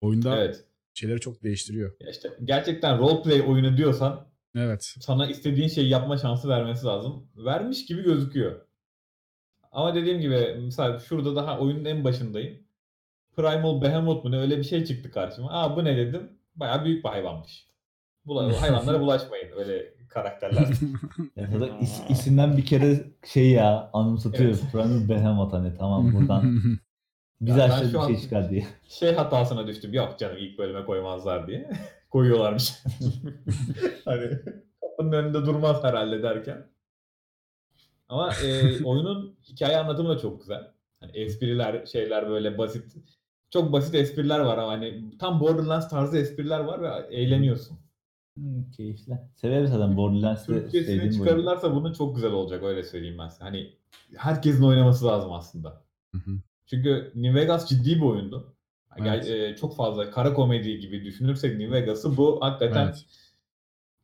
Oyunda 0.00 0.36
Evet. 0.38 0.64
şeyleri 0.94 1.20
çok 1.20 1.42
değiştiriyor. 1.42 1.92
Ya 2.00 2.10
işte 2.10 2.28
gerçekten 2.44 2.98
roleplay 2.98 3.40
oyunu 3.40 3.76
diyorsan 3.76 4.26
Evet. 4.56 4.94
sana 5.00 5.26
istediğin 5.30 5.68
şeyi 5.68 5.88
yapma 5.88 6.18
şansı 6.18 6.48
vermesi 6.48 6.86
lazım. 6.86 7.28
Vermiş 7.36 7.86
gibi 7.86 8.02
gözüküyor. 8.02 8.60
Ama 9.72 9.94
dediğim 9.94 10.20
gibi 10.20 10.56
mesela 10.64 10.98
şurada 10.98 11.36
daha 11.36 11.58
oyunun 11.60 11.84
en 11.84 12.04
başındayım. 12.04 12.58
Primal 13.36 13.82
Behemoth 13.82 14.24
mu 14.24 14.30
ne 14.30 14.38
öyle 14.38 14.58
bir 14.58 14.64
şey 14.64 14.84
çıktı 14.84 15.10
karşıma. 15.10 15.50
Aa 15.52 15.76
bu 15.76 15.84
ne 15.84 15.96
dedim. 15.96 16.32
Bayağı 16.56 16.84
büyük 16.84 17.04
bir 17.04 17.08
hayvanmış. 17.08 17.66
Bula, 18.26 18.62
hayvanlara 18.62 19.00
bulaşmayın 19.00 19.48
öyle 19.56 19.94
karakterler. 20.08 20.66
Ya 21.36 21.46
zaten 21.58 21.74
is- 21.80 22.08
isimden 22.12 22.56
bir 22.56 22.64
kere 22.64 23.04
şey 23.26 23.50
ya 23.50 23.90
anımsatıyor. 23.92 24.50
Evet. 24.50 24.62
Primal 24.72 25.08
Behemoth 25.08 25.52
hani 25.52 25.74
tamam 25.78 26.12
buradan 26.14 26.60
bize 27.40 27.60
Ya 27.60 27.68
ben 27.68 27.70
aşağı 27.74 27.88
şu 27.90 28.08
bir 28.08 28.14
şey 28.14 28.22
çıkar 28.22 28.50
diye. 28.50 28.66
şey 28.88 29.14
hatasına 29.14 29.66
düştüm. 29.66 29.92
Yok 29.94 30.18
canım 30.18 30.36
ilk 30.38 30.58
bölüme 30.58 30.84
koymazlar 30.84 31.46
diye. 31.46 31.70
Koyuyorlarmış. 32.10 32.72
hani 34.04 34.30
kapının 34.80 35.12
önünde 35.12 35.46
durmaz 35.46 35.84
herhalde 35.84 36.22
derken. 36.22 36.66
Ama 38.08 38.32
e, 38.44 38.84
oyunun 38.84 39.36
hikaye 39.48 39.76
anlatımı 39.76 40.08
da 40.08 40.18
çok 40.18 40.40
güzel. 40.40 40.70
Hani 41.00 41.12
espriler, 41.14 41.86
şeyler 41.86 42.28
böyle 42.28 42.58
basit. 42.58 42.96
Çok 43.52 43.72
basit 43.72 43.94
espriler 43.94 44.40
var 44.40 44.58
ama 44.58 44.72
hani 44.72 45.18
tam 45.18 45.40
Borderlands 45.40 45.88
tarzı 45.88 46.18
espriler 46.18 46.60
var 46.60 46.82
ve 46.82 47.16
eğleniyorsun. 47.16 47.78
Hmm, 48.36 48.70
keyifli. 48.70 49.18
Severim 49.34 49.66
zaten 49.66 49.96
Borderlands'te 49.96 50.52
Türkçesini 50.52 51.12
çıkarırlarsa 51.12 51.74
bunun 51.74 51.92
çok 51.92 52.14
güzel 52.14 52.32
olacak 52.32 52.62
öyle 52.62 52.82
söyleyeyim 52.82 53.18
ben 53.18 53.28
size. 53.28 53.44
Hani 53.44 53.72
herkesin 54.16 54.62
oynaması 54.62 55.06
lazım 55.06 55.32
aslında. 55.32 55.82
Hı 56.12 56.18
hı. 56.18 56.30
Çünkü 56.66 57.12
New 57.14 57.40
Vegas 57.40 57.68
ciddi 57.68 57.96
bir 57.96 58.06
oyundu. 58.06 58.54
Evet. 58.96 59.28
e, 59.28 59.56
çok 59.56 59.76
fazla 59.76 60.10
kara 60.10 60.34
komedi 60.34 60.80
gibi 60.80 61.04
düşünürsek 61.04 61.58
New 61.58 61.76
Vegas'ı 61.76 62.16
bu 62.16 62.38
hakikaten 62.42 62.86
Evet. 62.86 63.04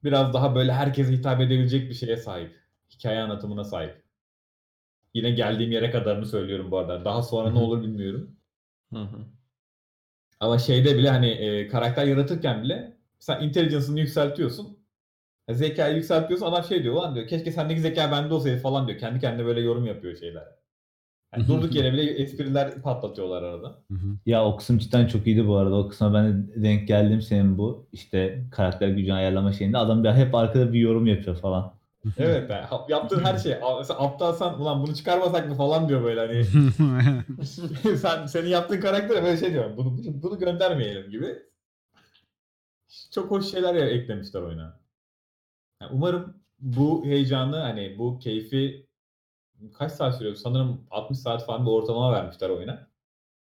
biraz 0.05 0.35
daha 0.35 0.55
böyle 0.55 0.73
herkese 0.73 1.12
hitap 1.12 1.41
edebilecek 1.41 1.91
bir 1.91 1.95
şeye 1.95 2.16
sahip. 2.16 2.57
Hikaye 2.91 3.20
anlatımına 3.20 3.65
sahip. 3.65 4.03
Yine 5.15 5.31
geldiğim 5.31 5.73
yere 5.73 5.91
kadarını 5.91 6.27
söylüyorum 6.27 6.70
bu 6.70 6.79
arada. 6.79 7.05
Daha 7.05 7.23
sonra 7.23 7.51
ne 7.51 7.59
Hı 7.59 7.62
olur 7.62 7.83
bilmiyorum. 7.83 8.37
Hı 8.93 8.99
hı. 8.99 9.38
Ama 10.40 10.59
şeyde 10.59 10.98
bile 10.98 11.10
hani 11.10 11.28
e, 11.28 11.69
karakter 11.69 12.06
yaratırken 12.06 12.62
bile 12.62 12.97
sen 13.19 13.43
intelligence'ını 13.43 14.01
yükseltiyorsun. 14.01 14.78
Zekayı 15.51 15.97
yükseltiyorsun. 15.97 16.47
Adam 16.47 16.65
şey 16.65 16.82
diyor 16.82 16.94
ulan 16.94 17.15
diyor 17.15 17.27
keşke 17.28 17.52
sendeki 17.52 17.81
zeka 17.81 18.10
bende 18.12 18.35
olsaydı 18.35 18.60
falan 18.60 18.89
diyor. 18.89 18.98
Kendi 18.98 19.20
kendine 19.20 19.47
böyle 19.47 19.60
yorum 19.60 19.86
yapıyor 19.86 20.16
şeyler. 20.16 20.44
Yani 21.35 21.48
durduk 21.48 21.74
yere 21.74 21.93
bile 21.93 22.02
espriler 22.02 22.82
patlatıyorlar 22.82 23.43
arada. 23.43 23.82
Ya 24.27 24.44
o 24.44 24.56
kısım 24.56 24.78
cidden 24.78 25.06
çok 25.06 25.27
iyiydi 25.27 25.47
bu 25.47 25.56
arada. 25.56 25.74
O 25.74 25.89
kısma 25.89 26.15
ben 26.15 26.48
de 26.48 26.62
denk 26.62 26.89
geldim 26.89 27.23
senin 27.23 27.59
bu 27.59 27.89
işte 27.93 28.44
karakter 28.51 28.89
gücünü 28.89 29.12
ayarlama 29.15 29.52
şeyinde. 29.52 29.78
Adam 29.78 30.05
bir 30.05 30.10
hep 30.10 30.35
arkada 30.35 30.73
bir 30.73 30.81
yorum 30.81 31.06
yapıyor 31.06 31.36
falan. 31.36 31.78
Evet 32.16 32.51
yani 32.51 32.66
yaptığın 32.89 33.24
her 33.24 33.39
şey. 33.39 33.59
Mesela 33.78 34.01
aptalsan 34.01 34.60
ulan 34.60 34.82
bunu 34.82 34.94
çıkarmasak 34.94 35.48
mı 35.48 35.55
falan 35.55 35.89
diyor 35.89 36.02
böyle 36.02 36.20
hani. 36.20 36.44
sen 37.98 38.26
senin 38.26 38.48
yaptığın 38.48 38.80
karaktere 38.80 39.22
böyle 39.22 39.36
şey 39.36 39.52
diyor. 39.52 39.76
Bunu, 39.76 39.97
bunu, 40.22 40.39
göndermeyelim 40.39 41.10
gibi. 41.10 41.39
Çok 43.10 43.30
hoş 43.30 43.51
şeyler 43.51 43.74
ya- 43.74 43.89
eklemişler 43.89 44.43
oyuna. 44.43 44.80
Yani 45.82 45.90
umarım 45.94 46.36
bu 46.59 47.05
heyecanı 47.05 47.56
hani 47.56 47.98
bu 47.98 48.18
keyfi 48.18 48.86
kaç 49.74 49.93
saat 49.93 50.16
sürüyor? 50.18 50.35
Sanırım 50.35 50.86
60 50.90 51.18
saat 51.18 51.47
falan 51.47 51.66
bir 51.66 51.70
ortalama 51.70 52.12
vermişler 52.12 52.51
oyuna. 52.51 52.89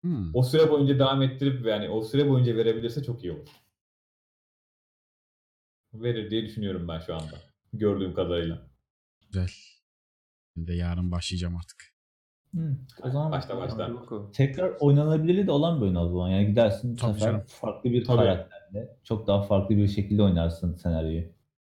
Hmm. 0.00 0.34
O 0.34 0.42
süre 0.42 0.70
boyunca 0.70 0.98
devam 0.98 1.22
ettirip 1.22 1.66
yani 1.66 1.88
o 1.88 2.02
süre 2.02 2.28
boyunca 2.28 2.56
verebilirse 2.56 3.02
çok 3.02 3.24
iyi 3.24 3.32
olur. 3.32 3.48
Verir 5.94 6.30
diye 6.30 6.44
düşünüyorum 6.44 6.88
ben 6.88 6.98
şu 6.98 7.14
anda. 7.14 7.51
Gördüğüm 7.72 8.14
kadarıyla. 8.14 8.58
Güzel. 9.26 9.48
Ben 10.56 10.66
de 10.66 10.74
yarın 10.74 11.10
başlayacağım 11.10 11.56
artık. 11.56 11.92
O 13.02 13.10
zaman 13.10 13.32
Başta 13.32 13.56
başta. 13.56 13.90
Tekrar 14.32 14.72
oynanabilirliği 14.80 15.46
de 15.46 15.50
olan 15.50 15.76
bir 15.80 15.82
oyun 15.82 15.94
o 15.94 16.08
zaman. 16.08 16.28
Yani 16.28 16.46
gidersin 16.46 16.92
bu 16.92 16.96
Tabii 17.00 17.12
sefer 17.12 17.26
canım. 17.32 17.44
farklı 17.48 17.90
bir 17.90 18.04
Tabii. 18.04 18.16
karakterle 18.16 18.96
çok 19.04 19.26
daha 19.26 19.42
farklı 19.42 19.76
bir 19.76 19.88
şekilde 19.88 20.22
oynarsın 20.22 20.74
senaryoyu. 20.74 21.20
Ya 21.20 21.28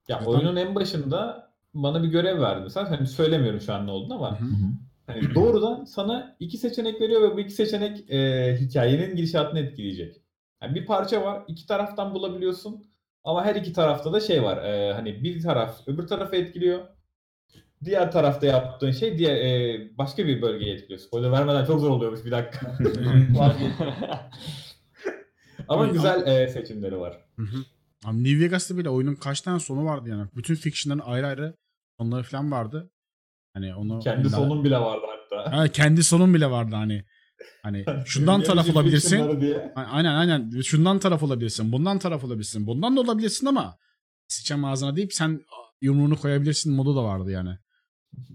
Zaten- 0.07 0.25
oyunun 0.25 0.55
en 0.55 0.75
başında 0.75 1.51
bana 1.73 2.03
bir 2.03 2.07
görev 2.07 2.41
verdi 2.41 2.61
mesela. 2.63 2.91
Hani 2.91 3.07
söylemiyorum 3.07 3.61
şu 3.61 3.73
an 3.73 3.87
ne 3.87 3.91
olduğunu 3.91 4.13
ama 4.15 4.39
Hı 4.39 4.45
hı. 4.45 4.47
Hı 4.49 4.53
hı. 4.53 4.69
hani 5.07 5.35
doğrudan 5.35 5.83
sana 5.85 6.35
iki 6.39 6.57
seçenek 6.57 7.01
veriyor 7.01 7.21
ve 7.21 7.35
bu 7.35 7.39
iki 7.39 7.51
seçenek 7.53 8.11
e, 8.11 8.57
hikayenin 8.59 9.15
gidişatını 9.15 9.59
etkileyecek. 9.59 10.21
Yani 10.61 10.75
bir 10.75 10.85
parça 10.85 11.21
var, 11.25 11.43
iki 11.47 11.67
taraftan 11.67 12.13
bulabiliyorsun 12.13 12.85
ama 13.23 13.45
her 13.45 13.55
iki 13.55 13.73
tarafta 13.73 14.13
da 14.13 14.19
şey 14.19 14.43
var. 14.43 14.63
e, 14.63 14.93
hani 14.93 15.23
bir 15.23 15.41
taraf 15.41 15.87
öbür 15.87 16.07
tarafı 16.07 16.35
etkiliyor. 16.35 16.79
Diğer 17.83 18.11
tarafta 18.11 18.45
yaptığın 18.45 18.91
şey 18.91 19.17
diğer 19.17 19.35
e, 19.35 19.79
başka 19.97 20.27
bir 20.27 20.41
bölgeyi 20.41 20.73
etkiliyor. 20.73 20.99
Spoiler 20.99 21.31
vermeden 21.31 21.65
çok 21.65 21.79
zor 21.79 21.89
oluyormuş 21.89 22.25
bir 22.25 22.31
dakika. 22.31 22.77
Ama 25.67 25.87
güzel 25.87 26.27
e, 26.27 26.47
seçimleri 26.47 26.99
var. 26.99 27.17
Hı 27.35 27.43
hı. 27.43 27.57
Abi 28.05 28.23
New 28.23 28.45
Vegas'ta 28.45 28.77
bile 28.77 28.89
oyunun 28.89 29.15
kaç 29.15 29.41
tane 29.41 29.59
sonu 29.59 29.85
vardı 29.85 30.09
yani. 30.09 30.27
Bütün 30.35 30.55
fiction'ların 30.55 31.11
ayrı 31.11 31.27
ayrı 31.27 31.55
sonları 31.99 32.23
falan 32.23 32.51
vardı. 32.51 32.91
Hani 33.53 33.75
onu 33.75 33.99
Kendi 33.99 34.29
sonun 34.29 34.63
bile 34.63 34.77
vardı 34.77 35.05
hatta. 35.07 35.57
Ha, 35.57 35.67
kendi 35.67 36.03
sonun 36.03 36.33
bile 36.33 36.51
vardı 36.51 36.75
hani. 36.75 37.05
Hani 37.63 37.85
şundan 38.05 38.43
taraf 38.43 38.69
olabilirsin. 38.69 39.19
Aynen 39.75 40.15
aynen. 40.15 40.61
Şundan 40.61 40.99
taraf 40.99 41.23
olabilirsin. 41.23 41.71
Bundan 41.71 41.99
taraf 41.99 42.23
olabilirsin. 42.23 42.67
Bundan 42.67 42.95
da 42.97 43.01
olabilirsin 43.01 43.45
ama 43.47 43.77
sıçam 44.27 44.65
ağzına 44.65 44.95
deyip 44.95 45.13
sen 45.13 45.41
yumruğunu 45.81 46.17
koyabilirsin 46.17 46.73
modu 46.73 46.95
da 46.95 47.03
vardı 47.03 47.31
yani. 47.31 47.57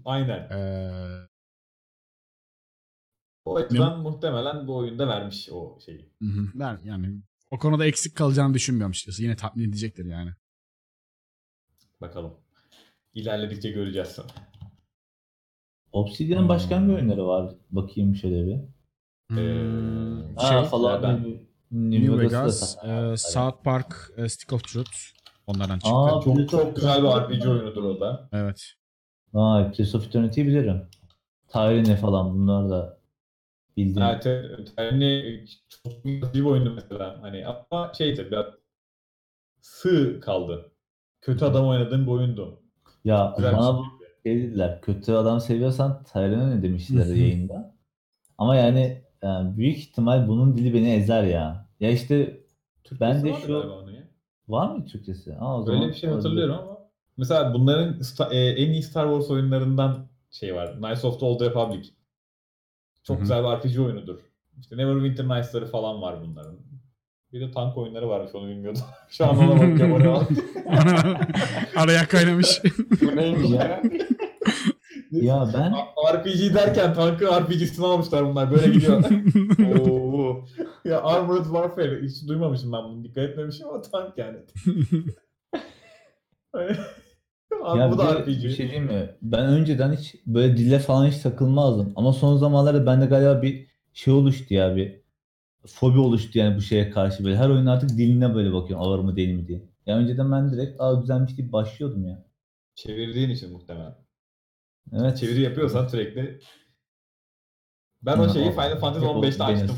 Aynen. 0.05 0.49
Ee, 0.49 1.27
O 3.45 3.55
açıdan 3.55 3.99
muhtemelen 3.99 4.67
bu 4.67 4.77
oyunda 4.77 5.07
vermiş 5.07 5.49
o 5.51 5.79
şeyi. 5.85 6.09
hı 6.21 6.25
hı. 6.29 6.47
ben 6.53 6.79
yani 6.83 7.21
o 7.51 7.59
konuda 7.59 7.85
eksik 7.85 8.15
kalacağını 8.15 8.53
düşünmüyorum 8.53 8.89
açıkçası. 8.91 9.23
Yine 9.23 9.35
tatmin 9.35 9.69
edecektir 9.69 10.05
yani. 10.05 10.31
Bakalım. 12.01 12.33
İlerledikçe 13.13 13.71
göreceğiz. 13.71 14.19
Obsidian'ın 15.91 16.49
başka 16.49 16.75
hangi 16.75 16.93
oyunları 16.93 17.27
var? 17.27 17.55
Bakayım 17.71 18.15
şöyle 18.15 18.47
bir. 18.47 18.78
Hmm, 19.29 19.37
Ee, 19.39 20.39
şey, 20.47 20.57
Aa, 20.57 20.63
Fallout 20.63 21.03
nereden? 21.03 21.23
New, 21.71 22.01
New 22.07 22.19
Vegas, 22.19 22.77
e, 22.83 23.17
South 23.17 23.63
Park, 23.63 24.11
e, 24.17 24.29
Stick 24.29 24.53
of 24.53 24.63
Truth. 24.63 24.91
Onlardan 25.47 25.73
çıktı. 25.79 25.89
Aa, 25.95 26.21
Çok 26.21 26.49
çok 26.49 26.75
güzel 26.75 27.03
bir. 27.03 27.07
RPG 27.07 27.47
oyunudur 27.49 27.83
o 27.83 27.99
da. 27.99 28.29
Evet. 28.33 28.73
Vay, 29.33 29.71
Place 29.71 29.97
of 29.97 30.07
Eternity'yi 30.07 30.47
bilirim. 30.47 30.81
Tyrene 31.47 31.95
falan 31.95 32.33
bunlar 32.33 32.69
da 32.69 32.97
bildiğim. 33.77 34.07
Evet, 34.07 34.25
yani 34.77 35.45
çok 35.69 36.03
güzel 36.03 36.33
bir 36.33 36.41
oyundu 36.43 36.71
mesela. 36.75 37.17
Hani 37.21 37.45
ama 37.47 37.91
şeydi 37.93 38.27
biraz 38.31 38.45
sığ 39.61 40.19
kaldı. 40.19 40.71
Kötü 41.21 41.45
adam 41.45 41.67
oynadığım 41.67 42.05
bir 42.05 42.11
oyundu. 42.11 42.59
Ya 43.05 43.33
Güzel 43.37 43.53
bana 43.57 43.77
bu 43.77 43.83
şey. 44.23 44.33
şey 44.33 44.43
dediler. 44.43 44.81
Kötü 44.81 45.13
adam 45.13 45.39
seviyorsan 45.41 46.03
Tyrene 46.03 46.49
ne 46.57 46.63
demişler 46.63 47.05
yayında. 47.15 47.75
Ama 48.37 48.55
yani, 48.55 49.03
yani 49.23 49.57
büyük 49.57 49.77
ihtimal 49.77 50.27
bunun 50.27 50.57
dili 50.57 50.73
beni 50.73 50.93
ezer 50.93 51.23
ya. 51.23 51.67
Ya 51.79 51.89
işte 51.91 52.39
Ben 53.01 53.23
de 53.23 53.31
vardı 53.31 53.41
şu- 53.41 53.53
galiba 53.53 53.73
onun 53.73 53.91
ya. 53.91 54.03
var 54.47 54.75
mı 54.75 54.85
Türkçesi? 54.85 55.35
Aa, 55.39 55.61
o 55.61 55.67
Böyle 55.67 55.77
zaman 55.77 55.89
bir 55.89 55.95
şey 55.95 56.09
olabilir. 56.09 56.23
hatırlıyorum 56.25 56.55
ama. 56.55 56.77
Mesela 57.17 57.53
bunların 57.53 57.93
sta- 57.99 58.33
e, 58.33 58.37
en 58.63 58.71
iyi 58.71 58.83
Star 58.83 59.05
Wars 59.07 59.29
oyunlarından 59.31 60.07
şey 60.31 60.55
var. 60.55 60.73
Knights 60.73 61.05
of 61.05 61.19
the 61.19 61.25
Old 61.25 61.41
Republic. 61.41 61.89
Çok 63.03 63.15
Hı 63.15 63.19
hı. 63.19 63.21
güzel 63.21 63.43
bir 63.43 63.47
RPG 63.49 63.79
oyunudur. 63.85 64.19
İşte 64.59 64.77
Neverwinter 64.77 65.25
Nights'ları 65.27 65.65
falan 65.65 66.01
var 66.01 66.15
bunların. 66.21 66.55
Bir 67.33 67.41
de 67.41 67.51
tank 67.51 67.77
oyunları 67.77 68.09
varmış 68.09 68.35
onu 68.35 68.47
bilmiyordum. 68.47 68.81
Şu 69.09 69.25
an 69.25 69.37
ona 69.37 69.51
bakıyorum. 69.55 69.91
oraya 69.91 70.13
bak. 70.15 70.27
Araya 71.75 72.07
kaynamış. 72.07 72.61
Bu 73.01 73.15
neymiş 73.15 73.49
ya? 73.49 73.81
Ya 75.11 75.49
ben 75.53 75.73
RPG 76.15 76.55
derken 76.55 76.93
tankı 76.93 77.25
RPG'sini 77.25 77.85
almışlar 77.85 78.25
bunlar. 78.25 78.51
Böyle 78.51 78.69
gidiyor. 78.71 79.03
Oo. 79.79 80.45
ya 80.85 81.03
Armored 81.03 81.43
Warfare 81.43 82.01
hiç 82.01 82.27
duymamışım 82.27 82.71
ben 82.71 82.83
bunu. 82.83 83.03
Dikkat 83.03 83.23
etmemişim 83.23 83.67
ama 83.67 83.81
tank 83.81 84.17
yani. 84.17 84.37
Abi 87.63 87.79
ya 87.79 87.91
bu 87.91 87.97
da 87.97 88.19
RPG. 88.19 88.27
bir 88.27 88.49
şey 88.49 88.67
diyeyim 88.69 88.85
mi? 88.85 89.09
Ben 89.21 89.45
önceden 89.45 89.93
hiç 89.93 90.15
böyle 90.25 90.57
dille 90.57 90.79
falan 90.79 91.07
hiç 91.07 91.17
takılmazdım. 91.17 91.93
Ama 91.95 92.13
son 92.13 92.37
zamanlarda 92.37 92.85
bende 92.85 93.05
galiba 93.05 93.41
bir 93.41 93.67
şey 93.93 94.13
oluştu 94.13 94.53
ya 94.53 94.75
bir 94.75 95.01
fobi 95.67 95.99
oluştu 95.99 96.39
yani 96.39 96.57
bu 96.57 96.61
şeye 96.61 96.89
karşı 96.89 97.23
böyle. 97.23 97.37
Her 97.37 97.49
oyun 97.49 97.65
artık 97.65 97.89
diline 97.89 98.35
böyle 98.35 98.53
bakıyorum 98.53 98.85
ağır 98.85 98.99
mı 98.99 99.15
değil 99.15 99.29
mi 99.35 99.47
diye. 99.47 99.61
Ya 99.85 99.97
önceden 99.97 100.31
ben 100.31 100.51
direkt 100.51 100.81
aa 100.81 100.93
güzelmiş 100.93 101.37
deyip 101.37 101.51
başlıyordum 101.53 102.07
ya. 102.07 102.25
Çevirdiğin 102.75 103.29
için 103.29 103.51
muhtemelen. 103.51 103.95
Evet. 104.93 105.17
Çeviri 105.17 105.41
yapıyorsan 105.41 105.87
sürekli. 105.87 106.39
Ben 108.01 108.17
o 108.17 108.33
şeyi 108.33 108.51
Final 108.51 108.79
Fantasy 108.79 109.05
15'te 109.05 109.43
açtım. 109.43 109.75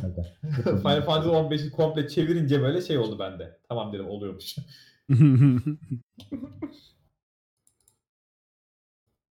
Final 0.63 1.01
Fantasy 1.05 1.29
15'i 1.29 1.71
komple 1.71 2.07
çevirince 2.07 2.61
böyle 2.61 2.81
şey 2.81 2.97
oldu 2.97 3.19
bende. 3.19 3.59
Tamam 3.69 3.93
dedim 3.93 4.07
oluyormuş. 4.09 4.55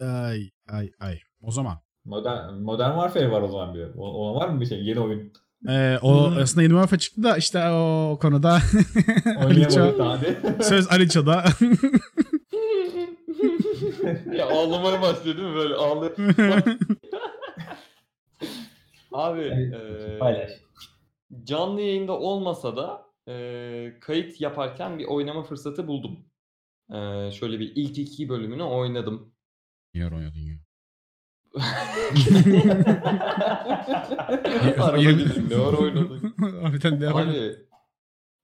ay 0.00 0.50
ay 0.68 0.90
ay. 1.00 1.18
O 1.42 1.50
zaman. 1.50 1.78
Modern, 2.04 2.54
Modern 2.54 2.90
Warfare 2.90 3.30
var 3.30 3.42
o 3.42 3.48
zaman 3.48 3.74
bir. 3.74 3.86
O- 3.96 4.12
Ona 4.30 4.40
var 4.40 4.48
mı 4.48 4.60
bir 4.60 4.66
şey? 4.66 4.84
Yeni 4.84 5.00
oyun. 5.00 5.32
Ee, 5.68 5.98
o 6.02 6.30
aslında 6.40 6.62
yeni 6.62 6.72
Warfare 6.72 6.98
çıktı 7.00 7.22
da 7.22 7.36
işte 7.36 7.68
o 7.68 8.18
konuda 8.22 8.52
Aliço, 9.38 9.94
söz 10.62 10.92
Aliço'da. 10.92 11.44
ya 14.36 14.46
ağlamaya 14.46 15.02
başlıyor 15.02 15.36
değil 15.36 15.48
mi 15.48 15.54
böyle 15.54 15.74
ağlıyor. 15.74 16.16
Abi 19.12 19.40
eee, 19.40 20.18
Paylaş. 20.18 20.50
canlı 21.44 21.80
yayında 21.80 22.18
olmasa 22.18 22.76
da 22.76 23.06
eee, 23.28 23.98
kayıt 24.00 24.40
yaparken 24.40 24.98
bir 24.98 25.04
oynama 25.04 25.42
fırsatı 25.42 25.86
buldum. 25.86 26.18
Eee, 26.92 27.30
şöyle 27.38 27.60
bir 27.60 27.72
ilk 27.76 27.98
iki 27.98 28.28
bölümünü 28.28 28.62
oynadım. 28.62 29.34
Niye 29.94 30.06
oynadın 30.06 30.38
ya? 30.40 30.54
Araba 34.80 34.96
Yemin- 34.98 35.18
dedim 35.30 35.46
ne 35.50 35.54
ara 35.56 35.76
oynadık. 35.76 36.40
Harbiden 36.62 37.00
de 37.00 37.04
yapalım. 37.04 37.28
Abi 37.28 37.56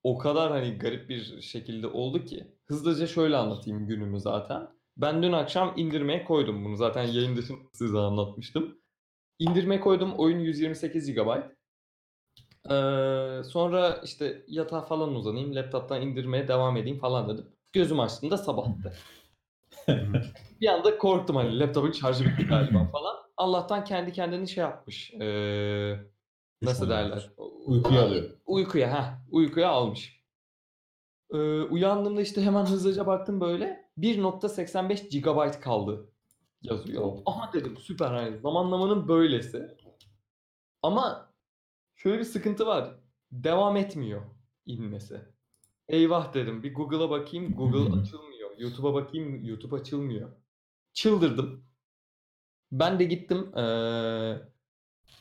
o 0.02 0.18
kadar 0.18 0.50
hani 0.52 0.78
garip 0.78 1.08
bir 1.08 1.40
şekilde 1.40 1.86
oldu 1.86 2.24
ki. 2.24 2.46
Hızlıca 2.66 3.06
şöyle 3.06 3.36
anlatayım 3.36 3.86
günümü 3.86 4.20
zaten. 4.20 4.68
Ben 5.00 5.22
dün 5.22 5.32
akşam 5.32 5.74
indirmeye 5.76 6.24
koydum 6.24 6.64
bunu. 6.64 6.76
Zaten 6.76 7.02
yayın 7.02 7.36
dışında 7.36 7.58
size 7.72 7.98
anlatmıştım. 7.98 8.78
İndirmeye 9.38 9.80
koydum. 9.80 10.12
Oyun 10.18 10.38
128 10.38 11.14
GB. 11.14 11.28
Eee, 12.70 13.42
sonra 13.44 14.00
işte 14.04 14.44
yatağa 14.48 14.80
falan 14.80 15.14
uzanayım, 15.14 15.54
laptop'tan 15.54 16.02
indirmeye 16.02 16.48
devam 16.48 16.76
edeyim 16.76 16.98
falan 16.98 17.28
dedim. 17.28 17.46
Gözümü 17.72 18.00
açtığımda 18.00 18.36
sabahtı. 18.36 18.92
Bir 20.60 20.68
anda 20.68 20.98
korktum 20.98 21.36
hani 21.36 21.58
laptopun 21.58 21.92
şarjı 21.92 22.24
bitti 22.24 22.46
galiba 22.46 22.84
falan. 22.92 23.16
Allah'tan 23.36 23.84
kendi 23.84 24.12
kendini 24.12 24.48
şey 24.48 24.62
yapmış. 24.62 25.10
Eee, 25.10 26.00
nasıl 26.62 26.90
derler? 26.90 27.30
Uykuya 27.66 28.02
alıyor. 28.02 28.30
Uykuya 28.46 28.92
ha, 28.92 29.22
uykuya 29.30 29.68
almış. 29.68 30.20
Eee, 31.32 31.60
uyandığımda 31.70 32.22
işte 32.22 32.42
hemen 32.42 32.64
hızlıca 32.64 33.06
baktım 33.06 33.40
böyle 33.40 33.89
1.85 34.00 35.20
GB 35.20 35.60
kaldı 35.62 36.12
yazıyor. 36.62 37.12
Aha 37.26 37.52
dedim 37.52 37.76
süper 37.76 38.06
hani 38.06 38.38
zamanlamanın 38.38 39.08
böylesi. 39.08 39.76
Ama 40.82 41.32
şöyle 41.96 42.18
bir 42.18 42.24
sıkıntı 42.24 42.66
var. 42.66 42.94
Devam 43.32 43.76
etmiyor 43.76 44.22
inmesi. 44.66 45.20
Eyvah 45.88 46.34
dedim. 46.34 46.62
Bir 46.62 46.74
Google'a 46.74 47.10
bakayım. 47.10 47.54
Google 47.54 48.00
açılmıyor. 48.00 48.50
YouTube'a 48.58 48.94
bakayım. 48.94 49.44
YouTube 49.44 49.76
açılmıyor. 49.76 50.30
Çıldırdım. 50.92 51.64
Ben 52.72 52.98
de 52.98 53.04
gittim 53.04 53.52
eee, 53.56 54.40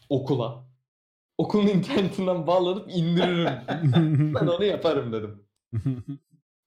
okula. 0.10 0.70
Okulun 1.38 1.68
internetinden 1.68 2.48
bağlanıp 2.48 2.90
indiririm. 2.92 3.50
ben 4.36 4.48
onu 4.48 4.64
yaparım 4.64 5.14
dedim. 5.14 5.46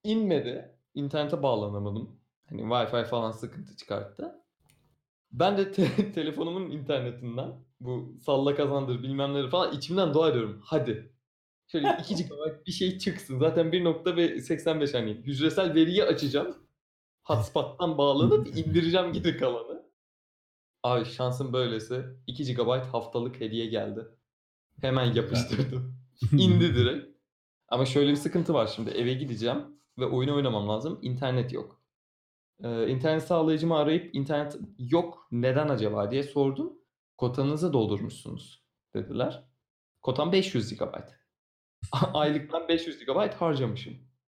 İnmedi. 0.05 0.77
İnternete 0.95 1.43
bağlanamadım. 1.43 2.21
Hani 2.49 2.63
Wi-Fi 2.63 3.05
falan 3.05 3.31
sıkıntı 3.31 3.77
çıkarttı. 3.77 4.35
Ben 5.33 5.59
de 5.59 5.73
te- 5.73 6.13
telefonumun 6.15 6.71
internetinden 6.71 7.65
bu 7.81 8.17
salla 8.21 8.55
kazandır 8.55 9.03
bilmem 9.03 9.35
neleri 9.35 9.51
falan 9.51 9.77
içimden 9.77 10.15
dua 10.15 10.29
ediyorum. 10.31 10.61
Hadi. 10.65 11.13
Şöyle 11.67 11.97
2 12.11 12.15
GB 12.25 12.67
bir 12.67 12.73
şey 12.73 12.99
çıksın. 12.99 13.39
Zaten 13.39 13.73
1.85 13.73 14.93
hani 14.93 15.11
hücresel 15.11 15.75
veriyi 15.75 16.05
açacağım. 16.05 16.57
Hotspot'tan 17.25 17.99
bağlanıp 17.99 18.49
indireceğim 18.59 19.13
geri 19.13 19.37
kalanı. 19.37 19.83
Abi 20.83 21.05
şansım 21.05 21.53
böylesi. 21.53 22.05
2 22.27 22.55
GB 22.55 22.69
haftalık 22.93 23.41
hediye 23.41 23.67
geldi. 23.67 24.09
Hemen 24.81 25.13
yapıştırdım. 25.15 25.97
İndi 26.39 26.75
direkt. 26.75 27.07
Ama 27.69 27.87
şöyle 27.87 28.11
bir 28.11 28.17
sıkıntı 28.17 28.55
var 28.55 28.67
şimdi. 28.67 28.91
Eve 28.91 29.15
gideceğim 29.15 29.59
ve 29.99 30.07
oyunu 30.07 30.35
oynamam 30.37 30.69
lazım. 30.69 30.99
İnternet 31.03 31.53
yok. 31.53 31.83
Ee, 32.65 32.89
internet 32.89 33.23
sağlayıcımı 33.23 33.77
arayıp 33.77 34.15
internet 34.15 34.57
yok 34.79 35.29
neden 35.33 35.69
acaba 35.69 36.11
diye 36.11 36.23
sordum. 36.23 36.73
Kotanızı 37.19 37.73
doldurmuşsunuz 37.73 38.65
dediler. 38.95 39.45
Kotam 40.03 40.33
500 40.33 40.79
GB. 40.79 40.95
Aylıktan 42.15 42.69
500 42.69 43.05
GB 43.07 43.33
harcamışım. 43.35 43.95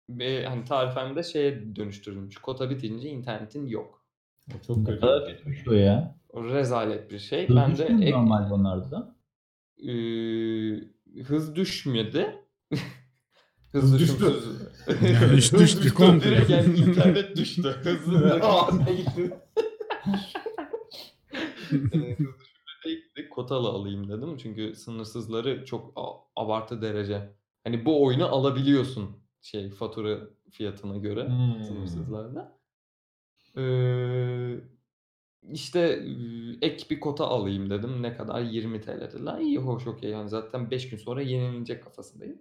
Ve 0.09 0.47
hani 0.47 0.65
tarifemde 0.65 1.23
şeye 1.23 1.77
dönüştürülmüş. 1.77 2.37
Kota 2.39 2.71
bitince 2.71 3.09
internetin 3.09 3.67
yok. 3.67 4.07
O 4.57 4.67
çok 4.67 4.87
kötü. 4.87 5.01
kadar 5.01 5.27
kötüymüş 5.27 5.69
o 5.69 5.73
ya. 5.73 6.19
O 6.29 6.45
rezalet 6.45 7.11
bir 7.11 7.19
şey. 7.19 7.49
Hız 7.49 7.57
ben 7.57 7.79
de 7.79 7.89
mu 7.89 8.03
ek- 8.05 8.13
normal 8.13 8.51
bunlarda. 8.51 9.17
Ee, 9.79 11.23
hız 11.23 11.57
düşmedi. 11.57 12.44
Hız 13.75 13.83
Hız 13.93 13.99
düşümsüz. 13.99 14.45
Yani 15.03 15.17
Hız 15.17 15.53
düştü 15.59 15.95
komple. 15.95 16.31
Direkt 16.31 16.51
yani 16.51 16.79
internet 16.79 17.37
düştü. 17.37 17.63
Hızlı. 17.63 18.35
Aa, 18.43 18.75
ne 18.77 18.95
gitti? 18.95 19.37
Hız 21.71 21.81
düşümlü 21.93 22.35
değildi. 22.85 23.29
Kotalı 23.31 23.69
alayım 23.69 24.09
dedim. 24.09 24.37
Çünkü 24.37 24.75
sınırsızları 24.75 25.65
çok 25.65 25.93
abartı 26.37 26.83
derece. 26.83 27.31
Hani 27.65 27.85
bu 27.85 28.05
oyunu 28.05 28.27
alabiliyorsun 28.27 29.11
şey 29.43 29.71
fatura 29.71 30.19
fiyatına 30.51 30.97
göre 30.97 31.29
Hmm. 31.29 31.63
sınırsızlarda. 31.65 32.59
Ee, 33.57 34.55
işte 35.53 35.81
e, 36.61 36.67
ek 36.67 36.87
bir 36.91 37.01
kota 37.01 37.25
alayım 37.27 37.71
dedim. 37.71 38.03
Ne 38.03 38.17
kadar? 38.17 38.41
20 38.41 38.81
TL 38.81 39.01
dediler. 39.01 39.39
İyi 39.39 39.59
hoş 39.59 39.87
okey. 39.87 40.11
Yani 40.11 40.29
zaten 40.29 40.71
5 40.71 40.89
gün 40.91 40.97
sonra 40.97 41.23
yenilenecek 41.23 41.83
kafasındayım. 41.85 42.39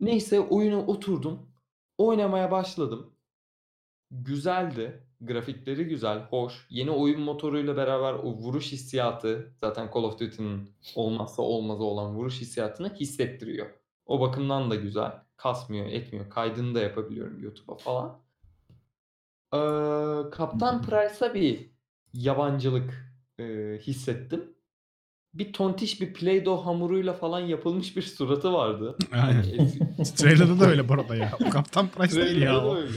Neyse 0.00 0.40
oyuna 0.40 0.86
oturdum. 0.86 1.50
Oynamaya 1.98 2.50
başladım. 2.50 3.16
Güzeldi. 4.10 5.06
Grafikleri 5.20 5.84
güzel, 5.84 6.18
hoş. 6.18 6.66
Yeni 6.70 6.90
oyun 6.90 7.20
motoruyla 7.20 7.76
beraber 7.76 8.12
o 8.14 8.32
vuruş 8.32 8.72
hissiyatı 8.72 9.54
zaten 9.60 9.90
Call 9.94 10.02
of 10.02 10.20
Duty'nin 10.20 10.70
olmazsa 10.94 11.42
olmazı 11.42 11.84
olan 11.84 12.14
vuruş 12.14 12.40
hissiyatını 12.40 12.94
hissettiriyor. 12.94 13.70
O 14.06 14.20
bakımdan 14.20 14.70
da 14.70 14.74
güzel. 14.74 15.12
Kasmıyor, 15.36 15.86
etmiyor. 15.86 16.30
Kaydını 16.30 16.74
da 16.74 16.80
yapabiliyorum 16.80 17.42
YouTube'a 17.42 17.76
falan. 17.76 18.20
Ee, 19.54 20.30
Kaptan 20.30 20.82
Price'a 20.82 21.34
bir 21.34 21.70
yabancılık 22.14 23.14
e, 23.38 23.44
hissettim. 23.80 24.53
Bir 25.34 25.52
tontiş 25.52 26.00
bir 26.00 26.14
Play-Doh 26.14 26.66
hamuruyla 26.66 27.12
falan 27.12 27.40
yapılmış 27.40 27.96
bir 27.96 28.02
suratı 28.02 28.52
vardı. 28.52 28.96
Aynen. 29.12 29.42
Hani 29.42 30.04
Trailer'da 30.16 30.60
da 30.60 30.66
öyle 30.66 30.88
bu 30.88 30.94
arada 30.94 31.16
ya. 31.16 31.32
O 31.46 31.50
Kaptan 31.50 31.88
Price 31.88 32.16
değil 32.24 32.42
ya. 32.42 32.64
O. 32.66 32.76
öyle. 32.76 32.92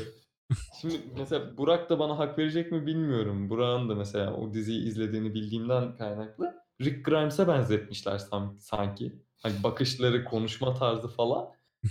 Şimdi 0.82 0.96
mesela 1.18 1.58
Burak 1.58 1.90
da 1.90 2.00
bana 2.00 2.20
hak 2.20 2.38
verecek 2.40 2.72
mi 2.72 2.86
bilmiyorum. 2.86 3.50
Burak'ın 3.50 3.90
da 3.90 3.96
mesela 3.96 4.34
o 4.34 4.54
diziyi 4.54 4.88
izlediğini 4.88 5.34
bildiğimden 5.34 5.98
kaynaklı. 5.98 6.54
Rick 6.82 7.06
Grimes'a 7.06 7.48
benzetmişler 7.48 8.18
san- 8.18 8.56
sanki. 8.60 9.14
Hani 9.44 9.54
bakışları, 9.64 10.24
konuşma 10.26 10.74
tarzı 10.74 11.08
falan. 11.08 11.46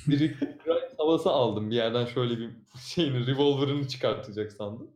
Bir 0.09 0.19
Rick 0.19 0.41
Grimes 0.65 0.99
havası 0.99 1.31
aldım. 1.31 1.71
Bir 1.71 1.77
yerden 1.77 2.07
şöyle 2.07 2.39
bir 2.39 2.51
şeyini, 2.81 3.27
revolver'ını 3.27 3.89
çıkartacak 3.89 4.53
sandım. 4.53 4.91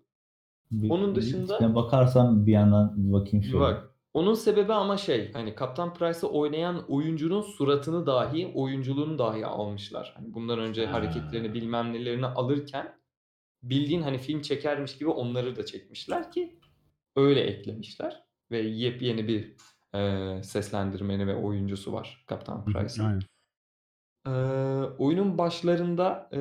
Bir- 0.70 0.90
Onun 0.90 1.16
bir- 1.16 1.20
dışında- 1.20 1.58
Sen 1.58 1.74
bakarsam 1.74 2.46
bir 2.46 2.52
yandan 2.52 2.94
bir 2.96 3.12
bakayım 3.12 3.40
Bir 3.44 3.50
şöyle. 3.50 3.60
bak. 3.60 3.89
Onun 4.14 4.34
sebebi 4.34 4.72
ama 4.72 4.96
şey 4.96 5.32
hani 5.32 5.54
Kaptan 5.54 5.94
Price'ı 5.94 6.30
oynayan 6.30 6.84
oyuncunun 6.88 7.42
suratını 7.42 8.06
dahi 8.06 8.52
oyunculuğunu 8.54 9.18
dahi 9.18 9.46
almışlar. 9.46 10.12
Hani 10.16 10.34
bundan 10.34 10.58
önce 10.58 10.86
Ha. 10.86 10.92
hareketlerini 10.92 11.54
bilmem 11.54 11.92
nelerini 11.92 12.26
alırken 12.26 13.00
bildiğin 13.62 14.02
hani 14.02 14.18
film 14.18 14.42
çekermiş 14.42 14.98
gibi 14.98 15.10
onları 15.10 15.56
da 15.56 15.66
çekmişler 15.66 16.32
ki 16.32 16.58
öyle 17.16 17.40
eklemişler. 17.40 18.24
Ve 18.50 18.58
yepyeni 18.58 19.28
bir 19.28 19.54
e, 19.94 20.42
seslendirmeni 20.42 21.26
ve 21.26 21.36
oyuncusu 21.36 21.92
var 21.92 22.24
Kaptan 22.26 22.64
Price'ın. 22.64 23.06
Aynen. 23.06 23.22
Ee, 24.26 24.30
oyunun 24.98 25.38
başlarında 25.38 26.30
ee, 26.32 26.40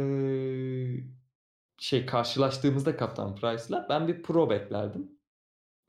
şey 1.78 2.06
karşılaştığımızda 2.06 2.98
Kaptan 2.98 3.36
Price'la 3.36 3.88
ben 3.90 4.08
bir 4.08 4.24
pro 4.24 4.50
beklerdim. 4.50 5.19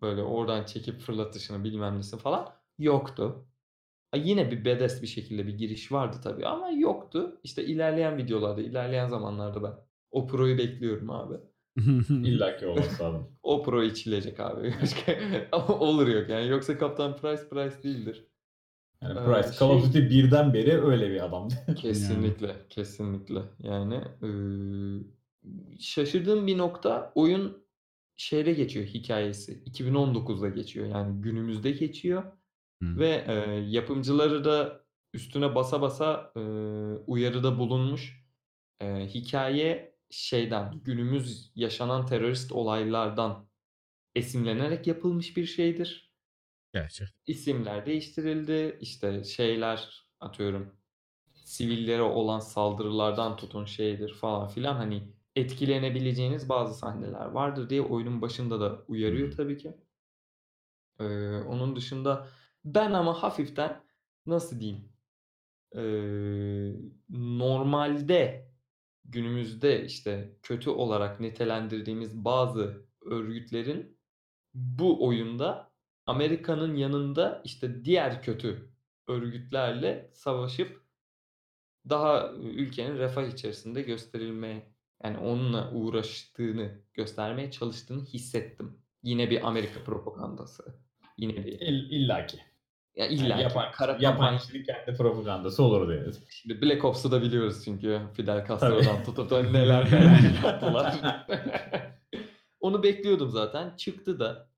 Böyle 0.03 0.23
oradan 0.23 0.65
çekip 0.65 1.01
fırlatışını 1.01 1.65
bilmem 1.65 1.99
nesi 1.99 2.17
falan 2.19 2.49
yoktu. 2.79 3.47
Ha, 4.11 4.17
Yine 4.17 4.51
bir 4.51 4.65
bedes 4.65 5.03
bir 5.03 5.07
şekilde 5.07 5.47
bir 5.47 5.59
giriş 5.59 5.93
vardı 5.93 6.17
tabii 6.25 6.47
ama 6.47 6.71
yoktu. 6.71 7.41
İşte 7.45 7.65
ilerleyen 7.65 8.17
videolarda, 8.19 8.61
ilerleyen 8.61 9.09
zamanlarda 9.09 9.63
ben 9.63 9.73
o 10.11 10.27
proyu 10.27 10.59
bekliyorum 10.59 11.11
abi. 11.11 11.35
İlla 12.09 12.57
ki 12.57 12.67
olması 12.67 13.03
lazım. 13.03 13.29
O 13.43 13.63
pro 13.63 13.83
içilecek 13.83 14.41
abi. 14.41 14.75
Başka 14.83 15.17
ama 15.53 15.79
olur 15.79 16.07
yok 16.09 16.29
yani. 16.31 16.49
Yoksa 16.49 16.79
Kaptan 16.79 17.17
Price 17.17 17.49
Price 17.49 17.83
değildir. 17.83 18.27
Yani 19.03 19.19
Ee, 19.21 19.25
Price 19.25 19.59
Call 19.61 19.69
of 19.71 19.81
şey- 19.81 19.89
Duty 19.89 19.99
birden 20.15 20.55
beri 20.55 20.81
öyle 20.83 21.11
bir 21.11 21.25
adam. 21.25 21.49
Kesinlikle, 21.77 22.57
kesinlikle. 22.71 23.41
Yani 23.63 24.01
eee, 24.23 25.03
şaşırdığım 25.81 26.47
bir 26.47 26.59
nokta 26.59 27.13
oyun 27.15 27.59
şeyde 28.21 28.53
geçiyor 28.53 28.87
hikayesi. 28.87 29.63
2019'da 29.67 30.49
geçiyor 30.49 30.87
yani 30.87 31.23
günümüzde 31.23 31.71
geçiyor 31.71 32.33
Hı. 32.83 32.97
ve 32.97 33.25
eee, 33.29 33.65
yapımcıları 33.71 34.45
da 34.45 34.85
üstüne 35.15 35.55
basa 35.55 35.83
basa 35.83 36.33
eee, 36.37 36.43
uyarıda 37.07 37.59
bulunmuş. 37.59 38.27
Eee, 38.83 39.09
hikaye 39.15 39.97
şeyden 40.11 40.81
günümüz 40.85 41.53
yaşanan 41.57 42.07
terörist 42.07 42.53
olaylardan 42.53 43.51
esinlenerek 44.17 44.87
yapılmış 44.87 45.37
bir 45.37 45.47
şeydir 45.47 46.13
Gerçek. 46.73 47.15
isimler 47.27 47.87
değiştirildi. 47.87 48.79
İşte 48.81 49.25
şeyler 49.25 50.07
atıyorum 50.21 50.77
sivillere 51.35 52.03
olan 52.03 52.41
saldırılardan 52.41 53.37
tutun 53.37 53.65
şeydir 53.65 54.15
falan 54.15 54.49
filan 54.49 54.77
hani 54.77 55.15
etkilenebileceğiniz 55.37 56.49
bazı 56.49 56.75
sahneler 56.75 57.27
vardır 57.27 57.71
diye 57.71 57.83
oyunun 57.83 58.23
başında 58.23 58.61
da 58.61 58.85
uyarıyor 58.89 59.33
tabii 59.33 59.59
ki. 59.59 59.77
Ee, 60.99 61.05
onun 61.37 61.77
dışında 61.77 62.29
ben 62.65 62.93
ama 62.93 63.23
hafiften 63.23 63.85
nasıl 64.27 64.61
diyeyim 64.61 64.93
ee, 65.77 66.73
normalde 67.11 68.51
günümüzde 69.05 69.85
işte 69.85 70.37
kötü 70.43 70.71
olarak 70.71 71.21
nitelendirdiğimiz 71.21 72.25
bazı 72.25 72.87
örgütlerin 73.05 73.99
bu 74.55 75.07
oyunda 75.07 75.73
Amerika'nın 76.07 76.77
yanında 76.77 77.43
işte 77.45 77.85
diğer 77.85 78.23
kötü 78.23 78.73
örgütlerle 79.09 80.11
savaşıp 80.15 80.85
daha 81.89 82.33
ülkenin 82.33 82.99
refah 82.99 83.27
içerisinde 83.27 83.83
gösterilmeye 83.83 84.70
yani 85.05 85.19
onunla 85.19 85.71
uğraştığını 85.73 86.71
göstermeye 86.95 87.51
çalıştığını 87.51 88.05
hissettim. 88.05 88.79
Yine 89.03 89.31
bir 89.31 89.49
Amerika 89.49 89.81
propagandası. 89.85 90.65
Yine 91.19 91.37
bir 91.37 91.45
İll, 91.61 91.91
illaki. 91.91 92.37
ya 92.97 93.05
Yani 93.05 93.15
illa 93.15 93.37
ki 93.37 93.43
yapan, 93.43 93.73
kara 93.73 93.97
yapan 94.01 94.39
kişinin 94.39 94.65
kendi 94.65 94.97
propagandası 94.97 95.63
olur 95.63 95.89
deriz. 95.89 96.25
Şimdi 96.31 96.63
Black 96.63 96.85
Ops'u 96.85 97.11
da 97.13 97.23
biliyoruz 97.23 97.63
çünkü 97.65 98.01
Fidel 98.15 98.47
Castro'dan 98.49 99.05
tutup 99.05 99.31
da 99.31 99.43
neler 99.53 99.85
neler 99.93 100.45
yaptılar. 100.45 100.95
Onu 102.61 102.83
bekliyordum 102.83 103.31
zaten. 103.31 103.77
Çıktı 103.77 104.21
da. 104.21 104.51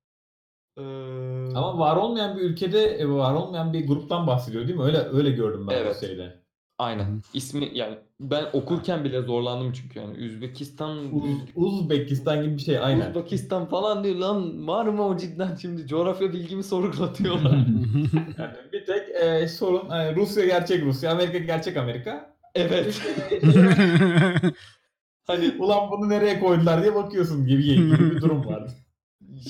Ee, 0.78 0.82
Ama 1.54 1.78
var 1.78 1.96
olmayan 1.96 2.36
bir 2.36 2.42
ülkede 2.42 2.84
e, 2.84 3.08
var 3.08 3.34
olmayan 3.34 3.72
bir 3.72 3.86
gruptan 3.86 4.26
bahsediyor 4.26 4.68
değil 4.68 4.78
mi? 4.78 4.84
Öyle 4.84 4.98
öyle 4.98 5.30
gördüm 5.30 5.66
ben 5.70 5.74
Evet. 5.76 5.96
o 5.96 6.06
şeyde. 6.06 6.41
Aynen. 6.78 7.22
İsmi 7.34 7.70
yani 7.74 7.98
ben 8.20 8.44
okurken 8.52 9.04
bile 9.04 9.22
zorlandım 9.22 9.72
çünkü 9.72 9.98
yani 9.98 10.16
Üzbekistan 10.16 11.14
Uz, 11.14 11.30
Uzbekistan 11.54 12.42
gibi 12.42 12.54
bir 12.56 12.62
şey 12.62 12.78
aynen. 12.78 13.10
Uzbekistan 13.10 13.68
falan 13.68 14.04
diyor 14.04 14.14
lan 14.16 14.68
var 14.68 14.86
mı 14.86 15.06
o 15.06 15.16
cidden 15.16 15.54
şimdi 15.56 15.86
coğrafya 15.86 16.32
bilgimi 16.32 16.64
sorgulatıyorlar. 16.64 17.66
Yani 18.38 18.56
bir 18.72 18.86
tek 18.86 19.08
e, 19.22 19.48
sorun 19.48 19.90
e, 19.90 20.14
Rusya 20.16 20.44
gerçek 20.46 20.82
Rusya, 20.84 21.12
Amerika 21.12 21.38
gerçek 21.38 21.76
Amerika. 21.76 22.36
evet. 22.54 23.02
Hani 25.26 25.54
Ulan 25.58 25.90
bunu 25.90 26.08
nereye 26.08 26.40
koydular 26.40 26.82
diye 26.82 26.94
bakıyorsun 26.94 27.46
gibi, 27.46 27.64
gibi 27.64 28.10
bir 28.10 28.20
durum 28.20 28.46
var. 28.46 28.70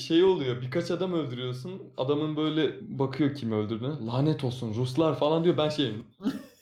şey 0.01 0.23
oluyor 0.23 0.61
birkaç 0.61 0.91
adam 0.91 1.13
öldürüyorsun 1.13 1.93
adamın 1.97 2.37
böyle 2.37 2.71
bakıyor 2.99 3.35
kim 3.35 3.51
öldürdüğüne 3.51 4.05
lanet 4.07 4.43
olsun 4.43 4.73
Ruslar 4.73 5.19
falan 5.19 5.43
diyor 5.43 5.57
ben 5.57 5.69
şeyim 5.69 6.05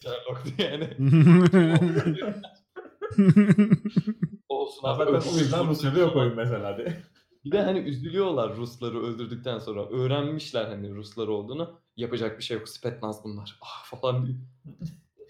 Sherlock 0.03 0.57
diye 0.57 0.69
yani 0.69 0.89
olsun 4.49 4.87
abi 4.87 5.03
Zaten 5.11 5.35
o 5.35 5.39
yüzden 5.39 5.67
Rusya'da 5.67 5.99
yok 5.99 6.15
oyun 6.15 6.35
mesela 6.35 6.77
diye. 6.77 6.97
Bir 7.45 7.51
de 7.51 7.61
hani 7.61 7.79
üzülüyorlar 7.79 8.55
Rusları 8.55 9.03
öldürdükten 9.03 9.59
sonra. 9.59 9.89
Öğrenmişler 9.89 10.65
hani 10.65 10.95
Ruslar 10.95 11.27
olduğunu. 11.27 11.79
Yapacak 11.97 12.37
bir 12.37 12.43
şey 12.43 12.57
yok. 12.57 12.69
Spetnaz 12.69 13.23
bunlar. 13.23 13.59
Ah 13.61 13.83
falan 13.85 14.25
diyor. 14.25 14.37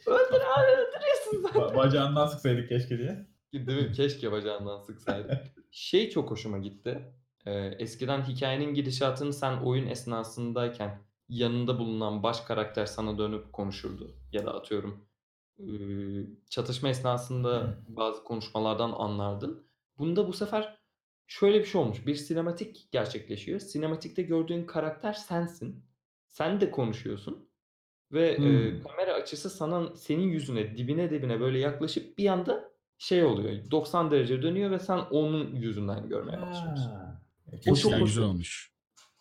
Öldür 0.08 0.42
abi 0.58 0.72
öldürüyorsun 0.72 1.42
zaten. 1.42 1.62
Ba- 1.62 1.76
Bacağından 1.78 2.28
sıksaydık 2.28 2.70
keşke 2.70 2.98
diye. 2.98 3.28
Değil 3.54 3.88
mi? 3.90 3.94
Keşke 3.94 4.32
bacağından 4.32 4.80
sıksaydı. 4.80 5.44
Şey 5.72 6.10
çok 6.10 6.32
hoşuma 6.32 6.58
gitti. 6.58 7.14
Ee, 7.46 7.52
eskiden 7.80 8.22
hikayenin 8.22 8.74
gidişatını 8.74 9.34
sen 9.34 9.58
oyun 9.58 9.88
esnasındayken 9.88 11.02
yanında 11.32 11.80
bulunan 11.80 12.24
baş 12.24 12.42
karakter 12.42 12.86
sana 12.86 13.18
dönüp 13.18 13.54
konuşurdu. 13.54 14.12
Ya 14.32 14.46
da 14.46 14.54
atıyorum 14.54 15.06
çatışma 16.50 16.90
esnasında 16.90 17.78
bazı 17.88 18.24
konuşmalardan 18.24 18.92
anlardın. 18.92 19.64
Bunda 19.98 20.28
bu 20.28 20.34
sefer 20.34 20.78
şöyle 21.28 21.60
bir 21.60 21.66
şey 21.66 21.82
olmuş. 21.82 22.08
Bir 22.08 22.16
sinematik 22.16 22.88
gerçekleşiyor. 22.92 23.60
Sinematikte 23.60 24.22
gördüğün 24.22 24.66
karakter 24.66 25.14
sensin. 25.14 25.86
Sen 26.30 26.62
de 26.62 26.72
konuşuyorsun. 26.72 27.50
Ve 28.12 28.30
e, 28.32 28.38
Hmm. 28.38 28.84
kamera 28.84 29.14
açısı 29.14 29.50
sana 29.50 29.96
senin 29.96 30.28
yüzüne 30.28 30.78
dibine 30.78 31.10
dibine 31.10 31.40
böyle 31.40 31.60
yaklaşıp 31.60 32.18
bir 32.18 32.28
anda 32.28 32.72
şey 32.98 33.24
oluyor. 33.24 33.72
90 33.72 34.12
derece 34.12 34.42
dönüyor 34.42 34.72
ve 34.72 34.80
sen 34.80 34.98
onun 34.98 35.56
yüzünden 35.56 36.10
görmeye 36.10 36.42
başlıyorsun. 36.42 36.92
Ha. 36.92 37.22
O 37.70 37.76
çok 37.76 38.00
güzel 38.06 38.24
olmuş. 38.24 38.71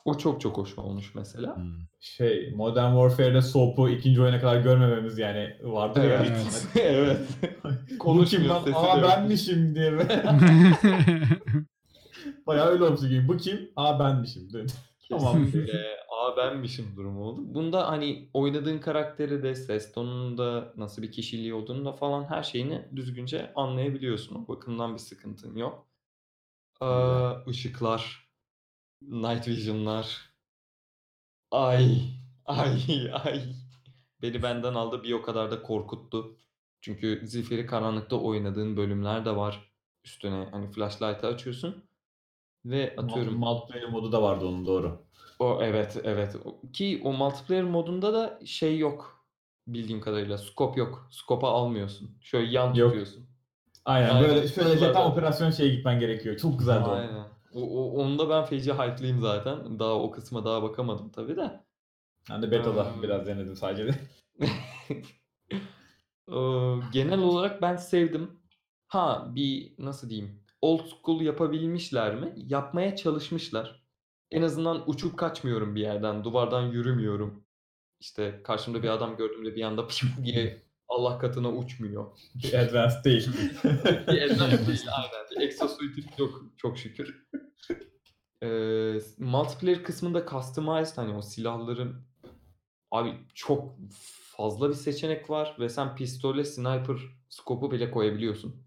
O 0.05 0.19
çok 0.19 0.41
çok 0.41 0.59
hoş 0.59 0.79
olmuş 0.79 1.15
mesela. 1.15 1.57
Hmm. 1.57 1.73
Şey 2.01 2.53
Modern 2.57 2.91
Warfare'de 2.91 3.43
Soap'u 3.43 3.89
ikinci 3.89 4.23
oyuna 4.23 4.41
kadar 4.41 4.61
görmememiz 4.61 5.19
yani 5.19 5.57
vardır 5.63 6.05
ya. 6.05 6.25
Evet. 6.25 6.67
evet. 6.75 7.19
Bu 7.65 7.71
kim 7.89 7.99
Konuşmuyor, 7.99 8.55
lan? 8.55 8.73
Aa 8.75 9.03
benmişim 9.03 9.75
diye. 9.75 9.93
Bayağı 12.47 12.67
öyle 12.67 12.85
olmuş 12.85 13.01
gibi. 13.01 13.29
Bu 13.29 13.37
kim? 13.37 13.71
Aa 13.77 14.01
benmişim. 14.01 14.53
dedi. 14.53 14.73
Tamam. 15.11 15.45
Kesinlikle. 15.45 15.97
Aa 16.11 16.37
benmişim 16.37 16.87
durumu 16.97 17.25
oldu. 17.25 17.55
Bunda 17.55 17.89
hani 17.89 18.31
oynadığın 18.35 18.79
karakteri 18.79 19.43
de 19.43 19.55
ses 19.55 19.93
tonunu 19.93 20.39
da 20.39 20.73
nasıl 20.77 21.03
bir 21.03 21.13
kişiliği 21.13 21.55
olduğunu 21.55 21.85
da 21.85 21.93
falan 21.93 22.25
her 22.25 22.43
şeyini 22.43 22.89
düzgünce 22.97 23.53
anlayabiliyorsun. 23.55 24.35
O 24.35 24.49
bakımdan 24.49 24.95
bir 24.95 24.99
sıkıntın 24.99 25.57
yok. 25.57 25.87
Ee, 26.83 26.87
ışıklar, 27.49 28.30
night 29.03 29.49
vision'lar. 29.49 30.31
Ay, 31.51 32.03
ay, 32.47 33.11
ay. 33.25 33.43
Beni 34.23 34.43
benden 34.43 34.75
aldı 34.75 35.03
bir 35.03 35.13
o 35.13 35.23
kadar 35.23 35.51
da 35.51 35.63
korkuttu. 35.63 36.37
Çünkü 36.81 37.21
zifiri 37.25 37.67
karanlıkta 37.67 38.17
oynadığın 38.17 38.77
bölümler 38.77 39.25
de 39.25 39.37
var. 39.37 39.71
Üstüne 40.05 40.49
hani 40.51 40.71
flashlight'ı 40.71 41.27
açıyorsun. 41.27 41.85
Ve 42.65 42.95
atıyorum 42.99 43.35
Multiplayer 43.35 43.89
modu 43.89 44.13
da 44.13 44.23
vardı 44.23 44.47
onun 44.47 44.67
doğru. 44.67 45.03
o 45.39 45.59
evet 45.63 46.01
evet 46.05 46.37
ki 46.73 47.01
o 47.05 47.13
multiplayer 47.13 47.65
modunda 47.65 48.13
da 48.15 48.41
şey 48.47 48.79
yok 48.79 49.27
bildiğim 49.67 50.01
kadarıyla 50.01 50.39
scope 50.39 50.81
yok. 50.81 51.09
Scope'a 51.11 51.51
almıyorsun. 51.51 52.19
Şöyle 52.21 52.53
yan 52.53 52.75
Yok. 52.75 52.89
tutuyorsun. 52.89 53.27
Aynen, 53.85 54.15
Aynen. 54.15 54.29
böyle 54.29 54.49
şöyle 54.49 54.93
tam 54.93 55.11
operasyon 55.13 55.51
şeye 55.51 55.69
gitmen 55.75 56.01
gerekiyor. 56.01 56.37
Çok 56.37 56.59
güzeldi. 56.59 56.85
Aynen. 56.89 57.15
O, 57.15 57.27
o, 57.55 57.93
onda 58.03 58.29
ben 58.31 58.45
feci 58.45 58.73
hype'lıyım 58.73 59.21
zaten. 59.21 59.79
Daha 59.79 59.95
o 59.95 60.11
kısma 60.11 60.45
daha 60.45 60.63
bakamadım 60.63 61.11
tabii 61.11 61.37
de. 61.37 61.61
Ben 62.31 62.43
de 62.43 62.51
beta'da 62.51 62.85
Aa. 62.85 63.03
biraz 63.03 63.27
denedim 63.27 63.57
sadece 63.57 63.87
de. 63.87 63.95
Genel 66.93 67.19
olarak 67.19 67.63
ben 67.63 67.77
sevdim. 67.77 68.41
Ha 68.89 69.33
bir 69.35 69.75
nasıl 69.79 70.11
diyeyim? 70.11 70.45
Old 70.61 70.81
school 70.87 71.21
yapabilmişler 71.21 72.15
mi? 72.15 72.33
Yapmaya 72.37 72.97
çalışmışlar. 72.97 73.83
En 74.31 74.43
azından 74.43 74.91
uçup 74.91 75.19
kaçmıyorum 75.19 75.75
bir 75.75 75.81
yerden. 75.81 76.25
Duvardan 76.25 76.63
yürümüyorum. 76.63 77.45
İşte 78.01 78.41
karşımda 78.45 78.83
bir 78.83 78.89
adam 78.89 79.17
gördüğümde 79.17 79.57
bir 79.57 79.63
anda 79.63 79.87
piu 79.89 80.09
diye 80.25 80.63
Allah 80.91 81.19
katına 81.19 81.49
uçmuyor. 81.53 82.07
Bir 82.35 82.55
advanced 82.55 83.05
değil. 83.05 83.29
bir 84.09 84.23
advanced 84.31 84.67
değil 84.67 84.85
aynen. 84.93 85.27
Bir 85.31 85.41
exosuit'im 85.41 86.05
yok 86.19 86.45
çok 86.57 86.79
şükür. 86.79 87.27
Ee, 88.43 88.99
multiplayer 89.19 89.85
kısmında 89.85 90.27
customized 90.27 90.97
hani 90.97 91.15
o 91.15 91.23
silahların 91.23 92.03
abi 92.91 93.15
çok 93.35 93.75
fazla 94.37 94.69
bir 94.69 94.75
seçenek 94.75 95.31
var 95.31 95.57
ve 95.61 95.69
sen 95.69 95.97
pistole 95.97 96.45
sniper 96.45 96.97
skopu 97.29 97.71
bile 97.71 97.91
koyabiliyorsun. 97.91 98.67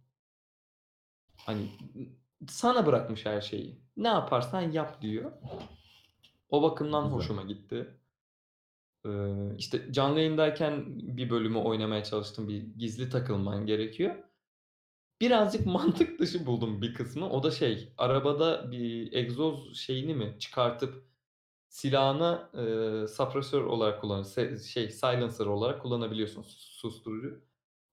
Hani 1.38 1.68
sana 2.48 2.86
bırakmış 2.86 3.26
her 3.26 3.42
şeyi. 3.42 3.82
Ne 3.98 4.08
yaparsan 4.08 4.62
yap 4.72 5.02
diyor. 5.02 5.32
O 6.50 6.62
bakımdan 6.64 7.04
Güzel. 7.04 7.18
hoşuma 7.18 7.42
gitti. 7.44 7.98
Ee, 9.06 9.10
işte 9.58 9.92
canlı 9.94 10.20
yayındayken 10.20 10.84
bir 11.18 11.30
bölümü 11.30 11.58
oynamaya 11.58 12.04
çalıştım. 12.04 12.48
Bir 12.48 12.64
gizli 12.78 13.10
takılman 13.10 13.66
gerekiyor. 13.66 14.16
Birazcık 15.22 15.66
mantık 15.66 16.20
dışı 16.20 16.46
buldum 16.46 16.82
bir 16.82 16.94
kısmı. 16.94 17.30
O 17.30 17.44
da 17.44 17.52
şey, 17.52 17.94
arabada 17.98 18.72
bir 18.72 19.14
egzoz 19.14 19.78
şeyini 19.78 20.16
mi 20.16 20.36
çıkartıp 20.40 21.04
silahına 21.70 22.50
e, 22.54 22.64
suppressor 23.08 23.64
olarak 23.64 24.02
kullan 24.02 24.24
se- 24.24 24.64
şey 24.68 24.90
silencer 24.90 25.46
olarak 25.46 25.82
kullanabiliyorsun 25.82 26.42
sus- 26.42 26.72
susturucu. 26.78 27.42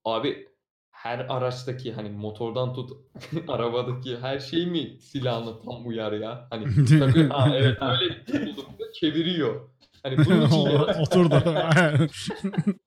Abi 0.04 0.48
her 0.90 1.18
araçtaki 1.18 1.92
hani 1.92 2.10
motordan 2.10 2.74
tut 2.74 2.90
arabadaki 3.48 4.18
her 4.18 4.38
şey 4.38 4.66
mi 4.66 4.96
silahına 5.00 5.62
tam 5.62 5.86
uyar 5.86 6.12
ya? 6.12 6.46
Hani 6.50 6.64
takıyor, 6.98 7.30
ha 7.30 7.56
evet 7.56 7.78
öyle 7.82 8.46
buldum. 8.46 8.64
Çeviriyor. 8.94 9.68
Hani 10.02 10.18
bunun 10.18 10.47
için 10.47 10.68
Oturdu. 11.01 11.43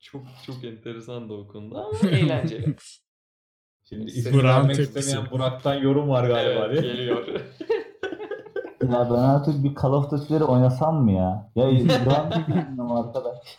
Çok 0.00 0.22
çok 0.46 0.64
enteresan 0.64 1.28
da 1.28 1.34
o 1.34 1.48
konuda 1.48 1.84
ama 1.84 1.98
eğlenceli. 2.10 2.76
Şimdi 3.84 4.10
isim 4.10 4.42
vermek 4.42 4.78
istemeyen 4.78 5.30
Burak'tan 5.30 5.74
yorum 5.74 6.08
var 6.08 6.24
galiba 6.24 6.66
evet, 6.66 6.82
geliyor. 6.82 7.26
Ya 8.82 9.08
ben 9.10 9.16
artık 9.16 9.64
bir 9.64 9.74
Call 9.74 9.92
of 9.92 10.10
Duty'leri 10.10 10.44
oynasam 10.44 11.04
mı 11.04 11.12
ya? 11.12 11.52
Ya 11.56 11.70
Grand 11.70 12.32
Theft 12.32 12.80
arkadaş. 12.90 13.58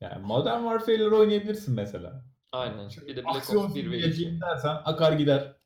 Yani 0.00 0.26
Modern 0.26 0.60
Warfare'leri 0.60 1.14
oynayabilirsin 1.14 1.74
mesela. 1.74 2.24
Aynen. 2.52 2.88
Bir 3.06 3.16
de 3.16 3.24
Black 3.24 3.36
Aksiyon 3.36 3.64
Ops 3.64 3.74
1 3.74 3.80
filmi 3.80 3.92
ve 3.92 3.98
2. 3.98 4.08
geçeyim 4.08 4.40
dersen 4.40 4.76
akar 4.84 5.12
gider. 5.12 5.56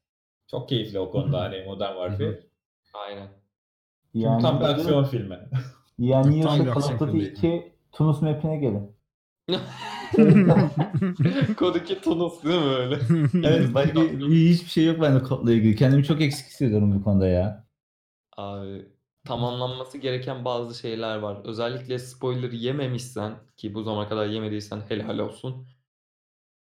Çok 0.50 0.68
keyifli 0.68 0.98
o 0.98 1.10
konuda 1.10 1.40
hani 1.40 1.64
Modern 1.66 1.92
Warfare. 1.92 2.40
Aynen. 2.94 3.28
Yani 4.14 4.42
tam 4.42 4.56
aksiyon 4.62 5.04
filmi. 5.04 5.38
Yani 5.98 6.40
yoksa 6.40 6.64
Call 6.64 6.76
of 6.76 7.00
Duty 7.00 7.04
filmi. 7.04 7.24
2 7.24 7.72
Tunus 7.92 8.22
map'ine 8.22 8.56
gelin. 8.56 8.96
Kod 11.58 11.74
2 11.74 12.00
Tunus 12.00 12.44
değil 12.44 12.60
mi 12.60 12.66
öyle? 12.66 12.94
Evet 13.46 13.74
başka 13.74 14.00
hiçbir 14.00 14.70
şey 14.70 14.86
yok 14.86 15.00
bende 15.00 15.22
kodla 15.22 15.52
ilgili. 15.52 15.76
Kendimi 15.76 16.04
çok 16.04 16.20
eksik 16.20 16.46
hissediyorum 16.46 16.94
bu 16.94 17.04
konuda 17.04 17.28
ya. 17.28 17.64
Abi 18.36 18.88
tamamlanması 19.24 19.98
gereken 19.98 20.44
bazı 20.44 20.78
şeyler 20.78 21.18
var. 21.18 21.36
Özellikle 21.44 21.98
spoiler 21.98 22.52
yememişsen 22.52 23.32
ki 23.56 23.74
bu 23.74 23.82
zamana 23.82 24.08
kadar 24.08 24.26
yemediysen 24.26 24.80
helal 24.88 25.18
olsun. 25.18 25.66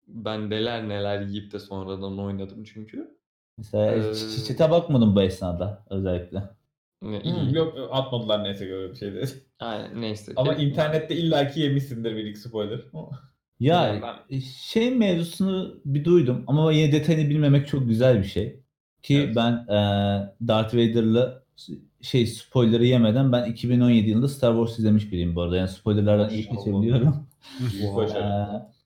Ben 0.07 0.49
neler 0.49 0.89
neler 0.89 1.21
yiyip 1.21 1.51
de 1.51 1.59
sonradan 1.59 2.19
oynadım 2.19 2.63
çünkü. 2.63 3.17
Mesela 3.57 3.95
Ee, 3.95 3.99
ç- 3.99 4.47
çete 4.47 4.71
bakmadım 4.71 5.15
bu 5.15 5.21
esnada 5.21 5.85
özellikle. 5.89 6.43
Ne 7.03 7.19
Hmm, 7.23 7.47
iyi. 7.49 7.55
yok 7.55 7.77
atmadılar 7.91 8.43
neyse 8.43 8.73
öyle 8.73 8.91
bir 8.91 8.97
şeydi. 8.97 9.25
Aynen, 9.59 10.01
neyse. 10.01 10.31
Ama 10.35 10.55
ki- 10.55 10.63
internette 10.63 11.15
illaki 11.15 11.59
yemişsindir 11.61 12.15
bir 12.15 12.25
iki 12.25 12.39
spoiler. 12.39 12.79
Ya 13.59 13.99
ben- 14.01 14.39
şey 14.39 14.91
mevzusunu 14.95 15.75
bir 15.85 16.05
duydum 16.05 16.43
ama 16.47 16.71
yine 16.71 16.91
detayını 16.91 17.29
bilmemek 17.29 17.67
çok 17.67 17.87
güzel 17.87 18.17
bir 18.19 18.27
şey. 18.27 18.59
Ki 19.03 19.17
Evet. 19.17 19.35
ben 19.35 19.51
e, 19.51 19.77
Darth 20.47 20.73
Vader'lı 20.75 21.43
şey 22.01 22.27
spoiler'ı 22.27 22.85
yemeden 22.85 23.31
ben 23.31 23.45
2017 23.45 24.09
yılında 24.09 24.27
Star 24.27 24.53
Wars 24.55 24.79
izlemiş 24.79 25.11
biriyim 25.11 25.35
bu 25.35 25.41
arada. 25.41 25.57
Yani 25.57 25.67
spoilerlardan 25.69 26.29
iyi 26.29 26.47
Maşallah. 26.49 26.65
geçebiliyorum. 26.65 27.27
Ee, 27.61 28.23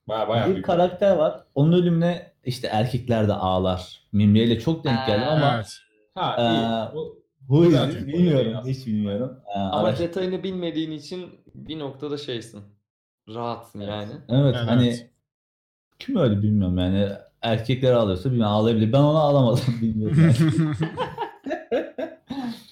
Baya 0.07 0.27
baya 0.27 0.47
bir 0.47 0.53
büyük. 0.53 0.65
karakter 0.65 1.15
var. 1.15 1.43
Onun 1.55 1.73
ölümüne 1.81 2.31
işte 2.45 2.67
erkekler 2.67 3.27
de 3.27 3.33
ağlar. 3.33 4.01
Mimriyle 4.11 4.59
çok 4.59 4.83
denk 4.83 5.07
geldim 5.07 5.27
ama 5.27 5.55
Evet. 5.55 5.77
Ha 6.15 6.35
Ee, 6.39 6.41
iyi. 6.43 6.97
O- 6.99 7.15
değil 7.49 8.07
bilmiyorum. 8.07 8.53
Hiç 8.67 8.87
bilmiyorum. 8.87 9.39
Ee, 9.55 9.59
Ama 9.59 9.87
araş- 9.87 9.99
detayını 9.99 10.43
bilmediğin 10.43 10.91
için 10.91 11.29
bir 11.55 11.79
noktada 11.79 12.17
şeysin. 12.17 12.61
Rahatsın 13.29 13.79
Evet. 13.79 13.89
yani. 13.89 14.11
Evet 14.29 14.55
Evet, 14.55 14.55
hani 14.69 14.87
evet. 14.87 15.09
kim 15.99 16.15
öyle 16.17 16.41
bilmiyorum 16.41 16.77
yani 16.77 17.09
erkekler 17.41 17.93
ağlıyorsa 17.93 18.29
bilmiyorum 18.31 18.53
ağlayabilir. 18.53 18.93
Ben 18.93 18.99
onu 18.99 19.17
ağlamadım 19.17 19.63
bilmiyorum. 19.81 20.17
yani. 20.21 20.35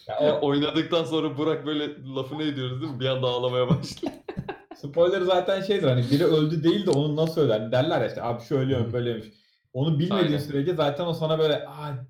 Ya 0.07 0.39
o 0.41 0.47
Oynadıktan 0.47 1.03
sonra 1.03 1.37
Burak 1.37 1.65
böyle 1.65 1.89
lafını 2.15 2.43
ediyoruz 2.43 2.81
değil 2.81 2.93
mi? 2.93 2.99
Bir 2.99 3.05
anda 3.05 3.27
ağlamaya 3.27 3.69
başlıyor. 3.69 4.13
spoiler 4.75 5.21
zaten 5.21 5.61
şeydir 5.61 5.87
hani 5.87 6.05
biri 6.11 6.23
öldü 6.25 6.63
değil 6.63 6.85
de 6.85 6.89
onu 6.89 7.15
nasıl 7.15 7.41
öler 7.41 7.59
Hani 7.59 7.71
derler 7.71 8.01
ya 8.01 8.07
işte 8.07 8.23
abi 8.23 8.41
şu 8.41 8.55
ölüyor 8.57 8.93
böyleymiş. 8.93 9.25
Onu 9.73 9.99
bilmediğin 9.99 10.25
Aynen. 10.27 10.37
sürece 10.37 10.73
zaten 10.73 11.05
o 11.05 11.13
sana 11.13 11.39
böyle 11.39 11.67
Aa, 11.67 12.05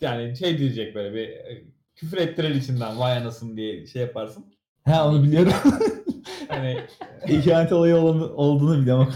yani 0.00 0.36
şey 0.36 0.58
diyecek 0.58 0.94
böyle 0.94 1.14
bir 1.14 1.28
e, 1.28 1.64
küfür 1.96 2.16
ettirir 2.18 2.54
içinden 2.54 2.98
vay 2.98 3.16
anasın 3.18 3.56
diye 3.56 3.86
şey 3.86 4.02
yaparsın. 4.02 4.44
ha 4.84 5.08
onu 5.08 5.22
biliyorum. 5.22 5.52
Hani 6.48 6.80
İhanet 7.28 7.72
olayı 7.72 7.96
ol- 7.96 8.30
olduğunu 8.36 8.80
biliyorum. 8.82 9.14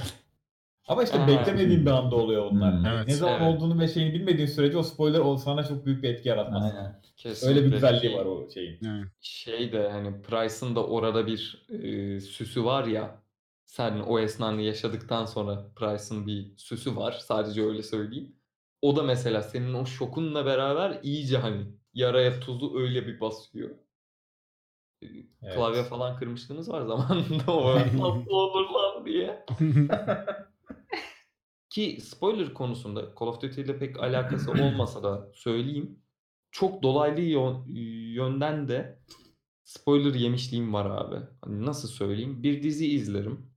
ama 0.88 1.02
işte 1.02 1.18
Ha. 1.18 1.28
beklemediğin 1.28 1.86
bir 1.86 1.90
anda 1.90 2.16
oluyor 2.16 2.50
bunlar. 2.50 2.78
Hmm. 2.78 2.86
Evet. 2.86 3.06
ne 3.08 3.14
zaman 3.14 3.42
Evet. 3.42 3.56
olduğunu 3.56 3.80
ve 3.80 3.88
şeyini 3.88 4.14
bilmediğin 4.14 4.46
sürece 4.48 4.76
o 4.78 4.82
spoiler 4.82 5.18
o 5.20 5.36
sana 5.36 5.64
çok 5.64 5.86
büyük 5.86 6.02
bir 6.02 6.08
etki 6.08 6.28
yaratmaz. 6.28 6.62
Aynen. 6.64 7.00
Kesinlikle. 7.16 7.48
Öyle 7.60 7.66
bir 7.66 7.72
güzelliği 7.72 8.16
var 8.16 8.24
o 8.24 8.48
şeyin. 8.54 8.78
Şey 9.20 9.72
de 9.72 9.88
hani 9.90 10.22
Price'ın 10.22 10.76
da 10.76 10.86
orada 10.86 11.26
bir 11.26 11.66
e, 11.70 12.20
süsü 12.20 12.64
var 12.64 12.84
ya. 12.84 13.22
Sen 13.64 14.00
o 14.00 14.18
esnanı 14.18 14.62
yaşadıktan 14.62 15.24
sonra 15.26 15.64
Price'ın 15.76 16.26
bir 16.26 16.52
süsü 16.56 16.96
var. 16.96 17.18
Sadece 17.22 17.64
öyle 17.64 17.82
söyleyeyim. 17.82 18.32
O 18.82 18.96
da 18.96 19.02
mesela 19.02 19.42
senin 19.42 19.74
o 19.74 19.86
şokunla 19.86 20.46
beraber 20.46 20.98
iyice 21.02 21.38
hani 21.38 21.62
yaraya 21.98 22.40
tuzu 22.40 22.78
öyle 22.78 23.06
bir 23.06 23.20
basıyor. 23.20 23.70
Evet. 25.02 25.54
Klavye 25.54 25.82
falan 25.84 26.16
kırmışlığınız 26.18 26.68
var 26.70 26.82
zamanında 26.86 27.52
o 27.52 27.74
nasıl 27.76 28.30
olur 28.30 28.70
lan 28.70 29.06
diye. 29.06 29.44
Ki 31.70 31.98
spoiler 32.02 32.54
konusunda 32.54 33.00
Call 33.20 33.26
of 33.26 33.42
Duty 33.42 33.60
ile 33.60 33.78
pek 33.78 34.00
alakası 34.02 34.50
olmasa 34.50 35.02
da 35.02 35.28
söyleyeyim. 35.34 35.98
Çok 36.50 36.82
dolaylı 36.82 37.20
yön- 37.20 37.64
yönden 38.14 38.68
de 38.68 38.98
spoiler 39.64 40.14
yemişliğim 40.14 40.72
var 40.74 40.86
abi. 40.90 41.16
Hani 41.42 41.66
nasıl 41.66 41.88
söyleyeyim? 41.88 42.42
Bir 42.42 42.62
dizi 42.62 42.86
izlerim. 42.86 43.50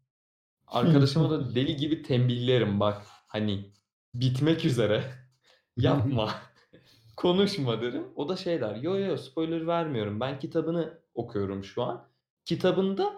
Arkadaşıma 0.67 1.29
da 1.29 1.55
deli 1.55 1.75
gibi 1.75 2.03
tembihlerim 2.03 2.79
bak. 2.79 3.01
Hani 3.27 3.71
bitmek 4.13 4.65
üzere. 4.65 5.03
Yapma. 5.77 6.31
Konuşma 7.21 7.81
derim. 7.81 8.03
O 8.15 8.29
da 8.29 8.35
şey 8.35 8.61
der. 8.61 8.75
Yo 8.75 8.97
yo 8.97 9.17
spoiler 9.17 9.67
vermiyorum. 9.67 10.19
Ben 10.19 10.39
kitabını 10.39 10.99
okuyorum 11.15 11.63
şu 11.63 11.83
an. 11.83 12.07
Kitabında 12.45 13.13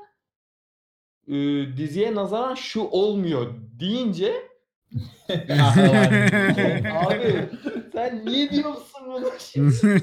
e, 1.28 1.34
diziye 1.78 2.16
nazaran 2.16 2.56
şu 2.56 2.82
olmuyor 2.82 3.54
deyince 3.80 4.34
abi 6.94 7.50
sen 7.94 8.26
niye 8.26 8.50
diyorsun 8.50 9.06
bunu 9.06 9.30
şimdi? 9.40 10.02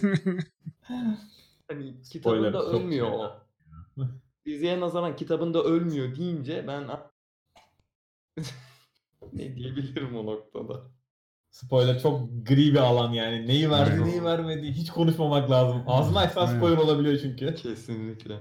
Hani 1.69 2.03
kitabında 2.03 2.53
çok 2.53 2.75
ölmüyor 2.75 3.11
o. 3.11 3.33
Diziye 4.47 4.81
nazaran 4.81 5.17
kitabında 5.17 5.63
ölmüyor 5.63 6.17
deyince 6.17 6.67
ben 6.67 6.89
ne 9.33 9.57
diyebilirim 9.57 10.17
o 10.17 10.27
noktada. 10.27 11.00
Spoiler 11.51 11.99
çok 12.03 12.29
gri 12.47 12.73
bir 12.73 12.77
alan 12.79 13.13
yani. 13.13 13.47
Neyi 13.47 13.71
verdi, 13.71 13.91
Aynen. 13.93 14.07
neyi 14.07 14.25
vermedi 14.25 14.73
hiç 14.73 14.91
konuşmamak 14.91 15.51
lazım. 15.51 15.83
Ağzını 15.87 16.19
açsan 16.19 16.47
Aynen. 16.47 16.59
spoiler 16.59 16.77
olabiliyor 16.77 17.19
çünkü. 17.23 17.55
Kesinlikle. 17.55 18.35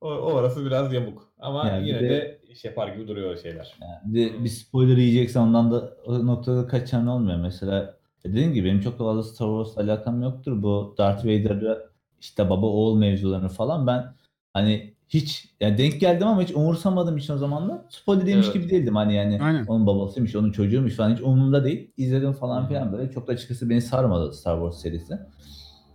O, 0.00 0.08
o 0.08 0.32
orası 0.32 0.66
biraz 0.66 0.92
yamuk. 0.92 1.32
Ama 1.38 1.66
Yani 1.68 1.82
bir 1.82 1.86
yine 1.86 2.00
de- 2.00 2.08
de 2.10 2.40
iş 2.48 2.64
yapar 2.64 2.88
gibi 2.88 3.08
duruyor 3.08 3.34
o 3.34 3.36
şeyler. 3.38 3.74
Yani 3.80 4.14
bir, 4.14 4.34
de 4.34 4.44
bir 4.44 4.48
spoiler 4.48 4.96
yiyeceksen 4.96 5.40
ondan 5.40 5.70
da 5.72 5.96
o 6.06 6.26
noktada 6.26 6.66
kaçan 6.66 7.06
olmuyor. 7.06 7.38
Mesela 7.38 7.96
dediğim 8.24 8.52
gibi 8.52 8.68
benim 8.68 8.80
çok 8.80 8.98
fazla 8.98 9.22
Star 9.22 9.46
Wars'la 9.64 9.82
alakam 9.92 10.22
yoktur. 10.22 10.62
Bu 10.62 10.94
Darth 10.98 11.24
Vader'ı 11.24 11.90
işte 12.20 12.50
baba 12.50 12.66
oğul 12.66 12.98
mevzularını 12.98 13.48
falan 13.48 13.86
ben 13.86 14.14
hani 14.52 14.94
hiç 15.08 15.48
yani 15.60 15.78
denk 15.78 16.00
geldim 16.00 16.26
ama 16.26 16.42
hiç 16.42 16.50
umursamadım 16.50 17.16
için 17.16 17.34
o 17.34 17.38
zamanlar. 17.38 17.78
Spoiler 17.88 18.26
demiş 18.26 18.46
Evet. 18.46 18.54
gibi 18.54 18.70
değildim 18.70 18.96
hani 18.96 19.14
yani 19.14 19.38
Aynen. 19.42 19.66
onun 19.66 19.86
babasıymış, 19.86 20.36
onun 20.36 20.52
çocuğuymuş 20.52 20.94
falan 20.96 21.14
hiç 21.14 21.20
umurumda 21.20 21.64
değil. 21.64 21.90
İzledim 21.96 22.32
falan 22.32 22.68
filan 22.68 22.92
böyle. 22.92 23.10
Çok 23.12 23.28
da 23.28 23.32
açıkçası 23.32 23.70
beni 23.70 23.82
sarmadı 23.82 24.32
Star 24.32 24.54
Wars 24.56 24.82
serisi. 24.82 25.18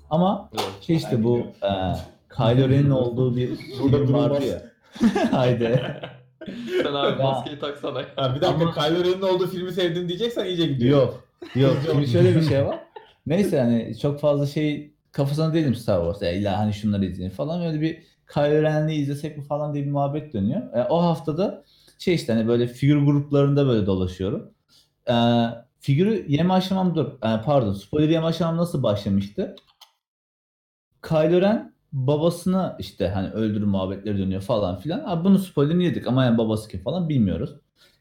Ama 0.09 0.49
Evet. 0.53 0.63
şey 0.81 0.95
işte 0.95 1.23
bu 1.23 1.37
e, 1.39 1.71
Kylo 2.35 2.69
Ren'in 2.69 2.89
olduğu 2.89 3.35
bir 3.35 3.49
Burada 3.83 3.97
film 4.05 4.13
vardı 4.13 4.45
ya. 4.45 4.61
Haydi. 5.31 5.81
Sen 6.83 6.93
abi 6.93 7.19
Ya. 7.21 7.25
maskeyi 7.27 7.59
taksana. 7.59 8.01
Ha, 8.15 8.35
bir 8.35 8.41
dakika 8.41 8.47
Ama- 8.65 8.73
Kylo 8.73 9.03
Ren'in 9.03 9.21
olduğu 9.21 9.47
filmi 9.47 9.71
sevdin 9.71 10.07
diyeceksen 10.07 10.45
iyice 10.45 10.67
gidiyor. 10.67 11.01
Yok. 11.01 11.23
Yok. 11.55 11.77
Şimdi 11.91 12.07
şöyle 12.07 12.35
bir 12.35 12.41
şey 12.41 12.65
var. 12.65 12.79
Neyse 13.27 13.59
hani 13.59 13.97
çok 14.01 14.19
fazla 14.19 14.45
şey 14.47 14.91
kafasına 15.11 15.53
değilim 15.53 15.75
Star 15.75 15.97
Wars. 16.03 16.21
Ya 16.21 16.31
illa 16.31 16.57
hani 16.59 16.73
şunları 16.73 17.05
izleyin 17.05 17.29
falan. 17.31 17.65
Öyle 17.65 17.81
bir 17.81 18.03
Kylo 18.33 18.89
izlesek 18.89 19.37
mi 19.37 19.43
falan 19.43 19.73
diye 19.73 19.85
bir 19.85 19.91
muhabbet 19.91 20.33
dönüyor. 20.33 20.73
E, 20.73 20.87
o 20.89 21.01
haftada 21.03 21.63
şey 21.99 22.15
işte 22.15 22.33
hani 22.33 22.47
böyle 22.47 22.67
figür 22.67 22.97
gruplarında 22.97 23.67
böyle 23.67 23.85
dolaşıyorum. 23.85 24.53
E, 25.09 25.13
figürü 25.79 26.25
yeme 26.27 26.53
aşamam 26.53 26.95
dur. 26.95 27.05
E, 27.05 27.41
pardon. 27.45 27.73
Spoiler 27.73 28.09
yeme 28.09 28.25
aşamam 28.25 28.57
nasıl 28.57 28.83
başlamıştı? 28.83 29.55
Kylo 31.07 31.41
Ren 31.41 31.73
babasını 31.93 32.75
işte 32.79 33.07
hani 33.07 33.29
öldürü 33.29 33.65
muhabbetleri 33.65 34.17
dönüyor 34.17 34.41
falan 34.41 34.77
filan. 34.79 35.03
Abi 35.05 35.23
bunu 35.23 35.39
spoilerını 35.39 35.83
yedik 35.83 36.07
ama 36.07 36.25
yani 36.25 36.37
babası 36.37 36.69
kim 36.69 36.83
falan 36.83 37.09
bilmiyoruz. 37.09 37.55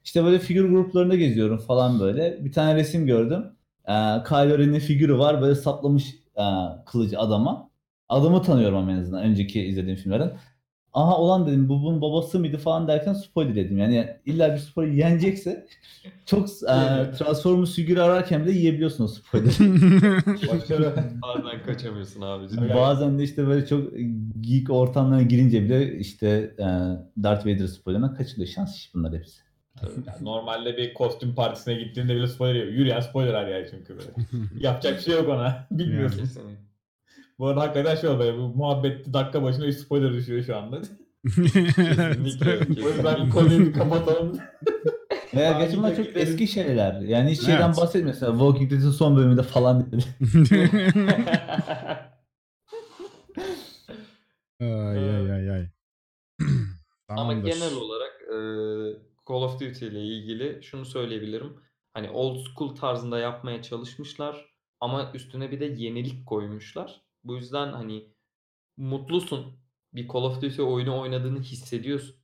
İşte 0.04 0.24
böyle 0.24 0.38
figür 0.38 0.68
gruplarında 0.70 1.16
geziyorum 1.16 1.58
falan 1.58 2.00
böyle. 2.00 2.44
Bir 2.44 2.52
tane 2.52 2.74
resim 2.74 3.06
gördüm. 3.06 3.44
Ee, 3.88 3.92
Kylo 4.28 4.58
Ren'in 4.58 4.78
figürü 4.78 5.18
var 5.18 5.42
böyle 5.42 5.54
saplamış 5.54 6.14
e, 6.36 6.42
kılıcı 6.86 7.18
adama. 7.18 7.67
Adamı 8.08 8.42
tanıyorum 8.42 8.76
ama 8.76 8.92
en 8.92 8.98
azından 8.98 9.22
önceki 9.24 9.62
izlediğim 9.62 9.96
filmlerden. 9.96 10.32
Aha 10.92 11.18
olan 11.18 11.46
dedim 11.46 11.68
bu 11.68 11.82
bunun 11.82 12.00
babası 12.00 12.38
mıydı 12.38 12.58
falan 12.58 12.88
derken 12.88 13.12
spoiler 13.12 13.56
dedim. 13.56 13.78
Yani 13.78 14.16
illa 14.26 14.54
bir 14.54 14.58
spoiler 14.58 14.92
yenecekse 14.92 15.66
çok 16.26 16.48
e, 16.48 16.76
Transformers 17.18 17.74
figürü 17.74 18.00
ararken 18.00 18.46
bile 18.46 18.52
yiyebiliyorsun 18.52 19.04
o 19.04 19.08
spoiler'ı. 19.08 19.50
Bazen 21.22 21.62
kaçamıyorsun 21.66 22.20
abicim. 22.20 22.58
Evet. 22.62 22.74
Bazen 22.74 23.18
de 23.18 23.22
işte 23.22 23.46
böyle 23.46 23.66
çok 23.66 23.92
geek 24.40 24.70
ortamlarına 24.70 25.22
girince 25.22 25.62
bile 25.62 25.98
işte 25.98 26.54
e, 26.58 26.66
Darth 27.22 27.46
Vader 27.46 27.66
spoilerına 27.66 28.14
kaçılıyor. 28.14 28.48
Şans 28.48 28.76
iş 28.76 28.94
bunlar 28.94 29.12
hepsi. 29.14 29.40
Yani 29.82 30.24
normalde 30.24 30.76
bir 30.76 30.94
kostüm 30.94 31.34
partisine 31.34 31.74
gittiğinde 31.74 32.16
bile 32.16 32.26
spoiler 32.26 32.54
yiyor. 32.54 32.66
Yürüyen 32.66 33.00
spoiler 33.00 33.34
her 33.34 33.48
yer 33.48 33.68
çünkü 33.70 33.96
böyle. 33.96 34.10
Yapacak 34.60 34.96
bir 34.98 35.02
şey 35.02 35.14
yok 35.14 35.28
ona. 35.28 35.66
Bilmiyorsun. 35.70 36.20
Kesinlikle. 36.20 36.67
Bu 37.38 37.46
arada 37.46 37.60
hakikaten 37.60 37.96
şey 37.96 38.10
oldu. 38.10 38.34
Bu 38.38 38.58
muhabbet 38.58 39.12
dakika 39.12 39.42
başına 39.42 39.66
3 39.66 39.76
spoiler 39.76 40.12
düşüyor 40.12 40.44
şu 40.44 40.56
anda. 40.56 40.80
Kesinlikle. 41.24 42.58
o 42.84 42.88
yüzden 42.88 43.30
konuyu 43.30 43.58
bir 43.58 43.72
kapatalım. 43.72 44.38
Veya 45.34 45.52
gerçi 45.52 45.76
bunlar 45.76 45.96
çok 45.96 46.16
eski 46.16 46.48
şeyler. 46.48 47.00
Yani 47.00 47.30
hiç 47.30 47.40
şeyden 47.40 47.66
Evet. 47.66 47.76
bahsetmiyor. 47.76 48.14
Mesela 48.14 48.32
Walking 48.32 48.70
Dead'in 48.70 48.90
son 48.90 49.16
bölümünde 49.16 49.42
falan 49.42 49.92
dedi. 49.92 50.04
ay 54.60 55.10
ay 55.10 55.32
ay 55.32 55.50
ay. 55.50 55.68
Ama 57.08 57.32
genel 57.32 57.74
olarak 57.74 58.22
e, 58.22 58.36
Call 59.28 59.42
of 59.42 59.60
Duty 59.60 59.86
ile 59.86 60.04
ilgili 60.04 60.62
şunu 60.62 60.84
söyleyebilirim. 60.84 61.56
Hani 61.94 62.10
old 62.10 62.46
school 62.46 62.74
tarzında 62.74 63.18
yapmaya 63.18 63.62
çalışmışlar 63.62 64.46
ama 64.80 65.12
üstüne 65.14 65.50
bir 65.50 65.60
de 65.60 65.64
yenilik 65.64 66.26
koymuşlar. 66.26 67.07
Bu 67.24 67.36
yüzden 67.36 67.72
hani 67.72 68.04
mutlusun. 68.76 69.46
Bir 69.94 70.08
Call 70.08 70.22
of 70.22 70.42
Duty 70.42 70.62
oyunu 70.62 71.00
oynadığını 71.00 71.40
hissediyorsun. 71.40 72.16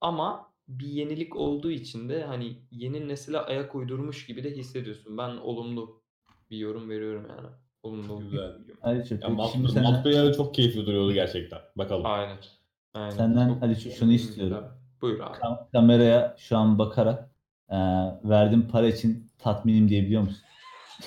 Ama 0.00 0.52
bir 0.68 0.86
yenilik 0.86 1.36
olduğu 1.36 1.70
için 1.70 2.08
de 2.08 2.24
hani 2.24 2.56
yeni 2.70 3.08
nesile 3.08 3.38
ayak 3.38 3.74
uydurmuş 3.74 4.26
gibi 4.26 4.44
de 4.44 4.50
hissediyorsun. 4.56 5.18
Ben 5.18 5.28
olumlu 5.36 6.02
bir 6.50 6.56
yorum 6.58 6.90
veriyorum 6.90 7.26
yani. 7.28 7.48
Olumlu. 7.82 8.18
Güzel. 8.20 8.52
Aliço, 8.82 9.14
Ya 9.14 9.20
peki 9.20 9.52
şimdi 9.52 9.66
multi- 9.66 9.72
senden, 9.72 9.92
multiplayer'ı 9.92 10.36
çok 10.36 10.54
keyifli 10.54 10.86
duruyordu 10.86 11.12
gerçekten. 11.12 11.58
Bakalım. 11.76 12.06
Aynen. 12.06 12.38
Aynen. 12.94 13.10
Senden 13.10 13.48
Çok- 13.48 13.62
Aliço 13.62 13.90
şunu 13.90 14.12
istiyorum. 14.12 14.64
Buyur 15.00 15.20
abi. 15.20 15.36
Kam- 15.38 15.68
kameraya 15.72 16.34
şu 16.38 16.56
an 16.56 16.78
bakarak 16.78 17.30
e, 17.68 17.76
verdiğim 18.24 18.68
para 18.68 18.88
için 18.88 19.30
tatminim 19.38 19.88
diyebiliyor 19.88 20.22
musun? 20.22 20.42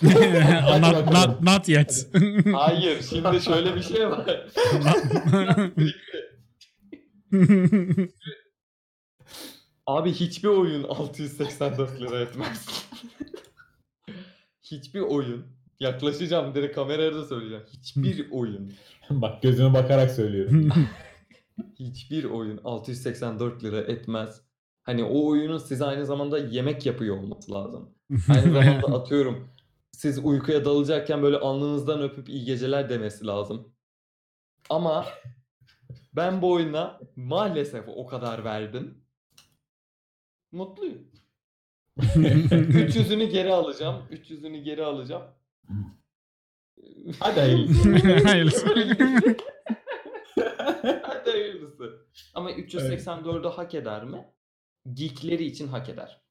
not, 0.81 1.11
not, 1.11 1.41
not 1.41 1.69
yet. 1.69 2.07
Hayır, 2.53 3.01
şimdi 3.09 3.41
şöyle 3.41 3.75
bir 3.75 3.81
şey 3.81 4.09
var. 4.09 4.47
Abi 9.85 10.11
hiçbir 10.11 10.47
oyun 10.47 10.83
684 10.83 12.01
lira 12.01 12.19
etmez. 12.19 12.85
hiçbir 14.63 14.99
oyun. 14.99 15.45
Yaklaşacağım 15.79 16.55
direkt 16.55 16.75
kameraya 16.75 17.13
da 17.13 17.25
söyleyeceğim. 17.25 17.63
Hiçbir 17.73 18.31
oyun. 18.31 18.73
Bak 19.09 19.41
gözüme 19.41 19.73
bakarak 19.73 20.11
söylüyorum. 20.11 20.69
Hiçbir 21.79 22.23
oyun 22.23 22.59
684 22.63 23.63
lira 23.63 23.79
etmez. 23.79 24.41
Hani 24.83 25.03
o 25.03 25.27
oyunun 25.27 25.57
size 25.57 25.85
aynı 25.85 26.05
zamanda 26.05 26.37
yemek 26.37 26.85
yapıyor 26.85 27.17
olması 27.17 27.51
lazım. 27.51 27.89
Aynı 28.29 28.53
zamanda 28.53 28.87
atıyorum 28.87 29.54
siz 29.95 30.25
uykuya 30.25 30.65
dalacakken 30.65 31.21
böyle 31.21 31.37
alnınızdan 31.37 32.01
öpüp 32.01 32.29
iyi 32.29 32.45
geceler 32.45 32.89
demesi 32.89 33.25
lazım. 33.27 33.73
Ama 34.69 35.05
ben 36.13 36.41
bu 36.41 36.51
oyuna 36.51 36.99
maalesef 37.15 37.85
o 37.87 38.07
kadar 38.07 38.43
verdim. 38.43 39.03
Mutluyum. 40.51 41.11
300'ünü 41.97 43.25
geri 43.25 43.53
alacağım. 43.53 44.07
300'ünü 44.11 44.63
geri 44.63 44.83
alacağım. 44.85 45.23
Hadi 47.19 47.39
hayırlısı. 47.39 47.89
Hayırlısı. 48.27 48.67
Hadi 51.03 51.31
hayırlısı. 51.31 52.07
Ama 52.33 52.51
384'ü 52.51 53.47
hak 53.49 53.73
eder 53.75 54.03
mi? 54.03 54.33
Geekleri 54.93 55.45
için 55.45 55.67
hak 55.67 55.89
eder. 55.89 56.24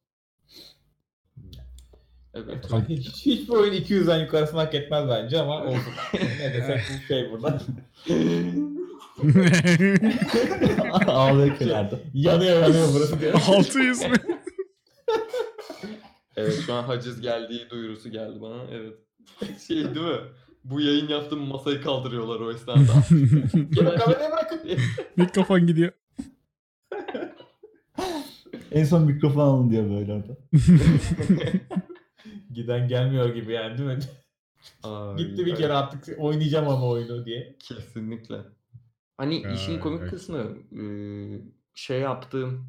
Evet. 2.34 2.66
Hiç, 2.88 3.26
hiçbir 3.26 3.52
oyun 3.52 3.72
200'den 3.72 4.20
yukarısını 4.20 4.60
hak 4.60 4.74
etmez 4.74 5.08
bence 5.08 5.40
ama 5.40 5.64
olsun. 5.64 5.92
ne 6.14 6.54
desek 6.54 6.80
bu 7.02 7.06
şey 7.06 7.30
burada. 7.30 7.60
Ağlıyor 11.12 11.58
kenarda. 11.58 11.98
yanıyor 12.14 12.62
yanıyor 12.62 12.88
burası 12.94 13.20
diye. 13.20 13.32
600 13.32 14.00
mi? 14.10 14.16
Evet 16.36 16.62
şu 16.66 16.74
an 16.74 16.82
haciz 16.82 17.20
geldiği 17.20 17.70
duyurusu 17.70 18.10
geldi 18.10 18.40
bana. 18.40 18.62
Evet. 18.72 18.94
Şey 19.66 19.76
değil 19.76 20.06
mi? 20.06 20.20
Bu 20.64 20.80
yayın 20.80 21.08
yaptığım 21.08 21.40
masayı 21.40 21.82
kaldırıyorlar 21.82 22.40
o 22.40 22.52
esnada. 22.52 22.80
Gene 23.70 23.94
kamerayı 23.94 24.32
bırakın 24.32 24.60
diye. 24.64 24.76
Mikrofon 25.16 25.66
gidiyor. 25.66 25.92
En 28.72 28.84
son 28.84 29.02
mikrofon 29.02 29.40
alın 29.40 29.70
diyor 29.70 29.90
böyle 29.90 30.12
orada. 30.12 30.36
Giden 32.54 32.88
gelmiyor 32.88 33.34
gibi 33.34 33.52
yani 33.52 33.78
değil 33.78 33.88
mi? 33.88 33.98
Ay, 34.82 35.16
Gitti 35.16 35.46
bir 35.46 35.54
kere 35.54 35.72
artık 35.72 36.18
oynayacağım 36.18 36.68
ama 36.68 36.88
oyunu 36.88 37.24
diye. 37.24 37.56
Kesinlikle. 37.58 38.36
Hani 39.16 39.36
işin 39.54 39.72
Evet, 39.72 39.82
komik 39.82 40.00
evet. 40.00 40.10
kısmı 40.10 40.56
şey 41.74 42.00
yaptığım 42.00 42.66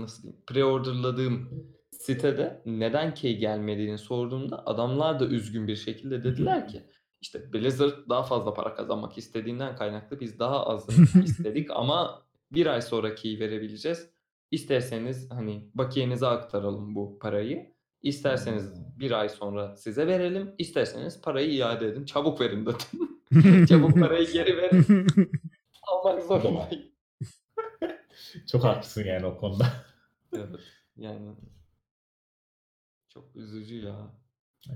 nasıl 0.00 0.22
diyeyim 0.22 0.42
preorderladığım 0.46 1.48
sitede 1.90 2.62
neden 2.66 3.14
key 3.14 3.38
gelmediğini 3.38 3.98
sorduğumda 3.98 4.66
adamlar 4.66 5.20
da 5.20 5.26
üzgün 5.26 5.68
bir 5.68 5.76
şekilde 5.76 6.24
dediler 6.24 6.68
ki 6.68 6.82
işte 7.20 7.52
Blizzard 7.52 8.08
daha 8.08 8.22
fazla 8.22 8.54
para 8.54 8.74
kazanmak 8.74 9.18
istediğinden 9.18 9.76
kaynaklı 9.76 10.20
biz 10.20 10.38
daha 10.38 10.66
az 10.66 10.88
istedik 11.24 11.70
ama 11.70 12.22
bir 12.52 12.66
ay 12.66 12.82
sonra 12.82 13.14
key 13.14 13.40
verebileceğiz. 13.40 14.10
İsterseniz 14.50 15.30
hani 15.30 15.70
bakiyenize 15.74 16.26
aktaralım 16.26 16.94
bu 16.94 17.18
parayı. 17.18 17.75
İsterseniz 18.02 18.72
bir 18.98 19.10
ay 19.10 19.28
sonra 19.28 19.76
size 19.76 20.06
verelim. 20.06 20.54
İsterseniz 20.58 21.20
parayı 21.20 21.50
iade 21.50 21.86
edin. 21.86 22.04
Çabuk 22.04 22.40
verin 22.40 22.66
dedim. 22.66 23.66
Çabuk 23.66 24.00
parayı 24.00 24.32
geri 24.32 24.56
verin. 24.56 25.06
Almak 25.82 26.22
zorundayım. 26.22 26.82
Çok 28.52 28.64
haklısın 28.64 29.04
yani 29.04 29.26
o 29.26 29.36
konuda. 29.36 29.66
Evet. 30.32 30.60
Yani 30.96 31.34
çok 33.08 33.36
üzücü 33.36 33.76
ya. 33.86 33.96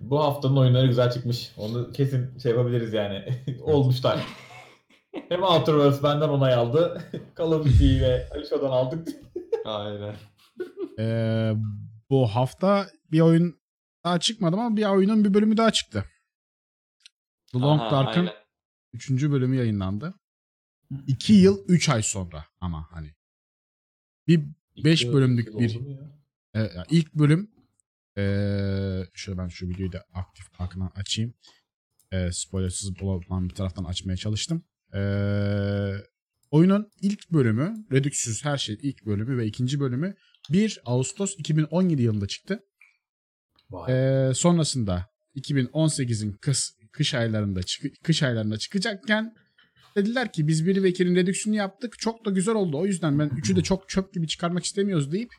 Bu 0.00 0.20
haftanın 0.20 0.56
oyunları 0.56 0.86
güzel 0.86 1.10
çıkmış. 1.10 1.52
Onu 1.56 1.92
kesin 1.92 2.38
şey 2.38 2.52
yapabiliriz 2.52 2.92
yani. 2.92 3.24
Olmuşlar. 3.62 4.26
Hem 5.28 5.42
Outer 5.42 5.72
Worlds 5.72 6.02
benden 6.02 6.28
onay 6.28 6.54
aldı. 6.54 7.02
Call 7.38 7.52
of 7.52 7.66
Duty'yi 7.66 8.00
ve 8.00 8.28
Alişo'dan 8.34 8.70
aldık. 8.70 9.08
Aynen. 9.64 10.14
Ee, 10.98 11.52
bu 12.10 12.26
hafta 12.26 12.90
bir 13.12 13.20
oyun 13.20 13.60
daha 14.04 14.20
çıkmadı 14.20 14.56
ama 14.56 14.76
bir 14.76 14.84
oyunun 14.84 15.24
bir 15.24 15.34
bölümü 15.34 15.56
daha 15.56 15.70
çıktı. 15.70 16.04
The 17.52 17.58
Long 17.58 17.80
Aha, 17.80 17.90
Dark'ın 17.90 18.20
aynen. 18.20 18.32
3. 18.92 19.10
bölümü 19.10 19.56
yayınlandı. 19.56 20.14
2 21.06 21.32
yıl 21.32 21.64
3 21.68 21.88
ay 21.88 22.02
sonra 22.02 22.46
ama 22.60 22.88
hani. 22.90 23.14
Bir 24.26 24.42
5 24.84 25.02
İki- 25.02 25.12
bölümlük 25.12 25.48
iki 25.48 25.58
bir 25.58 25.80
e, 26.54 26.60
yani 26.60 26.86
ilk 26.90 27.14
bölüm 27.14 27.50
ee, 28.18 29.02
şöyle 29.14 29.38
ben 29.38 29.48
şu 29.48 29.68
videoyu 29.68 29.92
da 29.92 30.04
aktif 30.14 30.46
ekran 30.60 30.92
açayım. 30.94 31.34
E, 32.12 32.32
spoilersız 32.32 33.02
olan 33.02 33.48
bir 33.48 33.54
taraftan 33.54 33.84
açmaya 33.84 34.16
çalıştım. 34.16 34.64
Ee, 34.94 35.92
oyunun 36.50 36.90
ilk 37.00 37.30
bölümü, 37.32 37.86
Redüksüz 37.92 38.44
her 38.44 38.58
şey 38.58 38.78
ilk 38.82 39.06
bölümü 39.06 39.38
ve 39.38 39.46
ikinci 39.46 39.80
bölümü 39.80 40.14
1 40.50 40.80
Ağustos 40.84 41.34
2017 41.38 42.02
yılında 42.02 42.26
çıktı. 42.26 42.60
Vay. 43.70 43.92
Ee, 44.28 44.34
sonrasında 44.34 45.06
2018'in 45.36 46.32
kış, 46.32 46.70
kış 46.92 47.14
aylarında 47.14 47.62
çık- 47.62 48.04
kış 48.04 48.22
aylarında 48.22 48.58
çıkacakken 48.58 49.34
dediler 49.96 50.32
ki 50.32 50.48
biz 50.48 50.66
bir 50.66 50.82
vekilin 50.82 51.14
redüksiyonu 51.14 51.56
yaptık. 51.58 51.98
Çok 51.98 52.24
da 52.24 52.30
güzel 52.30 52.54
oldu. 52.54 52.78
O 52.78 52.86
yüzden 52.86 53.18
ben 53.18 53.30
üçü 53.36 53.56
de 53.56 53.62
çok 53.62 53.88
çöp 53.88 54.12
gibi 54.12 54.26
çıkarmak 54.28 54.64
istemiyoruz 54.64 55.12
deyip 55.12 55.30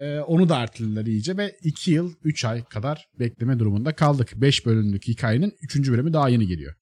e, 0.00 0.18
onu 0.18 0.48
da 0.48 0.58
ertelediler 0.58 1.06
iyice 1.06 1.36
ve 1.36 1.56
2 1.62 1.90
yıl 1.90 2.14
3 2.24 2.44
ay 2.44 2.64
kadar 2.64 3.08
bekleme 3.18 3.58
durumunda 3.58 3.94
kaldık. 3.94 4.32
5 4.36 4.66
bölümlük 4.66 5.08
hikayenin 5.08 5.52
3. 5.62 5.90
bölümü 5.90 6.12
daha 6.12 6.28
yeni 6.28 6.46
geliyor. 6.46 6.74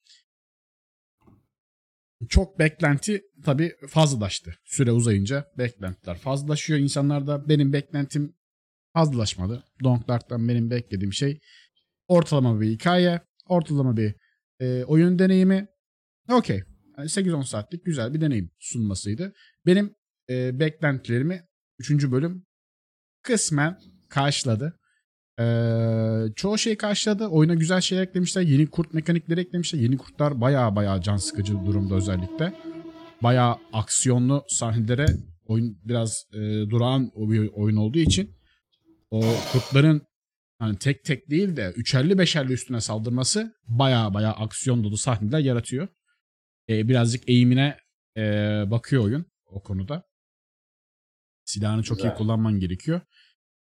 Çok 2.28 2.58
beklenti 2.58 3.22
tabii 3.44 3.76
fazlalaştı. 3.88 4.54
Süre 4.64 4.92
uzayınca 4.92 5.52
beklentiler 5.58 6.18
fazlalaşıyor. 6.18 6.78
İnsanlar 6.78 7.26
da 7.26 7.48
benim 7.48 7.72
beklentim 7.72 8.36
fazlalaşmadı. 8.94 9.64
Don't 9.84 10.08
Dark'tan 10.08 10.48
benim 10.48 10.70
beklediğim 10.70 11.12
şey 11.12 11.40
ortalama 12.08 12.60
bir 12.60 12.70
hikaye, 12.70 13.20
ortalama 13.48 13.96
bir 13.96 14.14
e, 14.60 14.84
oyun 14.84 15.18
deneyimi. 15.18 15.66
Okey. 16.30 16.62
Yani 16.98 17.08
8-10 17.08 17.44
saatlik 17.44 17.84
güzel 17.84 18.14
bir 18.14 18.20
deneyim 18.20 18.50
sunmasıydı. 18.58 19.32
Benim 19.66 19.94
e, 20.30 20.60
beklentilerimi 20.60 21.42
3. 21.78 22.10
bölüm 22.10 22.46
kısmen 23.22 23.78
karşıladı. 24.08 24.78
Ee, 25.40 26.32
çoğu 26.36 26.58
şey 26.58 26.76
karşıladı. 26.76 27.26
Oyuna 27.26 27.54
güzel 27.54 27.80
şeyler 27.80 28.02
eklemişler. 28.02 28.42
Yeni 28.42 28.66
kurt 28.66 28.94
mekanikleri 28.94 29.40
eklemişler. 29.40 29.80
Yeni 29.80 29.98
kurtlar 29.98 30.40
baya 30.40 30.76
baya 30.76 31.00
can 31.00 31.16
sıkıcı 31.16 31.52
durumda 31.66 31.94
özellikle. 31.94 32.54
Baya 33.22 33.58
aksiyonlu 33.72 34.44
sahnelere 34.48 35.06
oyun 35.46 35.78
biraz 35.84 36.24
e, 36.32 36.38
durağan 36.70 37.10
o 37.14 37.30
bir 37.30 37.50
oyun 37.52 37.76
olduğu 37.76 37.98
için 37.98 38.36
o 39.10 39.20
kurtların 39.52 40.02
hani 40.58 40.78
tek 40.78 41.04
tek 41.04 41.30
değil 41.30 41.56
de 41.56 41.72
üçerli 41.76 42.18
beşerli 42.18 42.52
üstüne 42.52 42.80
saldırması 42.80 43.54
baya 43.66 44.14
baya 44.14 44.32
aksiyon 44.32 44.84
dolu 44.84 44.96
sahneler 44.96 45.38
yaratıyor. 45.38 45.88
Ee, 46.68 46.88
birazcık 46.88 47.28
eğimine 47.28 47.76
e, 48.16 48.22
bakıyor 48.66 49.04
oyun 49.04 49.26
o 49.46 49.62
konuda. 49.62 50.02
Silahını 51.44 51.82
çok 51.82 51.98
iyi 51.98 52.02
Güzel. 52.02 52.16
kullanman 52.16 52.60
gerekiyor. 52.60 53.00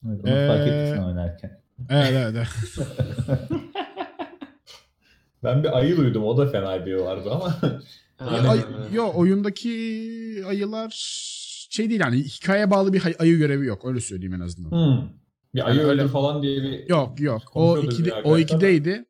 Evet, 0.09 0.21
onu 0.25 0.47
fark 0.47 0.67
Ee, 0.69 0.71
ettik 0.71 0.97
sen 0.97 1.03
oynarken. 1.03 1.61
Evet 1.91 2.13
evet. 2.13 2.35
evet. 2.37 2.49
Ben 5.45 5.63
bir 5.65 5.79
ayı 5.79 5.97
duydum. 5.97 6.25
O 6.25 6.37
da 6.37 6.47
fena 6.47 6.87
diyorlardı 6.87 7.31
ama. 7.31 7.55
Aynen 8.19 8.49
Ay, 8.49 8.61
yo 8.93 9.11
oyundaki 9.15 9.73
ayılar 10.47 10.91
şey 11.71 11.91
değil 11.91 12.01
yani 12.01 12.17
hikaya 12.23 12.71
bağlı 12.71 12.93
bir 12.93 13.01
hay- 13.01 13.15
ayı 13.19 13.39
görevi 13.39 13.67
yok 13.67 13.85
öyle 13.85 14.01
söyleyeyim 14.01 14.35
en 14.35 14.41
azından. 14.41 14.71
Hmm. 14.71 15.09
Bir 15.55 15.67
ayı 15.69 15.79
Yani 15.79 15.89
öyle- 15.89 16.03
öldür 16.03 16.13
falan 16.13 16.43
diye 16.43 16.63
bir... 16.63 16.89
Yok 16.89 17.21
yok 17.21 17.43
o 17.55 17.79
ikide, 17.79 18.15
o 18.15 18.39
ikideydi. 18.39 19.05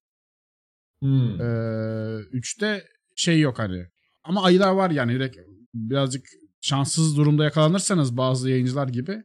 Hmm. 1.02 1.40
Ee, 1.40 2.18
üçte 2.32 2.84
şey 3.16 3.40
yok 3.40 3.58
hani 3.58 3.86
ama 4.24 4.42
ayılar 4.44 4.72
var 4.72 4.90
yani 4.90 5.12
direkt 5.14 5.36
birazcık 5.74 6.26
şanssız 6.60 7.16
durumda 7.16 7.44
yakalanırsanız 7.44 8.16
bazı 8.16 8.50
yayıncılar 8.50 8.88
gibi 8.88 9.22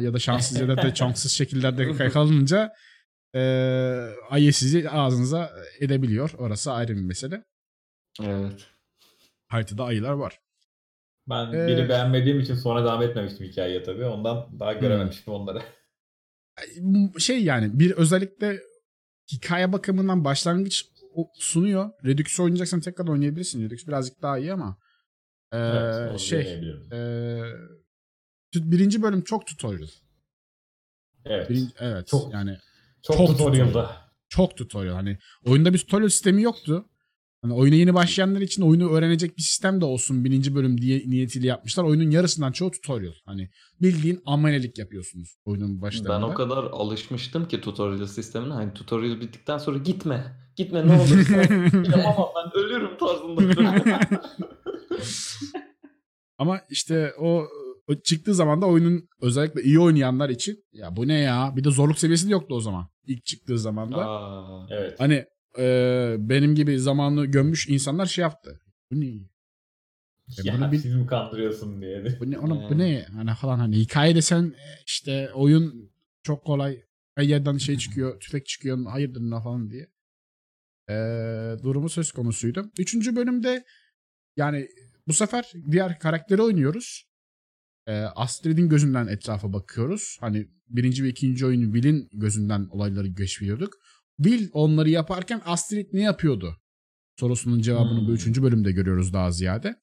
ya 0.00 0.14
da 0.14 0.18
şanssız 0.18 0.60
ya 0.60 0.68
da 0.68 0.76
da 0.76 0.94
şanssız 0.94 1.32
şekillerde 1.38 1.82
yakalanınca 2.04 2.72
e, 3.34 3.40
ayı 4.30 4.52
sizi 4.54 4.90
ağzınıza 4.90 5.52
edebiliyor. 5.80 6.30
Orası 6.38 6.72
ayrı 6.72 6.96
bir 6.96 7.02
mesele. 7.02 7.44
Evet. 8.22 8.66
Haritada 9.46 9.84
ayılar 9.84 10.12
var. 10.12 10.40
Ben 11.28 11.52
Ee, 11.52 11.68
biri 11.68 11.88
beğenmediğim 11.88 12.40
için 12.40 12.54
sonra 12.54 12.84
devam 12.84 13.02
etmemiştim 13.02 13.46
hikayeye 13.46 13.82
tabii. 13.82 14.04
Ondan 14.04 14.60
daha 14.60 14.72
görememiştim 14.72 15.32
onları. 15.32 15.62
şey 17.18 17.44
yani 17.44 17.78
bir 17.78 17.90
özellikle 17.90 18.60
hikaye 19.32 19.72
bakımından 19.72 20.24
başlangıç 20.24 20.84
sunuyor. 21.34 21.90
Redux 22.04 22.40
oynayacaksan 22.40 22.80
tekrar 22.80 23.08
oynayabilirsin. 23.08 23.64
Redux 23.64 23.86
birazcık 23.86 24.22
daha 24.22 24.38
iyi 24.38 24.52
ama 24.52 24.78
e, 25.52 25.58
Evet, 25.58 26.20
şey 26.20 26.60
e, 26.92 26.98
birinci 28.62 29.02
bölüm 29.02 29.22
çok 29.24 29.46
tutorial. 29.46 29.88
Evet. 31.24 31.50
Birinci, 31.50 31.72
evet 31.80 32.06
Çok- 32.06 32.32
yani 32.32 32.56
çok, 33.02 33.16
çok 33.16 33.28
tutorial'da. 33.28 33.96
çok 34.28 34.56
tutorial. 34.56 34.94
Hani 34.94 35.18
oyunda 35.44 35.72
bir 35.72 35.78
tutorial 35.78 36.08
sistemi 36.08 36.42
yoktu. 36.42 36.84
Hani 37.42 37.54
oyuna 37.54 37.74
yeni 37.74 37.94
başlayanlar 37.94 38.40
için 38.40 38.62
oyunu 38.62 38.90
öğrenecek 38.90 39.36
bir 39.36 39.42
sistem 39.42 39.80
de 39.80 39.84
olsun 39.84 40.24
birinci 40.24 40.54
bölüm 40.54 40.80
diye 40.80 41.02
niyetiyle 41.06 41.46
yapmışlar. 41.46 41.84
Oyunun 41.84 42.10
yarısından 42.10 42.52
çoğu 42.52 42.70
tutorial. 42.70 43.12
Hani 43.24 43.50
bildiğin 43.82 44.22
amelelik 44.26 44.78
yapıyorsunuz 44.78 45.36
oyunun 45.44 45.80
başlarında. 45.80 46.16
Ben 46.16 46.22
o 46.22 46.34
kadar 46.34 46.64
alışmıştım 46.64 47.48
ki 47.48 47.60
tutorial 47.60 48.06
sistemine. 48.06 48.52
Hani 48.52 48.74
tutorial 48.74 49.20
bittikten 49.20 49.58
sonra 49.58 49.78
gitme. 49.78 50.36
Gitme 50.56 50.86
ne 50.86 50.92
olursa. 50.92 51.36
Yapamam 51.96 52.28
ben 52.36 52.60
ölürüm 52.60 52.98
tarzında. 52.98 54.04
Ama 56.38 56.60
işte 56.70 57.12
o 57.18 57.46
çıktığı 58.04 58.34
zaman 58.34 58.62
da 58.62 58.66
oyunun 58.66 59.08
özellikle 59.20 59.62
iyi 59.62 59.80
oynayanlar 59.80 60.28
için 60.30 60.64
ya 60.72 60.96
bu 60.96 61.08
ne 61.08 61.18
ya? 61.18 61.52
Bir 61.56 61.64
de 61.64 61.70
zorluk 61.70 61.98
seviyesi 61.98 62.26
de 62.28 62.32
yoktu 62.32 62.54
o 62.54 62.60
zaman. 62.60 62.88
İlk 63.06 63.24
çıktığı 63.24 63.58
zaman 63.58 63.92
da. 63.92 64.08
Aa, 64.08 64.66
Evet. 64.70 65.00
Hani 65.00 65.24
e, 65.58 66.16
benim 66.18 66.54
gibi 66.54 66.78
zamanını 66.78 67.26
gömmüş 67.26 67.68
insanlar 67.68 68.06
şey 68.06 68.22
yaptı. 68.22 68.60
Bu 68.92 69.00
ne? 69.00 69.06
E, 69.06 69.20
ya 70.44 70.54
bunu 70.54 70.72
bil- 70.72 70.78
siz 70.78 70.94
mi 70.94 71.06
kandırıyorsun 71.06 71.80
diye. 71.80 72.04
Bu 72.20 72.30
ne, 72.30 72.38
oğlum, 72.38 72.68
bu 72.70 72.78
ne? 72.78 73.02
Hani 73.12 73.34
falan 73.34 73.58
hani 73.58 73.76
hikaye 73.78 74.14
desen 74.14 74.54
işte 74.86 75.30
oyun 75.34 75.92
çok 76.22 76.44
kolay. 76.44 76.82
Her 77.14 77.22
yerden 77.22 77.56
şey 77.56 77.78
çıkıyor, 77.78 78.20
tüfek 78.20 78.46
çıkıyor, 78.46 78.86
hayırdır 78.86 79.20
ne 79.20 79.40
falan 79.42 79.70
diye. 79.70 79.86
E, 80.88 80.94
durumu 81.62 81.88
söz 81.88 82.12
konusuydu. 82.12 82.70
Üçüncü 82.78 83.16
bölümde 83.16 83.64
yani 84.36 84.68
bu 85.08 85.12
sefer 85.12 85.52
diğer 85.70 85.98
karakteri 85.98 86.42
oynuyoruz. 86.42 87.04
E, 87.86 87.92
Astrid'in 87.92 88.68
gözünden 88.68 89.06
etrafa 89.06 89.52
bakıyoruz. 89.52 90.16
Hani 90.20 90.48
birinci 90.68 91.04
ve 91.04 91.08
ikinci 91.08 91.46
oyunu 91.46 91.72
Will'in 91.72 92.08
gözünden 92.12 92.66
olayları 92.70 93.08
geçiyorduk. 93.08 93.72
Will 94.16 94.48
onları 94.52 94.90
yaparken 94.90 95.42
Astrid 95.44 95.86
ne 95.92 96.02
yapıyordu? 96.02 96.56
Sorusunun 97.20 97.60
cevabını 97.60 98.00
bu 98.00 98.06
Hmm. 98.06 98.14
üçüncü 98.14 98.42
bölümde 98.42 98.72
görüyoruz 98.72 99.12
daha 99.12 99.30
ziyade. 99.32 99.74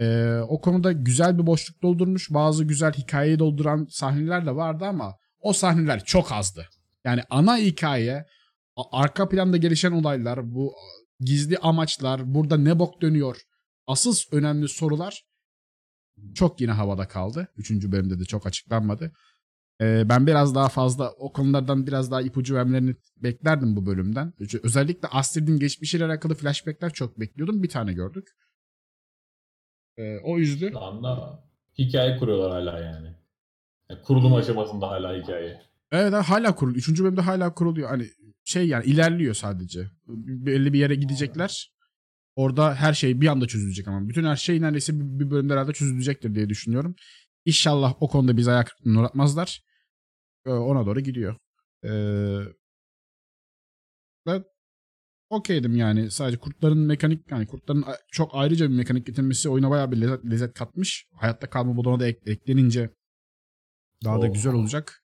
Ee, 0.00 0.38
o 0.48 0.60
konuda 0.60 0.92
güzel 0.92 1.38
bir 1.38 1.46
boşluk 1.46 1.82
doldurmuş. 1.82 2.30
Bazı 2.30 2.64
güzel 2.64 2.92
hikayeyi 2.92 3.38
dolduran 3.38 3.86
sahneler 3.90 4.46
de 4.46 4.56
vardı 4.56 4.84
ama 4.84 5.14
o 5.40 5.52
sahneler 5.52 6.04
çok 6.04 6.32
azdı. 6.32 6.68
Yani 7.04 7.22
ana 7.30 7.56
hikaye, 7.56 8.26
arka 8.92 9.28
planda 9.28 9.56
gelişen 9.56 9.92
olaylar, 9.92 10.54
bu 10.54 10.74
gizli 11.20 11.58
amaçlar, 11.58 12.34
burada 12.34 12.56
ne 12.56 12.78
bok 12.78 13.02
dönüyor, 13.02 13.36
asıl 13.86 14.14
önemli 14.32 14.68
sorular 14.68 15.22
çok 16.34 16.60
yine 16.60 16.72
havada 16.72 17.08
kaldı. 17.08 17.48
Üçüncü 17.56 17.92
bölümde 17.92 18.20
de 18.20 18.24
çok 18.24 18.46
açıklanmadı. 18.46 19.12
Ee, 19.80 20.08
ben 20.08 20.26
biraz 20.26 20.54
daha 20.54 20.68
fazla 20.68 21.10
o 21.10 21.32
konulardan 21.32 21.86
biraz 21.86 22.10
daha 22.10 22.22
ipucu 22.22 22.54
vermelerini 22.54 22.94
beklerdim 23.16 23.76
bu 23.76 23.86
bölümden. 23.86 24.32
Özellikle 24.62 25.08
Astrid'in 25.08 25.58
geçmişiyle 25.58 26.04
alakalı 26.04 26.34
flashbackler 26.34 26.92
çok 26.92 27.20
bekliyordum. 27.20 27.62
Bir 27.62 27.68
tane 27.68 27.92
gördük. 27.92 28.28
Ee, 29.96 30.18
o 30.18 30.38
üzdü. 30.38 30.72
Anda 30.74 31.44
hikaye 31.78 32.16
kuruyorlar 32.18 32.50
hala 32.50 32.78
yani. 32.78 33.16
Yani 33.90 34.02
kurulum 34.02 34.34
aşamasında 34.34 34.88
hala 34.88 35.22
hikaye. 35.22 35.62
Evet 35.92 36.12
hala 36.12 36.54
kuruluyor. 36.54 36.78
Üçüncü 36.78 37.04
bölümde 37.04 37.20
hala 37.20 37.54
kuruluyor. 37.54 37.88
Hani 37.88 38.06
şey 38.44 38.68
yani 38.68 38.84
ilerliyor 38.84 39.34
sadece. 39.34 39.90
Belli 40.06 40.72
bir 40.72 40.78
yere 40.78 40.94
gidecekler. 40.94 41.75
Orada 42.36 42.74
her 42.74 42.92
şey 42.94 43.20
bir 43.20 43.26
anda 43.26 43.46
çözülecek 43.46 43.88
ama. 43.88 44.08
Bütün 44.08 44.24
her 44.24 44.36
şey 44.36 44.60
neredeyse 44.62 44.92
bir 44.94 45.30
bölümde 45.30 45.52
herhalde 45.52 45.72
çözülecektir 45.72 46.34
diye 46.34 46.48
düşünüyorum. 46.48 46.94
İnşallah 47.44 47.94
o 48.00 48.08
konuda 48.08 48.36
bize 48.36 48.50
ayak 48.52 48.76
uğratmazlar. 48.84 49.62
Ee, 50.46 50.50
Ona 50.50 50.86
doğru 50.86 51.00
gidiyor. 51.00 51.36
Ee, 51.84 52.38
ben 54.26 54.44
okeydim 55.30 55.76
yani. 55.76 56.10
Sadece 56.10 56.36
kurtların 56.38 56.78
mekanik 56.78 57.30
yani 57.30 57.46
kurtların 57.46 57.84
çok 58.12 58.30
ayrıca 58.34 58.70
bir 58.70 58.74
mekanik 58.76 59.06
getirmesi 59.06 59.48
oyuna 59.48 59.70
bayağı 59.70 59.92
bir 59.92 60.00
lezzet, 60.00 60.24
lezzet 60.24 60.54
katmış. 60.54 61.06
Hayatta 61.12 61.50
kalma 61.50 61.72
moduna 61.72 62.00
da 62.00 62.06
ek- 62.06 62.32
eklenince 62.32 62.90
daha 64.04 64.22
da 64.22 64.26
Oh. 64.26 64.32
güzel 64.34 64.52
olacak. 64.54 65.02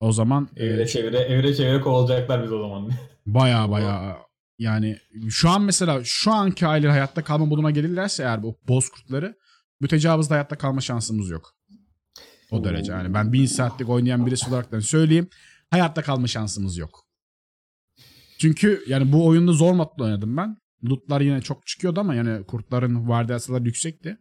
O 0.00 0.12
zaman 0.12 0.48
e, 0.56 0.66
Evre 0.66 0.86
çevire, 0.86 1.18
evre 1.18 1.54
çevire 1.54 1.80
kovalacaklar 1.80 2.42
biz 2.44 2.52
o 2.52 2.60
zaman. 2.60 2.90
Baya 3.26 3.70
baya 3.70 4.18
yani 4.58 4.98
şu 5.28 5.48
an 5.48 5.62
mesela 5.62 6.00
şu 6.04 6.32
anki 6.32 6.66
haliyle 6.66 6.90
hayatta 6.90 7.24
kalma 7.24 7.44
moduna 7.46 7.70
gelirlerse 7.70 8.22
eğer 8.22 8.42
bu 8.42 8.58
boz 8.68 8.88
kurtları 8.88 9.36
mütecavızda 9.80 10.34
hayatta 10.34 10.58
kalma 10.58 10.80
şansımız 10.80 11.30
yok. 11.30 11.54
O 12.50 12.64
derece 12.64 12.92
yani 12.92 13.14
ben 13.14 13.32
bin 13.32 13.46
saatlik 13.46 13.88
oynayan 13.88 14.26
birisi 14.26 14.48
olarak 14.50 14.72
da 14.72 14.80
söyleyeyim 14.80 15.28
hayatta 15.70 16.02
kalma 16.02 16.26
şansımız 16.26 16.76
yok. 16.78 17.04
Çünkü 18.38 18.84
yani 18.86 19.12
bu 19.12 19.26
oyunda 19.26 19.52
zor 19.52 19.72
modda 19.72 20.04
oynadım 20.04 20.36
ben. 20.36 20.56
Lootlar 20.84 21.20
yine 21.20 21.42
çok 21.42 21.66
çıkıyordu 21.66 22.00
ama 22.00 22.14
yani 22.14 22.46
kurtların 22.46 23.08
vardiyasaları 23.08 23.64
yüksekti. 23.64 24.18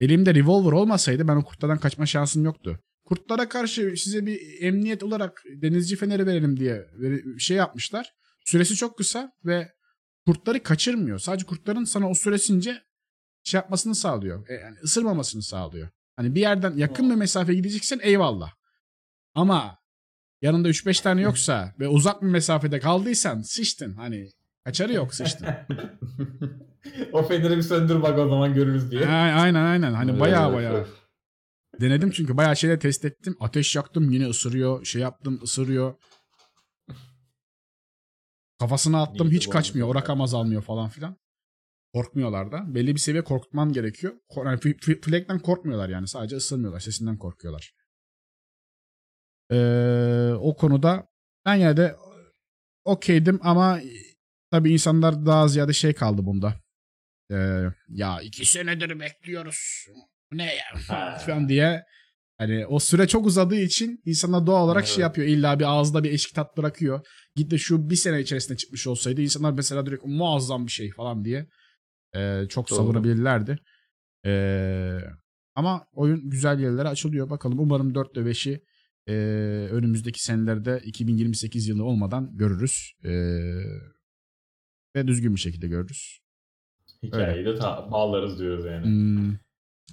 Elimde 0.00 0.34
revolver 0.34 0.72
olmasaydı 0.72 1.28
ben 1.28 1.36
o 1.36 1.44
kurtlardan 1.44 1.78
kaçma 1.78 2.06
şansım 2.06 2.44
yoktu. 2.44 2.80
Kurtlara 3.04 3.48
karşı 3.48 3.94
size 3.96 4.26
bir 4.26 4.62
emniyet 4.62 5.02
olarak 5.02 5.42
denizci 5.62 5.96
feneri 5.96 6.26
verelim 6.26 6.60
diye 6.60 6.86
şey 7.38 7.56
yapmışlar. 7.56 8.14
Süresi 8.48 8.76
çok 8.76 8.98
kısa 8.98 9.32
ve 9.44 9.72
kurtları 10.26 10.62
kaçırmıyor. 10.62 11.18
Sadece 11.18 11.46
kurtların 11.46 11.84
sana 11.84 12.10
o 12.10 12.14
süresince 12.14 12.82
şey 13.44 13.58
yapmasını 13.58 13.94
sağlıyor. 13.94 14.48
E, 14.48 14.54
Yani 14.54 14.76
ısırmamasını 14.84 15.42
sağlıyor. 15.42 15.88
Hani 16.16 16.34
bir 16.34 16.40
yerden 16.40 16.76
yakın 16.76 17.10
bir 17.10 17.14
mesafe 17.14 17.54
gideceksen 17.54 18.00
eyvallah. 18.02 18.52
Ama 19.34 19.78
yanında 20.42 20.68
3-5 20.68 21.02
tane 21.02 21.20
yoksa 21.20 21.74
ve 21.80 21.88
uzak 21.88 22.22
bir 22.22 22.26
mesafede 22.26 22.80
kaldıysan 22.80 23.40
sıçtın. 23.42 23.94
Hani 23.94 24.28
kaçarı 24.64 24.92
yok 24.92 25.14
sıçtın. 25.14 25.48
o 27.12 27.22
feneri 27.22 27.56
bir 27.56 27.62
söndür 27.62 28.02
bak 28.02 28.18
o 28.18 28.28
zaman 28.28 28.54
görürüz 28.54 28.90
diye. 28.90 29.06
Aynen 29.06 29.64
aynen. 29.64 29.92
Hani 29.92 30.20
baya 30.20 30.52
baya. 30.52 30.86
Denedim 31.80 32.10
çünkü 32.10 32.36
bayağı 32.36 32.56
şeyler 32.56 32.80
test 32.80 33.04
ettim. 33.04 33.36
Ateş 33.40 33.76
yaktım 33.76 34.10
yine 34.10 34.28
ısırıyor. 34.28 34.84
Şey 34.84 35.02
yaptım 35.02 35.40
ısırıyor. 35.42 35.94
Kafasına 38.60 39.02
attım 39.02 39.30
hiç 39.30 39.48
kaçmıyor. 39.48 39.88
O 39.88 39.94
rakam 39.94 40.20
azalmıyor 40.20 40.62
falan 40.62 40.88
filan. 40.88 41.16
Korkmuyorlar 41.94 42.52
da. 42.52 42.74
Belli 42.74 42.94
bir 42.94 43.00
seviye 43.00 43.24
korkutman 43.24 43.72
gerekiyor. 43.72 44.14
Yani 44.36 44.60
Flag'den 45.02 45.38
korkmuyorlar 45.38 45.88
yani. 45.88 46.08
Sadece 46.08 46.36
ısırmıyorlar. 46.36 46.80
Sesinden 46.80 47.18
korkuyorlar. 47.18 47.74
Ee, 49.52 50.32
o 50.40 50.56
konuda 50.56 51.08
ben 51.46 51.54
yine 51.54 51.76
de 51.76 51.96
okeydim 52.84 53.40
ama 53.42 53.80
tabii 54.50 54.72
insanlar 54.72 55.26
daha 55.26 55.48
ziyade 55.48 55.72
şey 55.72 55.92
kaldı 55.94 56.24
bunda. 56.24 56.54
Ee, 57.30 57.64
ya 57.88 58.20
iki 58.20 58.46
senedir 58.46 59.00
bekliyoruz. 59.00 59.86
Bu 60.32 60.38
ne 60.38 60.54
ya? 60.54 60.78
Falan 61.18 61.48
diye. 61.48 61.84
Hani 62.38 62.66
o 62.66 62.78
süre 62.78 63.08
çok 63.08 63.26
uzadığı 63.26 63.56
için 63.60 64.00
insanlar 64.04 64.46
doğal 64.46 64.64
olarak 64.64 64.86
şey 64.86 64.94
Evet. 64.94 65.02
yapıyor. 65.02 65.28
İlla 65.28 65.58
bir 65.58 65.64
ağızda 65.64 66.04
bir 66.04 66.12
eşki 66.12 66.34
tat 66.34 66.56
bırakıyor. 66.56 67.06
Git 67.36 67.50
de 67.50 67.58
şu 67.58 67.90
bir 67.90 67.96
sene 67.96 68.20
içerisinde 68.20 68.56
çıkmış 68.58 68.86
olsaydı 68.86 69.20
insanlar 69.20 69.52
mesela 69.52 69.86
direkt 69.86 70.04
muazzam 70.06 70.66
bir 70.66 70.72
şey 70.72 70.90
falan 70.90 71.24
diye 71.24 71.46
e, 72.14 72.42
çok 72.48 72.70
Doğru. 72.70 72.76
savunabilirlerdi. 72.76 73.58
E, 74.26 74.32
ama 75.54 75.86
oyun 75.92 76.30
güzel 76.30 76.60
yerlere 76.60 76.88
açılıyor. 76.88 77.30
Bakalım 77.30 77.58
umarım 77.58 77.94
4 77.94 78.16
ve 78.16 78.20
5'i 78.30 78.64
e, 79.06 79.12
önümüzdeki 79.70 80.22
senelerde 80.24 80.80
2028 80.84 81.68
yılı 81.68 81.84
olmadan 81.84 82.36
görürüz. 82.36 82.92
E, 83.04 83.10
ve 84.96 85.06
düzgün 85.06 85.34
bir 85.34 85.40
şekilde 85.40 85.68
görürüz. 85.68 86.18
Hikayeyi 87.02 87.46
de 87.46 87.54
ta- 87.58 87.90
bağlarız 87.90 88.38
diyoruz 88.38 88.64
yani. 88.64 88.84
Hmm, 88.84 89.36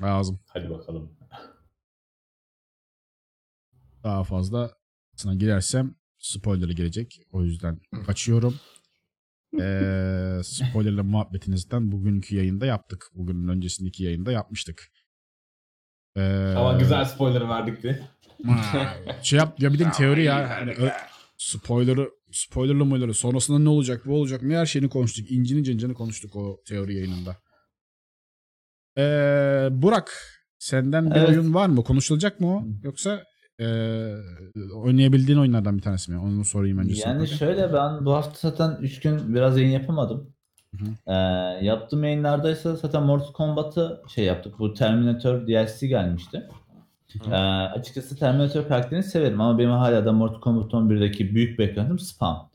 lazım. 0.02 0.40
Hadi 0.48 0.70
bakalım. 0.70 1.18
daha 4.06 4.24
fazla 4.24 4.72
sana 5.16 5.36
girersem 5.36 5.96
spoiler 6.20 6.70
gelecek. 6.70 7.22
O 7.32 7.44
yüzden 7.44 7.80
kaçıyorum. 8.06 8.60
Ee, 9.62 10.42
spoilerlı 10.44 11.04
muhabbetinizden 11.04 11.92
bugünkü 11.92 12.36
yayında 12.36 12.66
yaptık. 12.66 13.12
Bugünün 13.16 13.48
öncesindeki 13.48 14.04
yayında 14.04 14.32
yapmıştık. 14.32 14.92
Ee, 16.18 16.54
Ama 16.58 16.74
güzel 16.80 17.06
spoiler 17.06 17.50
verdik 17.50 17.84
de. 17.84 18.08
şey 19.24 19.40
yap 19.40 19.62
ya 19.62 19.74
bir 19.74 19.80
de 19.80 19.92
teori 19.92 20.24
ya. 20.24 20.50
Hani, 20.50 20.72
ö- 20.72 20.90
spoiler'ı 21.38 22.10
spoilerlı 22.32 22.86
moiler'ı 22.86 23.14
sonrasında 23.14 23.60
ne 23.60 23.70
olacak 23.70 24.02
bu 24.06 24.16
olacak 24.16 24.42
ne 24.44 24.58
her 24.58 24.66
şeyini 24.66 24.90
konuştuk. 24.90 25.32
İncini 25.32 25.64
cincini 25.64 25.94
konuştuk 25.94 26.36
o 26.36 26.62
teori 26.68 26.96
yayınında. 26.96 27.38
Ee, 28.98 29.68
Burak 29.72 30.12
senden 30.60 31.12
bir 31.12 31.16
Evet. 31.20 31.30
oyun 31.30 31.54
var 31.54 31.68
mı? 31.68 31.84
Konuşulacak 31.84 32.40
mı 32.40 32.56
o? 32.58 32.64
Yoksa 32.84 33.24
ee, 33.60 34.16
oynayabildiğin 34.74 35.40
oyunlardan 35.40 35.78
bir 35.78 35.82
tanesi 35.82 36.12
mi? 36.12 36.20
Onu 36.20 36.46
sorayım 36.46 36.78
önce. 36.78 37.02
Yani 37.06 37.28
sana. 37.28 37.38
şöyle 37.38 37.74
ben 37.74 38.06
bu 38.06 38.14
hafta 38.14 38.50
zaten 38.50 38.78
3 38.82 39.00
gün 39.00 39.36
biraz 39.36 39.58
yayın 39.58 39.72
yapamadım. 39.72 40.30
Hı 40.80 40.86
Ee, 41.08 41.14
yaptığım 41.66 42.04
yayınlardaysa 42.04 42.76
zaten 42.76 43.04
Mortal 43.04 43.34
Kombat'ı 43.34 44.02
şey 44.08 44.26
yaptık. 44.26 44.60
Bu 44.60 44.74
Terminator 44.74 45.48
DLC 45.48 45.88
gelmişti. 45.88 46.50
Hı. 47.24 47.32
Ee, 47.32 47.36
açıkçası 47.80 48.20
Terminator 48.20 48.68
karakterini 48.68 49.04
severim 49.04 49.42
ama 49.42 49.60
benim 49.60 49.70
hala 49.70 50.06
da 50.06 50.12
Mortal 50.12 50.40
Kombat 50.40 50.74
11'deki 50.74 51.36
büyük 51.36 51.60
beklentim 51.60 52.00
spam. 52.00 52.50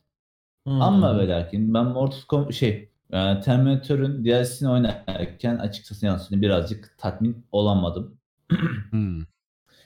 Hmm. 0.66 0.82
Ama 0.82 1.18
ve 1.18 1.28
lakin 1.28 1.74
ben 1.74 1.86
Mortal 1.86 2.20
Kombat 2.28 2.54
şey 2.54 2.88
e, 3.12 3.40
Terminator'ın 3.40 4.24
DLC'sini 4.24 4.68
oynarken 4.68 5.56
açıkçası 5.56 6.06
yansını 6.06 6.42
birazcık 6.42 6.94
tatmin 6.98 7.46
olamadım. 7.52 8.14
Hmm. 8.90 9.20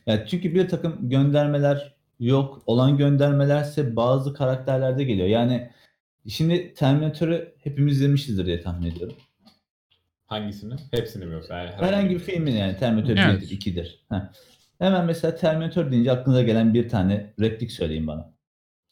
Yani 0.07 0.23
çünkü 0.27 0.55
bir 0.55 0.69
takım 0.69 1.09
göndermeler 1.09 1.95
yok. 2.21 2.63
Olan 2.67 2.97
göndermelerse 2.97 3.97
bazı 3.97 4.35
karakterlerde 4.35 5.05
geliyor. 5.05 5.29
Yani 5.29 5.71
şimdi 6.29 6.75
Terminator'ı 6.75 7.55
hepimiz 7.59 7.97
izlemişizdir 7.97 8.47
diye 8.47 8.61
tahmin 8.61 8.91
ediyorum. 8.91 9.17
Hangisini? 10.27 10.75
Hepsini 10.91 11.25
mi 11.25 11.35
yoksa? 11.35 11.59
Yani 11.59 11.71
Herhangi 11.71 12.15
bir 12.15 12.21
filmin 12.21 12.53
yani 12.53 12.77
Terminator 12.77 13.17
Evet. 13.17 13.43
1'dir, 13.43 13.61
2'dir. 13.61 14.05
Heh. 14.11 14.21
Hemen 14.79 15.05
mesela 15.05 15.37
Terminator 15.37 15.91
deyince 15.91 16.13
aklınıza 16.13 16.43
gelen 16.43 16.75
bir 16.75 16.89
tane 16.89 17.35
replik 17.41 17.73
söyleyin 17.73 18.07
bana. 18.07 18.35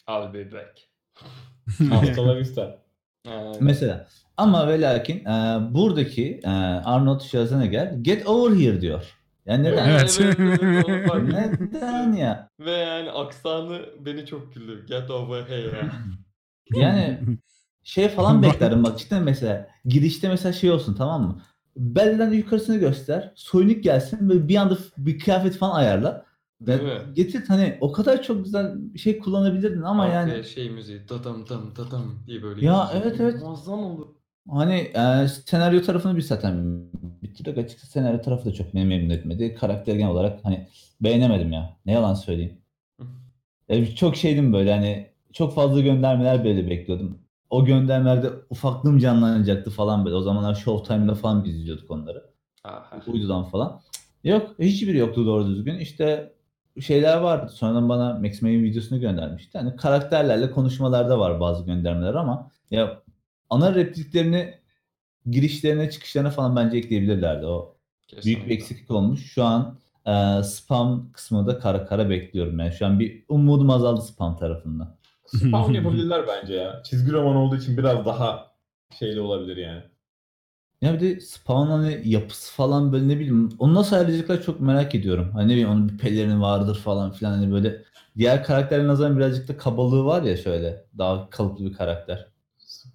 I'll 0.09 0.35
be 0.35 0.53
back. 0.53 0.89
Hasta 1.91 2.29
la 2.29 2.39
vista. 2.39 2.79
Yani, 3.27 3.57
Mesela 3.61 4.07
ama 4.37 4.69
ve 4.69 4.81
lakin 4.81 5.25
e, 5.25 5.59
buradaki 5.75 6.41
e, 6.45 6.49
Arnold 6.85 7.21
Schwarzenegger 7.21 7.93
get 8.03 8.27
over 8.27 8.57
here 8.57 8.81
diyor. 8.81 9.22
Yani 9.47 9.65
neden? 9.65 9.89
Evet. 9.89 10.21
neden 11.61 12.13
ya? 12.13 12.51
Ve 12.61 12.71
yani 12.71 13.11
aksanı 13.11 13.87
beni 14.01 14.27
çok 14.27 14.55
güldü. 14.55 14.87
Get 14.87 15.11
over 15.11 15.43
here. 15.43 15.91
Yani 16.75 17.19
şey 17.83 18.09
falan 18.09 18.43
beklerdim 18.43 18.85
bak 18.85 18.99
cidden 18.99 19.23
mesela 19.23 19.69
girişte 19.85 20.29
mesela 20.29 20.53
şey 20.53 20.71
olsun 20.71 20.95
tamam 20.95 21.23
mı? 21.23 21.43
Belden 21.77 22.33
yukarısını 22.33 22.77
göster. 22.77 23.33
Soyunuk 23.35 23.85
gelsin 23.85 24.29
ve 24.29 24.49
bir 24.49 24.57
anda 24.57 24.79
bir 24.99 25.19
kıyafet 25.19 25.57
falan 25.57 25.75
ayarla. 25.75 26.27
Ve 26.61 27.03
getir 27.13 27.45
hani 27.49 27.79
o 27.81 27.93
kadar 27.93 28.23
çok 28.23 28.45
güzel 28.45 28.73
bir 28.77 28.99
şey 28.99 29.19
kullanabilirdin 29.19 29.83
ama 29.83 30.03
Arkaya 30.03 30.35
yani 30.35 30.45
şey 30.45 30.71
müziği 30.71 31.09
dadım 31.09 31.47
dım 31.47 31.77
dadım 31.77 32.23
diye 32.27 32.43
böyle. 32.43 32.67
Ya, 32.67 32.91
evet, 32.95 33.17
evet. 33.21 33.43
Muazzam 33.43 33.85
olur. 33.85 34.07
Hani 34.51 34.75
e, 34.75 35.29
senaryo 35.29 35.83
tarafını 35.83 36.17
biz 36.17 36.27
zaten 36.27 36.85
bitirdik. 37.23 37.59
Açıkçası 37.59 37.93
senaryo 37.93 38.21
tarafı 38.21 38.45
da 38.45 38.53
çok 38.53 38.75
beni 38.75 38.85
memnun 38.85 39.11
etmedi. 39.11 39.55
Karakter 39.55 39.95
genel 39.95 40.11
olarak 40.11 40.45
hani 40.45 40.69
beğenemedim 41.01 41.53
ya. 41.53 41.77
Ne 41.87 41.93
yalan 41.93 42.15
söyleyeyim. 42.15 42.59
Ya 43.69 43.95
çok 43.95 44.17
şeydim 44.17 44.53
böyle 44.53 44.73
hani 44.73 45.07
çok 45.33 45.55
fazla 45.55 45.81
göndermeler 45.81 46.45
böyle 46.45 46.71
bekliyordum. 46.71 47.19
O 47.51 47.65
göndermelerde 47.65 48.31
ufaklığım 48.51 48.99
canlanacaktı 48.99 49.71
falan 49.71 50.05
böyle. 50.05 50.17
O 50.17 50.23
zamanlar 50.23 50.55
Showtime'da 50.55 51.15
falan 51.15 51.45
biz 51.45 51.57
izliyorduk 51.57 51.91
onları. 51.91 52.25
Aha. 52.65 53.01
Uydudan 53.07 53.45
falan. 53.45 53.81
Yok 54.25 54.55
hiçbiri 54.59 54.99
yoktu 54.99 55.27
doğru 55.27 55.47
düzgün. 55.47 55.79
İşte 55.79 56.33
şeyler 56.81 57.17
vardı. 57.17 57.53
Sonradan 57.55 57.89
bana 57.89 58.19
Max 58.19 58.43
May'in 58.43 58.65
videosunu 58.65 59.01
göndermişti. 59.01 59.59
Hani 59.59 59.77
karakterlerle 59.77 60.51
konuşmalarda 60.51 61.19
var 61.19 61.41
bazı 61.41 61.67
göndermeler 61.67 62.15
ama 62.15 62.51
ya 62.71 63.02
ana 63.53 63.75
repliklerini 63.75 64.55
girişlerine 65.31 65.91
çıkışlarına 65.91 66.31
falan 66.31 66.57
bence 66.57 66.79
ekleyebilirlerdi. 66.79 67.47
O 67.47 67.77
büyük 68.11 68.17
bir 68.17 68.17
Kesinlikle. 68.17 68.55
eksiklik 68.55 68.91
olmuş. 68.91 69.33
Şu 69.33 69.45
an 69.45 69.79
e, 70.07 70.43
spam 70.43 71.13
kısmında 71.13 71.59
kara 71.59 71.87
kara 71.87 72.11
bekliyorum. 72.11 72.59
Yani 72.59 72.73
şu 72.73 72.87
an 72.87 73.01
bir 73.01 73.25
umudum 73.29 73.71
azaldı 73.71 74.03
spam 74.03 74.37
tarafından. 74.37 74.97
Spawn 75.27 75.73
yapabilirler 75.75 76.27
bence 76.29 76.55
ya. 76.55 76.83
Çizgi 76.83 77.13
roman 77.13 77.37
olduğu 77.37 77.57
için 77.57 77.77
biraz 77.77 78.07
daha 78.07 78.53
şeyli 78.99 79.21
olabilir 79.21 79.57
yani. 79.57 79.83
Ya 80.83 80.95
bir 80.95 81.01
de 81.01 81.21
Spawn 81.21 81.71
hani 81.71 82.03
yapısı 82.05 82.53
falan 82.53 82.93
böyle 82.93 83.09
ne 83.09 83.17
bileyim 83.17 83.49
onu 83.59 83.75
nasıl 83.75 83.97
ayarlayacaklar 83.97 84.43
çok 84.43 84.61
merak 84.61 84.95
ediyorum. 84.95 85.31
Hani 85.33 85.49
ne 85.49 85.53
bileyim 85.53 85.71
onun 85.71 85.89
bir 85.89 85.99
pelerini 85.99 86.41
vardır 86.41 86.75
falan 86.79 87.13
filan 87.13 87.31
hani 87.33 87.53
böyle 87.53 87.83
diğer 88.19 88.45
karakterlerin 88.45 88.89
nazaran 88.89 89.17
birazcık 89.19 89.49
da 89.49 89.57
kabalığı 89.57 90.05
var 90.05 90.23
ya 90.23 90.37
şöyle 90.37 90.85
daha 90.99 91.31
kalıplı 91.31 91.65
bir 91.65 91.73
karakter. 91.73 92.32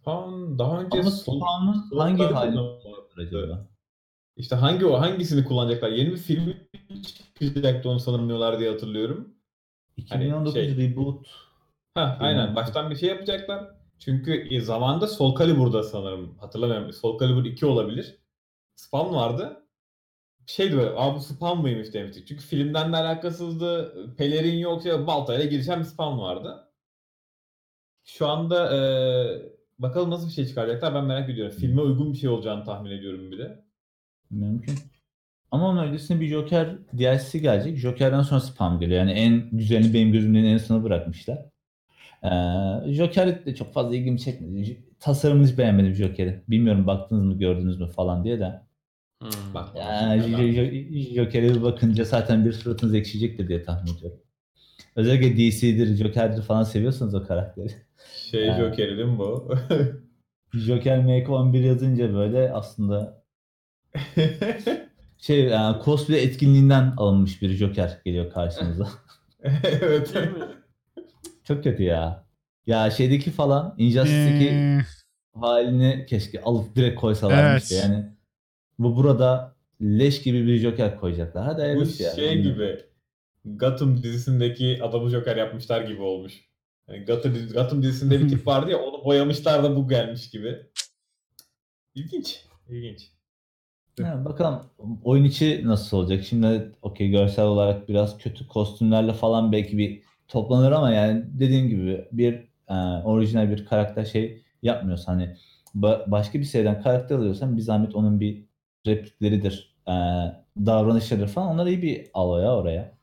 Spawn 0.07 0.59
daha 0.59 0.81
önce 0.81 0.99
Ama 0.99 1.11
sol- 1.11 1.39
Spawn'un 1.39 1.89
sol 1.89 1.99
hangi 1.99 2.17
tarafı 2.17 2.35
hali 2.35 2.59
acaba? 3.17 3.67
İşte 4.35 4.55
hangi 4.55 4.85
o 4.85 4.99
hangisini 4.99 5.45
kullanacaklar? 5.45 5.89
Yeni 5.89 6.11
bir 6.11 6.17
film 6.17 6.55
çıkacaktı 7.39 7.89
onu 7.89 7.99
sanırım 7.99 8.27
diyorlar 8.27 8.59
diye 8.59 8.71
hatırlıyorum. 8.71 9.33
2019 9.97 10.53
şey- 10.53 10.77
reboot. 10.77 11.27
Ha 11.93 12.17
aynen 12.19 12.55
baştan 12.55 12.89
bir 12.89 12.95
şey 12.95 13.09
yapacaklar. 13.09 13.67
Çünkü 13.99 14.47
e, 14.55 14.61
zamanında 14.61 15.07
Soul 15.07 15.39
Calibur'da 15.39 15.83
sanırım 15.83 16.37
hatırlamıyorum. 16.37 16.93
Soul 16.93 17.19
Calibur 17.19 17.45
2 17.45 17.65
olabilir. 17.65 18.17
Spawn 18.75 19.15
vardı. 19.15 19.63
Şeydi 20.45 20.77
böyle, 20.77 20.89
aa 20.89 21.15
bu 21.15 21.19
Spawn 21.19 21.61
mıymış 21.61 21.93
demiştik. 21.93 22.27
Çünkü 22.27 22.43
filmden 22.43 22.93
de 22.93 22.97
alakasızdı. 22.97 23.93
Pelerin 24.17 24.57
yok, 24.57 24.83
şey, 24.83 25.07
baltayla 25.07 25.45
girişen 25.45 25.79
bir 25.79 25.85
Spawn 25.85 26.19
vardı. 26.19 26.71
Şu 28.03 28.27
anda 28.27 28.75
e, 28.75 29.56
bakalım 29.79 30.09
nasıl 30.09 30.27
bir 30.27 30.33
şey 30.33 30.45
çıkaracaklar 30.45 30.95
ben 30.95 31.05
merak 31.05 31.29
ediyorum. 31.29 31.55
Filme 31.59 31.81
uygun 31.81 32.13
bir 32.13 32.17
şey 32.17 32.29
olacağını 32.29 32.63
tahmin 32.63 32.91
ediyorum 32.91 33.31
bir 33.31 33.37
de. 33.37 33.63
Mümkün. 34.29 34.75
Ama 35.51 35.67
onun 35.67 35.87
öncesinde 35.87 36.19
bir 36.21 36.27
Joker 36.27 36.77
DLC 36.97 37.39
gelecek. 37.39 37.77
Joker'den 37.77 38.21
sonra 38.21 38.39
spam 38.39 38.79
geliyor. 38.79 38.99
Yani 38.99 39.11
en 39.11 39.49
güzelini 39.51 39.93
benim 39.93 40.11
gözümden 40.11 40.43
en 40.43 40.57
sona 40.57 40.83
bırakmışlar. 40.83 41.45
Ee, 42.23 42.93
Joker 42.93 43.45
de 43.45 43.55
çok 43.55 43.73
fazla 43.73 43.95
ilgimi 43.95 44.19
çekmedi. 44.19 44.83
Tasarımını 44.99 45.47
hiç 45.47 45.57
beğenmedim 45.57 45.93
Joker'i. 45.93 46.43
Bilmiyorum 46.47 46.87
baktınız 46.87 47.23
mı 47.23 47.37
gördünüz 47.37 47.79
mü 47.79 47.87
falan 47.87 48.23
diye 48.23 48.39
de. 48.39 48.61
Hmm. 49.21 49.53
Bak. 49.53 49.69
Yani 49.75 50.21
Joker'e 51.15 51.55
bir 51.55 51.61
bakınca 51.61 52.03
zaten 52.03 52.45
bir 52.45 52.53
suratınız 52.53 52.95
ekşiyecektir 52.95 53.47
diye 53.47 53.63
tahmin 53.63 53.93
ediyorum. 53.93 54.19
Özellikle 54.95 55.37
DC'dir, 55.37 55.95
Joker'dir 55.95 56.41
falan 56.41 56.63
seviyorsanız 56.63 57.15
o 57.15 57.23
karakteri. 57.23 57.86
Şey 58.31 58.47
Ha. 58.47 58.57
Joker'i 58.57 58.97
değil 58.97 59.09
mi 59.09 59.19
bu? 59.19 59.55
Joker 60.53 60.99
Make 61.03 61.27
11 61.27 61.59
yazınca 61.63 62.13
böyle 62.13 62.51
aslında 62.53 63.23
şey 65.17 65.43
yani 65.43 65.83
cosplay 65.85 66.23
etkinliğinden 66.23 66.93
alınmış 66.97 67.41
bir 67.41 67.49
Joker 67.49 68.01
geliyor 68.05 68.31
karşınıza. 68.31 68.87
evet. 69.63 70.13
Çok 71.43 71.63
kötü 71.63 71.83
ya. 71.83 72.27
Ya 72.67 72.91
şeydeki 72.91 73.31
falan 73.31 73.75
Injustice'deki 73.77 74.49
Ee, 74.49 74.79
halini 75.33 76.05
keşke 76.09 76.41
alıp 76.41 76.75
direkt 76.75 76.99
koysalarmış 76.99 77.71
Evet. 77.71 77.83
yani. 77.83 78.05
Bu 78.79 78.95
burada 78.95 79.55
leş 79.81 80.21
gibi 80.21 80.47
bir 80.47 80.57
Joker 80.57 80.99
koyacaklar. 80.99 81.43
Hadi 81.45 81.57
Bu 81.57 81.61
hayırlısı 81.61 82.03
ya. 82.03 82.11
şey 82.11 82.41
gibi 82.41 82.79
Gotham 83.45 84.03
dizisindeki 84.03 84.79
adamı 84.83 85.09
Joker 85.09 85.35
yapmışlar 85.37 85.81
gibi 85.81 86.01
olmuş. 86.01 86.46
Yani 86.87 87.05
Gotham, 87.05 87.33
Gotham 87.53 87.83
dizisinde 87.83 88.19
bir 88.19 88.29
tip 88.29 88.47
vardı 88.47 88.71
ya 88.71 88.79
onu 88.79 89.05
boyamışlar 89.05 89.63
da 89.63 89.75
bu 89.75 89.87
gelmiş 89.87 90.29
gibi. 90.29 90.65
İlginç. 91.95 92.45
İlginç. 92.69 93.11
Ha, 94.01 94.25
bakalım 94.25 94.69
oyun 95.03 95.23
içi 95.23 95.61
nasıl 95.65 95.97
olacak? 95.97 96.23
Şimdi 96.23 96.71
okey 96.81 97.09
görsel 97.09 97.45
olarak 97.45 97.89
biraz 97.89 98.17
kötü 98.17 98.47
kostümlerle 98.47 99.13
falan 99.13 99.51
belki 99.51 99.77
bir 99.77 100.03
toplanır 100.27 100.71
ama 100.71 100.91
yani 100.91 101.23
dediğim 101.27 101.69
gibi 101.69 102.07
bir 102.11 102.33
e, 102.69 102.73
orijinal 103.03 103.49
bir 103.51 103.65
karakter 103.65 104.05
şey 104.05 104.43
yapmıyorsan 104.63 105.13
hani 105.13 105.35
ba- 105.75 106.11
başka 106.11 106.39
bir 106.39 106.43
seriden 106.43 106.81
karakter 106.81 107.15
alıyorsan 107.15 107.57
bir 107.57 107.61
zahmet 107.61 107.95
onun 107.95 108.19
bir 108.19 108.45
replikleridir, 108.87 109.75
e, 109.87 109.91
davranışları 110.65 111.27
falan 111.27 111.47
onları 111.53 111.69
iyi 111.69 111.81
bir 111.81 112.07
al 112.13 112.41
ya 112.41 112.55
oraya. 112.55 112.97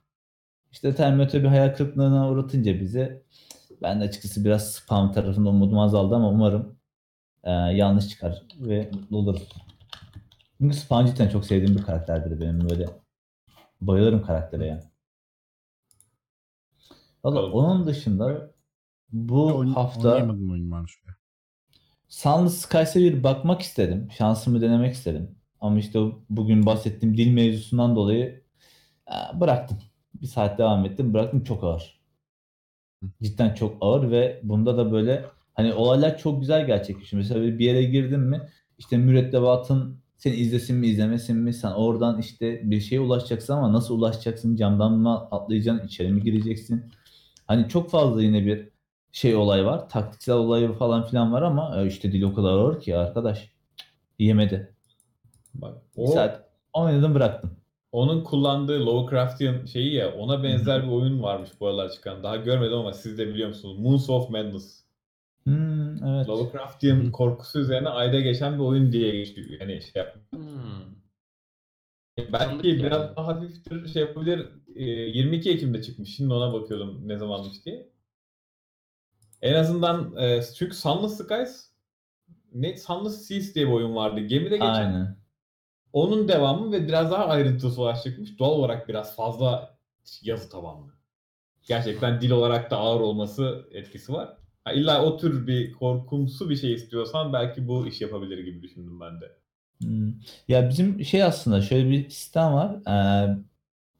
İşte 0.73 0.94
Terminator 0.94 1.40
bir 1.40 1.48
hayal 1.48 1.74
kırıklığına 1.74 2.31
uğratınca 2.31 2.81
bize 2.81 3.23
ben 3.82 4.01
de 4.01 4.05
açıkçası 4.05 4.44
biraz 4.44 4.72
spam 4.72 5.12
tarafında 5.12 5.48
umudum 5.48 5.78
azaldı 5.78 6.14
ama 6.14 6.28
umarım 6.28 6.78
e, 7.44 7.51
yanlış 7.51 8.09
çıkar 8.09 8.42
ve 8.59 8.90
mutlu 8.92 9.16
oluruz. 9.16 9.48
Çünkü 10.59 10.76
Spawn 10.76 11.06
cidden 11.06 11.28
çok 11.28 11.46
sevdiğim 11.46 11.76
bir 11.76 11.82
karakterdir 11.82 12.40
benim 12.40 12.68
böyle. 12.70 12.86
Bayılırım 13.80 14.22
karaktere 14.22 14.66
ya. 14.66 14.80
Valla 17.24 17.52
onun 17.52 17.86
dışında 17.86 18.51
bu 19.12 19.74
hafta 19.74 20.09
oyun 20.09 20.86
şöyle. 20.86 21.16
Sunless 22.09 22.59
Skies'e 22.59 23.01
bir 23.01 23.22
bakmak 23.22 23.60
istedim. 23.62 24.09
Şansımı 24.18 24.60
denemek 24.60 24.94
istedim. 24.94 25.38
Ama 25.60 25.78
işte 25.78 26.01
bugün 26.30 26.66
bahsettiğim 26.66 27.16
dil 27.16 27.32
mevzusundan 27.32 27.96
dolayı 27.96 28.44
e, 29.09 29.40
bıraktım. 29.40 29.78
Bir 30.14 30.26
saat 30.26 30.59
devam 30.59 30.84
ettim. 30.84 31.14
Bıraktım 31.14 31.44
çok 31.44 31.64
ağır. 31.64 32.03
Cidden 33.22 33.55
çok 33.55 33.76
ağır 33.81 34.10
ve 34.10 34.40
bunda 34.43 34.76
da 34.76 34.93
böyle 34.93 35.24
hani 35.55 35.74
olaylar 35.74 36.18
çok 36.18 36.40
güzel 36.40 36.66
gerçekleşiyor. 36.66 37.22
Mesela 37.22 37.59
bir 37.59 37.64
yere 37.64 37.85
girdin 37.85 38.20
mi 38.20 38.40
işte 38.78 38.97
mürettebatın 38.97 39.98
seni 40.16 40.35
izlesin 40.35 40.76
mi 40.76 40.86
izlemesin 40.86 41.36
mi 41.36 41.55
sen 41.55 41.70
oradan 41.70 42.20
işte 42.20 42.60
bir 42.70 42.81
şeye 42.81 43.01
ulaşacaksın 43.01 43.52
ama 43.52 43.72
nasıl 43.72 43.98
ulaşacaksın 43.98 44.56
camdan 44.56 44.93
mı 44.93 45.28
atlayacaksın 45.31 45.86
içeri 45.86 46.12
mi 46.12 46.22
gireceksin? 46.22 46.85
Hani 47.47 47.68
çok 47.68 47.90
fazla 47.90 48.22
yine 48.22 48.47
bir 48.47 48.68
şey 49.12 49.35
olay 49.35 49.64
var 49.64 49.89
taktiksel 49.89 50.35
olayı 50.35 50.72
falan 50.72 51.06
filan 51.06 51.32
var 51.32 51.43
ama 51.43 51.82
işte 51.82 52.12
dil 52.12 52.22
o 52.22 52.35
kadar 52.35 52.52
ağır 52.52 52.81
ki 52.81 52.97
arkadaş. 52.97 53.51
yemedi 54.18 54.74
Bak, 55.55 55.82
bir 55.97 56.02
o, 56.02 56.06
saat 56.06 56.48
oynadım 56.72 57.14
bıraktım 57.14 57.56
onun 57.95 58.25
kullandığı 58.25 58.87
Lovecraftian 58.87 59.65
şeyi 59.65 59.95
ya 59.95 60.12
ona 60.12 60.43
benzer 60.43 60.83
bir 60.83 60.89
oyun 60.89 61.23
varmış 61.23 61.51
bu 61.61 61.66
aralar 61.66 61.91
çıkan. 61.91 62.23
Daha 62.23 62.37
görmedim 62.37 62.79
ama 62.79 62.93
siz 62.93 63.19
de 63.19 63.29
biliyor 63.29 63.49
musunuz? 63.49 63.79
Moons 63.79 64.11
of 64.11 64.31
Madness. 64.31 64.85
Hmm, 65.45 66.05
evet 66.05 66.29
Lovecraftian 66.29 66.97
Hı. 66.97 67.12
korkusu 67.12 67.59
üzerine 67.59 67.89
ayda 67.89 68.21
geçen 68.21 68.55
bir 68.55 68.65
oyun 68.65 68.93
diye 68.93 69.16
geçiyor. 69.16 69.61
Yani 69.61 69.83
şey 69.83 69.93
yap. 70.03 70.16
Hmm. 70.33 70.41
Belki 72.19 72.33
Tanıdık 72.33 72.65
biraz 72.65 73.01
yani. 73.01 73.16
daha 73.16 73.27
hafiftir 73.27 73.89
şey 73.89 74.03
yapabilir. 74.03 74.49
Ee, 74.75 74.85
22 74.85 75.51
Ekim'de 75.51 75.83
çıkmış. 75.83 76.16
Şimdi 76.16 76.35
ona 76.35 76.53
bakıyordum 76.53 77.09
ne 77.09 77.16
zamanmış 77.19 77.65
diye. 77.65 77.89
En 79.43 79.55
azından 79.55 80.16
e, 80.16 80.41
çünkü 80.59 80.77
Sunless 80.77 81.19
Skies 81.19 81.71
ne 82.53 82.77
Sunless 82.77 83.27
Seas 83.27 83.55
diye 83.55 83.66
bir 83.66 83.73
oyun 83.73 83.97
vardı. 83.97 84.21
Gemide 84.21 84.57
geçen. 84.57 84.66
aynen 84.66 85.23
Onun 85.95 86.29
devamı 86.29 86.73
ve 86.73 86.89
biraz 86.89 87.11
daha 87.11 87.27
ayrıntısı 87.27 87.83
olarak 87.83 88.03
çıkmış. 88.03 88.39
Doğal 88.39 88.51
olarak 88.51 88.89
biraz 88.89 89.16
fazla 89.16 89.77
yazı 90.23 90.51
tabanlı. 90.51 90.93
Gerçekten 91.62 92.21
dil 92.21 92.31
olarak 92.31 92.71
da 92.71 92.77
ağır 92.77 93.01
olması 93.01 93.69
etkisi 93.73 94.12
var. 94.12 94.37
Ha, 94.65 94.73
illa 94.73 95.05
o 95.05 95.16
tür 95.16 95.47
bir 95.47 95.73
korkumsu 95.73 96.51
bir 96.51 96.57
şey 96.57 96.73
istiyorsan 96.73 97.33
belki 97.33 97.69
bu 97.69 97.87
iş 97.87 98.01
yapabilir 98.01 98.39
gibi 98.39 98.62
düşündüm 98.62 99.01
ben 99.01 99.21
de. 99.21 99.37
Hmm. 99.79 100.15
Ya 100.49 100.69
bizim 100.69 101.05
şey 101.05 101.23
aslında 101.23 101.61
şöyle 101.61 101.91
bir 101.91 102.11
sistem 102.11 102.53
var. 102.55 102.77
Ee, 102.89 103.37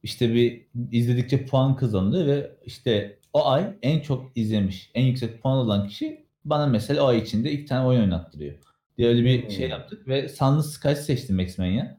işte 0.03 0.35
bir 0.35 0.67
izledikçe 0.93 1.47
puan 1.47 1.77
kazanılıyor 1.77 2.27
ve 2.27 2.57
işte 2.65 3.19
o 3.33 3.47
ay 3.47 3.77
en 3.83 4.01
çok 4.01 4.37
izlemiş, 4.37 4.91
en 4.95 5.05
yüksek 5.05 5.43
puan 5.43 5.59
olan 5.59 5.89
kişi 5.89 6.27
bana 6.45 6.67
mesela 6.67 7.05
o 7.05 7.07
ay 7.07 7.19
içinde 7.19 7.53
iki 7.53 7.67
tane 7.67 7.87
oyun 7.87 8.01
oynattırıyor. 8.01 8.55
Diye 8.99 9.09
öyle 9.09 9.25
bir 9.25 9.43
Hmm. 9.43 9.51
şey 9.51 9.69
yaptık 9.69 10.09
ve 10.09 10.29
Sunless 10.29 10.67
Skies 10.73 10.99
seçtim 11.07 11.41
X-Men'e. 11.41 11.99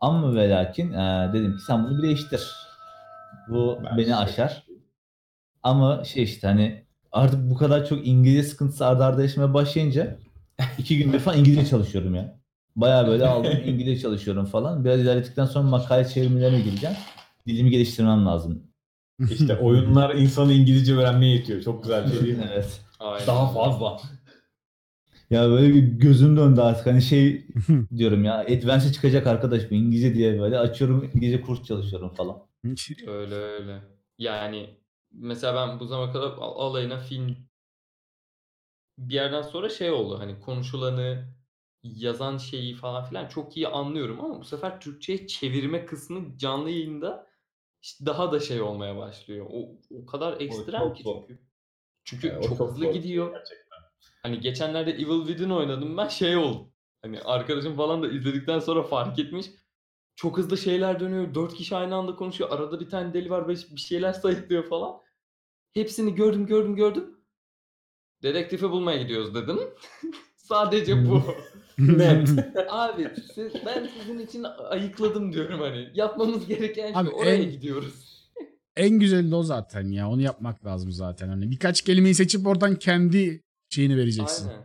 Ama 0.00 0.34
ve 0.34 0.50
lakin 0.50 0.92
ee, 0.92 1.30
dedim 1.32 1.56
ki 1.56 1.62
sen 1.66 1.84
bunu 1.84 1.98
bir 1.98 2.02
değiştir. 2.02 2.42
Bu 3.48 3.78
Ben 3.84 3.96
beni 3.98 4.04
şey- 4.06 4.14
aşar. 4.14 4.64
Ama 5.62 6.04
şey 6.04 6.22
işte 6.22 6.46
hani 6.46 6.84
artık 7.12 7.50
bu 7.50 7.56
kadar 7.56 7.86
çok 7.86 8.06
İngilizce 8.06 8.42
sıkıntısı 8.42 8.86
arda 8.86 9.06
arda 9.06 9.22
yaşamaya 9.22 9.54
başlayınca 9.54 10.16
iki 10.78 10.98
gündür 10.98 11.18
falan 11.18 11.38
İngilizce 11.38 11.66
çalışıyorum 11.66 12.14
ya. 12.14 12.38
Bayağı 12.76 13.06
böyle 13.06 13.26
aldım 13.26 13.52
İngilizce 13.66 14.02
çalışıyorum 14.02 14.44
falan. 14.44 14.84
Biraz 14.84 15.00
ilerledikten 15.00 15.44
sonra 15.46 15.68
makale 15.68 16.08
çevirmelerine 16.08 16.60
gireceğim. 16.60 16.96
Dilimi 17.46 17.70
geliştirmem 17.70 18.26
lazım. 18.26 18.62
İşte 19.30 19.56
oyunlar 19.56 20.14
insanı 20.14 20.52
İngilizce 20.52 20.94
öğrenmeye 20.96 21.32
yetiyor. 21.36 21.62
Çok 21.62 21.82
güzel 21.82 22.06
bir 22.06 22.10
şey 22.12 22.20
değil 22.22 22.38
mi? 22.38 22.44
Evet. 22.52 22.80
Aynen. 23.00 23.26
Daha 23.26 23.52
fazla. 23.52 23.96
Ya 25.30 25.48
böyle 25.50 25.74
bir 25.74 25.82
gözüm 25.82 26.36
döndü 26.36 26.60
artık. 26.60 26.86
Hani 26.86 27.02
şey 27.02 27.46
diyorum 27.96 28.24
ya 28.24 28.38
Advance 28.38 28.92
çıkacak 28.92 29.26
arkadaş 29.26 29.70
bu 29.70 29.74
İngilizce 29.74 30.14
diye 30.14 30.40
böyle 30.40 30.58
açıyorum 30.58 31.10
İngilizce 31.14 31.40
kurs 31.40 31.62
çalışıyorum 31.64 32.14
falan. 32.14 32.42
Öyle 33.06 33.34
öyle. 33.34 33.82
Yani 34.18 34.80
mesela 35.12 35.54
ben 35.68 35.80
bu 35.80 35.86
zamana 35.86 36.12
kadar 36.12 36.28
al- 36.30 36.58
alayına 36.70 36.98
film 36.98 37.48
bir 38.98 39.14
yerden 39.14 39.42
sonra 39.42 39.68
şey 39.68 39.90
oldu 39.90 40.18
hani 40.18 40.40
konuşulanı 40.40 41.28
yazan 41.82 42.38
şeyi 42.38 42.74
falan 42.74 43.04
filan 43.04 43.28
çok 43.28 43.56
iyi 43.56 43.68
anlıyorum 43.68 44.20
ama 44.24 44.40
bu 44.40 44.44
sefer 44.44 44.80
Türkçe'ye 44.80 45.26
çevirme 45.26 45.86
kısmı 45.86 46.38
canlı 46.38 46.70
yayında 46.70 47.26
işte 47.82 48.06
daha 48.06 48.32
da 48.32 48.40
şey 48.40 48.60
olmaya 48.60 48.96
başlıyor. 48.96 49.46
O, 49.50 49.68
o 50.02 50.06
kadar 50.06 50.40
ekstrem 50.40 50.82
çok 50.82 50.96
ki 50.96 51.04
zor. 51.04 51.22
çünkü. 51.28 51.40
Çünkü 52.04 52.28
Yani 52.28 52.38
o 52.38 52.42
çok, 52.48 52.58
çok 52.58 52.68
hızlı 52.70 52.78
zor 52.84 52.92
şey 52.92 53.02
gidiyor. 53.02 53.32
gerçekten. 53.32 53.65
Hani 54.26 54.40
geçenlerde 54.40 54.90
Evil 54.90 55.26
Within 55.26 55.50
oynadım 55.50 55.96
ben 55.96 56.08
şey 56.08 56.36
oldu. 56.36 56.72
Hani 57.02 57.20
arkadaşım 57.20 57.76
falan 57.76 58.02
da 58.02 58.08
izledikten 58.08 58.58
sonra 58.58 58.82
fark 58.82 59.18
etmiş. 59.18 59.46
Çok 60.16 60.38
hızlı 60.38 60.58
şeyler 60.58 61.00
dönüyor. 61.00 61.34
Dört 61.34 61.54
kişi 61.54 61.76
aynı 61.76 61.94
anda 61.94 62.16
konuşuyor. 62.16 62.50
Arada 62.50 62.80
bir 62.80 62.88
tane 62.90 63.14
deli 63.14 63.30
var 63.30 63.48
beş- 63.48 63.70
bir 63.74 63.80
şeyler 63.80 64.12
sayıklıyor 64.12 64.68
falan. 64.68 64.96
Hepsini 65.74 66.14
gördüm 66.14 66.46
gördüm 66.46 66.76
gördüm. 66.76 67.04
Dedektifi 68.22 68.70
bulmaya 68.70 69.02
gidiyoruz 69.02 69.34
dedim. 69.34 69.58
Sadece 70.36 71.08
bu. 71.08 71.22
Net. 71.78 72.28
Abi 72.68 73.10
siz, 73.34 73.52
ben 73.66 73.90
sizin 74.00 74.18
için 74.18 74.44
ayıkladım 74.70 75.32
diyorum 75.32 75.60
hani. 75.60 75.90
Yapmamız 75.94 76.46
gereken 76.46 76.86
şey 76.86 76.92
Abi 76.96 77.10
oraya 77.10 77.34
en- 77.34 77.50
gidiyoruz. 77.50 78.16
En 78.76 78.98
güzeli 78.98 79.30
de 79.30 79.34
o 79.36 79.42
zaten 79.42 79.88
ya. 79.88 80.10
Onu 80.10 80.22
yapmak 80.22 80.64
lazım 80.64 80.92
zaten. 80.92 81.28
Hani 81.28 81.50
birkaç 81.50 81.82
kelimeyi 81.82 82.14
seçip 82.14 82.46
oradan 82.46 82.74
kendi 82.74 83.45
şeyini 83.76 83.96
vereceksin. 83.96 84.48
Aynen. 84.48 84.62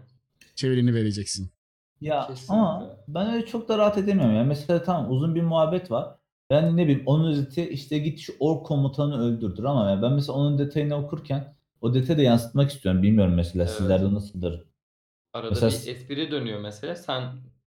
Çevirini 0.55 0.93
vereceksin. 0.93 1.51
Ya 2.01 2.27
Kesinlikle. 2.27 2.53
ama 2.53 2.97
ben 3.07 3.33
öyle 3.33 3.45
çok 3.45 3.69
da 3.69 3.77
rahat 3.77 3.97
edemiyorum 3.97 4.35
ya. 4.35 4.43
Mesela 4.43 4.83
tamam 4.83 5.11
uzun 5.11 5.35
bir 5.35 5.41
muhabbet 5.41 5.91
var. 5.91 6.15
Ben 6.49 6.77
ne 6.77 6.83
bileyim 6.83 7.03
onun 7.05 7.31
özeti 7.31 7.69
işte 7.69 7.99
git 7.99 8.19
şu 8.19 8.33
ork 8.39 8.65
komutanı 8.65 9.21
öldürdür 9.23 9.63
ama 9.63 9.89
ya 9.91 10.01
ben 10.01 10.13
mesela 10.13 10.33
onun 10.33 10.57
detayını 10.57 10.95
okurken 10.95 11.55
o 11.81 11.93
detayı 11.93 12.17
da 12.19 12.21
yansıtmak 12.21 12.71
istiyorum. 12.71 13.03
Bilmiyorum 13.03 13.33
mesela 13.33 13.63
Evet. 13.63 13.73
sizlerde 13.73 14.13
nasıldır. 14.13 14.63
Arada 15.33 15.49
Mesela- 15.49 15.71
bir 15.71 15.91
espri 15.95 16.31
dönüyor 16.31 16.59
mesela. 16.59 16.95
Sen 16.95 17.23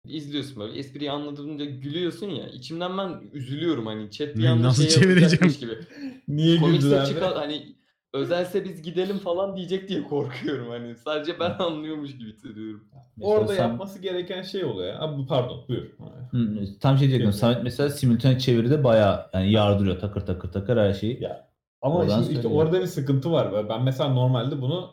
izliyorsun 0.07 0.59
böyle. 0.59 0.79
Espriyi 0.79 1.11
anladığında 1.11 1.65
gülüyorsun 1.65 2.27
ya. 2.29 2.47
İçimden 2.49 2.97
ben 2.97 3.21
üzülüyorum 3.33 3.85
hani. 3.85 4.11
Chat 4.11 4.35
bir 4.35 4.43
Ne, 4.43 4.49
anda 4.49 4.63
nasıl 4.67 4.83
şey 4.83 5.01
çevireceğim? 5.01 5.55
gibi. 5.59 5.73
Niye 6.27 6.57
güldüler? 6.57 7.05
çıkar 7.05 7.33
hani 7.35 7.74
özelse 8.15 8.65
biz 8.65 8.81
gidelim 8.81 9.17
falan 9.17 9.55
diyecek 9.55 9.89
diye 9.89 10.03
korkuyorum 10.03 10.69
hani. 10.69 10.95
Sadece 10.95 11.39
ben 11.39 11.49
anlıyormuş 11.59 12.17
gibi 12.17 12.29
hissediyorum. 12.33 12.83
Mesela 13.17 13.33
Orada 13.33 13.53
sen- 13.53 13.67
yapması 13.69 13.99
gereken 13.99 14.41
şey 14.41 14.63
oluyor. 14.65 14.93
ya. 14.93 14.99
Abi 14.99 15.27
pardon 15.27 15.61
buyur. 15.69 15.83
Hı, 16.31 16.65
tam 16.81 16.97
şey 16.97 17.07
diyecektim. 17.07 17.33
Samet 17.33 17.63
mesela 17.63 17.89
simultane 17.89 18.39
çeviride 18.39 18.83
bayağı 18.83 19.25
yani 19.33 19.51
yardırıyor 19.51 19.99
takır 19.99 20.21
takır 20.21 20.51
takır 20.51 20.77
her 20.77 20.93
şeyi. 20.93 21.23
Ya, 21.23 21.47
Ama 21.81 21.95
Oradan 21.95 22.09
şimdi 22.09 22.21
işte 22.21 22.33
söyleyeyim. 22.41 22.57
orada 22.57 22.81
bir 22.81 22.85
sıkıntı 22.85 23.31
var. 23.31 23.69
Ben 23.69 23.83
mesela 23.83 24.09
normalde 24.09 24.61
bunu 24.61 24.89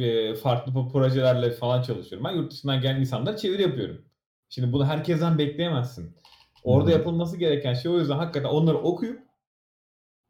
e, 0.00 0.34
farklı 0.34 0.72
projelerle 0.92 1.50
falan 1.50 1.82
çalışıyorum. 1.82 2.28
Ben 2.30 2.36
yurt 2.36 2.52
dışından 2.52 2.80
gelen 2.80 3.00
insanlara 3.00 3.36
çeviri 3.36 3.62
yapıyorum. 3.62 4.02
Şimdi 4.48 4.72
bunu 4.72 4.86
herkesten 4.86 5.38
bekleyemezsin. 5.38 6.16
Orada 6.64 6.88
Hı. 6.88 6.92
yapılması 6.92 7.36
gereken 7.36 7.74
şey 7.74 7.92
o 7.92 7.98
yüzden 7.98 8.16
hakikaten 8.16 8.48
onları 8.48 8.78
okuyup 8.78 9.20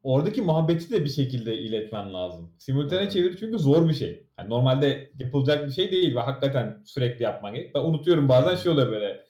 oradaki 0.02 0.42
muhabbeti 0.42 0.90
de 0.90 1.04
bir 1.04 1.10
şekilde 1.10 1.58
iletmen 1.58 2.14
lazım. 2.14 2.54
Simultane 2.58 3.10
çeviri 3.10 3.36
çünkü 3.36 3.58
zor 3.58 3.88
bir 3.88 3.94
şey. 3.94 4.26
Yani 4.38 4.50
normalde 4.50 5.12
yapılacak 5.18 5.66
bir 5.66 5.72
şey 5.72 5.90
değil 5.92 6.14
ve 6.14 6.20
hakikaten 6.20 6.82
sürekli 6.84 7.22
yapman 7.22 7.54
gerek. 7.54 7.74
Ben 7.74 7.80
unutuyorum 7.80 8.28
bazen 8.28 8.56
şey 8.56 8.72
oluyor 8.72 8.90
böyle. 8.90 9.24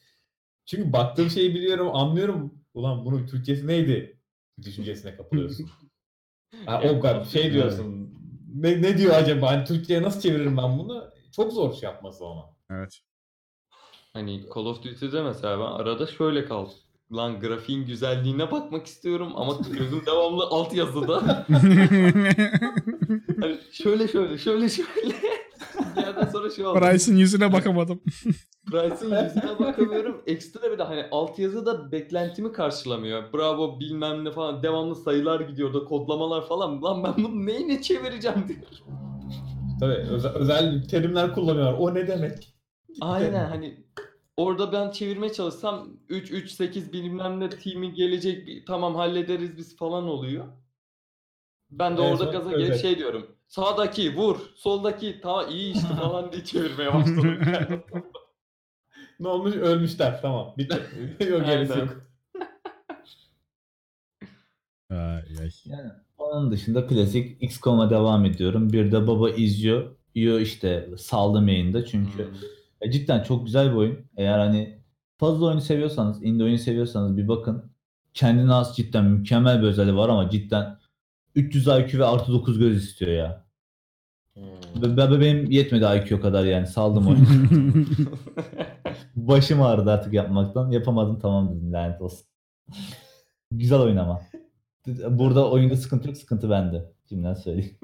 Çünkü 0.67 0.93
baktığım 0.93 1.31
şeyi 1.31 1.55
biliyorum, 1.55 1.95
anlıyorum. 1.95 2.55
Ulan 2.75 3.05
bunun 3.05 3.27
Türkçesi 3.27 3.67
neydi? 3.67 4.19
Düşüncesine 4.63 5.17
kapılıyorsun. 5.17 5.71
Ha, 6.67 6.83
o 6.85 7.01
kadar 7.01 7.25
şey 7.25 7.53
diyorsun. 7.53 8.15
Ne, 8.55 8.83
ne 8.83 8.99
diyor 8.99 9.15
acaba? 9.15 9.51
Hani 9.51 9.65
Türkçe'ye 9.65 10.03
nasıl 10.03 10.21
çeviririm 10.21 10.57
ben 10.57 10.79
bunu? 10.79 11.11
Çok 11.37 11.53
zor 11.53 11.73
şey 11.73 11.89
yapması 11.89 12.25
ama. 12.25 12.57
Evet. 12.71 13.01
Hani 14.13 14.43
Call 14.55 14.67
of 14.67 14.83
Duty'de 14.83 15.23
mesela 15.23 15.59
ben 15.59 15.73
arada 15.73 16.07
şöyle 16.07 16.45
kaldım. 16.45 16.75
Lan 17.13 17.41
grafiğin 17.41 17.87
güzelliğine 17.87 18.51
bakmak 18.51 18.87
istiyorum 18.87 19.33
ama 19.35 19.59
gözüm 19.79 20.03
devamlı 20.07 20.45
alt 20.51 20.75
yazıda. 20.75 21.47
Hani 23.41 23.59
şöyle 23.73 24.09
şöyle 24.09 24.39
şöyle 24.39 24.69
şöyle. 24.69 25.15
Yerden 25.97 26.27
sonra 26.27 26.51
şey 26.51 26.67
oldu. 26.67 26.81
Price'ın 26.81 27.17
yüzüne 27.17 27.53
bakamadım. 27.53 28.01
Price'ın 28.67 29.25
yüzüne 29.25 29.59
bakamıyorum. 29.59 30.23
Ekstra 30.27 30.73
bir 30.73 30.79
de 30.79 30.83
hani 30.83 31.05
altyazı 31.11 31.67
da 31.67 31.93
beklentimi 31.93 32.53
karşılamıyor. 32.53 33.33
Bravo 33.33 33.81
bilmem 33.81 34.25
ne 34.25 34.31
falan 34.31 34.63
devamlı 34.63 34.97
sayılar 34.97 35.41
gidiyor 35.41 35.75
da 35.75 35.85
kodlamalar 35.85 36.49
falan. 36.49 36.83
Lan 36.83 37.05
ben 37.05 37.25
bunu 37.25 37.47
neyine 37.47 37.83
çevireceğim 37.83 38.45
diyor. 38.49 38.67
Tabii 39.81 39.95
özel, 39.95 40.33
özel 40.33 40.83
terimler 40.89 41.35
kullanıyorlar. 41.35 41.79
O 41.79 41.95
ne 41.95 42.07
demek? 42.07 42.55
Aynen 43.01 43.45
hani 43.45 43.85
orada 44.37 44.73
ben 44.73 44.91
çevirmeye 44.91 45.33
çalışsam 45.33 45.89
3 46.09 46.31
3 46.31 46.51
8 46.51 46.93
bilmem 46.93 47.41
ne 47.41 47.51
team'i 47.51 47.95
gelecek 47.95 48.67
tamam 48.67 48.95
hallederiz 48.95 49.57
biz 49.57 49.77
falan 49.77 50.09
oluyor. 50.09 50.45
Ben 51.71 51.97
de 51.97 52.03
En 52.03 52.13
orada 52.13 52.25
son 52.25 52.33
gaza 52.33 52.53
gelip 52.53 52.71
özet. 52.71 52.83
şey 52.83 52.99
diyorum. 52.99 53.37
Sağdaki 53.49 54.17
vur, 54.17 54.37
soldaki 54.55 55.21
ta 55.21 55.47
iyi 55.47 55.75
işte 55.75 55.89
falan 56.01 56.33
diye 56.33 56.45
çevirmeye 56.45 56.95
başladım. 56.95 57.39
Ne 59.21 59.29
olmuş? 59.29 59.55
Ölmüşler. 59.55 60.23
Tamam. 60.23 60.55
Bitti. 60.59 60.83
yok 61.31 61.47
gerisi 61.47 61.73
Aynen. 61.73 61.85
yok. 61.87 61.97
Ay, 64.91 65.23
onun 66.19 66.51
dışında 66.51 66.87
klasik 66.87 67.43
XCOM'a 67.43 67.91
devam 67.91 68.25
ediyorum. 68.25 68.73
Bir 68.73 68.93
de 68.93 69.07
baba 69.07 69.31
izliyor. 69.31 69.97
Yo 70.15 70.39
işte 70.39 70.89
saldım 70.99 71.49
yayında 71.49 71.85
çünkü 71.87 72.25
Hmm. 72.27 72.35
Ya 72.85 72.91
cidden 72.91 73.23
çok 73.23 73.45
güzel 73.47 73.71
bir 73.71 73.77
oyun. 73.77 73.99
Eğer 74.17 74.39
hani 74.39 74.83
puzzle 75.19 75.45
oyunu 75.45 75.61
seviyorsanız, 75.61 76.23
indie 76.23 76.45
oyunu 76.45 76.59
seviyorsanız 76.59 77.17
bir 77.17 77.29
bakın. 77.29 77.73
Kendine 78.15 78.55
az 78.55 78.77
cidden 78.77 79.05
mükemmel 79.05 79.63
bir 79.63 79.67
özelliği 79.67 79.97
var 79.97 80.09
ama 80.09 80.31
cidden 80.31 80.79
300 81.35 81.67
IQ 81.67 81.99
ve 81.99 82.05
artı 82.05 82.33
9 82.33 82.59
göz 82.59 82.85
istiyor 82.85 83.13
ya. 83.13 83.45
Hmm. 84.35 84.97
Be- 84.97 85.21
benim 85.21 85.51
yetmedi 85.51 85.85
IQ 85.85 86.21
kadar 86.21 86.45
yani 86.45 86.67
saldım 86.67 87.07
oyunu. 87.07 87.27
Başım 89.17 89.63
ağrıdı 89.63 89.91
artık 89.91 90.13
yapmaktan. 90.13 90.71
Yapamadım 90.71 91.19
tamam 91.19 91.51
dedim 91.57 91.73
lanet 91.73 92.01
olsun. 92.01 92.27
güzel 93.51 93.79
oyun 93.79 93.97
ama. 93.97 94.21
Burada 95.11 95.51
oyunda 95.51 95.77
sıkıntı 95.77 96.09
yok 96.09 96.17
sıkıntı 96.17 96.51
bende. 96.51 96.93
Şimdiden 97.09 97.35
söyleyeyim. 97.35 97.79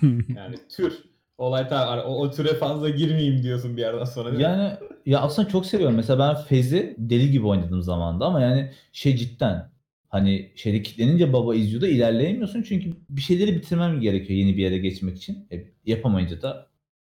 Yani 0.36 0.56
tür. 0.68 1.13
Olay 1.38 1.68
ta 1.68 2.04
o, 2.06 2.20
o 2.20 2.30
türe 2.30 2.54
fazla 2.54 2.88
girmeyeyim 2.88 3.42
diyorsun 3.42 3.76
bir 3.76 3.82
yerden 3.82 4.04
sonra. 4.04 4.26
değil 4.26 4.36
mi? 4.36 4.42
Yani 4.42 4.72
ya 5.06 5.20
aslında 5.20 5.48
çok 5.48 5.66
seviyorum. 5.66 5.96
Mesela 5.96 6.18
ben 6.18 6.42
Fez'i 6.42 6.94
deli 6.98 7.30
gibi 7.30 7.46
oynadım 7.46 7.82
zamanında 7.82 8.26
ama 8.26 8.40
yani 8.40 8.70
şey 8.92 9.16
cidden 9.16 9.70
hani 10.08 10.52
şeyde 10.56 10.82
kilitlenince 10.82 11.32
baba 11.32 11.54
izliyorda 11.54 11.88
ilerleyemiyorsun 11.88 12.62
çünkü 12.62 12.92
bir 13.10 13.20
şeyleri 13.20 13.56
bitirmem 13.56 14.00
gerekiyor 14.00 14.38
yeni 14.38 14.56
bir 14.56 14.62
yere 14.62 14.78
geçmek 14.78 15.16
için. 15.16 15.46
E, 15.52 15.64
yapamayınca 15.86 16.42
da 16.42 16.66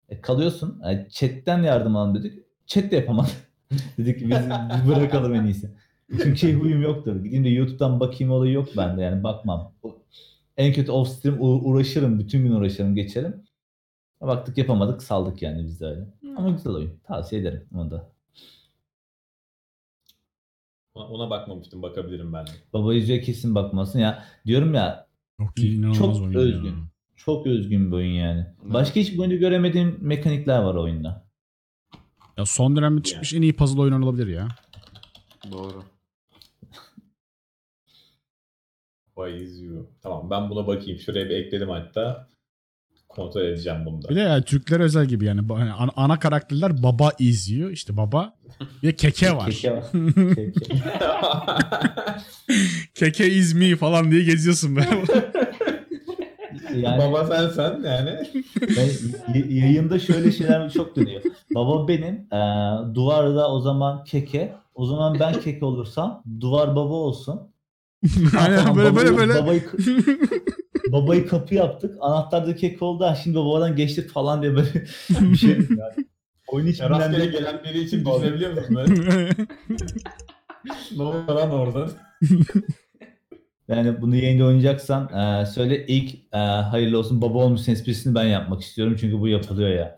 e, 0.10 0.22
kalıyorsun. 0.22 0.80
Yani 0.84 1.08
chat'ten 1.10 1.64
yardım 1.64 1.96
alalım 1.96 2.16
dedik. 2.16 2.44
Chat 2.68 2.92
de 2.92 2.96
yapamadı. 2.96 3.30
dedik 3.98 4.22
biz, 4.22 4.38
bırakalım 4.88 5.36
en 5.36 5.46
iyisi. 5.46 5.72
Çünkü 6.12 6.38
şey 6.38 6.54
huyum 6.54 6.82
yoktur. 6.82 7.24
Gideyim 7.24 7.46
de 7.46 7.50
YouTube'dan 7.50 8.00
bakayım 8.00 8.34
olayı 8.34 8.54
yok 8.54 8.68
bende 8.78 9.02
yani 9.02 9.24
bakmam. 9.24 9.74
En 10.58 10.74
kötü 10.74 10.92
off 10.92 11.10
stream 11.10 11.38
uğraşırım. 11.40 12.20
Bütün 12.20 12.44
gün 12.44 12.52
uğraşırım 12.52 12.96
geçerim. 12.96 13.44
Baktık 14.28 14.58
yapamadık 14.58 15.04
saldık 15.04 15.42
yani 15.42 15.64
biz 15.64 15.82
de 15.82 15.86
öyle. 15.86 16.06
Ama 16.38 16.50
güzel 16.50 16.74
oyun. 16.74 17.00
Tavsiye 17.04 17.42
ederim 17.42 17.68
onu 17.76 17.92
da. 17.92 18.10
Ona, 20.96 21.30
bakmamıştım. 21.30 21.82
Bakabilirim 21.82 22.34
ben 22.34 22.48
de. 22.48 22.52
Baba 22.74 22.94
yüzüğe 22.94 23.22
kesin 23.22 23.56
bakmasın 23.56 24.00
ya. 24.00 24.26
Diyorum 24.46 24.74
ya 24.74 25.08
Çok 25.40 25.56
Çok 25.98 26.36
özgün. 26.36 26.66
ya. 26.66 26.74
çok 27.16 27.48
özgün 27.48 27.92
bir 27.92 27.96
oyun 27.96 28.12
yani. 28.14 28.46
Evet. 28.64 28.74
Başka 28.74 29.00
hiçbir 29.00 29.20
oyunda 29.20 29.36
göremediğim 29.36 29.98
mekanikler 30.02 30.62
var 30.62 30.76
oyunda. 30.76 31.26
Ya 32.38 32.46
son 32.46 32.76
dönemde 32.76 33.04
çıkmış 33.04 33.34
en 33.34 33.42
iyi 33.42 33.56
puzzle 33.56 33.82
oyunu 33.82 34.06
olabilir 34.06 34.28
ya. 34.28 34.48
Doğru. 35.52 35.84
Vay 39.18 39.44
izliyor. 39.44 39.86
Tamam 40.02 40.30
ben 40.30 40.50
buna 40.50 40.68
bakayım. 40.68 41.00
Şuraya 41.00 41.26
bir 41.30 41.36
ekledim 41.36 41.70
hatta. 41.70 42.28
Kontrol 43.16 43.42
edeceğim 43.42 43.80
bunu 43.86 44.04
da. 44.04 44.10
Bir 44.10 44.16
de 44.16 44.20
yani 44.20 44.44
Türkler 44.44 44.80
özel 44.80 45.06
gibi 45.06 45.26
yani. 45.26 45.42
Ba- 45.42 45.60
hani 45.60 45.72
ana, 45.72 45.92
ana 45.96 46.20
karakterler 46.20 46.84
baba 46.84 47.12
izliyor. 47.20 47.70
İşte 47.72 47.98
baba 47.98 48.34
ve 48.84 48.96
keke 48.96 49.36
var. 49.36 49.52
Keke 49.52 49.72
var. 49.72 49.84
Keke. 50.36 50.76
keke 52.96 53.28
is 53.30 53.54
me 53.54 53.76
falan 53.76 54.12
diye 54.12 54.24
geziyorsun 54.24 54.76
böyle. 54.76 54.88
Yani 56.76 57.00
Baba 57.00 57.26
sen 57.26 57.50
sen 57.50 57.84
yani. 57.86 58.20
ben 58.78 58.90
yayında 59.50 60.00
şöyle 60.00 60.32
şeyler 60.32 60.70
çok 60.70 60.96
dönüyor. 60.96 61.22
Baba 61.56 61.88
benim. 61.88 62.28
eee, 62.32 62.96
duvarda 62.96 63.52
o 63.52 63.60
zaman 63.62 64.04
keke. 64.04 64.54
O 64.76 64.86
zaman 64.86 65.20
ben 65.20 65.34
keke 65.40 65.66
olursam 65.66 66.24
duvar 66.42 66.70
baba 66.70 66.94
olsun. 66.94 67.42
Aynen 68.40 68.76
böyle 68.76 68.96
böyle 68.96 69.18
böyle. 69.18 69.34
Babayı, 69.36 69.64
babayı 70.94 71.28
kapı 71.28 71.56
yaptık. 71.56 71.98
Anahtar 72.02 72.48
da 72.48 72.56
keke 72.56 72.86
oldu. 72.86 73.04
Ha, 73.06 73.16
Şimdi 73.16 73.38
babadan 73.38 73.76
geçtik 73.76 74.10
falan 74.10 74.42
diye 74.42 74.56
böyle 74.56 74.70
bir 75.10 75.36
şey. 75.38 75.50
Yani. 75.50 76.06
Oyun 76.48 76.74
Ya 76.80 76.90
rastgele 76.90 77.18
bilmem 77.28 77.32
gelen 77.32 77.64
biri 77.64 77.80
için 77.82 78.06
düşünebiliyor 78.06 78.54
musun? 78.54 78.76
Böyle? 78.76 78.96
ne 80.98 81.04
oluyor 81.04 81.28
lan 81.28 81.52
orada? 81.52 81.88
Yani 83.68 84.02
bunu 84.02 84.16
yayında 84.16 84.46
oynayacaksan 84.46 85.10
eee, 85.14 85.46
söyle 85.46 85.86
ilk 85.88 86.14
eee, 86.14 86.40
hayırlı 86.40 86.98
olsun 87.00 87.22
baba 87.22 87.38
olmuşsun 87.38 87.72
esprisini 87.72 88.16
ben 88.16 88.24
yapmak 88.24 88.62
istiyorum 88.62 88.98
çünkü 89.00 89.20
bu 89.20 89.28
yapılıyor 89.28 89.70
ya. 89.70 89.96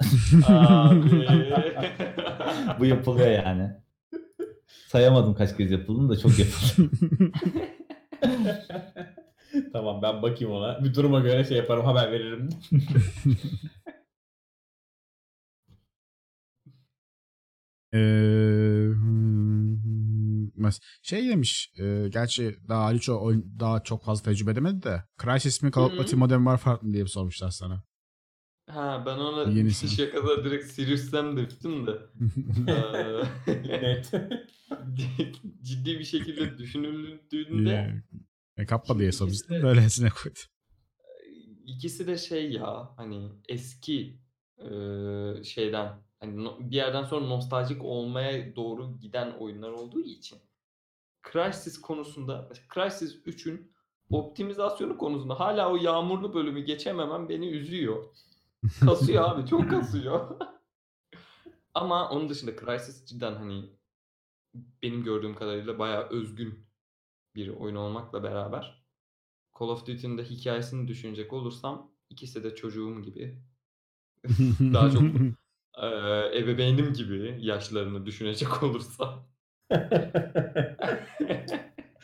Bu 2.79 2.85
yapılıyor 2.85 3.31
yani. 3.31 3.69
Sayamadım 4.87 5.35
kaç 5.35 5.57
kez 5.57 5.71
yapıldığını 5.71 6.09
da 6.09 6.17
çok 6.19 6.31
yapıldı. 6.39 6.89
tamam 9.73 10.01
ben 10.01 10.21
bakayım 10.21 10.53
ona. 10.53 10.83
Bir 10.83 10.93
duruma 10.93 11.19
göre 11.19 11.43
şey 11.43 11.57
yaparım 11.57 11.85
haber 11.85 12.11
veririm. 12.11 12.49
Ee, 17.93 18.89
şey 21.01 21.29
demiş. 21.29 21.71
E, 21.79 22.07
gerçi 22.09 22.55
daha 22.69 22.83
Ali 22.83 22.99
çok, 22.99 23.21
oyun, 23.21 23.55
daha 23.59 23.83
çok 23.83 24.05
fazla 24.05 24.31
tecrübe 24.31 24.51
edemedi 24.51 24.83
de. 24.83 25.03
Crysis 25.23 25.61
mi 25.61 25.71
Call 25.71 25.83
of. 25.83 25.97
Duty 25.97 26.15
Modern 26.15 26.39
Warfare 26.39 26.79
mı 26.81 26.93
diye 26.93 27.05
sormuşlar 27.05 27.49
sana. 27.49 27.83
Ha 28.69 29.03
ben 29.05 29.17
ona 29.17 29.51
Yenisi. 29.51 29.87
şakada 29.87 30.43
direkt 30.43 30.65
Sirius'ten 30.65 31.37
demiştim 31.37 31.87
de. 31.87 31.91
Net. 33.47 34.11
ciddi 35.61 35.99
bir 35.99 36.03
şekilde 36.03 36.57
düşünüldüğünde 36.57 38.03
e, 38.57 38.65
kappa 38.65 38.99
diye 38.99 39.11
de- 39.11 39.63
Böylesine 39.63 40.09
koydu. 40.09 40.39
ikisi 41.65 42.07
de 42.07 42.17
şey 42.17 42.51
ya 42.51 42.93
hani 42.97 43.31
eski 43.49 44.19
eee, 44.59 45.43
şeyden 45.43 45.93
hani 46.19 46.43
no- 46.43 46.57
bir 46.59 46.75
yerden 46.75 47.03
sonra 47.03 47.25
nostaljik 47.25 47.83
olmaya 47.83 48.55
doğru 48.55 48.99
giden 49.01 49.31
oyunlar 49.31 49.71
olduğu 49.71 50.01
için 50.03 50.37
Crysis 51.33 51.81
konusunda 51.81 52.49
Crysis 52.73 53.15
3'ün 53.25 53.71
optimizasyonu 54.09 54.97
konusunda 54.97 55.39
hala 55.39 55.71
o 55.71 55.75
yağmurlu 55.75 56.33
bölümü 56.33 56.61
geçememem 56.65 57.29
beni 57.29 57.47
üzüyor. 57.49 58.05
Kasıyor 58.85 59.29
abi 59.29 59.47
çok 59.49 59.69
kasıyor. 59.69 60.39
Ama 61.73 62.09
onun 62.09 62.29
dışında 62.29 62.51
Crysis 62.55 63.05
cidden 63.05 63.35
hani 63.35 63.69
benim 64.83 65.03
gördüğüm 65.03 65.35
kadarıyla 65.35 65.79
bayağı 65.79 66.09
özgün 66.09 66.65
bir 67.35 67.49
oyun 67.49 67.75
olmakla 67.75 68.23
beraber 68.23 68.83
Call 69.59 69.67
of 69.69 69.87
Duty'nin 69.87 70.17
de 70.17 70.23
hikayesini 70.23 70.87
düşünecek 70.87 71.33
olursam 71.33 71.91
ikisi 72.09 72.43
de 72.43 72.55
çocuğum 72.55 73.01
gibi 73.01 73.39
daha 74.73 74.91
çok 74.91 75.03
eee, 75.77 76.31
ebeveynim 76.35 76.93
gibi 76.93 77.37
yaşlarını 77.39 78.05
düşünecek 78.05 78.63
olursam. 78.63 79.27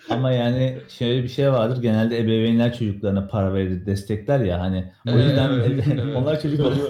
Ama 0.10 0.32
yani 0.32 0.78
şöyle 0.90 1.24
bir 1.24 1.28
şey 1.28 1.52
vardır. 1.52 1.82
Genelde 1.82 2.20
ebeveynler 2.20 2.74
çocuklarına 2.78 3.28
para 3.28 3.54
verir, 3.54 3.86
destekler 3.86 4.40
ya 4.40 4.60
hani. 4.60 4.94
O 5.08 5.10
Evet, 5.10 5.28
yüzden 5.28 5.50
evet, 5.50 5.86
evet. 5.94 6.16
onlar 6.18 6.42
çocuk 6.42 6.60
oluyor. 6.60 6.90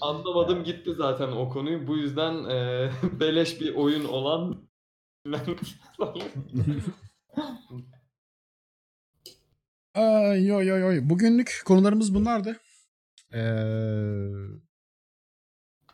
Anlamadım 0.00 0.64
gitti 0.64 0.94
zaten 0.94 1.28
o 1.32 1.48
konuyu. 1.48 1.86
Bu 1.86 1.96
yüzden 1.96 2.44
eee, 2.44 2.90
beleş 3.20 3.60
bir 3.60 3.74
oyun 3.74 4.04
olan 4.04 4.68
Ay, 9.94 10.46
yo 10.46 10.62
yo 10.62 10.76
yo. 10.92 11.08
Bugünlük 11.10 11.62
konularımız 11.64 12.14
bunlardı. 12.14 12.56
Ee, 13.34 13.40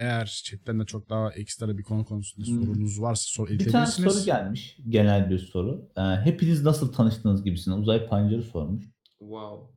eğer 0.01 0.27
chatten 0.45 0.81
de 0.81 0.85
çok 0.87 1.09
daha 1.11 1.33
ekstra 1.33 1.79
bir 1.79 1.83
konu 1.83 2.05
konusunda 2.05 2.47
Hmm. 2.47 2.65
sorunuz 2.65 3.01
varsa 3.03 3.23
sor, 3.27 3.49
Bir 3.49 3.73
tane 3.73 3.87
soru 3.87 4.25
gelmiş. 4.25 4.77
Genel 4.89 5.31
bir 5.31 5.39
soru. 5.39 5.91
Ee, 5.97 6.01
hepiniz 6.03 6.63
nasıl 6.63 6.93
tanıştınız 6.93 7.45
gibisine. 7.45 7.75
Uzay 7.75 8.09
Pancarı 8.09 8.43
sormuş. 8.43 8.85
wow. 9.19 9.75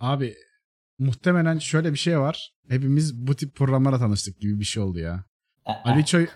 Abi 0.00 0.34
muhtemelen 0.98 1.58
şöyle 1.58 1.92
bir 1.92 1.98
şey 1.98 2.18
var. 2.20 2.54
Hepimiz 2.68 3.26
bu 3.26 3.36
tip 3.36 3.54
programlara 3.54 3.98
tanıştık 3.98 4.40
gibi 4.40 4.60
bir 4.60 4.64
şey 4.64 4.82
oldu 4.82 4.98
ya. 4.98 5.24
Ee, 5.66 5.70
Ali 5.72 6.06
Çoy 6.06 6.28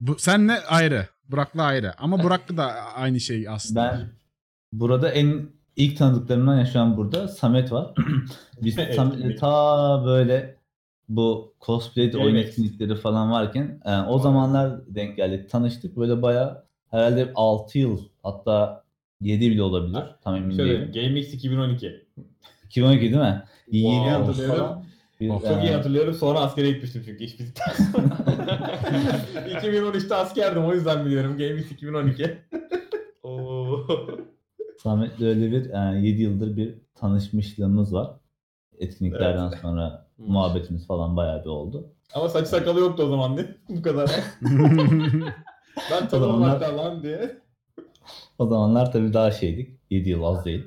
bu 0.00 0.18
senle 0.18 0.60
ayrı, 0.60 1.08
Burak'la 1.32 1.62
ayrı. 1.62 1.92
Ama 1.98 2.22
Burak'la 2.22 2.56
da 2.56 2.64
aynı 2.94 3.20
şey 3.20 3.48
aslında. 3.48 3.82
Ben 3.92 4.08
burada 4.72 5.10
en 5.10 5.46
ilk 5.76 5.96
tanıdıklarımdan 5.98 6.58
ya 6.58 6.66
şu 6.66 6.80
an 6.80 6.96
burada 6.96 7.28
Samet 7.28 7.72
var. 7.72 7.94
Biz 8.62 8.76
tam, 8.96 9.08
Etkinlik. 9.12 9.38
ta 9.40 10.02
böyle 10.06 10.56
bu 11.08 11.54
cosplay 11.60 12.12
oyun 12.16 12.34
Evet. 12.34 12.46
etkinlikleri 12.48 12.94
falan 12.96 13.30
varken 13.30 13.80
e, 13.84 13.96
o 14.00 14.18
zamanlar 14.18 14.80
denk 14.94 15.16
geldik. 15.16 15.50
Tanıştık. 15.50 15.96
Böyle 15.96 16.22
bayağı 16.22 16.64
herhalde 16.90 17.32
6 17.34 17.78
yıl 17.78 17.98
hatta 18.22 18.84
7 19.20 19.50
bile 19.50 19.62
olabilir. 19.62 20.02
Tam 20.24 20.36
emin 20.36 20.56
Şöyle 20.56 20.72
değilim. 20.72 20.92
GameX 20.94 21.34
2012. 21.34 22.06
2012 22.66 23.00
değil 23.02 23.14
mi? 23.14 23.42
Yeni 23.70 23.94
Wow. 23.94 24.10
yıl 24.18 24.26
Hatırlıyorum. 24.26 24.86
Bir. 25.20 25.28
Çok 25.28 25.42
iyi 25.64 25.70
e, 25.70 25.74
hatırlıyorum. 25.74 26.14
Sonra 26.14 26.38
askere 26.40 26.70
gitmiştim 26.70 27.02
çünkü 27.04 27.24
iş 27.24 27.40
bittikten 27.40 27.72
sonra. 27.92 28.14
2013'te 29.50 30.14
askerdim 30.14 30.64
o 30.64 30.74
yüzden 30.74 31.06
biliyorum. 31.06 31.38
GameX 31.38 31.70
2012. 31.72 32.38
Oo. 33.22 33.86
Samet'le 34.82 35.20
öyle 35.20 35.52
bir 35.52 35.94
7 36.02 36.22
yıldır 36.22 36.56
bir 36.56 36.74
tanışmışlığımız 36.94 37.94
var. 37.94 38.10
Etkinliklerden 38.78 39.48
sonra 39.48 40.06
muhabbetimiz 40.18 40.86
falan 40.86 41.16
bayağı 41.16 41.40
bir 41.44 41.48
oldu. 41.48 41.92
Ama 42.14 42.28
saç 42.28 42.48
sakalı 42.48 42.80
yoktu 42.80 43.02
o 43.02 43.08
zaman 43.08 43.36
değil? 43.36 43.48
Bu 43.68 43.82
kadar. 43.82 44.10
Ben 45.90 46.08
tanımam 46.08 46.30
zamanlar- 46.30 46.48
hatta 46.62 46.76
lan 46.76 47.02
diye. 47.02 47.38
O 48.38 48.46
zamanlar 48.46 48.92
tabii 48.92 49.12
daha 49.12 49.30
şeydik. 49.30 49.80
7 49.90 50.10
yıl 50.10 50.22
az 50.22 50.44
değil. 50.44 50.64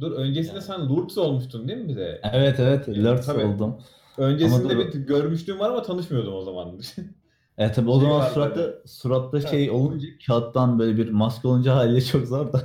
Dur 0.00 0.12
öncesinde 0.12 0.60
sen 0.60 0.88
Lurks 0.88 1.18
olmuştun 1.18 1.68
değil 1.68 1.78
mi 1.78 1.88
bir 1.88 1.96
de? 1.96 2.20
Evet 2.32 2.60
evet 2.60 2.88
Lurks 2.88 3.26
Tabii. 3.26 3.44
oldum. 3.44 3.76
Öncesinde 4.18 4.72
Ama 4.72 4.82
bir 4.82 4.94
görmüşlüğüm 4.94 5.58
var 5.58 5.70
ama 5.70 5.82
tanışmıyordum 5.82 6.34
o 6.34 6.42
zaman. 6.42 6.78
E 7.58 7.72
tabii 7.72 7.90
o 7.90 8.00
Şey 8.00 8.08
zaman 8.08 8.28
suratta, 8.28 8.74
suratta 8.86 9.40
şey 9.40 9.70
olunca 9.70 10.08
kağıttan 10.26 10.78
böyle 10.78 10.96
bir 10.96 11.10
maske 11.10 11.48
olunca 11.48 11.76
haliyle 11.76 12.00
çok 12.00 12.26
zor 12.26 12.52
da. 12.52 12.62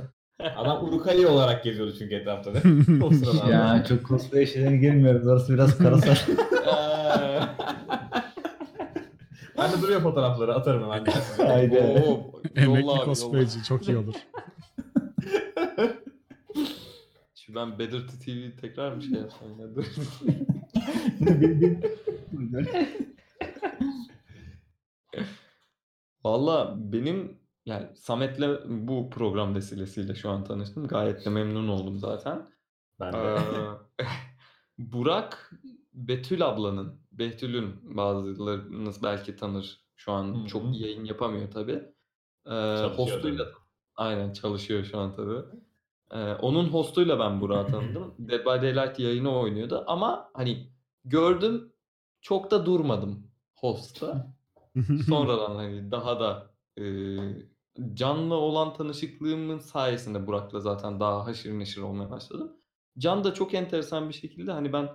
Adam 0.56 0.84
Urukali 0.84 1.26
olarak 1.26 1.64
geziyordu 1.64 1.94
çünkü 1.98 2.14
etrafta 2.14 2.54
da. 2.54 2.58
o 3.04 3.10
sıralarda. 3.10 3.50
ya 3.50 3.84
çok 3.84 4.08
cosplay 4.08 4.46
şeylerine 4.46 4.76
girmiyoruz. 4.76 5.26
Orası 5.26 5.54
biraz 5.54 5.78
karasar. 5.78 6.26
Ben 9.58 9.72
de 9.72 9.82
duruyor 9.82 10.00
fotoğrafları 10.00 10.54
atarım 10.54 10.82
hemen. 10.82 11.04
Haydi. 11.36 11.78
Oo, 11.78 12.40
Emekli 12.56 13.04
cosplayci 13.04 13.64
çok 13.64 13.88
iyi 13.88 13.96
olur. 13.96 14.14
Şimdi 17.50 17.60
ben 17.60 17.78
Better 17.78 18.00
to 18.00 18.12
TV 18.24 18.56
tekrar 18.60 18.96
bir 18.96 19.02
şey 19.02 19.20
yapsam 19.20 19.60
ya. 19.60 19.74
Dur. 19.74 19.86
Valla 26.24 26.76
benim 26.92 27.40
yani 27.66 27.96
Samet'le 27.96 28.60
bu 28.66 29.10
program 29.10 29.54
vesilesiyle 29.54 30.14
şu 30.14 30.30
an 30.30 30.44
tanıştım. 30.44 30.86
Gayet 30.86 31.24
de 31.24 31.30
memnun 31.30 31.68
oldum 31.68 31.98
zaten. 31.98 32.50
Ben 33.00 33.12
de. 33.12 33.18
Ee, 33.98 34.04
Burak 34.78 35.52
Betül 35.92 36.46
ablanın, 36.46 37.00
Betül'ün 37.12 37.96
bazılarınız 37.96 39.02
belki 39.02 39.36
tanır. 39.36 39.80
Şu 39.96 40.12
an 40.12 40.34
Hı 40.34 40.38
hı. 40.38 40.46
çok 40.46 40.80
yayın 40.80 41.04
yapamıyor 41.04 41.50
tabii. 41.50 41.82
Ee, 42.46 42.86
hostuyla 42.96 43.46
aynen 43.96 44.32
çalışıyor 44.32 44.84
şu 44.84 44.98
an 44.98 45.16
tabii. 45.16 45.69
Ee, 46.12 46.34
onun 46.34 46.68
hostuyla 46.68 47.18
ben 47.18 47.40
Burak'ı 47.40 47.72
tanıdım. 47.72 48.14
Dead 48.18 48.40
by 48.40 48.66
Daylight 48.66 48.98
yayını 48.98 49.38
oynuyordu 49.38 49.84
ama 49.86 50.30
hani 50.34 50.72
gördüm 51.04 51.72
çok 52.20 52.50
da 52.50 52.66
durmadım 52.66 53.30
hostta. 53.54 54.34
Sonradan 55.08 55.56
hani 55.56 55.90
daha 55.90 56.20
da 56.20 56.50
e, 56.78 56.84
Can'la 57.94 58.34
olan 58.34 58.74
tanışıklığımın 58.74 59.58
sayesinde 59.58 60.26
Burak'la 60.26 60.60
zaten 60.60 61.00
daha 61.00 61.26
haşır 61.26 61.58
neşir 61.58 61.80
olmaya 61.82 62.10
başladım. 62.10 62.56
Can 62.98 63.24
da 63.24 63.34
çok 63.34 63.54
enteresan 63.54 64.08
bir 64.08 64.14
şekilde 64.14 64.52
hani 64.52 64.72
ben 64.72 64.88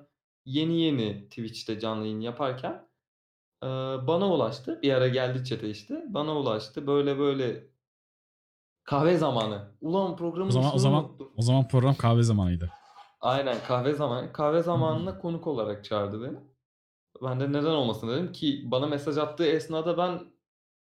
yeni 0.45 0.81
yeni 0.81 1.29
Twitch'te 1.29 1.79
canlı 1.79 2.03
yayın 2.05 2.19
yaparken 2.19 2.87
e, 3.63 3.67
bana 4.07 4.33
ulaştı. 4.33 4.79
Bir 4.81 4.93
ara 4.93 5.07
geldi 5.07 5.43
chat'e 5.43 5.69
işte. 5.69 6.05
Bana 6.09 6.37
ulaştı. 6.37 6.87
Böyle 6.87 7.19
böyle 7.19 7.67
kahve 8.85 9.17
zamanı. 9.17 9.71
Ulan 9.81 10.15
programın 10.15 10.49
o 10.49 10.51
zaman 10.51 10.65
o 10.73 10.75
ismini 10.75 10.81
zaman 10.81 11.03
unuttum. 11.03 11.31
o 11.37 11.41
zaman 11.41 11.67
program 11.67 11.95
kahve 11.95 12.23
zamanıydı. 12.23 12.71
Aynen 13.21 13.57
kahve 13.67 13.93
zamanı. 13.93 14.33
Kahve 14.33 14.61
zamanına 14.63 15.17
konuk 15.17 15.47
olarak 15.47 15.83
çağırdı 15.83 16.21
beni. 16.23 16.37
Ben 17.23 17.39
de 17.39 17.49
neden 17.49 17.71
olmasın 17.71 18.09
dedim 18.09 18.31
ki 18.31 18.61
bana 18.65 18.87
mesaj 18.87 19.17
attığı 19.17 19.45
esnada 19.45 19.97
ben 19.97 20.19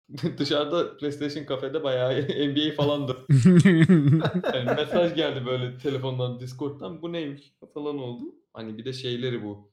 dışarıda 0.38 0.98
PlayStation 0.98 1.45
kafede 1.45 1.84
bayağı 1.84 2.22
NBA 2.22 2.76
falandı. 2.78 3.18
Yani 4.53 4.74
mesaj 4.76 5.15
geldi 5.15 5.45
böyle 5.45 5.78
telefondan, 5.78 6.40
Discord'dan 6.40 7.02
bu 7.02 7.14
neymiş 7.14 7.53
falan 7.74 7.98
oldu. 7.98 8.24
Hani 8.53 8.78
bir 8.78 8.86
de 8.86 8.94
şeyleri 8.94 9.44
bu. 9.44 9.72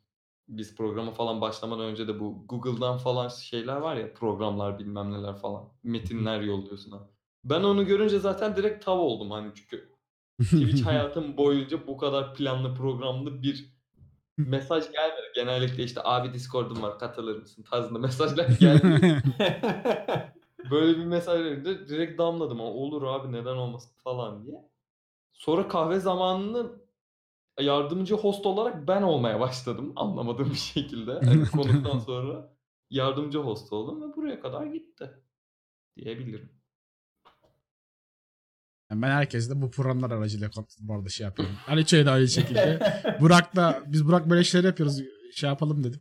Biz 0.49 0.77
programa 0.77 1.11
falan 1.13 1.41
başlamadan 1.41 1.87
önce 1.87 2.09
de 2.09 2.21
bu 2.21 2.47
Google'dan 2.49 2.99
falan 2.99 3.29
şeyler 3.29 3.77
var 3.77 3.97
ya 3.97 4.15
programlar 4.15 4.79
bilmem 4.79 5.13
neler 5.13 5.37
falan. 5.37 5.69
Metinler 5.83 6.41
yolluyorsun 6.41 6.91
ha. 6.93 7.11
Ben 7.45 7.62
onu 7.62 7.87
görünce 7.87 8.19
zaten 8.19 8.57
direkt 8.57 8.85
tav 8.85 8.99
oldum 8.99 9.31
hani 9.31 9.53
çünkü 9.55 9.89
Twitch 10.43 10.83
hayatım 10.87 11.37
boyunca 11.37 11.87
bu 11.87 11.97
kadar 11.97 12.35
planlı 12.35 12.75
programlı 12.75 13.43
bir 13.43 13.75
mesaj 14.39 14.85
gelmedi. 14.93 15.33
Genellikle 15.35 15.85
işte 15.85 16.01
abi 16.05 16.33
Discord'um 16.35 16.83
var 16.83 16.99
katılır 16.99 17.39
mısın 17.41 17.62
tarzında 17.71 17.99
mesajlar 17.99 18.49
geldi. 18.61 19.23
Böyle 20.71 20.99
bir 20.99 21.05
mesaj 21.05 21.41
verince 21.41 21.89
direkt 21.89 22.19
damladım. 22.19 22.61
"Aa, 22.61 22.65
Olur 22.65 23.03
abi 23.03 23.33
neden 23.33 23.57
olmasın 23.57 23.93
falan 24.05 24.47
diye. 24.47 24.57
Sonra 25.33 25.69
kahve 25.69 26.01
zamanını 26.01 26.73
yardımcı 27.61 28.15
host 28.15 28.47
olarak 28.47 28.89
ben 28.89 29.03
olmaya 29.03 29.41
başladım. 29.41 29.93
Anlamadığım 29.97 30.51
bir 30.51 30.55
şekilde. 30.55 31.12
Hani 31.12 31.47
konuktan 31.51 31.99
sonra 31.99 32.57
yardımcı 32.91 33.39
host 33.39 33.73
oldum 33.73 34.03
ve 34.03 34.16
buraya 34.16 34.41
kadar 34.41 34.66
gitti. 34.66 35.11
Diyebilirim. 35.97 36.53
Yani 38.90 39.02
ben 39.02 39.11
herkesle 39.11 39.62
bu 39.62 39.70
programlar 39.70 40.11
aracılığıyla 40.11 40.51
bu 40.81 40.94
arada 40.94 41.09
şey 41.09 41.24
yapıyorum. 41.24 41.55
Aliço'ya 41.69 42.06
da 42.06 42.12
aynı 42.12 42.28
şekilde. 42.28 42.81
Burak'la 43.20 43.82
biz 43.86 44.06
Burak 44.06 44.31
böyle 44.31 44.44
şeyler 44.44 44.66
yapıyoruz. 44.69 45.01
Şey 45.35 45.48
yapalım 45.51 45.85
dedim. 45.85 46.01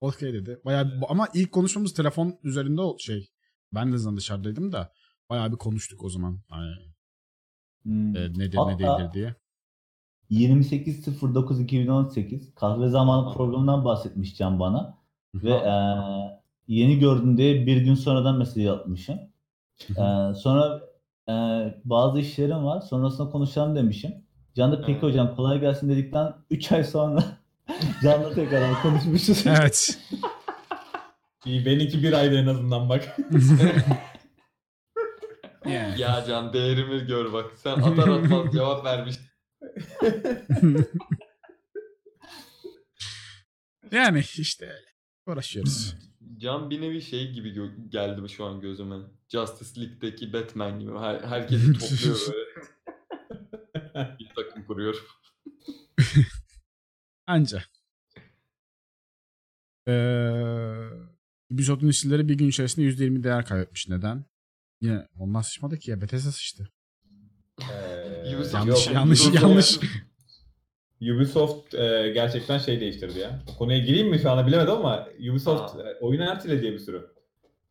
Okey 0.00 0.32
dedi. 0.32 0.60
Bayağı 0.64 0.86
bir- 0.86 0.92
ama 1.08 1.28
ilk 1.34 1.52
konuşmamız 1.52 1.94
telefon 1.94 2.38
üzerinde 2.42 2.80
o 2.80 2.98
şey. 2.98 3.28
Ben 3.74 3.92
de 3.92 3.98
zaten 3.98 4.16
dışarıdaydım 4.16 4.72
da 4.72 4.92
bayağı 5.30 5.52
bir 5.52 5.56
konuştuk 5.56 6.04
o 6.04 6.08
zaman. 6.10 6.40
Hani, 6.48 6.70
Hmm. 7.82 8.16
e, 8.16 8.20
nedir 8.32 8.56
Hatta- 8.56 8.70
ne 8.70 8.78
değildir 8.78 9.12
diye. 9.14 9.34
28.09.2018 10.30 12.54
kahve 12.54 12.88
zamanı 12.88 13.34
programından 13.34 13.84
bahsetmiş 13.84 14.36
Can 14.36 14.60
bana. 14.60 14.98
Ve 15.34 15.50
eee, 15.50 16.40
yeni 16.66 16.98
gördüm 16.98 17.36
diye 17.38 17.66
bir 17.66 17.76
gün 17.76 17.94
sonradan 17.94 18.38
mesaj 18.38 18.66
atmışım. 18.66 19.18
Eee, 19.88 20.32
sonra 20.36 20.80
eee, 21.28 21.74
bazı 21.84 22.20
işlerim 22.20 22.64
var. 22.64 22.80
Sonrasında 22.80 23.30
konuşalım 23.30 23.76
demişim. 23.76 24.14
Can 24.54 24.72
da 24.72 24.80
peki 24.86 25.00
hocam 25.00 25.36
kolay 25.36 25.60
gelsin 25.60 25.88
dedikten 25.90 26.34
3 26.50 26.72
ay 26.72 26.84
sonra 26.84 27.24
Can'la 28.02 28.34
tekrar 28.34 28.82
konuşmuşuz. 28.82 29.46
Evet. 29.60 29.98
İyi, 31.44 31.66
Benimki 31.66 32.02
bir 32.02 32.12
ayda 32.12 32.34
en 32.34 32.46
azından 32.46 32.88
bak. 32.88 33.16
Yani. 35.68 36.00
Ya 36.00 36.24
Can 36.28 36.52
değerimi 36.52 37.06
gör 37.06 37.32
bak. 37.32 37.44
Sen 37.56 37.72
atar 37.72 38.08
atmaz 38.08 38.52
cevap 38.52 38.84
vermiş. 38.84 39.16
yani 43.92 44.18
işte 44.38 44.66
öyle. 44.66 44.86
Uğraşıyoruz. 45.26 45.94
Can 46.44 46.70
bir 46.70 46.80
nevi 46.80 47.02
şey 47.02 47.32
gibi 47.32 47.48
gö- 47.48 47.88
geldi 47.90 48.28
şu 48.28 48.44
an 48.44 48.60
gözüme. 48.60 48.96
Justice 49.28 49.80
League'deki 49.80 50.32
Batman 50.32 50.80
gibi. 50.80 50.98
Her, 50.98 51.20
herkesi 51.28 51.72
topluyor 51.72 52.18
böyle. 52.32 52.44
bir 54.18 54.28
takım 54.36 54.64
kuruyor. 54.66 55.06
Anca. 57.26 57.62
Ee, 59.88 59.92
Ubisoft'un 61.50 61.88
işçileri 61.88 62.28
bir 62.28 62.34
gün 62.34 62.48
içerisinde 62.48 62.86
%20 62.86 63.22
değer 63.24 63.46
kaybetmiş. 63.46 63.88
Neden? 63.88 64.24
Yine 64.80 65.08
onlar 65.18 65.42
sıçmadı 65.42 65.78
ki 65.78 65.90
ya. 65.90 66.00
Bethesda 66.00 66.32
sıçtı. 66.32 66.68
Ee, 67.60 67.74
Yanlış, 68.52 68.86
yok, 68.86 68.94
yanlış, 68.94 69.20
Ubisoft- 69.20 69.42
yanlış. 69.42 69.78
Ubisoft 71.02 71.74
e, 71.74 72.10
gerçekten 72.14 72.58
şey 72.58 72.80
değiştirdi 72.80 73.18
ya. 73.18 73.40
O 73.54 73.58
konuya 73.58 73.78
gireyim 73.78 74.08
mi 74.08 74.18
şu 74.18 74.30
anda 74.30 74.46
bilemedim 74.46 74.72
ama 74.72 75.08
Ubisoft 75.30 75.76
e, 75.80 75.98
oyunu 76.00 76.22
erteledi 76.22 76.62
diye 76.62 76.72
bir 76.72 76.78
sürü. 76.78 77.06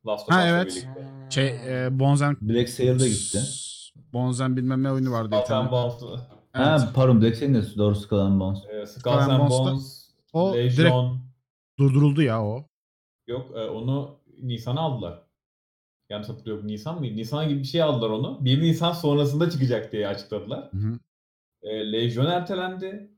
Last 0.08 0.30
of 0.30 0.36
Ha, 0.36 0.40
Us'la 0.40 0.48
evet. 0.50 0.68
birlikte. 0.72 1.08
Şey, 1.30 1.48
e, 1.86 2.00
Bonzen... 2.00 2.38
Black 2.41 2.70
Sail'da 2.70 3.08
gitti. 3.08 3.40
Bonzen 4.14 4.58
bilmem 4.58 4.84
ne 4.84 4.91
oyunu 4.91 5.12
vardı. 5.12 5.32
bir 5.32 5.36
Skull 5.38 5.48
tane. 5.48 5.60
and 5.60 5.72
Bones, 5.72 5.94
Evet. 6.56 6.66
Ha, 6.68 6.90
pardon 6.95 7.22
Black 7.22 7.36
Sail'in 7.38 7.54
de 7.54 7.62
doğru 7.78 7.95
Skull 7.95 8.18
and 8.20 8.40
Bones. 8.40 8.60
e, 8.70 8.86
Skull 8.86 9.00
Skull 9.00 9.12
and 9.12 9.32
and 9.32 9.40
Bones'ta- 9.40 9.72
Bones, 9.72 10.10
O 10.34 10.54
Legion. 10.56 11.20
Durduruldu 11.80 12.22
ya 12.22 12.44
o. 12.45 12.66
Yok 13.28 13.52
e, 13.56 13.60
onu 13.60 14.16
Nisan'a 14.41 14.80
aldılar. 14.82 15.20
Yanlış 16.10 16.30
hatırlıyorum. 16.30 16.68
Nisan 16.68 17.00
mı? 17.00 17.06
Nisan 17.06 17.50
gibi 17.50 17.60
bir 17.60 17.64
şey 17.68 17.82
aldılar 17.82 18.10
onu. 18.10 18.45
1 18.45 18.62
Nisan 18.62 18.91
sonrasında 18.91 19.50
çıkacak 19.50 19.91
diye 19.91 20.08
açıkladılar. 20.08 20.70
Hı 20.72 20.78
hı. 20.78 21.00
E, 21.64 21.91
Legion 21.91 22.26
ertelendi. 22.26 23.12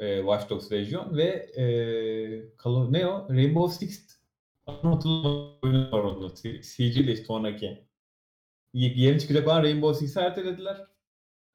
E, 0.00 0.16
Watch 0.18 0.50
Dogs 0.50 0.72
Legion 0.72 1.16
ve 1.16 1.26
e, 1.56 1.64
kalan- 2.56 2.92
ne 2.92 3.06
o? 3.06 3.28
Rainbow 3.30 3.86
Six 3.86 4.20
oyunu 4.66 5.92
var 5.92 6.00
onun. 6.04 6.34
CG 6.62 6.96
ile 6.96 7.16
sonraki. 7.16 7.84
Yeni 8.74 9.20
çıkacak 9.20 9.48
olan 9.48 9.62
Rainbow 9.62 10.06
Six'i 10.06 10.20
ertelediler. 10.20 10.76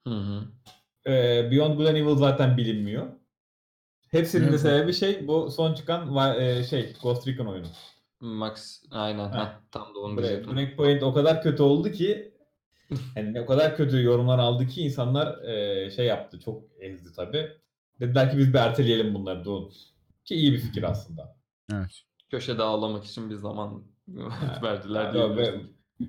Hı 0.08 0.14
hı. 0.14 0.44
E, 1.12 1.12
Beyond 1.52 1.78
Good 1.78 1.86
and 1.86 1.96
Evil 1.96 2.16
zaten 2.16 2.58
bilinmiyor. 2.58 3.08
Hepsinin 4.12 4.52
de 4.52 4.58
sebebi 4.58 4.94
şey 4.94 5.28
bu 5.28 5.52
son 5.52 5.74
çıkan 5.74 6.16
e, 6.40 6.64
şey 6.64 6.94
Ghost 7.04 7.28
Recon 7.28 7.46
oyunu. 7.46 7.68
Max 8.20 8.84
aynen. 8.92 9.30
Ha. 9.30 9.46
Heh, 9.46 9.62
tam 9.72 9.96
da 9.96 10.00
onu 10.00 10.18
diyecektim. 10.18 10.56
Breakpoint 10.56 11.04
o 11.04 11.14
kadar 11.14 11.42
kötü 11.42 11.64
oldu 11.64 11.92
ki 11.92 12.34
yani 13.16 13.42
o 13.42 13.46
kadar 13.46 13.78
kötü 13.78 14.04
yorumlar 14.04 14.40
aldı 14.40 14.68
ki 14.68 14.82
insanlar 14.82 15.44
e, 15.44 15.92
şey 15.92 16.06
yaptı. 16.06 16.40
Çok 16.40 16.64
ezdi 16.80 17.14
tabi. 17.14 17.52
Dediler 18.00 18.32
ki 18.32 18.38
biz 18.38 18.48
bir 18.54 18.58
erteleyelim 18.60 19.14
bunları 19.14 19.46
durun. 19.46 19.72
Ki 20.26 20.36
iyi 20.36 20.54
bir 20.54 20.60
fikir 20.60 20.84
aslında. 20.84 21.38
Evet. 21.74 22.02
Köşede 22.32 22.64
ağlamak 22.64 23.06
için 23.06 23.30
bir 23.30 23.36
zaman 23.36 23.84
verdiler 24.64 25.14
diyebiliriz. 25.14 25.38
ve- 25.54 25.62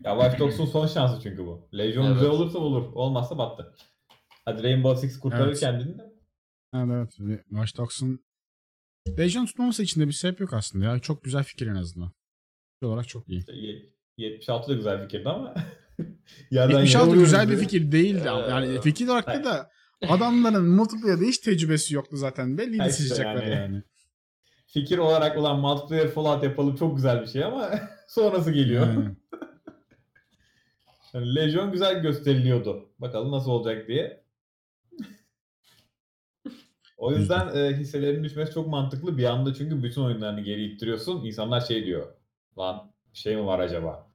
ya 0.04 0.12
Watch 0.20 0.38
Dogs'un 0.38 0.66
son 0.66 0.86
şansı 0.86 1.22
çünkü 1.22 1.46
bu. 1.46 1.68
Legion 1.78 2.04
Evet. 2.06 2.14
güzel 2.14 2.30
olursa 2.30 2.58
olur. 2.58 2.92
Olmazsa 2.92 3.38
battı. 3.38 3.74
Hadi 4.44 4.62
Rainbow 4.62 5.08
Six 5.08 5.20
kurtarır 5.20 5.46
Evet. 5.48 5.60
kendini 5.60 5.98
de. 5.98 6.12
Evet 6.74 7.16
evet. 7.20 7.44
Watch 7.48 7.76
Dogs'un 7.76 8.20
Legion 9.18 9.46
tutmaması 9.46 9.82
için 9.82 10.00
de 10.00 10.06
bir 10.06 10.12
sebep 10.12 10.40
yok 10.40 10.52
aslında 10.52 10.84
ya. 10.84 10.98
Çok 10.98 11.24
güzel 11.24 11.42
fikir 11.44 11.66
en 11.66 11.74
azından. 11.74 12.12
Fikir 12.74 12.86
olarak 12.92 13.08
çok 13.08 13.28
iyi. 13.28 13.44
Ye- 13.52 13.90
76 14.18 14.68
da 14.68 14.74
güzel 14.74 15.02
fikirdi 15.02 15.28
ama 15.28 15.54
yerden 16.50 16.70
yere 16.70 16.80
76 16.80 17.06
vuruyoruz 17.10 17.30
güzel 17.30 17.46
bir 17.48 17.56
diye. 17.56 17.60
fikir 17.60 17.92
değildi. 17.92 18.30
ama. 18.30 18.46
Yani 18.46 18.66
Ee, 18.74 18.80
fikir 18.80 19.08
olarak 19.08 19.44
da 19.44 19.70
adamların 20.02 20.68
multiplayer'da 20.68 21.24
hiç 21.24 21.38
tecrübesi 21.38 21.94
yoktu 21.94 22.16
zaten. 22.16 22.58
Belliydi 22.58 22.84
işte 22.88 22.90
seçecekler 22.92 23.42
yani. 23.42 23.54
yani. 23.54 23.82
Fikir 24.66 24.98
olarak 24.98 25.38
olan 25.38 25.60
multiplayer 25.60 26.08
Fallout 26.08 26.44
yapalım 26.44 26.76
çok 26.76 26.96
güzel 26.96 27.22
bir 27.22 27.26
şey 27.26 27.44
ama 27.44 27.70
sonrası 28.08 28.50
geliyor. 28.52 28.86
Yani. 28.86 29.08
Yani 31.14 31.34
Legion 31.34 31.72
güzel 31.72 32.02
gösteriliyordu. 32.02 32.88
Bakalım 32.98 33.32
nasıl 33.32 33.50
olacak 33.50 33.88
diye. 33.88 34.24
O 36.96 37.12
yüzden 37.12 37.56
e, 37.56 37.76
hisselerin 37.76 38.24
düşmesi 38.24 38.54
çok 38.54 38.68
mantıklı. 38.68 39.18
Bir 39.18 39.24
anda 39.24 39.54
çünkü 39.54 39.82
bütün 39.82 40.02
oyunlarını 40.02 40.40
geri 40.40 40.64
ittiriyorsun. 40.64 41.24
İnsanlar 41.24 41.60
şey 41.60 41.86
diyor. 41.86 42.06
Lan 42.58 42.92
bir 43.12 43.18
şey 43.18 43.36
mi 43.36 43.46
var 43.46 43.58
acaba? 43.58 44.10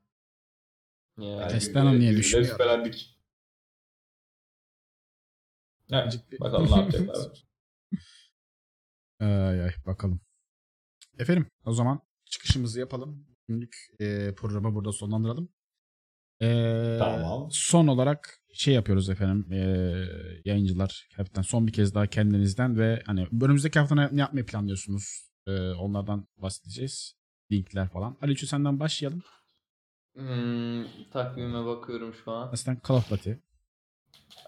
Ya. 1.20 1.28
Yani 1.28 1.52
Testen 1.52 2.00
niye 2.00 2.18
düşmüyor? 2.18 2.48
şüphelendik. 2.48 3.11
Evet, 5.92 6.40
bakalım 6.40 6.72
ne 6.72 6.76
yapacaklar. 6.80 7.46
ay 9.20 9.62
ay 9.64 9.72
bakalım. 9.86 10.22
Efendim 11.20 11.48
o 11.66 11.74
zaman 11.74 12.00
çıkışımızı 12.26 12.80
yapalım. 12.80 13.28
Günlük 13.48 13.76
e, 14.00 14.34
programı 14.36 14.76
burada 14.76 14.92
sonlandıralım. 14.92 15.50
E, 16.42 16.96
Tamam. 17.00 17.48
Son 17.52 17.88
olarak 17.88 18.40
şey 18.54 18.74
yapıyoruz 18.74 19.10
efendim. 19.10 19.52
E, 19.54 19.60
yayıncılar 20.46 21.08
hepten 21.16 21.42
son 21.42 21.68
bir 21.68 21.74
kez 21.74 21.96
daha 21.96 22.08
kendinizden 22.08 22.78
ve 22.80 23.04
hani 23.06 23.28
önümüzdeki 23.42 23.80
hafta 23.80 23.96
ne, 23.96 24.22
yapmayı 24.22 24.46
planlıyorsunuz? 24.46 25.32
E, 25.48 25.70
onlardan 25.72 26.28
bahsedeceğiz. 26.38 27.16
Linkler 27.52 27.90
falan. 27.90 28.18
Aliço 28.22 28.48
senden 28.48 28.80
başlayalım. 28.80 29.22
Hmm, 30.16 30.86
takvime 31.14 31.66
bakıyorum 31.66 32.14
şu 32.14 32.32
an. 32.32 32.50
Aslında 32.54 32.78
Call 32.88 32.96
of 32.96 33.10
Duty. 33.10 33.32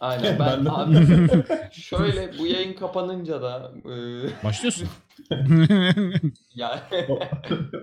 Aynen 0.02 0.40
Ben 0.40 0.66
ben 0.66 0.72
abi 0.72 0.96
şöyle 1.72 2.38
bu 2.40 2.48
yayın 2.48 2.74
kapanınca 2.74 3.42
da 3.42 3.72
e, 3.86 3.94
Başlıyorsun. 4.44 4.88
ya 6.56 6.90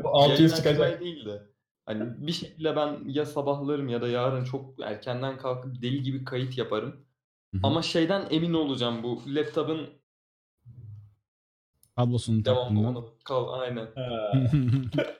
Bu 0.05 0.09
600 0.09 0.41
yayın 0.41 0.49
çıkacak. 0.57 0.73
açmayı 0.81 1.01
değil 1.01 1.27
de 1.27 1.43
hani 1.87 2.27
bir 2.27 2.33
şekilde 2.33 2.77
ben 2.77 2.99
ya 3.07 3.27
sabahlarım 3.27 3.89
ya 3.89 4.03
da 4.03 4.09
yarın 4.09 4.45
çok 4.45 4.81
erkenden 4.83 5.39
kalkıp 5.39 5.83
deli 5.83 6.03
gibi 6.03 6.25
kayıt 6.25 6.59
yaparım. 6.59 6.91
Hı 6.91 7.57
hı. 7.57 7.61
Ama 7.63 7.83
şeyden 7.83 8.27
emin 8.31 8.55
olacağım 8.55 9.03
bu 9.03 9.23
laptopun 9.27 10.00
Kablosunun 12.01 12.45
devamlı 12.45 12.63
taktığından. 12.63 12.85
onu 12.85 13.09
kal 13.25 13.61
aynen. 13.61 13.89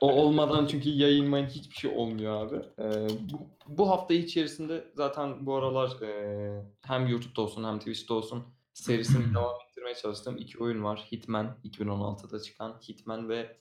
O 0.01 0.11
olmadan 0.11 0.67
çünkü 0.67 0.89
yayın 0.89 1.27
mayın 1.27 1.45
hiçbir 1.47 1.75
şey 1.75 1.91
olmuyor 1.91 2.45
abi. 2.45 2.55
Ee, 2.79 3.07
bu, 3.33 3.37
bu 3.67 3.89
hafta 3.89 4.13
içerisinde 4.13 4.91
zaten 4.95 5.45
bu 5.45 5.55
aralar 5.55 6.01
e, 6.01 6.63
hem 6.81 7.07
YouTube'da 7.07 7.41
olsun 7.41 7.63
hem 7.63 7.79
Twitch'te 7.79 8.13
olsun 8.13 8.43
serisini 8.73 9.23
devam 9.35 9.55
ettirmeye 9.69 9.95
çalıştığım 9.95 10.37
iki 10.37 10.63
oyun 10.63 10.83
var. 10.83 11.07
Hitman 11.11 11.55
2016'da 11.65 12.39
çıkan 12.39 12.73
Hitman 12.89 13.29
ve 13.29 13.57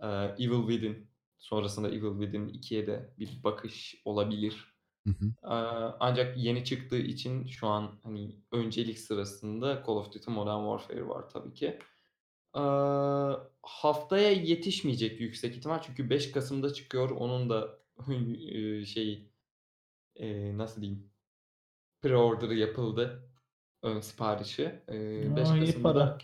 e, 0.00 0.06
Evil 0.38 0.68
Within. 0.68 1.10
Sonrasında 1.38 1.88
Evil 1.88 2.20
Within 2.20 2.48
2'ye 2.48 2.86
de 2.86 3.14
bir 3.18 3.44
bakış 3.44 4.02
olabilir. 4.04 4.74
Hı 5.06 5.10
hı. 5.10 5.26
Ee, 5.26 5.94
ancak 6.00 6.38
yeni 6.38 6.64
çıktığı 6.64 6.98
için 6.98 7.46
şu 7.46 7.66
an 7.66 7.90
hani 8.02 8.36
öncelik 8.52 8.98
sırasında 8.98 9.82
Call 9.86 9.94
of 9.94 10.12
Duty 10.12 10.30
Modern 10.30 10.78
Warfare 10.78 11.08
var 11.08 11.30
tabii 11.30 11.54
ki. 11.54 11.78
Haftaya 13.62 14.30
yetişmeyecek 14.32 15.20
yüksek 15.20 15.56
ihtimal 15.56 15.82
çünkü 15.82 16.10
5 16.10 16.32
Kasım'da 16.32 16.72
çıkıyor. 16.72 17.10
Onun 17.10 17.50
da 17.50 17.78
e, 18.52 18.84
şey 18.84 19.30
e, 20.16 20.58
nasıl 20.58 20.80
diyeyim 20.82 21.10
pre-order'ı 22.02 22.54
yapıldı. 22.54 23.30
Ön 23.82 24.00
siparişi. 24.00 24.82
Ee, 24.88 25.36
5 25.36 25.48
Aa, 25.48 25.56
iyi 25.56 25.66
Kasım'da. 25.66 25.92
para. 25.92 26.18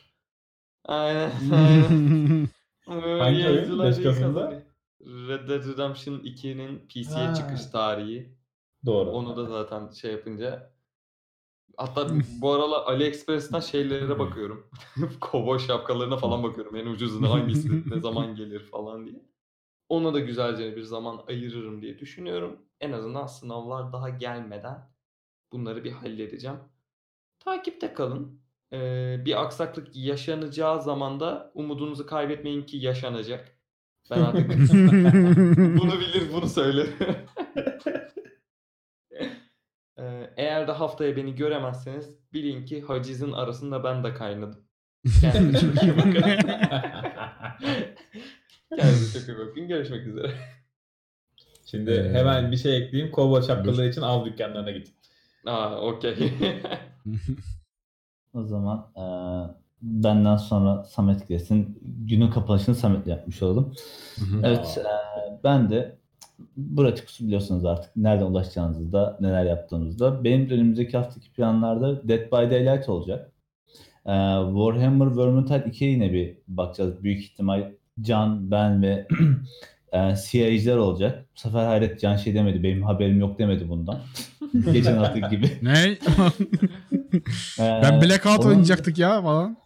Aynen. 0.84 1.32
aynen. 1.50 2.48
Hangi 2.86 3.46
oyun? 3.48 3.54
yayıncılar 3.54 3.90
5 3.90 3.98
iyi 3.98 4.02
Kasım'da? 4.02 4.40
kazanıyor. 4.40 4.62
Red 5.00 5.48
Dead 5.48 5.64
Redemption 5.68 6.14
2'nin 6.18 6.78
PC'ye 6.88 7.26
Ha. 7.26 7.34
çıkış 7.34 7.66
tarihi. 7.66 8.36
Doğru. 8.86 9.10
Onu 9.10 9.36
da 9.36 9.44
zaten 9.46 9.90
şey 9.90 10.12
yapınca 10.12 10.72
hatta 11.76 12.08
bu 12.40 12.52
aralar 12.52 12.82
AliExpress'ten 12.86 13.60
şeylere 13.60 14.18
bakıyorum. 14.18 14.70
Kovboy 15.20 15.58
şapkalarına 15.58 16.16
falan 16.16 16.42
bakıyorum. 16.42 16.76
En 16.76 16.86
ucuzuna 16.86 17.30
hangisi 17.30 17.90
ne 17.90 18.00
zaman 18.00 18.34
gelir 18.34 18.60
falan 18.60 19.06
diye. 19.06 19.22
Ona 19.88 20.14
da 20.14 20.20
güzelce 20.20 20.76
bir 20.76 20.82
zaman 20.82 21.24
ayırırım 21.28 21.82
diye 21.82 21.98
düşünüyorum. 21.98 22.56
En 22.80 22.92
azından 22.92 23.26
sınavlar 23.26 23.92
daha 23.92 24.08
gelmeden 24.08 24.90
bunları 25.52 25.84
bir 25.84 25.92
halledeceğim. 25.92 26.56
Takipte 27.38 27.94
kalın. 27.94 28.40
Ee, 28.72 29.22
bir 29.24 29.42
aksaklık 29.42 29.96
yaşanacağı 29.96 30.82
zaman 30.82 31.20
da 31.20 31.52
umudunuzu 31.54 32.06
kaybetmeyin 32.06 32.62
ki 32.62 32.76
yaşanacak. 32.76 33.58
Ben 34.10 34.20
artık 34.20 34.50
bunu 35.58 36.00
bilir 36.00 36.32
bunu 36.32 36.48
söylerim. 36.48 36.94
Eğer 40.36 40.68
de 40.68 40.72
haftaya 40.72 41.16
beni 41.16 41.34
göremezseniz 41.34 42.10
bilin 42.32 42.64
ki 42.66 42.82
hacizin 42.82 43.32
arasında 43.32 43.84
ben 43.84 44.04
de 44.04 44.14
kaynadım. 44.14 44.60
Kendinize 45.20 45.60
çok 45.60 45.82
iyi 45.82 45.96
bakın. 45.96 46.12
Kendinize 48.76 49.20
çok 49.20 49.28
iyi 49.28 49.38
bakın. 49.38 49.68
Görüşmek 49.68 50.06
üzere. 50.06 50.30
Şimdi 51.66 51.90
Ee, 51.90 52.12
hemen 52.12 52.52
bir 52.52 52.56
şey 52.56 52.76
ekleyeyim. 52.76 53.12
Kovboy 53.12 53.42
şapkaları 53.42 53.88
için 53.88 54.02
av 54.02 54.24
dükkanlarına 54.24 54.70
git. 54.70 54.92
Aa 55.46 55.80
okey. 55.80 56.14
O 58.34 58.44
zaman 58.44 58.92
eee, 58.96 59.54
benden 59.82 60.36
sonra 60.36 60.84
Samet 60.84 61.28
gelsin. 61.28 61.78
Günün 61.82 62.30
kapanışını 62.30 62.74
Samet'le 62.74 63.06
yapmış 63.06 63.42
olalım. 63.42 63.74
Evet, 64.44 64.74
eee, 64.76 65.38
ben 65.44 65.70
de 65.70 65.98
Braticus'u 66.56 67.24
biliyorsunuz 67.26 67.64
artık. 67.64 67.96
Nereden 67.96 68.24
ulaşacağınızı 68.26 68.92
da, 68.92 69.16
neler 69.20 69.44
yaptığınızı 69.44 69.98
da. 69.98 70.24
Benim 70.24 70.50
de 70.50 70.54
önümüzdeki 70.54 70.96
haftaki 70.96 71.32
planlarda 71.32 72.08
Dead 72.08 72.20
by 72.32 72.50
Daylight 72.54 72.88
olacak. 72.88 73.32
Eee, 74.06 74.38
Warhammer 74.46 75.16
Vermintide 75.16 75.56
2'ye 75.70 75.90
yine 75.90 76.12
bir 76.12 76.38
bakacağız. 76.48 77.04
Büyük 77.04 77.20
ihtimal 77.24 77.72
Can, 78.00 78.50
ben 78.50 78.82
ve 78.82 79.06
eee 79.92 80.14
CIA'ciler 80.30 80.76
olacak. 80.76 81.26
Bu 81.36 81.40
sefer 81.40 81.64
hayret 81.66 82.00
Can 82.00 82.16
şey 82.16 82.34
demedi. 82.34 82.62
Benim 82.62 82.82
haberim 82.82 83.20
yok 83.20 83.38
demedi 83.38 83.68
bundan. 83.68 83.98
Geçen 84.72 84.96
hafta 84.96 85.18
gibi. 85.28 85.50
ne? 85.62 85.84
Eee, 85.84 85.98
ben 87.82 88.00
Blackout 88.02 88.38
onun- 88.40 88.48
oynayacaktık 88.48 88.98
ya 88.98 89.22
falan. 89.22 89.56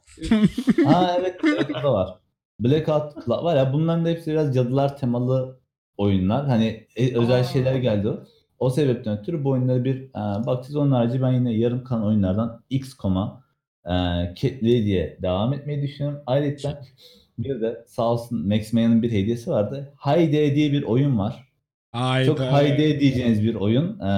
Ha 0.84 1.16
evet 1.20 1.44
Blackout 1.44 1.84
da 1.84 1.92
var. 1.92 2.14
Blackout 2.60 3.28
var 3.28 3.56
ya 3.56 3.72
bunların 3.72 4.04
da 4.04 4.08
hepsi 4.08 4.30
biraz 4.30 4.54
cadılar 4.54 4.96
temalı 4.98 5.59
oyunlar. 6.00 6.46
Hani 6.46 6.86
e, 6.96 7.16
özel 7.18 7.40
Aa. 7.40 7.44
şeyler 7.44 7.74
geldi 7.74 8.08
o. 8.08 8.24
O 8.58 8.70
sebepten 8.70 9.18
ötürü 9.18 9.44
bu 9.44 9.50
oyunlara 9.50 9.84
bir 9.84 10.02
e, 10.02 10.46
bakacağız. 10.46 10.76
Onun 10.76 10.92
harici 10.92 11.22
ben 11.22 11.32
yine 11.32 11.52
yarım 11.52 11.84
kalan 11.84 12.04
oyunlardan 12.06 12.62
XCOM'a 12.70 13.42
e, 13.84 13.90
Lady'ye 14.62 15.18
devam 15.22 15.52
etmeyi 15.52 15.82
düşünüyorum. 15.82 16.22
Ayrıca 16.26 16.82
bir 17.38 17.60
de 17.60 17.84
sağ 17.86 18.12
olsun 18.12 18.48
Max 18.48 18.72
Maya'nın 18.72 19.02
bir 19.02 19.12
hediyesi 19.12 19.50
vardı. 19.50 19.92
Hayde 19.96 20.54
diye 20.54 20.72
bir 20.72 20.82
oyun 20.82 21.18
var. 21.18 21.48
Hayda. 21.92 22.26
Çok 22.26 22.40
hayde 22.40 23.00
diyeceğiniz 23.00 23.42
bir 23.44 23.54
oyun. 23.54 24.00
E, 24.00 24.10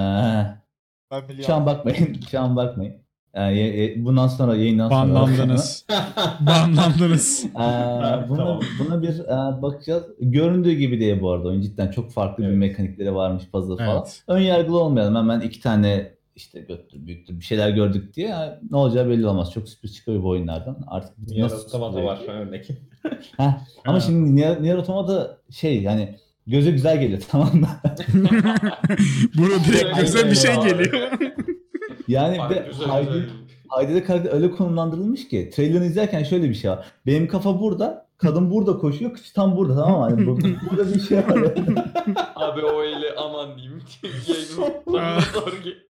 Ben 1.11 1.23
biliyorum. 1.23 1.43
şu 1.45 1.53
an 1.53 1.65
bakmayın. 1.65 2.17
Şu 2.31 2.39
an 2.39 2.55
bakmayın. 2.55 3.02
E, 3.33 3.41
ye- 3.43 3.85
e, 3.85 4.05
bundan 4.05 4.27
sonra 4.27 4.55
yayından 4.55 4.89
sonra 4.89 5.01
Banlandınız. 5.15 5.85
Banlandınız. 6.39 7.45
Ee, 7.45 7.59
buna, 8.29 8.37
Tamam. 8.37 8.59
buna 8.79 9.01
bir 9.01 9.19
e, 9.19 9.61
bakacağız. 9.61 10.03
Göründüğü 10.19 10.73
gibi 10.73 10.99
değil 10.99 11.21
bu 11.21 11.31
arada 11.31 11.47
oyun 11.47 11.61
cidden 11.61 11.91
çok 11.91 12.11
farklı 12.11 12.43
bir 12.43 12.47
Evet. 12.47 12.57
mekanikleri 12.57 13.15
varmış 13.15 13.43
puzzle 13.51 13.75
falan. 13.85 13.97
Evet. 13.97 14.23
Ön 14.27 14.39
yargılı 14.39 14.79
olmayalım 14.79 15.15
hemen 15.15 15.39
iki 15.39 15.61
tane 15.61 16.11
işte 16.35 16.59
göttür 16.59 17.07
büyüktür 17.07 17.39
bir 17.39 17.43
şeyler 17.45 17.69
gördük 17.69 18.15
diye 18.15 18.33
ha, 18.33 18.59
ne 18.71 18.77
olacağı 18.77 19.09
belli 19.09 19.27
olmaz. 19.27 19.51
Çok 19.53 19.69
sürpriz 19.69 19.95
çıkıyor 19.95 20.23
bu 20.23 20.29
oyunlardan. 20.29 20.77
Artık 20.87 21.11
Nier 21.27 21.43
Automata 21.51 22.03
var. 22.03 22.19
Heh, 23.37 23.51
ama 23.85 23.99
şimdi 23.99 24.35
Nier, 24.35 24.63
Nier 24.63 24.75
Automata 24.75 25.37
şey 25.49 25.81
yani 25.81 26.15
göze 26.47 26.71
güzel 26.71 26.99
geliyor 27.01 27.21
tamam 27.31 27.49
mı? 27.55 27.67
Bunu 29.37 29.49
direkt 29.67 29.99
göze 29.99 30.31
bir 30.31 30.35
şey 30.35 30.55
geliyor. 30.55 31.11
Yani 32.07 32.41
Ay, 32.41 32.49
ve 32.49 32.65
güzel, 32.71 32.87
Haydi, 32.87 33.05
güzel. 33.11 33.29
Haydi'de 33.67 34.03
karakter 34.03 34.33
öyle 34.33 34.51
konumlandırılmış 34.51 35.27
ki 35.27 35.49
trailerını 35.53 35.85
izlerken 35.85 36.23
şöyle 36.23 36.49
bir 36.49 36.53
şey 36.55 36.71
var. 36.71 36.85
Benim 37.05 37.27
kafa 37.27 37.59
burada, 37.59 38.05
kadın 38.17 38.51
burada 38.51 38.77
koşuyor, 38.77 39.13
kız 39.13 39.33
tam 39.33 39.57
burada 39.57 39.75
tamam 39.75 40.11
mı? 40.11 40.27
Bu- 40.27 40.37
burada 40.71 40.93
bir 40.93 40.99
şey 40.99 41.17
var. 41.17 41.35
yani. 41.35 41.75
Abi 42.35 42.61
o 42.65 42.81
öyle 42.81 43.15
aman 43.17 43.49
diyeyim. 43.57 43.81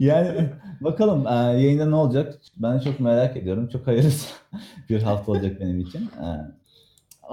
Yani 0.00 0.50
bakalım 0.80 1.26
e, 1.26 1.30
yayında 1.30 1.86
ne 1.86 1.94
olacak? 1.94 2.40
Ben 2.56 2.78
çok 2.78 3.00
merak 3.00 3.36
ediyorum. 3.36 3.68
Çok 3.68 3.86
hayırlısı 3.86 4.28
bir 4.90 5.02
hafta 5.02 5.32
olacak 5.32 5.60
benim 5.60 5.80
için. 5.80 6.00
E, 6.00 6.28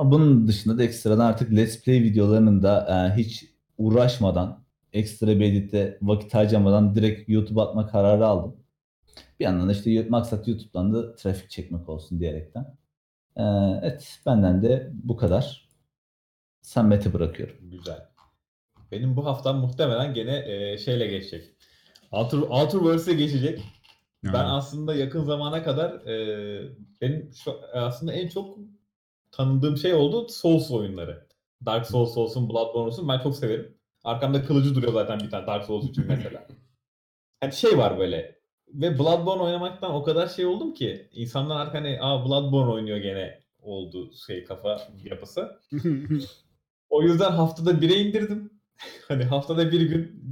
bunun 0.03 0.47
dışında 0.47 0.77
da 0.77 0.83
ekstradan 0.83 1.25
artık 1.25 1.51
Let's 1.55 1.81
Play 1.83 2.03
videolarının 2.03 2.63
da 2.63 2.87
e, 2.89 3.17
hiç 3.17 3.45
uğraşmadan, 3.77 4.59
ekstra 4.93 5.27
bir 5.27 5.45
editte 5.45 5.97
vakit 6.01 6.33
harcamadan 6.33 6.95
direkt 6.95 7.29
YouTube 7.29 7.61
atma 7.61 7.87
kararı 7.87 8.27
aldım. 8.27 8.55
Bir 9.39 9.45
yandan 9.45 9.67
da 9.67 9.71
işte 9.71 10.07
maksat 10.09 10.47
YouTube'dan 10.47 10.93
da 10.93 11.15
trafik 11.15 11.49
çekmek 11.49 11.89
olsun 11.89 12.19
diyerekten. 12.19 12.77
E, 13.35 13.43
evet 13.81 14.19
benden 14.25 14.63
de 14.63 14.91
bu 14.93 15.17
kadar. 15.17 15.71
Samet'e 16.61 17.13
bırakıyorum. 17.13 17.55
Güzel. 17.61 18.07
Benim 18.91 19.15
bu 19.15 19.25
haftam 19.25 19.57
muhtemelen 19.59 20.13
gene 20.13 20.43
e, 20.47 20.77
şeyle 20.77 21.07
geçecek. 21.07 21.55
Outer, 22.11 22.37
Outerverse'e 22.37 23.13
geçecek. 23.13 23.61
Ben 24.23 24.45
aslında 24.45 24.95
yakın 24.95 25.23
zamana 25.23 25.63
kadar 25.63 26.07
e, 26.07 26.75
benim 27.01 27.31
şu, 27.33 27.61
aslında 27.73 28.13
en 28.13 28.27
çok 28.27 28.57
tanıdığım 29.31 29.77
şey 29.77 29.93
oldu 29.93 30.27
Souls 30.29 30.71
oyunları. 30.71 31.27
Dark 31.65 31.87
Souls 31.87 32.17
olsun, 32.17 32.49
Bloodborne 32.49 32.87
olsun 32.87 33.07
ben 33.07 33.19
çok 33.19 33.35
severim. 33.35 33.77
Arkamda 34.03 34.45
kılıcı 34.45 34.75
duruyor 34.75 34.93
zaten 34.93 35.19
bir 35.19 35.29
tane 35.29 35.47
Dark 35.47 35.65
Souls 35.65 35.89
için 35.89 36.05
mesela. 36.07 36.47
Hani 37.39 37.53
şey 37.53 37.77
var 37.77 37.99
böyle. 37.99 38.41
Ve 38.67 38.99
Bloodborne 38.99 39.41
oynamaktan 39.41 39.93
o 39.93 40.03
kadar 40.03 40.27
şey 40.27 40.45
oldum 40.45 40.73
ki 40.73 41.09
insanlar 41.11 41.61
artık 41.61 41.75
hani 41.75 41.97
Aa, 42.01 42.25
Bloodborne 42.25 42.71
oynuyor 42.71 42.97
gene 42.97 43.39
oldu 43.61 44.11
şey 44.27 44.43
kafa 44.43 44.87
yapısı. 45.03 45.59
O 46.89 47.03
yüzden 47.03 47.31
haftada 47.31 47.81
bire 47.81 47.93
indirdim. 47.93 48.53
hani 49.07 49.23
haftada 49.23 49.71
bir 49.71 49.81
gün 49.81 50.23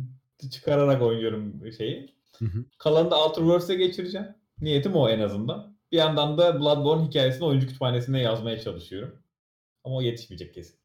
çıkararak 0.52 1.02
oynuyorum 1.02 1.72
şeyi. 1.78 2.16
Hı 2.40 2.46
hı. 2.46 2.66
Kalanını 2.78 3.12
da 3.12 3.26
Outerverse'e 3.26 3.76
geçireceğim. 3.76 4.28
Niyetim 4.62 4.96
o 4.96 5.10
en 5.10 5.20
azından. 5.20 5.78
Bir 5.92 5.98
yandan 5.98 6.38
da 6.38 6.60
Bloodborne 6.60 7.08
hikayesini 7.08 7.46
oyuncu 7.46 7.68
kütüphanesine 7.68 8.22
yazmaya 8.22 8.60
çalışıyorum. 8.60 9.20
Ama 9.84 9.96
o 9.96 10.02
yetişmeyecek 10.02 10.54
kesin. 10.54 10.80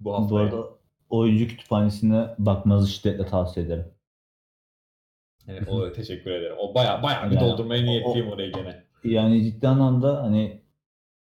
Bu 0.00 0.14
hafta. 0.14 0.30
Bu 0.30 0.38
arada 0.38 0.77
oyuncu 1.10 1.48
kütüphanesine 1.48 2.26
bakmanızı 2.38 2.88
şiddetle 2.88 3.26
tavsiye 3.26 3.66
ederim. 3.66 3.84
Yani 5.46 5.68
o 5.70 5.92
teşekkür 5.92 6.30
ederim. 6.30 6.56
O 6.60 6.74
baya 6.74 7.02
baya 7.02 7.30
bir 7.30 7.36
Yani 7.36 7.40
doldurmaya 7.50 7.82
o- 7.82 7.86
niyetliyim 7.86 8.28
orayı 8.28 8.52
gene. 8.52 8.84
Yani 9.04 9.44
ciddi 9.44 9.68
anlamda 9.68 10.22
hani 10.22 10.62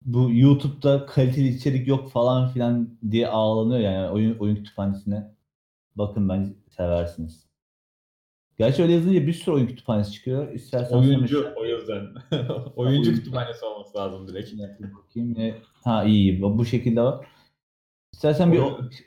bu 0.03 0.33
YouTube'da 0.33 1.07
kaliteli 1.07 1.49
içerik 1.49 1.89
yok 1.89 2.11
falan 2.11 2.49
filan 2.49 2.99
diye 3.11 3.29
ağlanıyor 3.29 3.81
yani 3.81 4.11
oyun 4.11 4.39
oyun 4.39 4.57
kütüphanesine. 4.57 5.35
Bakın 5.97 6.29
bence 6.29 6.53
seversiniz. 6.69 7.49
Gerçi 8.59 8.83
öyle 8.83 8.93
yazınca 8.93 9.27
bir 9.27 9.33
sürü 9.33 9.55
oyun 9.55 9.67
kütüphanesi 9.67 10.13
çıkıyor. 10.13 10.53
İstersen 10.53 10.97
Oyuncu 10.97 11.53
o 11.57 11.65
yüzden. 11.65 12.07
oyuncu 12.77 13.15
kütüphanesi 13.15 13.65
olması 13.65 13.99
lazım 13.99 14.29
direkt. 14.29 14.53
Bakayım 14.81 15.35
ne? 15.39 15.55
Ha 15.85 16.05
iyi 16.05 16.33
iyi. 16.33 16.43
Bu 16.43 16.65
şekilde 16.65 17.03
var. 17.03 17.27
İstersen 18.19 18.53
bir 18.53 18.63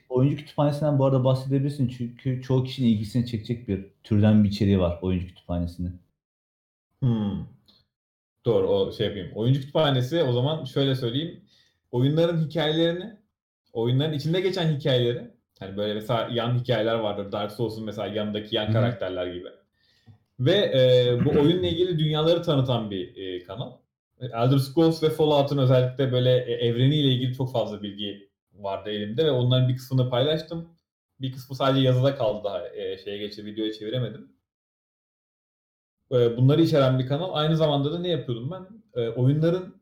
oyuncu 0.09 0.38
kütüphanesinden 0.38 0.99
bu 0.99 1.05
arada 1.05 1.23
bahsedebilirsin 1.23 1.88
çünkü 1.88 2.41
çoğu 2.41 2.63
kişinin 2.63 2.88
ilgisini 2.88 3.25
çekecek 3.25 3.67
bir 3.67 3.85
türden 4.03 4.43
bir 4.43 4.49
içeriği 4.49 4.79
var 4.79 4.99
oyuncu 5.01 5.27
kütüphanesinin. 5.27 6.01
Hmm. 6.99 7.45
Doğru 8.45 8.67
o 8.67 8.91
şey 8.91 9.07
yapayım. 9.07 9.31
Oyuncu 9.35 9.59
kütüphanesi 9.59 10.23
o 10.23 10.31
zaman 10.31 10.65
şöyle 10.65 10.95
söyleyeyim. 10.95 11.41
Oyunların 11.91 12.45
hikayelerini, 12.45 13.17
oyunların 13.73 14.13
içinde 14.13 14.41
geçen 14.41 14.75
hikayeleri, 14.75 15.31
hani 15.59 15.77
böyle 15.77 15.93
mesela 15.93 16.29
yan 16.31 16.59
hikayeler 16.59 16.95
vardır. 16.95 17.31
Dark 17.31 17.51
Souls'un 17.51 17.85
mesela 17.85 18.07
yanındaki 18.07 18.55
yan 18.55 18.73
karakterler 18.73 19.27
gibi. 19.27 19.49
Ve 20.39 20.53
e, 20.53 21.25
bu 21.25 21.29
oyunla 21.41 21.67
ilgili 21.67 21.99
dünyaları 21.99 22.43
tanıtan 22.43 22.91
bir 22.91 23.15
e, 23.15 23.43
kanal. 23.43 23.71
Elder 24.21 24.57
Scrolls 24.57 25.03
ve 25.03 25.09
Fallout'un 25.09 25.57
özellikle 25.57 26.11
böyle 26.11 26.38
e, 26.38 26.51
evreniyle 26.51 27.07
ilgili 27.07 27.33
çok 27.33 27.51
fazla 27.51 27.83
bilgi 27.83 28.30
vardı 28.63 28.89
elimde 28.89 29.25
ve 29.25 29.31
onların 29.31 29.69
bir 29.69 29.75
kısmını 29.77 30.09
paylaştım. 30.09 30.77
Bir 31.21 31.31
kısmı 31.31 31.55
sadece 31.55 31.81
yazıda 31.88 32.15
kaldı 32.15 32.43
daha 32.43 32.69
e, 32.69 32.97
şeye 32.97 33.17
geçti 33.17 33.45
videoya 33.45 33.73
çeviremedim. 33.73 34.31
E, 36.11 36.38
bunları 36.38 36.61
içeren 36.61 36.99
bir 36.99 37.07
kanal. 37.07 37.33
Aynı 37.33 37.57
zamanda 37.57 37.91
da 37.93 37.99
ne 37.99 38.09
yapıyordum 38.09 38.51
ben? 38.51 38.67
E, 39.01 39.09
oyunların 39.09 39.81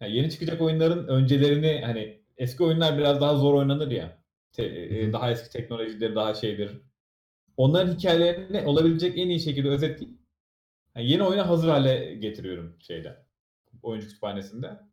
yani 0.00 0.16
yeni 0.16 0.30
çıkacak 0.30 0.60
oyunların 0.60 1.08
öncelerini 1.08 1.80
hani 1.84 2.22
eski 2.36 2.64
oyunlar 2.64 2.98
biraz 2.98 3.20
daha 3.20 3.36
zor 3.36 3.54
oynanır 3.54 3.90
ya. 3.90 4.18
Te- 4.52 4.64
e, 4.64 5.12
daha 5.12 5.30
eski 5.30 5.50
teknolojileri 5.50 6.14
daha 6.14 6.34
şeydir. 6.34 6.70
Onların 7.56 7.94
hikayelerini 7.96 8.62
olabilecek 8.66 9.18
en 9.18 9.28
iyi 9.28 9.40
şekilde 9.40 9.68
özetleyip 9.68 10.18
yani 10.96 11.10
yeni 11.10 11.22
oyuna 11.22 11.48
hazır 11.48 11.68
hale 11.68 12.14
getiriyorum 12.14 12.76
şeyde. 12.80 13.26
Oyuncu 13.82 14.06
kütüphanesinde. 14.08 14.89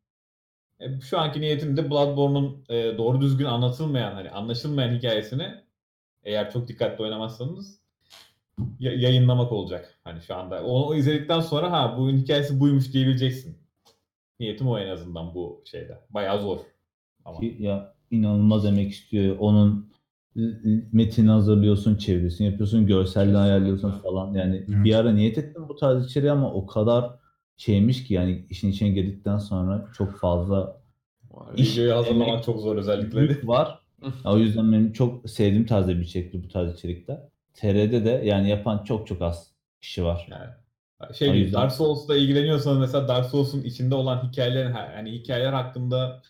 E, 0.80 1.00
şu 1.02 1.20
anki 1.20 1.42
niyetim 1.42 1.78
de 1.78 1.90
Bloodborne'un 1.90 2.66
e, 2.70 2.98
doğru 2.98 3.22
düzgün 3.22 3.46
anlatılmayan 3.46 4.14
hani 4.14 4.30
anlaşılmayan 4.30 4.96
hikayesini 4.98 5.48
eğer 6.24 6.52
çok 6.52 6.68
dikkatli 6.68 7.04
oynamazsanız 7.04 7.80
ya- 8.80 8.94
yayınlamak 8.96 9.52
olacak. 9.52 10.00
Hani 10.04 10.22
şu 10.22 10.36
anda 10.36 10.64
onu 10.64 10.96
izledikten 10.96 11.40
sonra 11.40 11.72
ha 11.72 11.96
bu 11.98 12.10
hikayesi 12.10 12.60
buymuş 12.60 12.94
diyebileceksin. 12.94 13.58
Niyetim 14.40 14.68
o 14.68 14.80
en 14.80 14.88
azından 14.90 15.34
bu 15.36 15.62
şeyde. 15.66 15.98
Bayağı 16.10 16.42
zor. 16.42 16.58
Ama 17.26 17.40
ya 17.60 17.94
inanılmaz 18.12 18.66
emek 18.66 18.92
istiyor. 18.92 19.36
Onun 19.40 19.90
metini 20.92 21.30
hazırlıyorsun, 21.30 21.96
çevirisini 21.96 22.48
yapıyorsun, 22.48 22.88
görselini 22.88 23.38
ayarlıyorsun 23.38 23.92
falan. 23.92 24.34
Yani 24.34 24.56
Evet. 24.56 24.84
bir 24.86 24.94
ara 24.96 25.12
niyet 25.12 25.38
ettim 25.38 25.70
bu 25.70 25.76
tarz 25.76 26.06
içeriği 26.06 26.32
ama 26.32 26.54
o 26.54 26.66
kadar 26.66 27.12
şeymiş 27.58 28.04
ki 28.04 28.14
yani 28.14 28.46
işin 28.50 28.72
içine 28.72 28.90
girdikten 28.90 29.38
sonra 29.38 29.88
çok 29.98 30.20
fazla 30.20 30.82
Var. 31.32 31.54
İş- 31.58 31.74
videoyu 31.78 31.96
hazırlamak 31.96 32.44
çok 32.44 32.62
zor 32.62 32.76
özellikle. 32.76 33.48
var. 33.48 33.80
Ya 34.26 34.32
o 34.32 34.38
yüzden 34.38 34.72
benim 34.72 34.94
çok 34.94 35.30
sevdiğim 35.30 35.66
tarzda 35.66 35.92
bir 35.98 36.02
içerikti 36.04 36.44
bu 36.44 36.48
tarz 36.48 36.74
içerikler. 36.74 37.20
TR'de 37.54 38.06
de 38.06 38.22
yani 38.26 38.50
yapan 38.50 38.84
çok 38.84 39.08
çok 39.08 39.22
az 39.22 39.52
kişi 39.82 40.04
var. 40.04 40.28
Yani 40.32 41.16
şey 41.16 41.30
yüzden- 41.30 41.62
Dark 41.62 41.72
Souls'la 41.72 42.16
ilgileniyorsanız 42.18 42.80
mesela 42.80 43.08
Dark 43.08 43.26
Souls'un 43.26 43.62
içinde 43.64 43.96
olan 43.96 44.28
hikayelerin 44.28 44.74
yani 44.96 45.12
hikayeler 45.12 45.54
hakkında 45.54 46.22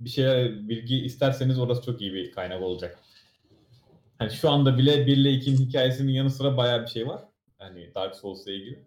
bir 0.00 0.10
şeyler 0.10 0.68
bilgi 0.68 1.04
isterseniz 1.04 1.58
orası 1.58 1.82
çok 1.82 2.00
iyi 2.00 2.14
bir 2.14 2.32
kaynak 2.32 2.62
olacak. 2.62 2.98
Hani 4.18 4.30
şu 4.30 4.50
anda 4.50 4.78
bile 4.78 5.06
1 5.06 5.16
ile 5.16 5.30
2'nin 5.30 5.56
hikayesinin 5.56 6.12
yanı 6.12 6.30
sıra 6.30 6.56
bayağı 6.56 6.82
bir 6.82 6.86
şey 6.90 7.08
var. 7.08 7.20
Hani 7.58 7.94
Dark 7.94 8.16
Souls'la 8.16 8.52
ilgili. 8.52 8.82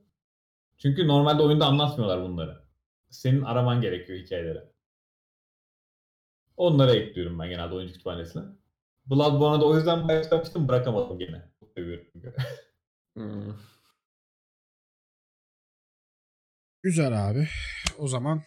Çünkü 0.77 1.07
normalde 1.07 1.41
oyunda 1.41 1.65
anlatmıyorlar 1.65 2.21
bunları. 2.21 2.65
Senin 3.09 3.41
araman 3.41 3.81
gerekiyor 3.81 4.19
hikayeleri. 4.19 4.59
Onlara 6.57 6.95
ekliyorum 6.95 7.39
ben 7.39 7.49
genelde 7.49 7.75
oyuncu 7.75 7.93
kütüphanesine. 7.93 8.43
Bloodborne'a 9.05 9.61
da 9.61 9.65
o 9.65 9.77
yüzden 9.77 10.07
başlamıştım 10.07 10.67
bırakamadım 10.67 11.19
gene. 11.19 11.51
Çok 11.59 11.71
seviyorum 11.71 12.05
çünkü. 12.13 12.33
Hmm. 13.15 13.53
Güzel 16.83 17.29
abi. 17.29 17.47
O 17.97 18.07
zaman 18.07 18.41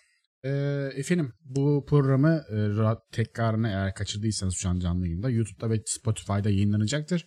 e, 0.44 0.48
efendim 0.96 1.32
bu 1.40 1.84
programı 1.88 2.44
e, 2.50 2.54
ra- 2.54 3.00
tekrarını 3.12 3.68
eğer 3.68 3.94
kaçırdıysanız 3.94 4.54
şu 4.54 4.68
an 4.68 4.78
canlı 4.78 5.06
yayında 5.06 5.30
YouTube'da 5.30 5.70
ve 5.70 5.82
Spotify'da 5.86 6.50
yayınlanacaktır. 6.50 7.24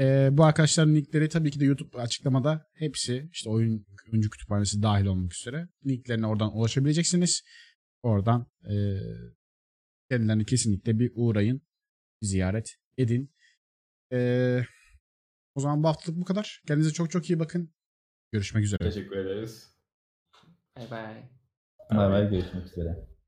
E, 0.00 0.28
bu 0.32 0.44
arkadaşların 0.44 0.94
linkleri 0.94 1.28
tabii 1.28 1.50
ki 1.50 1.60
de 1.60 1.64
YouTube 1.64 1.98
açıklamada 1.98 2.66
hepsi 2.74 3.28
işte 3.32 3.50
oyun 3.50 3.86
oyuncu 4.12 4.30
kütüphanesi 4.30 4.82
dahil 4.82 5.06
olmak 5.06 5.34
üzere 5.34 5.68
linklerine 5.86 6.26
oradan 6.26 6.56
ulaşabileceksiniz. 6.56 7.42
Oradan 8.02 8.46
e, 8.64 8.74
kendilerine 10.10 10.44
kesinlikle 10.44 10.98
bir 10.98 11.12
uğrayın, 11.14 11.62
bir 12.22 12.26
ziyaret 12.26 12.76
edin. 12.98 13.34
E, 14.12 14.60
o 15.54 15.60
zaman 15.60 15.82
bu 15.82 15.88
haftalık 15.88 16.20
bu 16.20 16.24
kadar. 16.24 16.62
Kendinize 16.66 16.92
çok 16.92 17.10
çok 17.10 17.30
iyi 17.30 17.38
bakın. 17.38 17.74
Görüşmek 18.32 18.64
üzere. 18.64 18.78
Teşekkür 18.78 19.16
ederiz. 19.16 19.76
Bye 20.76 20.90
bye. 20.90 21.30
Bay 21.90 22.10
bay 22.10 22.30
görüşmek 22.30 22.66
üzere. 22.66 23.19